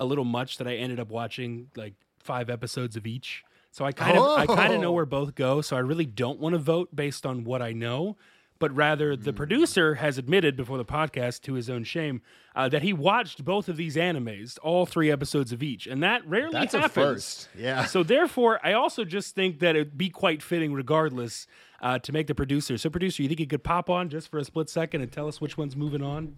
a 0.00 0.04
little 0.04 0.24
much 0.24 0.58
that 0.58 0.66
I 0.66 0.74
ended 0.74 0.98
up 0.98 1.08
watching 1.10 1.68
like 1.76 1.94
five 2.18 2.50
episodes 2.50 2.96
of 2.96 3.06
each. 3.06 3.44
So 3.72 3.84
I 3.84 3.90
kind 3.92 4.16
of, 4.18 4.38
I 4.38 4.46
kind 4.46 4.72
of 4.74 4.80
know 4.80 4.90
Oh. 4.90 4.92
where 4.92 5.06
both 5.06 5.34
go. 5.34 5.60
So 5.62 5.76
I 5.76 5.80
really 5.80 6.06
don't 6.06 6.38
want 6.38 6.52
to 6.52 6.58
vote 6.58 6.94
based 6.94 7.24
on 7.26 7.42
what 7.42 7.60
I 7.62 7.72
know, 7.72 8.16
but 8.58 8.72
rather 8.76 9.16
the 9.16 9.32
producer 9.32 9.94
has 9.96 10.18
admitted 10.18 10.56
before 10.56 10.76
the 10.78 10.84
podcast, 10.84 11.40
to 11.42 11.54
his 11.54 11.68
own 11.70 11.82
shame, 11.82 12.20
uh, 12.54 12.68
that 12.68 12.82
he 12.82 12.92
watched 12.92 13.44
both 13.44 13.68
of 13.70 13.76
these 13.78 13.96
animes, 13.96 14.58
all 14.62 14.84
three 14.86 15.10
episodes 15.10 15.52
of 15.52 15.62
each, 15.62 15.86
and 15.86 16.02
that 16.02 16.24
rarely 16.28 16.52
That's 16.52 16.74
a 16.74 16.80
happens. 16.82 16.94
first. 16.94 17.48
Yeah. 17.58 17.86
So 17.86 18.02
therefore, 18.02 18.60
I 18.62 18.74
also 18.74 19.04
just 19.04 19.34
think 19.34 19.58
that 19.60 19.74
it'd 19.74 19.96
be 19.98 20.10
quite 20.10 20.42
fitting, 20.42 20.72
regardless, 20.74 21.46
uh, 21.80 21.98
to 22.00 22.12
make 22.12 22.26
the 22.28 22.34
producer. 22.34 22.76
So, 22.78 22.90
producer, 22.90 23.22
you 23.22 23.28
think 23.28 23.40
you 23.40 23.46
could 23.48 23.64
pop 23.64 23.90
on 23.90 24.08
just 24.10 24.30
for 24.30 24.38
a 24.38 24.44
split 24.44 24.68
second 24.68 25.00
and 25.00 25.10
tell 25.10 25.26
us 25.26 25.40
which 25.40 25.56
one's 25.58 25.74
moving 25.74 26.02
on? 26.02 26.36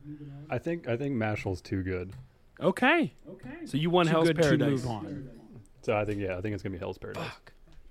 I 0.49 0.57
think 0.59 0.89
I 0.89 0.97
think 0.97 1.15
Mashle's 1.17 1.61
too 1.61 1.83
good. 1.83 2.13
Okay. 2.61 3.13
Okay. 3.29 3.67
So 3.67 3.77
you 3.77 3.91
won 3.91 4.07
Hell's 4.07 4.29
Good 4.29 4.37
to 4.37 4.43
Paradise. 4.43 4.87
Move 5.87 5.95
on. 5.95 5.97
So 5.97 6.01
I 6.01 6.05
think 6.05 6.21
yeah, 6.21 6.37
I 6.37 6.41
think 6.41 6.55
it's 6.55 6.63
gonna 6.63 6.73
be 6.73 6.79
Hell's 6.79 6.99
Paradise. 6.99 7.31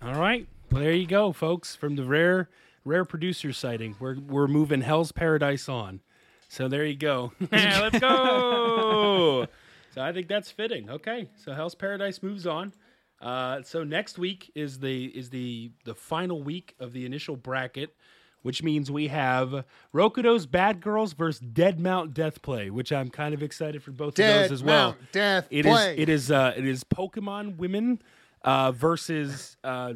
All 0.02 0.16
right. 0.16 0.48
Well, 0.72 0.82
there 0.82 0.94
you 0.94 1.08
go, 1.08 1.32
folks. 1.32 1.76
From 1.76 1.96
the 1.96 2.04
rare, 2.04 2.50
rare 2.86 3.06
producer 3.06 3.54
sighting, 3.54 3.96
we're 4.00 4.20
we're 4.20 4.48
moving 4.48 4.82
Hell's 4.82 5.12
Paradise 5.12 5.70
on. 5.70 6.02
So 6.50 6.68
there 6.68 6.86
you 6.86 6.96
go. 6.96 7.32
Yeah, 7.52 7.80
let's 7.82 8.00
go. 8.00 9.48
so 9.94 10.02
I 10.02 10.12
think 10.12 10.28
that's 10.28 10.52
fitting. 10.52 10.90
Okay. 10.90 11.30
So 11.36 11.54
Hell's 11.54 11.76
Paradise 11.76 12.22
moves 12.22 12.46
on. 12.46 12.74
Uh, 13.22 13.62
so 13.64 13.84
next 13.84 14.20
week 14.20 14.52
is 14.54 14.80
the 14.80 15.06
is 15.06 15.30
the 15.30 15.72
the 15.86 15.96
final 15.96 16.44
week 16.44 16.76
of 16.80 16.92
the 16.94 17.06
initial 17.06 17.36
bracket, 17.36 17.96
which 18.44 18.62
means 18.62 18.92
we 18.92 19.08
have 19.08 19.66
Rokudo's 19.94 20.46
Bad 20.46 20.80
Girls 20.80 21.14
versus 21.14 21.40
Dead 21.40 21.80
Mount 21.80 22.14
Death 22.14 22.42
Play, 22.42 22.70
which 22.70 22.92
I'm 22.92 23.10
kind 23.10 23.34
of 23.34 23.42
excited 23.42 23.82
for 23.82 23.92
both 23.92 24.14
Dead 24.14 24.44
of 24.44 24.50
those 24.50 24.60
as 24.60 24.64
well. 24.64 24.92
Dead 24.92 24.98
Mount 25.00 25.12
Death 25.12 25.48
It 25.50 25.66
is 25.66 25.72
Play. 25.72 25.96
it 25.98 26.10
is 26.10 26.32
uh, 26.32 26.54
it 26.56 26.66
is 26.66 26.84
Pokemon 26.84 27.58
women 27.58 28.02
uh, 28.44 28.72
versus 28.72 29.58
uh, 29.64 29.94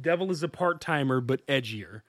Devil 0.00 0.30
is 0.30 0.42
a 0.42 0.48
part 0.48 0.80
timer 0.80 1.20
but 1.20 1.46
edgier. 1.46 2.02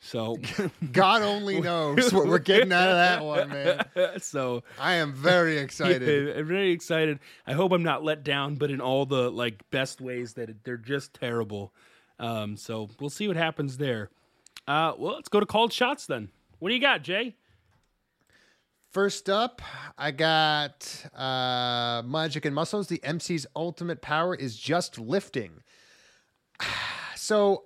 So 0.00 0.38
God 0.92 1.22
only 1.22 1.60
knows 1.60 2.12
what 2.12 2.28
we're 2.28 2.38
getting 2.38 2.72
out 2.72 2.88
of 2.88 2.96
that 2.96 3.24
one, 3.24 3.48
man. 3.48 3.84
so 4.20 4.62
I 4.78 4.94
am 4.94 5.12
very 5.12 5.58
excited. 5.58 6.28
Yeah, 6.28 6.38
I'm 6.38 6.46
very 6.46 6.70
excited. 6.70 7.18
I 7.46 7.52
hope 7.52 7.72
I'm 7.72 7.82
not 7.82 8.04
let 8.04 8.22
down, 8.22 8.54
but 8.54 8.70
in 8.70 8.80
all 8.80 9.06
the 9.06 9.30
like 9.30 9.68
best 9.70 10.00
ways 10.00 10.34
that 10.34 10.50
it, 10.50 10.64
they're 10.64 10.76
just 10.76 11.14
terrible. 11.14 11.74
Um, 12.20 12.56
so 12.56 12.88
we'll 13.00 13.10
see 13.10 13.26
what 13.28 13.36
happens 13.36 13.78
there. 13.78 14.10
Uh, 14.68 14.92
well, 14.98 15.14
let's 15.14 15.28
go 15.30 15.40
to 15.40 15.46
called 15.46 15.72
shots 15.72 16.06
then. 16.06 16.28
What 16.58 16.68
do 16.68 16.74
you 16.74 16.80
got, 16.80 17.02
Jay? 17.02 17.34
First 18.90 19.28
up, 19.30 19.60
I 19.96 20.10
got 20.10 21.06
uh, 21.14 22.02
Magic 22.06 22.44
and 22.44 22.54
Muscles. 22.54 22.86
The 22.88 23.00
MC's 23.04 23.46
ultimate 23.56 24.00
power 24.02 24.34
is 24.34 24.56
just 24.56 24.98
lifting. 24.98 25.62
So, 27.20 27.64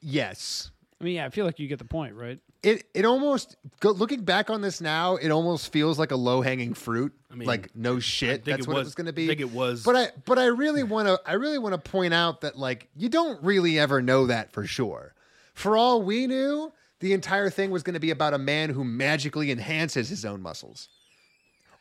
yes, 0.00 0.70
I 0.98 1.04
mean, 1.04 1.16
yeah, 1.16 1.26
I 1.26 1.28
feel 1.28 1.44
like 1.44 1.58
you 1.58 1.68
get 1.68 1.78
the 1.78 1.84
point, 1.84 2.14
right? 2.14 2.38
it 2.62 2.84
it 2.94 3.04
almost 3.04 3.56
go, 3.80 3.90
looking 3.90 4.22
back 4.24 4.48
on 4.48 4.62
this 4.62 4.80
now, 4.80 5.16
it 5.16 5.28
almost 5.30 5.70
feels 5.70 5.98
like 5.98 6.12
a 6.12 6.16
low 6.16 6.40
hanging 6.40 6.72
fruit. 6.72 7.12
I 7.30 7.34
mean, 7.34 7.46
like 7.46 7.76
no 7.76 7.98
shit, 7.98 8.44
that's 8.46 8.62
it 8.62 8.66
what 8.68 8.76
it 8.76 8.78
was- 8.78 8.84
was 8.86 8.94
going 8.94 9.04
to 9.06 9.12
I 9.12 9.14
be. 9.16 9.26
think 9.26 9.40
it 9.40 9.50
was. 9.50 9.82
but 9.82 9.96
I 9.96 10.08
but 10.24 10.38
I 10.38 10.46
really 10.46 10.82
want 10.82 11.08
to 11.08 11.20
I 11.26 11.34
really 11.34 11.58
want 11.58 11.74
to 11.74 11.90
point 11.90 12.14
out 12.14 12.40
that 12.40 12.56
like 12.58 12.88
you 12.96 13.10
don't 13.10 13.42
really 13.42 13.78
ever 13.78 14.00
know 14.00 14.28
that 14.28 14.50
for 14.52 14.64
sure. 14.66 15.13
For 15.54 15.76
all 15.76 16.02
we 16.02 16.26
knew, 16.26 16.72
the 17.00 17.12
entire 17.12 17.50
thing 17.50 17.70
was 17.70 17.82
going 17.82 17.94
to 17.94 18.00
be 18.00 18.10
about 18.10 18.34
a 18.34 18.38
man 18.38 18.70
who 18.70 18.84
magically 18.84 19.50
enhances 19.50 20.08
his 20.08 20.24
own 20.24 20.42
muscles, 20.42 20.88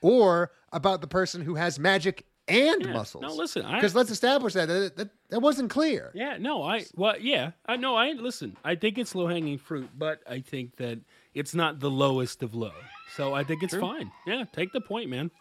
or 0.01 0.51
about 0.71 1.01
the 1.01 1.07
person 1.07 1.41
who 1.41 1.55
has 1.55 1.79
magic 1.79 2.25
and 2.47 2.91
muscles. 2.91 3.21
no, 3.21 3.33
listen, 3.33 3.65
because 3.73 3.95
let's 3.95 4.11
establish 4.11 4.53
that, 4.53 4.67
that 4.67 4.97
that 4.97 5.09
that 5.29 5.39
wasn't 5.39 5.69
clear. 5.69 6.11
Yeah, 6.13 6.37
no, 6.37 6.61
I 6.63 6.85
well, 6.95 7.15
yeah, 7.19 7.51
I 7.65 7.77
know. 7.77 7.95
I 7.95 8.11
listen. 8.11 8.57
I 8.63 8.75
think 8.75 8.97
it's 8.97 9.15
low 9.15 9.27
hanging 9.27 9.57
fruit, 9.57 9.89
but 9.97 10.19
I 10.29 10.41
think 10.41 10.75
that 10.77 10.99
it's 11.33 11.55
not 11.55 11.79
the 11.79 11.89
lowest 11.89 12.43
of 12.43 12.53
low. 12.53 12.73
So 13.15 13.33
I 13.33 13.43
think 13.43 13.63
it's 13.63 13.75
fine. 13.75 14.11
Yeah, 14.27 14.43
take 14.51 14.71
the 14.73 14.81
point, 14.81 15.09
man. 15.09 15.31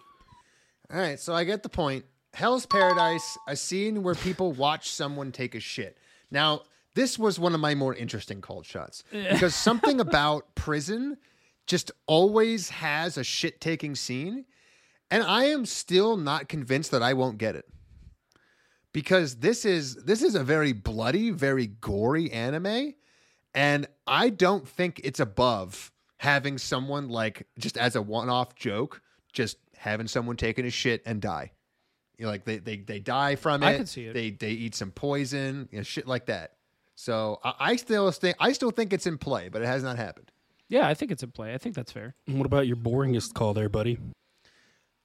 All 0.92 0.98
right, 1.00 1.18
so 1.18 1.34
I 1.34 1.44
get 1.44 1.62
the 1.62 1.68
point. 1.68 2.04
Hell's 2.34 2.66
Paradise, 2.66 3.36
a 3.48 3.56
scene 3.56 4.02
where 4.02 4.14
people 4.14 4.52
watch 4.52 4.90
someone 4.90 5.32
take 5.32 5.54
a 5.54 5.60
shit. 5.60 5.98
Now, 6.30 6.62
this 6.94 7.18
was 7.18 7.38
one 7.38 7.54
of 7.54 7.60
my 7.60 7.74
more 7.74 7.94
interesting 7.94 8.40
cold 8.40 8.66
shots 8.66 9.04
because 9.10 9.54
something 9.68 10.00
about 10.00 10.54
prison 10.54 11.16
just 11.66 11.90
always 12.06 12.70
has 12.70 13.16
a 13.16 13.24
shit 13.24 13.60
taking 13.60 13.94
scene. 13.94 14.44
And 15.10 15.22
I 15.22 15.44
am 15.44 15.66
still 15.66 16.16
not 16.16 16.48
convinced 16.48 16.90
that 16.90 17.02
I 17.02 17.12
won't 17.12 17.38
get 17.38 17.54
it. 17.54 17.66
Because 18.92 19.36
this 19.36 19.64
is 19.64 19.96
this 19.96 20.22
is 20.22 20.34
a 20.34 20.44
very 20.44 20.72
bloody, 20.72 21.30
very 21.30 21.66
gory 21.66 22.30
anime, 22.30 22.92
and 23.54 23.86
I 24.06 24.28
don't 24.28 24.68
think 24.68 25.00
it's 25.02 25.20
above 25.20 25.90
having 26.18 26.58
someone 26.58 27.08
like 27.08 27.46
just 27.58 27.78
as 27.78 27.96
a 27.96 28.02
one-off 28.02 28.54
joke, 28.54 29.00
just 29.32 29.56
having 29.78 30.06
someone 30.06 30.36
taking 30.36 30.66
a 30.66 30.70
shit 30.70 31.02
and 31.06 31.22
die. 31.22 31.52
You 32.18 32.26
know, 32.26 32.30
like 32.30 32.44
they 32.44 32.58
they 32.58 32.76
they 32.76 33.00
die 33.00 33.36
from 33.36 33.62
it. 33.62 33.66
I 33.66 33.76
could 33.78 33.88
see 33.88 34.04
it. 34.04 34.12
They 34.12 34.30
they 34.30 34.50
eat 34.50 34.74
some 34.74 34.90
poison, 34.90 35.70
you 35.72 35.78
know, 35.78 35.82
shit 35.82 36.06
like 36.06 36.26
that. 36.26 36.52
So 37.02 37.40
I, 37.42 37.54
I 37.58 37.76
still 37.76 38.08
think 38.12 38.36
I 38.38 38.52
still 38.52 38.70
think 38.70 38.92
it's 38.92 39.08
in 39.08 39.18
play, 39.18 39.48
but 39.48 39.60
it 39.60 39.66
has 39.66 39.82
not 39.82 39.96
happened. 39.96 40.30
Yeah, 40.68 40.86
I 40.86 40.94
think 40.94 41.10
it's 41.10 41.24
in 41.24 41.32
play. 41.32 41.52
I 41.52 41.58
think 41.58 41.74
that's 41.74 41.90
fair. 41.90 42.14
What 42.26 42.46
about 42.46 42.68
your 42.68 42.76
boringest 42.76 43.34
call 43.34 43.54
there, 43.54 43.68
buddy? 43.68 43.98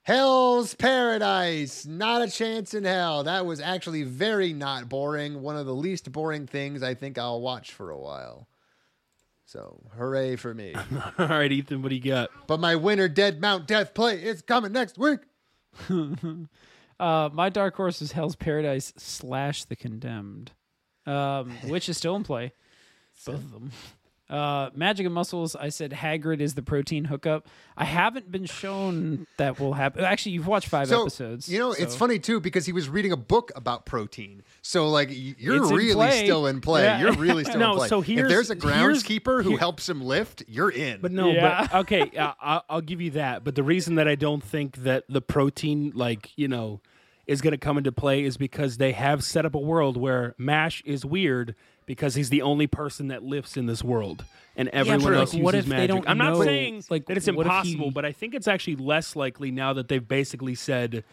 Hell's 0.03 0.75
Paradise, 0.75 1.87
not 1.87 2.21
a 2.21 2.29
chance 2.29 2.75
in 2.75 2.83
hell. 2.83 3.23
That 3.23 3.47
was 3.47 3.59
actually 3.59 4.03
very 4.03 4.53
not 4.53 4.87
boring. 4.87 5.41
One 5.41 5.57
of 5.57 5.65
the 5.65 5.73
least 5.73 6.11
boring 6.11 6.45
things 6.45 6.83
I 6.83 6.93
think 6.93 7.17
I'll 7.17 7.41
watch 7.41 7.73
for 7.73 7.89
a 7.89 7.97
while. 7.99 8.47
So, 9.45 9.81
hooray 9.97 10.35
for 10.35 10.53
me. 10.53 10.75
All 11.19 11.27
right, 11.27 11.51
Ethan, 11.51 11.81
what 11.81 11.89
do 11.89 11.95
you 11.95 12.01
got? 12.01 12.29
but 12.45 12.59
my 12.59 12.75
winner, 12.75 13.07
Dead 13.07 13.41
Mount 13.41 13.65
Death 13.65 13.95
Play, 13.95 14.23
is 14.23 14.43
coming 14.43 14.71
next 14.71 14.99
week. 14.99 15.19
Uh, 16.99 17.29
my 17.31 17.47
dark 17.47 17.75
horse 17.75 18.01
is 18.01 18.13
Hell's 18.13 18.35
Paradise 18.35 18.91
slash 18.97 19.65
The 19.65 19.75
Condemned, 19.75 20.53
um, 21.07 21.49
which 21.67 21.89
is 21.89 21.97
still 21.97 22.15
in 22.15 22.23
play. 22.23 22.53
Both 23.25 23.35
of 23.35 23.51
them. 23.51 23.71
Uh, 24.29 24.69
Magic 24.75 25.05
and 25.05 25.15
Muscles, 25.15 25.55
I 25.55 25.69
said 25.69 25.91
Hagrid 25.91 26.41
is 26.41 26.53
the 26.53 26.61
protein 26.61 27.05
hookup. 27.05 27.47
I 27.77 27.85
haven't 27.85 28.29
been 28.29 28.43
shown 28.45 29.25
that 29.37 29.57
will 29.57 29.73
happen. 29.73 30.03
Actually, 30.03 30.33
you've 30.33 30.47
watched 30.47 30.67
five 30.67 30.89
So, 30.89 31.03
episodes. 31.03 31.47
you 31.47 31.59
know, 31.59 31.71
it's 31.71 31.95
funny 31.95 32.19
too 32.19 32.41
because 32.41 32.65
he 32.65 32.73
was 32.73 32.89
reading 32.89 33.13
a 33.13 33.17
book 33.17 33.53
about 33.55 33.85
protein. 33.85 34.43
So, 34.61 34.89
like, 34.89 35.07
you're 35.13 35.63
It's 35.63 35.71
really 35.71 35.93
play. 35.93 36.25
still 36.25 36.45
in 36.45 36.59
play. 36.59 36.83
Yeah. 36.83 36.99
You're 36.99 37.13
really 37.13 37.45
still 37.45 37.57
No, 37.59 37.71
in 37.71 37.77
play. 37.77 37.87
so 37.87 37.99
if 38.01 38.05
here's- 38.07 38.29
there's 38.29 38.49
a 38.49 38.55
groundskeeper 38.57 39.43
who 39.43 39.51
here- 39.51 39.59
helps 39.59 39.87
him 39.87 40.01
lift, 40.01 40.43
you're 40.49 40.71
in. 40.71 40.99
But 40.99 41.13
no, 41.13 41.31
Yeah. 41.31 41.61
but 41.71 41.75
okay, 41.81 42.11
uh, 42.17 42.33
I'll, 42.41 42.63
I'll 42.69 42.81
give 42.81 42.99
you 42.99 43.11
that. 43.11 43.45
But 43.45 43.55
the 43.55 43.63
reason 43.63 43.95
that 43.95 44.09
I 44.09 44.15
don't 44.15 44.43
think 44.43 44.75
that 44.83 45.05
the 45.07 45.21
protein, 45.21 45.93
like 45.95 46.31
you 46.35 46.49
know, 46.49 46.81
is 47.27 47.41
going 47.41 47.51
to 47.51 47.57
come 47.57 47.77
into 47.77 47.91
play 47.91 48.23
is 48.23 48.37
because 48.37 48.77
they 48.77 48.93
have 48.93 49.23
set 49.23 49.45
up 49.45 49.53
a 49.53 49.59
world 49.59 49.97
where 49.97 50.33
Mash 50.37 50.81
is 50.85 51.05
weird 51.05 51.55
because 51.85 52.15
he's 52.15 52.29
the 52.29 52.41
only 52.41 52.67
person 52.67 53.07
that 53.09 53.23
lives 53.23 53.55
in 53.57 53.65
this 53.65 53.83
world, 53.83 54.25
and 54.55 54.67
everyone 54.69 55.03
but, 55.03 55.13
else 55.13 55.33
like, 55.33 55.43
what 55.43 55.53
uses 55.55 55.65
if 55.65 55.69
they 55.69 55.75
magic. 55.87 55.89
don't 55.95 56.09
I'm 56.09 56.17
not 56.17 56.33
know, 56.33 56.43
saying 56.43 56.83
like, 56.89 57.05
that 57.07 57.17
it's 57.17 57.27
impossible, 57.27 57.85
he- 57.85 57.91
but 57.91 58.05
I 58.05 58.11
think 58.11 58.33
it's 58.33 58.47
actually 58.47 58.75
less 58.77 59.15
likely 59.15 59.51
now 59.51 59.73
that 59.73 59.87
they've 59.87 60.05
basically 60.07 60.55
said 60.55 61.03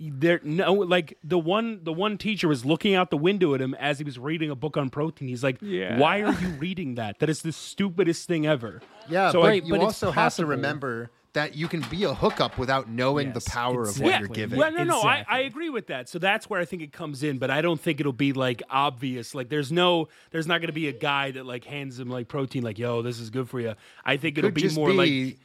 there 0.00 0.40
no 0.42 0.72
like 0.72 1.16
the 1.22 1.38
one 1.38 1.80
the 1.84 1.92
one 1.92 2.18
teacher 2.18 2.48
was 2.48 2.64
looking 2.64 2.94
out 2.96 3.10
the 3.10 3.16
window 3.16 3.54
at 3.54 3.60
him 3.60 3.74
as 3.74 3.98
he 3.98 4.04
was 4.04 4.18
reading 4.18 4.50
a 4.50 4.56
book 4.56 4.76
on 4.76 4.90
protein. 4.90 5.28
He's 5.28 5.44
like, 5.44 5.58
Yeah. 5.62 5.98
"Why 5.98 6.20
are 6.22 6.32
you 6.32 6.48
reading 6.58 6.96
that? 6.96 7.20
That 7.20 7.30
is 7.30 7.42
the 7.42 7.52
stupidest 7.52 8.26
thing 8.26 8.44
ever." 8.44 8.82
Yeah, 9.08 9.30
So 9.30 9.42
but 9.42 9.50
I- 9.50 9.54
you 9.54 9.70
but 9.70 9.76
it's 9.76 9.84
also 9.84 10.06
have 10.06 10.14
to 10.14 10.20
possible. 10.20 10.48
remember 10.50 11.10
that 11.34 11.56
you 11.56 11.68
can 11.68 11.80
be 11.90 12.04
a 12.04 12.14
hookup 12.14 12.58
without 12.58 12.88
knowing 12.88 13.28
Yes, 13.28 13.44
the 13.44 13.50
power 13.50 13.82
of 13.82 14.00
what 14.00 14.20
you're 14.20 14.28
giving. 14.28 14.58
Well, 14.58 14.72
no, 14.72 14.84
no, 14.84 15.02
I, 15.02 15.24
I 15.28 15.40
agree 15.40 15.68
with 15.68 15.88
that. 15.88 16.08
So 16.08 16.18
that's 16.18 16.48
where 16.48 16.60
I 16.60 16.64
think 16.64 16.80
it 16.80 16.92
comes 16.92 17.22
in, 17.22 17.38
but 17.38 17.50
I 17.50 17.60
don't 17.60 17.80
think 17.80 18.00
it'll 18.00 18.12
be 18.12 18.32
like 18.32 18.62
obvious. 18.70 19.34
Like 19.34 19.48
there's 19.48 19.70
no, 19.70 20.08
there's 20.30 20.46
not 20.46 20.60
going 20.60 20.68
to 20.68 20.72
be 20.72 20.88
a 20.88 20.92
guy 20.92 21.32
that 21.32 21.44
like 21.44 21.64
hands 21.64 21.98
him 21.98 22.08
like 22.08 22.28
protein, 22.28 22.62
like 22.62 22.78
yo, 22.78 23.02
this 23.02 23.20
is 23.20 23.30
good 23.30 23.48
for 23.48 23.60
you. 23.60 23.74
I 24.04 24.16
think 24.16 24.38
it'll 24.38 24.48
Could 24.50 24.54
be 24.54 24.68
more 24.70 24.90
be 24.90 24.94
like 25.26 25.38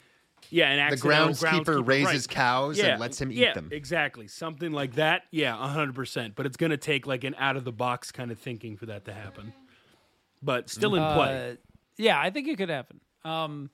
yeah, 0.51 0.69
an 0.69 0.77
the 0.77 0.83
accidental 0.83 1.29
groundskeeper 1.29 1.85
raises 1.85 2.27
right. 2.27 2.29
cows 2.29 2.77
Yeah, 2.77 2.85
and 2.87 3.01
lets 3.01 3.19
him 3.19 3.31
yeah, 3.31 3.49
eat 3.49 3.55
them. 3.55 3.69
Exactly, 3.71 4.27
something 4.27 4.71
like 4.71 4.95
that. 4.95 5.23
Yeah, 5.31 5.55
hundred 5.55 5.95
percent. 5.95 6.35
But 6.35 6.45
it's 6.45 6.57
going 6.57 6.71
to 6.71 6.77
take 6.77 7.07
like 7.07 7.23
an 7.23 7.35
out 7.37 7.57
of 7.57 7.63
the 7.63 7.71
box 7.71 8.11
kind 8.11 8.31
of 8.31 8.39
thinking 8.39 8.77
for 8.77 8.87
that 8.87 9.05
to 9.05 9.13
happen. 9.13 9.53
But 10.41 10.69
still 10.69 10.95
in 10.95 11.03
play. 11.13 11.51
Uh, 11.51 11.55
yeah, 11.97 12.19
I 12.19 12.29
think 12.29 12.47
it 12.47 12.57
could 12.57 12.69
happen. 12.69 13.01
Um, 13.25 13.69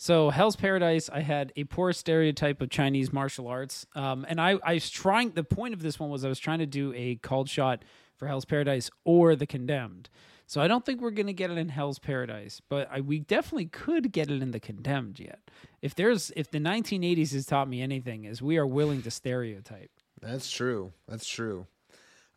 so 0.00 0.30
Hell's 0.30 0.56
Paradise, 0.56 1.10
I 1.12 1.20
had 1.20 1.52
a 1.56 1.64
poor 1.64 1.92
stereotype 1.92 2.62
of 2.62 2.70
Chinese 2.70 3.12
martial 3.12 3.48
arts, 3.48 3.84
um, 3.94 4.24
and 4.26 4.40
I, 4.40 4.58
I 4.64 4.72
was 4.72 4.88
trying. 4.88 5.32
The 5.32 5.44
point 5.44 5.74
of 5.74 5.82
this 5.82 6.00
one 6.00 6.08
was 6.08 6.24
I 6.24 6.30
was 6.30 6.38
trying 6.38 6.60
to 6.60 6.66
do 6.66 6.94
a 6.96 7.16
called 7.16 7.50
shot 7.50 7.84
for 8.16 8.26
Hell's 8.26 8.46
Paradise 8.46 8.90
or 9.04 9.36
The 9.36 9.44
Condemned. 9.44 10.08
So 10.46 10.62
I 10.62 10.68
don't 10.68 10.86
think 10.86 11.02
we're 11.02 11.10
gonna 11.10 11.34
get 11.34 11.50
it 11.50 11.58
in 11.58 11.68
Hell's 11.68 11.98
Paradise, 11.98 12.62
but 12.66 12.88
I, 12.90 13.02
we 13.02 13.18
definitely 13.18 13.66
could 13.66 14.10
get 14.10 14.30
it 14.30 14.40
in 14.40 14.52
The 14.52 14.58
Condemned 14.58 15.20
yet. 15.20 15.40
If 15.82 15.94
there's 15.94 16.32
if 16.34 16.50
the 16.50 16.60
1980s 16.60 17.34
has 17.34 17.44
taught 17.44 17.68
me 17.68 17.82
anything, 17.82 18.24
is 18.24 18.40
we 18.40 18.56
are 18.56 18.66
willing 18.66 19.02
to 19.02 19.10
stereotype. 19.10 19.90
That's 20.22 20.50
true. 20.50 20.94
That's 21.08 21.28
true. 21.28 21.66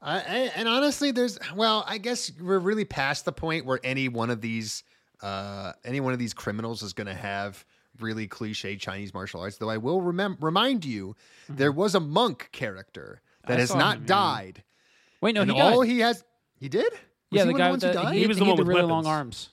I, 0.02 0.18
I, 0.18 0.52
and 0.58 0.68
honestly, 0.68 1.12
there's 1.12 1.40
well, 1.56 1.86
I 1.88 1.98
guess 1.98 2.30
we're 2.38 2.60
really 2.60 2.84
past 2.84 3.24
the 3.24 3.32
point 3.32 3.66
where 3.66 3.80
any 3.86 4.10
one 4.10 4.30
of 4.30 4.42
these, 4.42 4.84
uh, 5.22 5.74
any 5.86 6.00
one 6.00 6.14
of 6.14 6.20
these 6.20 6.34
criminals 6.34 6.82
is 6.84 6.94
going 6.94 7.08
to 7.08 7.14
have 7.14 7.66
really 8.00 8.28
cliche 8.28 8.76
Chinese 8.76 9.14
martial 9.14 9.40
arts. 9.42 9.58
Though 9.58 9.70
I 9.70 9.78
will 9.78 10.02
remem- 10.02 10.38
remind 10.42 10.84
you, 10.86 11.16
there 11.48 11.72
was 11.72 11.96
a 11.96 12.00
monk 12.00 12.50
character 12.52 13.22
that 13.48 13.54
Mm-hmm. 13.54 13.58
I 13.58 13.60
has 13.62 13.76
not 13.76 13.98
him, 13.98 14.06
died, 14.06 14.64
Wait, 15.22 15.36
no, 15.36 15.42
and 15.42 15.52
he 15.52 15.58
died. 15.58 15.88
he 15.88 16.00
has, 16.00 16.24
he 16.60 16.70
did. 16.70 16.92
Was 16.92 17.00
yeah, 17.32 17.44
he 17.46 17.52
the 17.54 17.58
guy 17.58 17.72
with 17.72 17.82
the 17.82 17.88
the, 17.88 17.94
who 18.00 18.04
died? 18.06 18.14
he, 18.14 18.20
He 18.22 18.28
was 18.28 18.38
the 18.38 18.44
he 18.46 18.50
one 18.50 18.58
had 18.58 18.66
the 18.66 18.68
with 18.68 18.76
really 18.78 18.90
long 18.90 19.06
arms. 19.06 19.50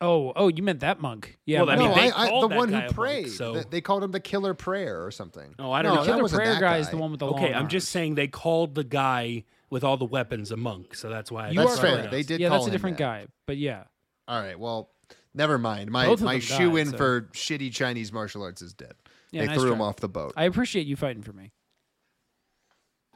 Oh, 0.00 0.32
oh, 0.36 0.48
you 0.48 0.62
meant 0.62 0.80
that 0.80 1.00
monk? 1.00 1.38
Yeah, 1.46 1.62
Well, 1.62 1.70
I 1.70 1.76
mean, 1.76 1.88
no, 1.88 1.94
they 1.94 2.10
I, 2.10 2.24
I, 2.26 2.40
the 2.40 2.48
that 2.48 2.56
one 2.58 2.68
who 2.68 2.74
a 2.76 2.80
monk, 2.80 2.94
prayed. 2.94 3.30
so- 3.30 3.54
They- 3.54 3.64
They 3.70 3.80
called 3.80 4.02
him 4.04 4.10
the 4.10 4.20
Killer 4.20 4.52
Prayer 4.54 5.04
or 5.04 5.10
something. 5.10 5.54
Oh, 5.58 5.70
I 5.72 5.82
don't 5.82 5.94
no, 5.94 6.00
know. 6.00 6.04
that 6.06 6.16
Killer 6.16 6.28
Prayer 6.28 6.52
that 6.54 6.60
guy 6.60 6.78
is 6.78 6.90
the 6.90 6.96
one 6.96 7.10
with 7.12 7.20
the 7.20 7.26
okay, 7.28 7.52
long 7.52 7.62
I'm 7.62 7.68
just 7.68 7.88
saying 7.90 8.14
they 8.16 8.28
called 8.28 8.74
the 8.74 8.84
guy 8.84 9.44
with 9.70 9.84
all 9.84 9.96
the 9.96 10.04
weapons 10.04 10.50
a 10.50 10.56
monk, 10.56 10.94
so 10.94 11.08
that's 11.08 11.30
why. 11.32 11.46
I 11.46 11.50
You 11.50 11.58
That's 11.60 11.78
are 11.78 11.80
fair. 11.80 12.10
They 12.10 12.22
did 12.22 12.40
Yeah, 12.40 12.48
call 12.48 12.58
that's 12.58 12.68
a 12.68 12.70
different 12.70 12.98
that. 12.98 13.04
guy. 13.04 13.26
But 13.46 13.56
yeah, 13.56 13.84
All 14.28 14.40
right, 14.40 14.58
well, 14.58 14.90
never 15.34 15.58
mind. 15.58 15.90
My 15.90 16.06
Both 16.06 16.20
of 16.20 16.24
my 16.24 16.34
them 16.34 16.40
shoe 16.40 16.70
died, 16.70 16.78
in 16.78 16.86
so- 16.92 16.96
for 16.96 17.20
shitty 17.32 17.72
Chinese 17.72 18.12
martial 18.12 18.42
arts 18.42 18.62
is 18.62 18.72
dead. 18.72 18.94
Yeah, 19.30 19.42
they 19.42 19.46
nice 19.48 19.58
threw 19.60 19.72
him 19.72 19.78
try. 19.78 19.86
off 19.86 19.96
the 19.96 20.08
boat. 20.08 20.32
I 20.36 20.44
appreciate 20.44 20.86
you 20.86 20.96
fighting 20.96 21.22
for 21.22 21.32
me. 21.32 21.50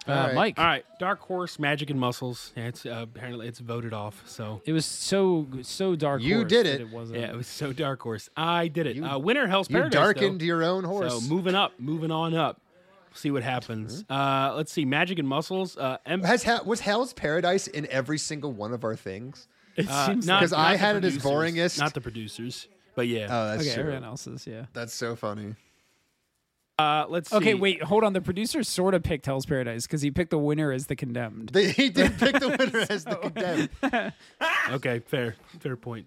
Uh, 0.07 0.13
All 0.13 0.17
right. 0.27 0.35
Mike, 0.35 0.59
All 0.59 0.65
right, 0.65 0.85
Dark 1.01 1.21
Horse, 1.21 1.59
Magic 1.59 1.91
and 1.91 1.99
Muscles. 2.01 2.53
Yeah, 2.57 2.69
it's 2.69 2.87
uh, 2.87 3.01
apparently 3.03 3.47
it's 3.47 3.59
voted 3.59 3.93
off. 3.93 4.23
So 4.27 4.63
it 4.65 4.73
was 4.73 4.87
so 4.87 5.47
so 5.63 5.97
dark. 5.97 6.23
You 6.23 6.37
horse 6.39 6.49
did 6.49 6.67
that 6.67 6.75
it. 6.77 6.81
It 6.83 6.91
wasn't. 6.91 7.19
yeah, 7.21 7.31
it 7.31 7.37
was 7.37 7.47
so 7.47 7.73
Dark 7.73 8.01
Horse. 8.01 8.31
I 8.37 8.69
did 8.69 8.87
it. 8.87 8.97
You- 8.97 9.05
uh, 9.05 9.19
winner 9.19 9.47
Hell's 9.47 9.69
You 9.69 9.75
Paradise. 9.77 9.93
darkened 9.93 10.41
though. 10.41 10.45
your 10.47 10.63
own 10.63 10.85
horse. 10.85 11.13
So 11.13 11.29
moving 11.29 11.55
up, 11.55 11.73
moving 11.79 12.11
on 12.11 12.35
up. 12.35 12.61
See 13.13 13.31
what 13.31 13.43
happens. 13.43 14.05
Uh, 14.09 14.53
let's 14.57 14.71
see, 14.73 14.85
Magic 14.85 15.19
and 15.19 15.27
Muscles. 15.29 15.77
Uh, 15.77 15.99
M- 16.07 16.23
Has 16.23 16.43
Hell- 16.45 16.63
was 16.65 16.81
Hell's 16.81 17.13
Paradise 17.13 17.67
in 17.67 17.87
every 17.91 18.19
single 18.19 18.53
one 18.53 18.73
of 18.73 18.85
our 18.85 18.95
things? 18.97 19.49
It 19.79 19.89
uh, 19.89 20.07
seems 20.07 20.27
not- 20.27 20.41
'Cause 20.41 20.51
not 20.53 20.61
I 20.61 20.77
had 20.77 20.97
it 20.97 21.05
as 21.05 21.19
producers. 21.19 21.31
boringest. 21.33 21.79
Not 21.79 21.95
the 21.95 22.01
producers, 22.01 22.69
but 22.95 23.07
yeah. 23.09 23.29
Oh, 23.31 23.47
that's 23.49 23.63
okay. 23.63 23.75
true. 23.75 23.83
Everyone 23.85 24.05
else's, 24.05 24.47
yeah. 24.47 24.67
That's 24.73 24.93
so 24.93 25.15
funny. 25.17 25.55
Uh, 26.79 27.07
let's 27.09 27.29
see. 27.31 27.37
Okay, 27.37 27.55
wait, 27.55 27.83
hold 27.83 28.05
on. 28.05 28.13
The 28.13 28.21
producer 28.21 28.63
sort 28.63 28.95
of 28.95 29.03
picked 29.03 29.27
Hell's 29.27 29.47
Paradise 29.47 29.85
because 29.87 30.01
he 30.01 30.13
picked 30.13 30.31
the 30.31 30.39
winner 30.39 30.71
as 30.71 30.87
the 30.87 30.95
condemned. 30.95 31.49
They, 31.49 31.71
he 31.73 31.91
did 31.91 32.17
pick 32.19 32.39
the 32.39 32.49
winner 32.59 32.87
as 32.89 33.05
the 33.05 33.17
condemned. 33.17 33.71
Okay, 34.71 35.01
fair, 35.01 35.35
fair 35.61 35.77
point. 35.77 36.07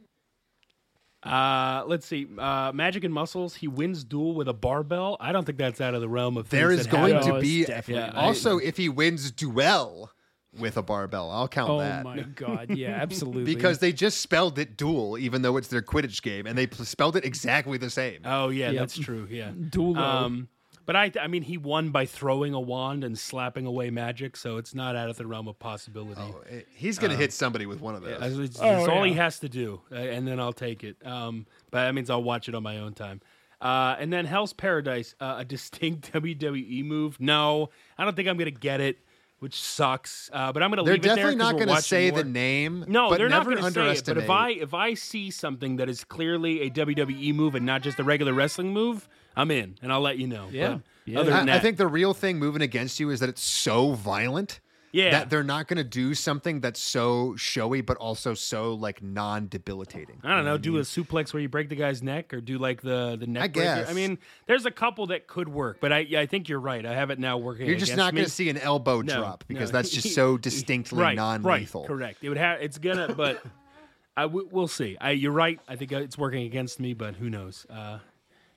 Uh, 1.24 1.84
let's 1.88 2.06
see. 2.06 2.26
Uh, 2.38 2.72
Magic 2.74 3.04
and 3.04 3.14
Muscles. 3.14 3.56
He 3.56 3.68
wins 3.68 4.04
duel 4.04 4.34
with 4.34 4.48
a 4.48 4.54
barbell. 4.54 5.18
I 5.20 5.32
don't 5.32 5.46
think 5.46 5.58
that's 5.58 5.80
out 5.82 5.94
of 5.94 6.02
the 6.02 6.10
realm 6.10 6.38
of. 6.38 6.50
There 6.50 6.70
things 6.70 6.82
is 6.82 6.86
that 6.88 6.92
going 6.92 7.14
happen. 7.14 7.28
No, 7.28 7.34
to 7.36 7.40
it's 7.40 7.48
be 7.48 7.66
definitely 7.66 8.14
not. 8.14 8.16
also 8.24 8.58
if 8.58 8.78
he 8.78 8.88
wins 8.90 9.30
duel 9.32 10.10
with 10.60 10.78
a 10.78 10.82
barbell. 10.82 11.30
I'll 11.32 11.48
count 11.48 11.70
Oh 11.70 11.80
that. 11.80 12.06
Oh 12.06 12.10
my 12.10 12.22
god, 12.36 12.70
yeah, 12.76 12.90
absolutely. 12.90 13.44
Because 13.44 13.80
they 13.80 13.92
just 13.94 14.20
spelled 14.22 14.60
it 14.60 14.76
duel, 14.78 15.18
even 15.18 15.42
though 15.42 15.58
it's 15.58 15.68
their 15.70 15.82
Quidditch 15.82 16.22
game, 16.22 16.46
and 16.48 16.58
they 16.58 16.68
pl- 16.68 16.86
spelled 16.86 17.16
it 17.16 17.24
exactly 17.26 17.78
the 17.78 17.90
same. 17.90 18.22
Oh 18.26 18.50
yeah, 18.50 18.72
Yep. 18.72 18.80
that's 18.82 18.98
true. 19.00 19.28
Yeah. 19.30 19.52
Duelo. 19.52 19.98
Um, 19.98 20.50
but 20.86 20.96
I, 20.96 21.12
I 21.22 21.28
mean, 21.28 21.44
he 21.44 21.58
won 21.58 21.92
by 21.92 22.06
throwing 22.06 22.54
a 22.54 22.60
wand 22.60 23.04
and 23.04 23.18
slapping 23.18 23.66
away 23.68 23.92
magic, 23.92 24.36
so 24.36 24.58
it's 24.58 24.74
not 24.74 24.96
out 24.96 25.10
of 25.10 25.16
the 25.16 25.28
realm 25.28 25.48
of 25.48 25.58
possibility. 25.60 26.20
Eh, 26.50 26.62
He's 26.74 26.98
gonna 27.00 27.16
hit 27.16 27.32
somebody 27.32 27.66
with 27.66 27.80
one 27.80 27.96
of 27.96 28.02
those. 28.02 28.20
That's, 28.20 28.34
it's- 28.34 28.60
Oh, 28.62 28.80
it's 28.80 28.88
all 28.90 29.04
he 29.04 29.14
has 29.14 29.40
to 29.40 29.48
do, 29.48 29.82
uh, 29.92 29.96
and 29.96 30.28
then 30.28 30.40
I'll 30.40 30.52
take 30.54 30.84
it. 30.84 30.98
Um, 31.06 31.46
but 31.70 31.86
that 31.86 31.94
means 31.96 32.10
I'll 32.10 32.24
watch 32.24 32.50
it 32.50 32.56
on 32.56 32.64
my 32.64 32.80
own 32.80 32.94
time. 32.94 33.22
Uh, 33.62 33.96
and 34.00 34.12
then 34.12 34.26
Hell's 34.26 34.54
Paradise, 34.54 35.14
uh, 35.22 35.36
a 35.38 35.46
distinct 35.56 36.12
WWE 36.14 36.84
move. 36.84 37.20
No, 37.20 37.70
I 37.98 38.04
don't 38.04 38.16
think 38.16 38.28
I'm 38.28 38.38
gonna 38.38 38.50
get 38.52 38.82
it, 38.82 38.98
which 39.42 39.60
sucks. 39.60 40.30
Uh, 40.32 40.52
but 40.54 40.62
I'm 40.62 40.70
gonna 40.70 40.84
leave 40.84 40.96
it 40.96 41.02
there 41.02 41.16
definitely 41.16 41.34
'cause 41.34 41.38
not 41.40 41.56
we're 41.56 41.66
going 41.66 41.76
to 41.78 41.82
say 41.82 42.12
more. 42.12 42.22
the 42.24 42.30
name. 42.30 42.86
No, 42.88 43.10
but 43.10 43.18
they're 43.18 43.28
not 43.28 43.44
going 43.44 43.58
to 43.58 43.72
say 43.72 43.92
it. 43.92 44.06
But 44.06 44.18
if 44.20 44.30
I 44.30 44.50
if 44.52 44.74
I 44.76 44.94
see 44.94 45.32
something 45.32 45.78
that 45.78 45.90
is 45.90 46.04
clearly 46.04 46.62
a 46.62 46.70
WWE 46.70 47.34
move 47.34 47.56
and 47.56 47.66
not 47.66 47.82
just 47.82 48.00
a 48.00 48.04
regular 48.04 48.34
wrestling 48.34 48.72
move, 48.72 49.10
I'm 49.36 49.50
in, 49.50 49.78
and 49.82 49.92
I'll 49.92 50.00
let 50.02 50.20
you 50.20 50.28
know. 50.28 50.48
Yeah. 50.52 50.74
But 50.74 50.82
Yeah. 51.06 51.20
Other 51.22 51.32
than 51.32 51.50
I, 51.50 51.56
I 51.56 51.60
think 51.60 51.78
the 51.78 51.88
real 51.88 52.14
thing 52.14 52.38
moving 52.38 52.62
against 52.62 53.00
you 53.00 53.10
is 53.10 53.20
that 53.22 53.30
it's 53.30 53.42
so 53.44 53.94
violent. 53.94 54.60
Yeah, 54.92 55.12
That 55.12 55.30
they're 55.30 55.44
not 55.44 55.68
going 55.68 55.78
to 55.78 55.84
do 55.84 56.14
something 56.14 56.60
that's 56.60 56.80
so 56.82 57.36
showy, 57.38 57.82
but 57.82 57.98
also 57.98 58.34
so 58.34 58.74
like 58.74 59.02
non-debilitating. 59.02 60.20
I 60.24 60.36
don't 60.36 60.46
know. 60.46 60.58
Do 60.58 60.78
a 60.78 60.82
suplex 60.82 61.34
where 61.34 61.42
you 61.42 61.50
break 61.50 61.70
the 61.70 61.76
guy's 61.76 62.02
neck, 62.04 62.34
or 62.34 62.42
do 62.42 62.58
like 62.58 62.82
the 62.82 63.16
the 63.20 63.28
neck. 63.28 63.44
I 63.44 63.48
breaker. 63.48 63.76
guess. 63.76 63.90
I 63.90 63.94
mean, 63.94 64.18
there's 64.48 64.66
a 64.66 64.72
couple 64.72 65.08
that 65.08 65.28
could 65.28 65.48
work, 65.50 65.78
but 65.82 65.92
I 65.94 66.06
I 66.18 66.26
think 66.26 66.50
you're 66.50 66.60
right. 66.60 66.86
I 66.86 66.94
have 66.94 67.10
it 67.10 67.20
now 67.20 67.38
working. 67.38 67.68
You're 67.68 67.78
just 67.78 67.96
not 67.96 68.14
going 68.14 68.26
to 68.26 68.32
see 68.32 68.50
an 68.50 68.58
elbow 68.58 69.02
No, 69.02 69.18
drop 69.18 69.44
because 69.48 69.72
no. 69.72 69.78
that's 69.80 69.90
just 69.90 70.14
so 70.16 70.38
distinctly 70.38 71.00
right, 71.02 71.16
non-lethal. 71.16 71.82
Right, 71.82 71.88
correct. 71.88 72.24
It 72.24 72.30
would 72.30 72.38
have. 72.38 72.62
It's 72.62 72.78
gonna, 72.78 73.14
but 73.16 73.42
I 74.18 74.24
w- 74.24 74.48
we'll 74.52 74.68
see. 74.68 74.98
I, 75.00 75.12
you're 75.12 75.32
right. 75.32 75.60
I 75.68 75.76
think 75.76 75.92
it's 75.92 76.18
working 76.18 76.44
against 76.46 76.80
me, 76.80 76.94
but 76.94 77.16
who 77.16 77.30
knows? 77.30 77.66
Uh, 77.70 78.00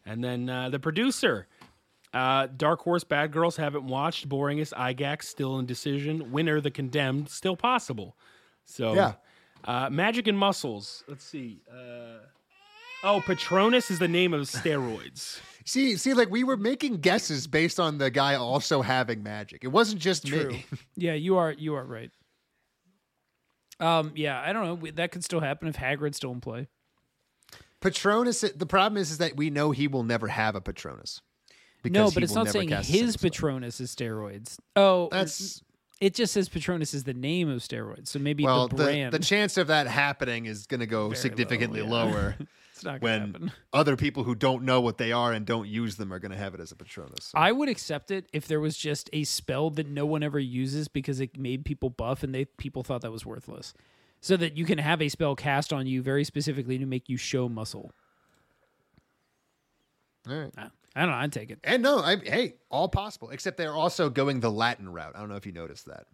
and 0.06 0.22
then 0.22 0.50
uh, 0.50 0.68
the 0.68 0.78
producer, 0.80 1.46
uh, 2.14 2.46
Dark 2.56 2.80
Horse, 2.80 3.04
Bad 3.04 3.32
Girls 3.32 3.56
haven't 3.56 3.84
watched. 3.84 4.28
Boringest, 4.28 4.72
IGAX 4.72 5.24
still 5.24 5.58
in 5.58 5.66
decision. 5.66 6.30
Winner, 6.32 6.60
The 6.60 6.70
Condemned, 6.70 7.28
still 7.28 7.56
possible. 7.56 8.16
So 8.64 8.94
Yeah. 8.94 9.12
Uh, 9.64 9.88
Magic 9.90 10.26
and 10.26 10.38
Muscles. 10.38 11.02
Let's 11.08 11.24
see. 11.24 11.62
Uh, 11.70 12.18
oh, 13.02 13.20
Patronus 13.24 13.90
is 13.90 13.98
the 13.98 14.08
name 14.08 14.32
of 14.34 14.42
steroids. 14.42 15.40
See, 15.66 15.96
see, 15.96 16.12
like 16.12 16.28
we 16.28 16.44
were 16.44 16.58
making 16.58 16.98
guesses 16.98 17.46
based 17.46 17.80
on 17.80 17.96
the 17.96 18.10
guy 18.10 18.34
also 18.34 18.82
having 18.82 19.22
magic. 19.22 19.64
It 19.64 19.68
wasn't 19.68 20.02
just 20.02 20.26
True. 20.26 20.48
me. 20.50 20.66
yeah, 20.96 21.14
you 21.14 21.38
are 21.38 21.52
you 21.52 21.74
are 21.74 21.84
right. 21.86 22.10
Um, 23.80 24.12
yeah, 24.14 24.38
I 24.40 24.52
don't 24.52 24.66
know. 24.66 24.74
We- 24.74 24.90
That 24.90 25.10
could 25.10 25.24
still 25.24 25.40
happen 25.40 25.68
if 25.68 25.76
Hagrid's 25.76 26.18
still 26.18 26.32
in 26.32 26.42
play. 26.42 26.68
Patronus. 27.80 28.42
The 28.42 28.66
problem 28.66 29.00
is, 29.00 29.10
is 29.10 29.18
that 29.18 29.36
we 29.36 29.48
know 29.48 29.70
he 29.70 29.88
will 29.88 30.02
never 30.04 30.28
have 30.28 30.54
a 30.54 30.60
Patronus. 30.60 31.22
No, 31.84 32.10
but 32.10 32.22
it's 32.22 32.34
not 32.34 32.48
saying 32.48 32.68
his. 32.70 33.16
Patronus 33.16 33.80
is 33.80 33.94
steroids. 33.94 34.58
Oh, 34.76 35.08
That's 35.10 35.62
it. 36.00 36.14
Just 36.14 36.32
says 36.32 36.48
Patronus 36.48 36.94
is 36.94 37.04
the 37.04 37.14
name 37.14 37.48
of 37.48 37.60
steroids. 37.60 38.08
So 38.08 38.18
maybe 38.18 38.44
well, 38.44 38.68
the 38.68 38.76
the, 38.76 38.84
brand. 38.84 39.12
the 39.12 39.18
chance 39.18 39.56
of 39.56 39.68
that 39.68 39.86
happening 39.86 40.46
is 40.46 40.66
going 40.66 40.80
to 40.80 40.86
go 40.86 41.08
Very 41.08 41.16
significantly 41.16 41.82
low, 41.82 42.06
yeah. 42.08 42.12
lower 42.12 42.36
it's 42.72 42.84
not 42.84 43.00
gonna 43.00 43.02
when 43.02 43.20
happen. 43.20 43.52
other 43.72 43.96
people 43.96 44.24
who 44.24 44.34
don't 44.34 44.64
know 44.64 44.80
what 44.80 44.98
they 44.98 45.12
are 45.12 45.32
and 45.32 45.46
don't 45.46 45.68
use 45.68 45.96
them 45.96 46.12
are 46.12 46.18
going 46.18 46.32
to 46.32 46.36
have 46.36 46.54
it 46.54 46.60
as 46.60 46.72
a 46.72 46.76
Patronus. 46.76 47.26
So- 47.26 47.38
I 47.38 47.52
would 47.52 47.68
accept 47.68 48.10
it 48.10 48.26
if 48.32 48.48
there 48.48 48.60
was 48.60 48.76
just 48.76 49.08
a 49.12 49.24
spell 49.24 49.70
that 49.70 49.86
no 49.88 50.04
one 50.06 50.22
ever 50.22 50.38
uses 50.38 50.88
because 50.88 51.20
it 51.20 51.38
made 51.38 51.64
people 51.64 51.90
buff 51.90 52.22
and 52.22 52.34
they 52.34 52.44
people 52.44 52.82
thought 52.82 53.02
that 53.02 53.12
was 53.12 53.24
worthless. 53.24 53.74
So 54.20 54.38
that 54.38 54.56
you 54.56 54.64
can 54.64 54.78
have 54.78 55.02
a 55.02 55.10
spell 55.10 55.36
cast 55.36 55.70
on 55.70 55.86
you 55.86 56.00
very 56.00 56.24
specifically 56.24 56.78
to 56.78 56.86
make 56.86 57.10
you 57.10 57.18
show 57.18 57.46
muscle. 57.46 57.92
All 60.28 60.34
right. 60.34 60.52
I 60.56 60.68
I 60.94 61.02
don't 61.02 61.10
know. 61.10 61.16
I'd 61.16 61.32
take 61.32 61.50
it. 61.50 61.58
And 61.64 61.82
no, 61.82 61.98
I, 61.98 62.16
hey, 62.16 62.54
all 62.70 62.88
possible. 62.88 63.30
Except 63.30 63.56
they're 63.56 63.72
also 63.72 64.10
going 64.10 64.40
the 64.40 64.50
Latin 64.50 64.88
route. 64.88 65.12
I 65.16 65.20
don't 65.20 65.28
know 65.28 65.36
if 65.36 65.46
you 65.46 65.52
noticed 65.52 65.86
that. 65.86 66.06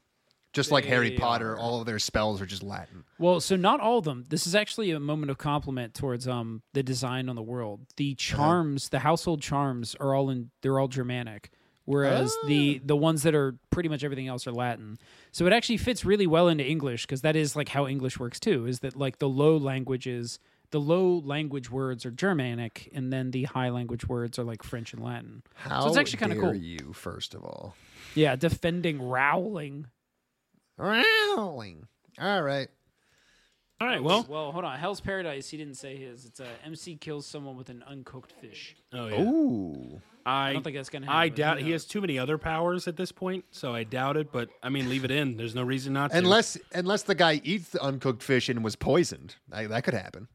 Just 0.53 0.73
like 0.73 0.85
Harry 0.85 1.13
Potter, 1.13 1.53
are. 1.53 1.59
all 1.59 1.79
of 1.79 1.87
their 1.87 2.01
spells 2.01 2.41
are 2.41 2.47
just 2.47 2.65
Latin. 2.65 3.05
Well, 3.21 3.39
so 3.39 3.55
not 3.55 3.79
all 3.79 3.99
of 3.99 4.05
them. 4.05 4.25
This 4.31 4.49
is 4.49 4.55
actually 4.57 4.91
a 4.91 4.99
moment 4.99 5.31
of 5.31 5.39
compliment 5.39 5.95
towards 5.95 6.27
um 6.27 6.63
the 6.73 6.83
design 6.83 7.29
on 7.29 7.37
the 7.37 7.43
world. 7.43 7.83
The 7.97 8.17
charms, 8.17 8.89
the 8.89 8.99
household 9.01 9.43
charms, 9.43 9.95
are 10.01 10.13
all 10.13 10.29
in. 10.29 10.51
They're 10.63 10.81
all 10.81 10.89
Germanic, 10.89 11.53
whereas 11.85 12.35
the 12.49 12.81
the 12.85 12.97
ones 12.97 13.23
that 13.23 13.35
are 13.35 13.59
pretty 13.71 13.89
much 13.89 14.03
everything 14.03 14.27
else 14.27 14.45
are 14.49 14.53
Latin. 14.53 14.99
So 15.31 15.47
it 15.47 15.53
actually 15.53 15.77
fits 15.77 16.05
really 16.05 16.27
well 16.27 16.49
into 16.49 16.67
English 16.67 17.07
because 17.07 17.21
that 17.21 17.37
is 17.37 17.55
like 17.55 17.69
how 17.69 17.87
English 17.87 18.19
works 18.19 18.41
too. 18.41 18.67
Is 18.67 18.81
that 18.81 18.97
like 18.97 19.21
the 19.21 19.29
low 19.29 19.57
languages, 19.57 20.41
the 20.71 20.81
low 20.81 21.19
language 21.25 21.71
words 21.71 22.07
are 22.07 22.11
Germanic, 22.11 22.91
and 22.95 23.13
then 23.13 23.31
the 23.31 23.45
high 23.45 23.71
language 23.71 24.07
words 24.07 24.39
are 24.39 24.45
like 24.45 24.63
French 24.63 24.93
and 24.93 25.03
Latin. 25.03 25.43
How 25.55 25.83
so 25.83 25.89
it's 25.89 25.97
actually 25.97 26.19
kind 26.19 26.33
of 26.33 26.39
dare 26.39 26.53
cool. 26.53 26.61
you, 26.61 26.93
first 26.93 27.35
of 27.35 27.43
all. 27.43 27.75
Yeah, 28.15 28.37
defending 28.37 29.03
Rowling. 29.03 29.87
Rowling. 30.77 31.87
All 32.21 32.43
right. 32.43 32.69
All 33.81 33.87
right. 33.87 34.03
Well. 34.03 34.27
well, 34.29 34.53
hold 34.53 34.65
on. 34.65 34.79
Hell's 34.79 35.01
Paradise. 35.01 35.49
He 35.49 35.57
didn't 35.57 35.77
say 35.77 35.97
his. 35.97 36.27
It's 36.27 36.41
a 36.41 36.47
MC 36.65 36.97
kills 36.97 37.27
someone 37.27 37.57
with 37.57 37.71
an 37.71 37.83
uncooked 37.87 38.33
fish. 38.33 38.77
Oh 38.93 39.07
yeah. 39.07 39.23
Ooh. 39.23 40.03
I, 40.27 40.51
I 40.51 40.53
don't 40.53 40.63
think 40.63 40.77
that's 40.77 40.91
gonna 40.91 41.07
happen, 41.07 41.19
I 41.19 41.29
doubt 41.31 41.59
who 41.61 41.65
he 41.65 41.73
has 41.73 41.87
too 41.87 42.03
many 42.03 42.19
other 42.19 42.37
powers 42.37 42.87
at 42.87 42.97
this 42.97 43.11
point, 43.11 43.47
so 43.53 43.75
I 43.75 43.85
doubt 43.85 44.19
it. 44.19 44.31
But 44.31 44.51
I 44.63 44.69
mean, 44.69 44.91
leave 44.91 45.05
it 45.05 45.11
in. 45.11 45.39
There's 45.39 45.55
no 45.55 45.63
reason 45.63 45.95
not 45.95 46.11
to. 46.11 46.19
Unless 46.19 46.59
unless 46.75 47.03
the 47.05 47.15
guy 47.15 47.41
eats 47.43 47.71
the 47.71 47.83
uncooked 47.83 48.23
fish 48.23 48.51
and 48.51 48.63
was 48.63 48.77
poisoned, 48.77 49.37
I, 49.51 49.67
that 49.67 49.85
could 49.85 49.95
happen. 49.95 50.29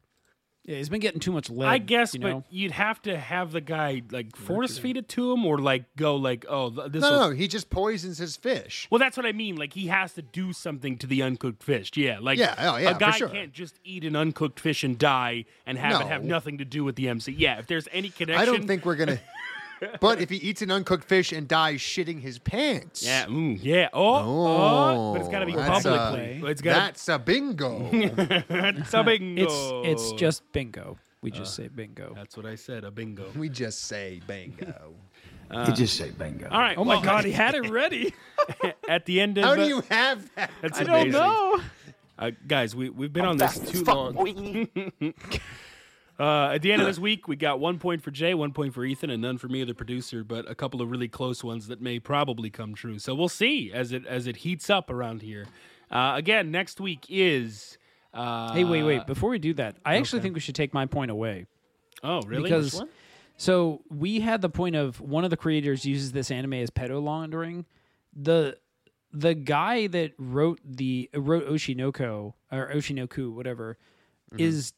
Yeah, 0.66 0.78
he's 0.78 0.88
been 0.88 1.00
getting 1.00 1.20
too 1.20 1.30
much 1.30 1.48
lead. 1.48 1.68
I 1.68 1.78
guess, 1.78 2.12
you 2.12 2.20
but 2.20 2.28
know? 2.28 2.44
you'd 2.50 2.72
have 2.72 3.00
to 3.02 3.16
have 3.16 3.52
the 3.52 3.60
guy 3.60 4.02
like 4.10 4.34
force 4.34 4.78
feed 4.78 4.96
it 4.96 5.08
to 5.10 5.30
him, 5.30 5.46
or 5.46 5.58
like 5.58 5.84
go 5.94 6.16
like, 6.16 6.44
oh, 6.48 6.70
th- 6.70 6.90
this. 6.90 7.02
No, 7.02 7.10
will 7.12 7.28
no, 7.28 7.30
he 7.30 7.46
just 7.46 7.70
poisons 7.70 8.18
his 8.18 8.36
fish. 8.36 8.88
Well, 8.90 8.98
that's 8.98 9.16
what 9.16 9.26
I 9.26 9.32
mean. 9.32 9.54
Like 9.54 9.74
he 9.74 9.86
has 9.86 10.14
to 10.14 10.22
do 10.22 10.52
something 10.52 10.98
to 10.98 11.06
the 11.06 11.22
uncooked 11.22 11.62
fish. 11.62 11.92
Yeah, 11.94 12.18
like 12.20 12.38
Yeah, 12.38 12.54
oh, 12.58 12.78
yeah, 12.78 12.96
a 12.96 12.98
guy 12.98 13.12
sure. 13.12 13.28
can't 13.28 13.52
just 13.52 13.78
eat 13.84 14.02
an 14.02 14.16
uncooked 14.16 14.58
fish 14.58 14.82
and 14.82 14.98
die 14.98 15.44
and 15.66 15.78
have 15.78 16.00
it 16.00 16.08
have 16.08 16.24
nothing 16.24 16.58
to 16.58 16.64
do 16.64 16.82
with 16.82 16.96
the 16.96 17.08
MC. 17.08 17.30
Yeah, 17.30 17.60
if 17.60 17.68
there's 17.68 17.86
any 17.92 18.08
connection, 18.08 18.42
I 18.42 18.44
don't 18.44 18.66
think 18.66 18.84
we're 18.84 18.96
gonna. 18.96 19.20
but 20.00 20.20
if 20.20 20.30
he 20.30 20.36
eats 20.36 20.62
an 20.62 20.70
uncooked 20.70 21.04
fish 21.04 21.32
and 21.32 21.46
dies 21.46 21.80
shitting 21.80 22.20
his 22.20 22.38
pants, 22.38 23.02
Yeah, 23.04 23.26
mm, 23.26 23.58
yeah. 23.62 23.88
Oh, 23.92 24.14
oh, 24.24 25.12
but 25.12 25.20
it's 25.20 25.28
got 25.30 25.40
to 25.40 25.46
be 25.46 25.54
that's 25.54 25.84
a- 25.84 25.96
publicly. 25.96 26.50
it's 26.50 26.62
got 26.62 26.74
that's 26.74 27.08
a 27.08 27.18
bingo. 27.18 27.88
it's 27.92 28.94
a 28.94 29.04
bingo. 29.04 29.42
it's 29.42 30.02
it's 30.02 30.12
just 30.20 30.50
bingo. 30.52 30.98
We 31.22 31.30
just 31.30 31.54
say 31.54 31.68
bingo. 31.68 32.12
that's 32.14 32.36
what 32.36 32.46
I 32.46 32.54
said. 32.54 32.84
A 32.84 32.90
bingo. 32.90 33.26
we 33.36 33.48
just 33.48 33.84
say 33.84 34.20
bingo. 34.26 34.94
You 35.48 35.72
just 35.74 35.96
say 35.96 36.10
bingo. 36.10 36.48
All 36.50 36.58
right. 36.58 36.76
Oh 36.76 36.84
my 36.84 37.00
god, 37.00 37.24
he 37.24 37.30
had 37.30 37.54
it 37.54 37.70
ready. 37.70 38.12
At 38.88 39.06
the 39.06 39.20
end 39.20 39.38
of 39.38 39.44
How 39.44 39.52
uh, 39.52 39.54
do 39.54 39.62
you 39.66 39.80
have 39.90 40.28
that? 40.34 40.50
That's 40.60 40.80
I 40.80 40.82
don't 40.82 41.10
know. 41.12 41.60
Uh, 42.18 42.32
guys, 42.48 42.74
we 42.74 42.90
we've 42.90 43.12
been 43.12 43.24
on 43.24 43.36
this 43.36 43.56
too 43.56 43.84
long. 43.84 44.68
Uh, 46.18 46.48
at 46.54 46.62
the 46.62 46.72
end 46.72 46.80
of 46.80 46.86
this 46.88 46.98
week, 46.98 47.28
we 47.28 47.36
got 47.36 47.60
one 47.60 47.78
point 47.78 48.02
for 48.02 48.10
Jay, 48.10 48.32
one 48.32 48.52
point 48.52 48.72
for 48.72 48.84
Ethan, 48.84 49.10
and 49.10 49.20
none 49.20 49.36
for 49.38 49.48
me, 49.48 49.62
the 49.64 49.74
producer. 49.74 50.24
But 50.24 50.50
a 50.50 50.54
couple 50.54 50.80
of 50.80 50.90
really 50.90 51.08
close 51.08 51.44
ones 51.44 51.66
that 51.68 51.80
may 51.80 51.98
probably 51.98 52.48
come 52.48 52.74
true. 52.74 52.98
So 52.98 53.14
we'll 53.14 53.28
see 53.28 53.70
as 53.72 53.92
it 53.92 54.06
as 54.06 54.26
it 54.26 54.38
heats 54.38 54.70
up 54.70 54.88
around 54.90 55.20
here. 55.22 55.46
Uh, 55.90 56.12
again, 56.16 56.50
next 56.50 56.80
week 56.80 57.04
is. 57.08 57.78
Uh, 58.14 58.52
Hey, 58.54 58.64
wait, 58.64 58.82
wait. 58.82 59.06
Before 59.06 59.28
we 59.28 59.38
do 59.38 59.52
that, 59.54 59.76
I 59.84 59.96
actually 59.96 60.22
think 60.22 60.32
we 60.34 60.40
should 60.40 60.54
take 60.54 60.72
my 60.72 60.86
point 60.86 61.10
away. 61.10 61.46
Oh, 62.02 62.22
really? 62.22 62.44
Because 62.44 62.72
Which 62.72 62.80
one? 62.80 62.88
so 63.36 63.82
we 63.90 64.20
had 64.20 64.40
the 64.40 64.48
point 64.48 64.74
of 64.74 64.98
one 65.02 65.24
of 65.24 65.28
the 65.30 65.36
creators 65.36 65.84
uses 65.84 66.12
this 66.12 66.30
anime 66.30 66.54
as 66.54 66.70
pedo 66.70 67.02
laundering. 67.02 67.66
The 68.14 68.56
the 69.12 69.34
guy 69.34 69.86
that 69.88 70.12
wrote 70.18 70.60
the 70.64 71.10
wrote 71.14 71.46
Oshi 71.46 71.76
no 71.76 71.92
Ko 71.92 72.34
or 72.50 72.70
Oshinoku, 72.72 73.32
whatever, 73.34 73.76
Mm-hmm. 74.32 74.40
is 74.42 74.72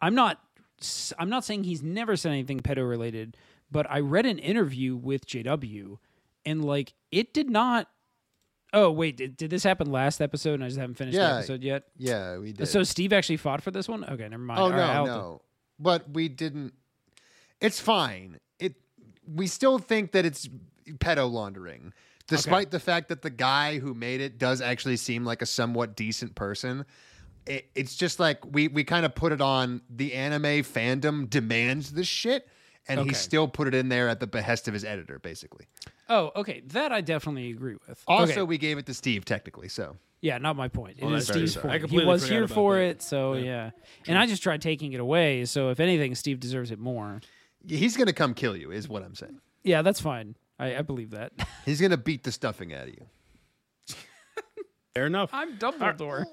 I'm 0.00 0.14
not 0.14 0.36
s- 0.36 0.40
I'm 1.18 1.28
not 1.28 1.44
saying 1.44 1.64
he's 1.64 1.82
never 1.82 2.16
said 2.16 2.32
anything 2.32 2.60
pedo 2.60 2.88
related, 2.88 3.36
but 3.70 3.90
I 3.90 4.00
read 4.00 4.26
an 4.26 4.38
interview 4.38 4.96
with 4.96 5.26
JW 5.26 5.98
and 6.44 6.64
like 6.64 6.94
it 7.10 7.34
did 7.34 7.50
not 7.50 7.88
Oh 8.72 8.90
wait, 8.90 9.16
did, 9.16 9.36
did 9.36 9.50
this 9.50 9.64
happen 9.64 9.90
last 9.90 10.20
episode 10.20 10.54
and 10.54 10.64
I 10.64 10.68
just 10.68 10.78
haven't 10.78 10.94
finished 10.94 11.16
the 11.16 11.24
episode 11.24 11.62
yet? 11.62 11.84
Yeah, 11.96 12.38
we 12.38 12.52
did. 12.52 12.66
So 12.66 12.82
Steve 12.84 13.12
actually 13.12 13.38
fought 13.38 13.62
for 13.62 13.70
this 13.70 13.88
one? 13.88 14.04
Okay, 14.04 14.28
never 14.28 14.42
mind. 14.42 14.60
oh 14.60 14.64
All 14.64 14.70
no, 14.70 14.76
right, 14.76 15.06
no. 15.06 15.40
But 15.78 16.10
we 16.10 16.28
didn't. 16.28 16.74
It's 17.60 17.80
fine. 17.80 18.38
It. 18.58 18.76
We 19.26 19.46
still 19.48 19.78
think 19.78 20.12
that 20.12 20.24
it's 20.24 20.48
pedo 20.98 21.30
laundering, 21.30 21.92
despite 22.28 22.70
the 22.70 22.80
fact 22.80 23.08
that 23.08 23.22
the 23.22 23.30
guy 23.30 23.78
who 23.78 23.92
made 23.92 24.20
it 24.20 24.38
does 24.38 24.60
actually 24.60 24.96
seem 24.96 25.24
like 25.24 25.42
a 25.42 25.46
somewhat 25.46 25.96
decent 25.96 26.36
person. 26.36 26.86
It, 27.46 27.70
it's 27.74 27.96
just 27.96 28.20
like 28.20 28.44
we 28.52 28.68
we 28.68 28.84
kind 28.84 29.04
of 29.06 29.14
put 29.14 29.32
it 29.32 29.40
on 29.40 29.80
the 29.88 30.14
anime 30.14 30.62
fandom 30.62 31.28
demands 31.28 31.92
this 31.92 32.06
shit, 32.06 32.46
and 32.88 33.00
Okay. 33.00 33.08
he 33.08 33.14
still 33.14 33.48
put 33.48 33.66
it 33.68 33.74
in 33.74 33.88
there 33.88 34.08
at 34.08 34.20
the 34.20 34.26
behest 34.26 34.68
of 34.68 34.74
his 34.74 34.84
editor, 34.84 35.18
basically. 35.18 35.66
Oh, 36.08 36.30
okay. 36.36 36.60
That 36.66 36.92
I 36.92 37.00
definitely 37.00 37.50
agree 37.50 37.76
with. 37.88 38.02
Also, 38.06 38.32
Okay. 38.32 38.42
we 38.42 38.58
gave 38.58 38.78
it 38.78 38.86
to 38.86 38.94
Steve 38.94 39.24
technically, 39.24 39.68
so 39.68 39.96
Yeah, 40.22 40.36
not 40.38 40.54
my 40.56 40.68
point. 40.68 40.98
It 40.98 41.04
Well, 41.04 41.14
is 41.14 41.26
that's 41.28 41.36
very 41.38 41.48
Steve's 41.48 41.62
fair. 41.62 41.70
I 41.70 41.78
point. 41.78 41.90
He 41.92 42.04
was 42.04 42.28
here 42.28 42.46
for 42.46 42.74
that. 42.76 42.82
it, 42.82 43.02
so 43.02 43.34
yeah. 43.34 43.70
And 44.06 44.18
I 44.18 44.26
just 44.26 44.42
tried 44.42 44.60
taking 44.60 44.92
it 44.92 45.00
away. 45.00 45.44
So 45.46 45.70
if 45.70 45.80
anything, 45.80 46.14
Steve 46.14 46.40
deserves 46.40 46.70
it 46.70 46.78
more. 46.78 47.20
he's 47.66 47.96
gonna 47.96 48.12
come 48.12 48.34
kill 48.34 48.56
you, 48.56 48.70
is 48.70 48.88
what 48.88 49.02
I'm 49.02 49.14
saying. 49.14 49.40
Yeah, 49.64 49.82
that's 49.82 50.00
fine. 50.00 50.34
I, 50.58 50.76
I 50.76 50.82
believe 50.82 51.10
that. 51.12 51.32
He's 51.64 51.80
gonna 51.80 51.96
beat 51.96 52.24
the 52.24 52.32
stuffing 52.32 52.74
out 52.74 52.88
of 52.88 52.94
you. 52.94 53.06
Fair 54.94 55.06
enough. 55.06 55.30
I'm 55.32 55.56
Dumbledore. 55.58 56.24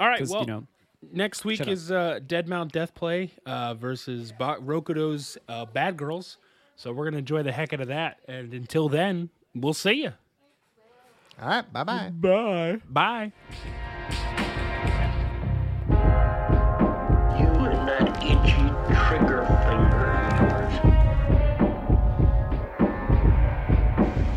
All 0.00 0.08
right. 0.08 0.26
Well, 0.26 0.40
you 0.40 0.46
know, 0.46 0.66
next 1.12 1.44
week 1.44 1.60
is 1.68 1.92
uh, 1.92 2.20
Dead 2.26 2.48
Mount 2.48 2.72
Death 2.72 2.94
Play 2.94 3.32
uh, 3.46 3.74
versus 3.74 4.32
ba- 4.32 4.56
Rokudo's 4.60 5.36
uh, 5.48 5.66
Bad 5.66 5.96
Girls. 5.96 6.38
So 6.76 6.92
we're 6.92 7.04
gonna 7.04 7.18
enjoy 7.18 7.42
the 7.42 7.52
heck 7.52 7.74
out 7.74 7.80
of 7.82 7.88
that. 7.88 8.18
And 8.26 8.54
until 8.54 8.88
then, 8.88 9.28
we'll 9.54 9.74
see 9.74 10.02
you. 10.04 10.12
All 11.40 11.48
right, 11.48 11.70
bye 11.72 11.84
bye. 11.84 12.10
Bye. 12.14 12.78
Bye. 12.88 13.32
You 17.38 17.46
and 17.46 17.88
that 17.88 18.22
itchy 18.22 18.66
trigger 19.06 19.44
finger. 19.66 20.06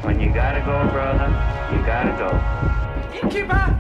When 0.02 0.20
you 0.20 0.34
gotta 0.34 0.60
go, 0.60 0.92
brother, 0.92 1.28
you 1.74 1.86
gotta 1.86 2.12
go. 2.18 3.20
Innkeeper! 3.22 3.80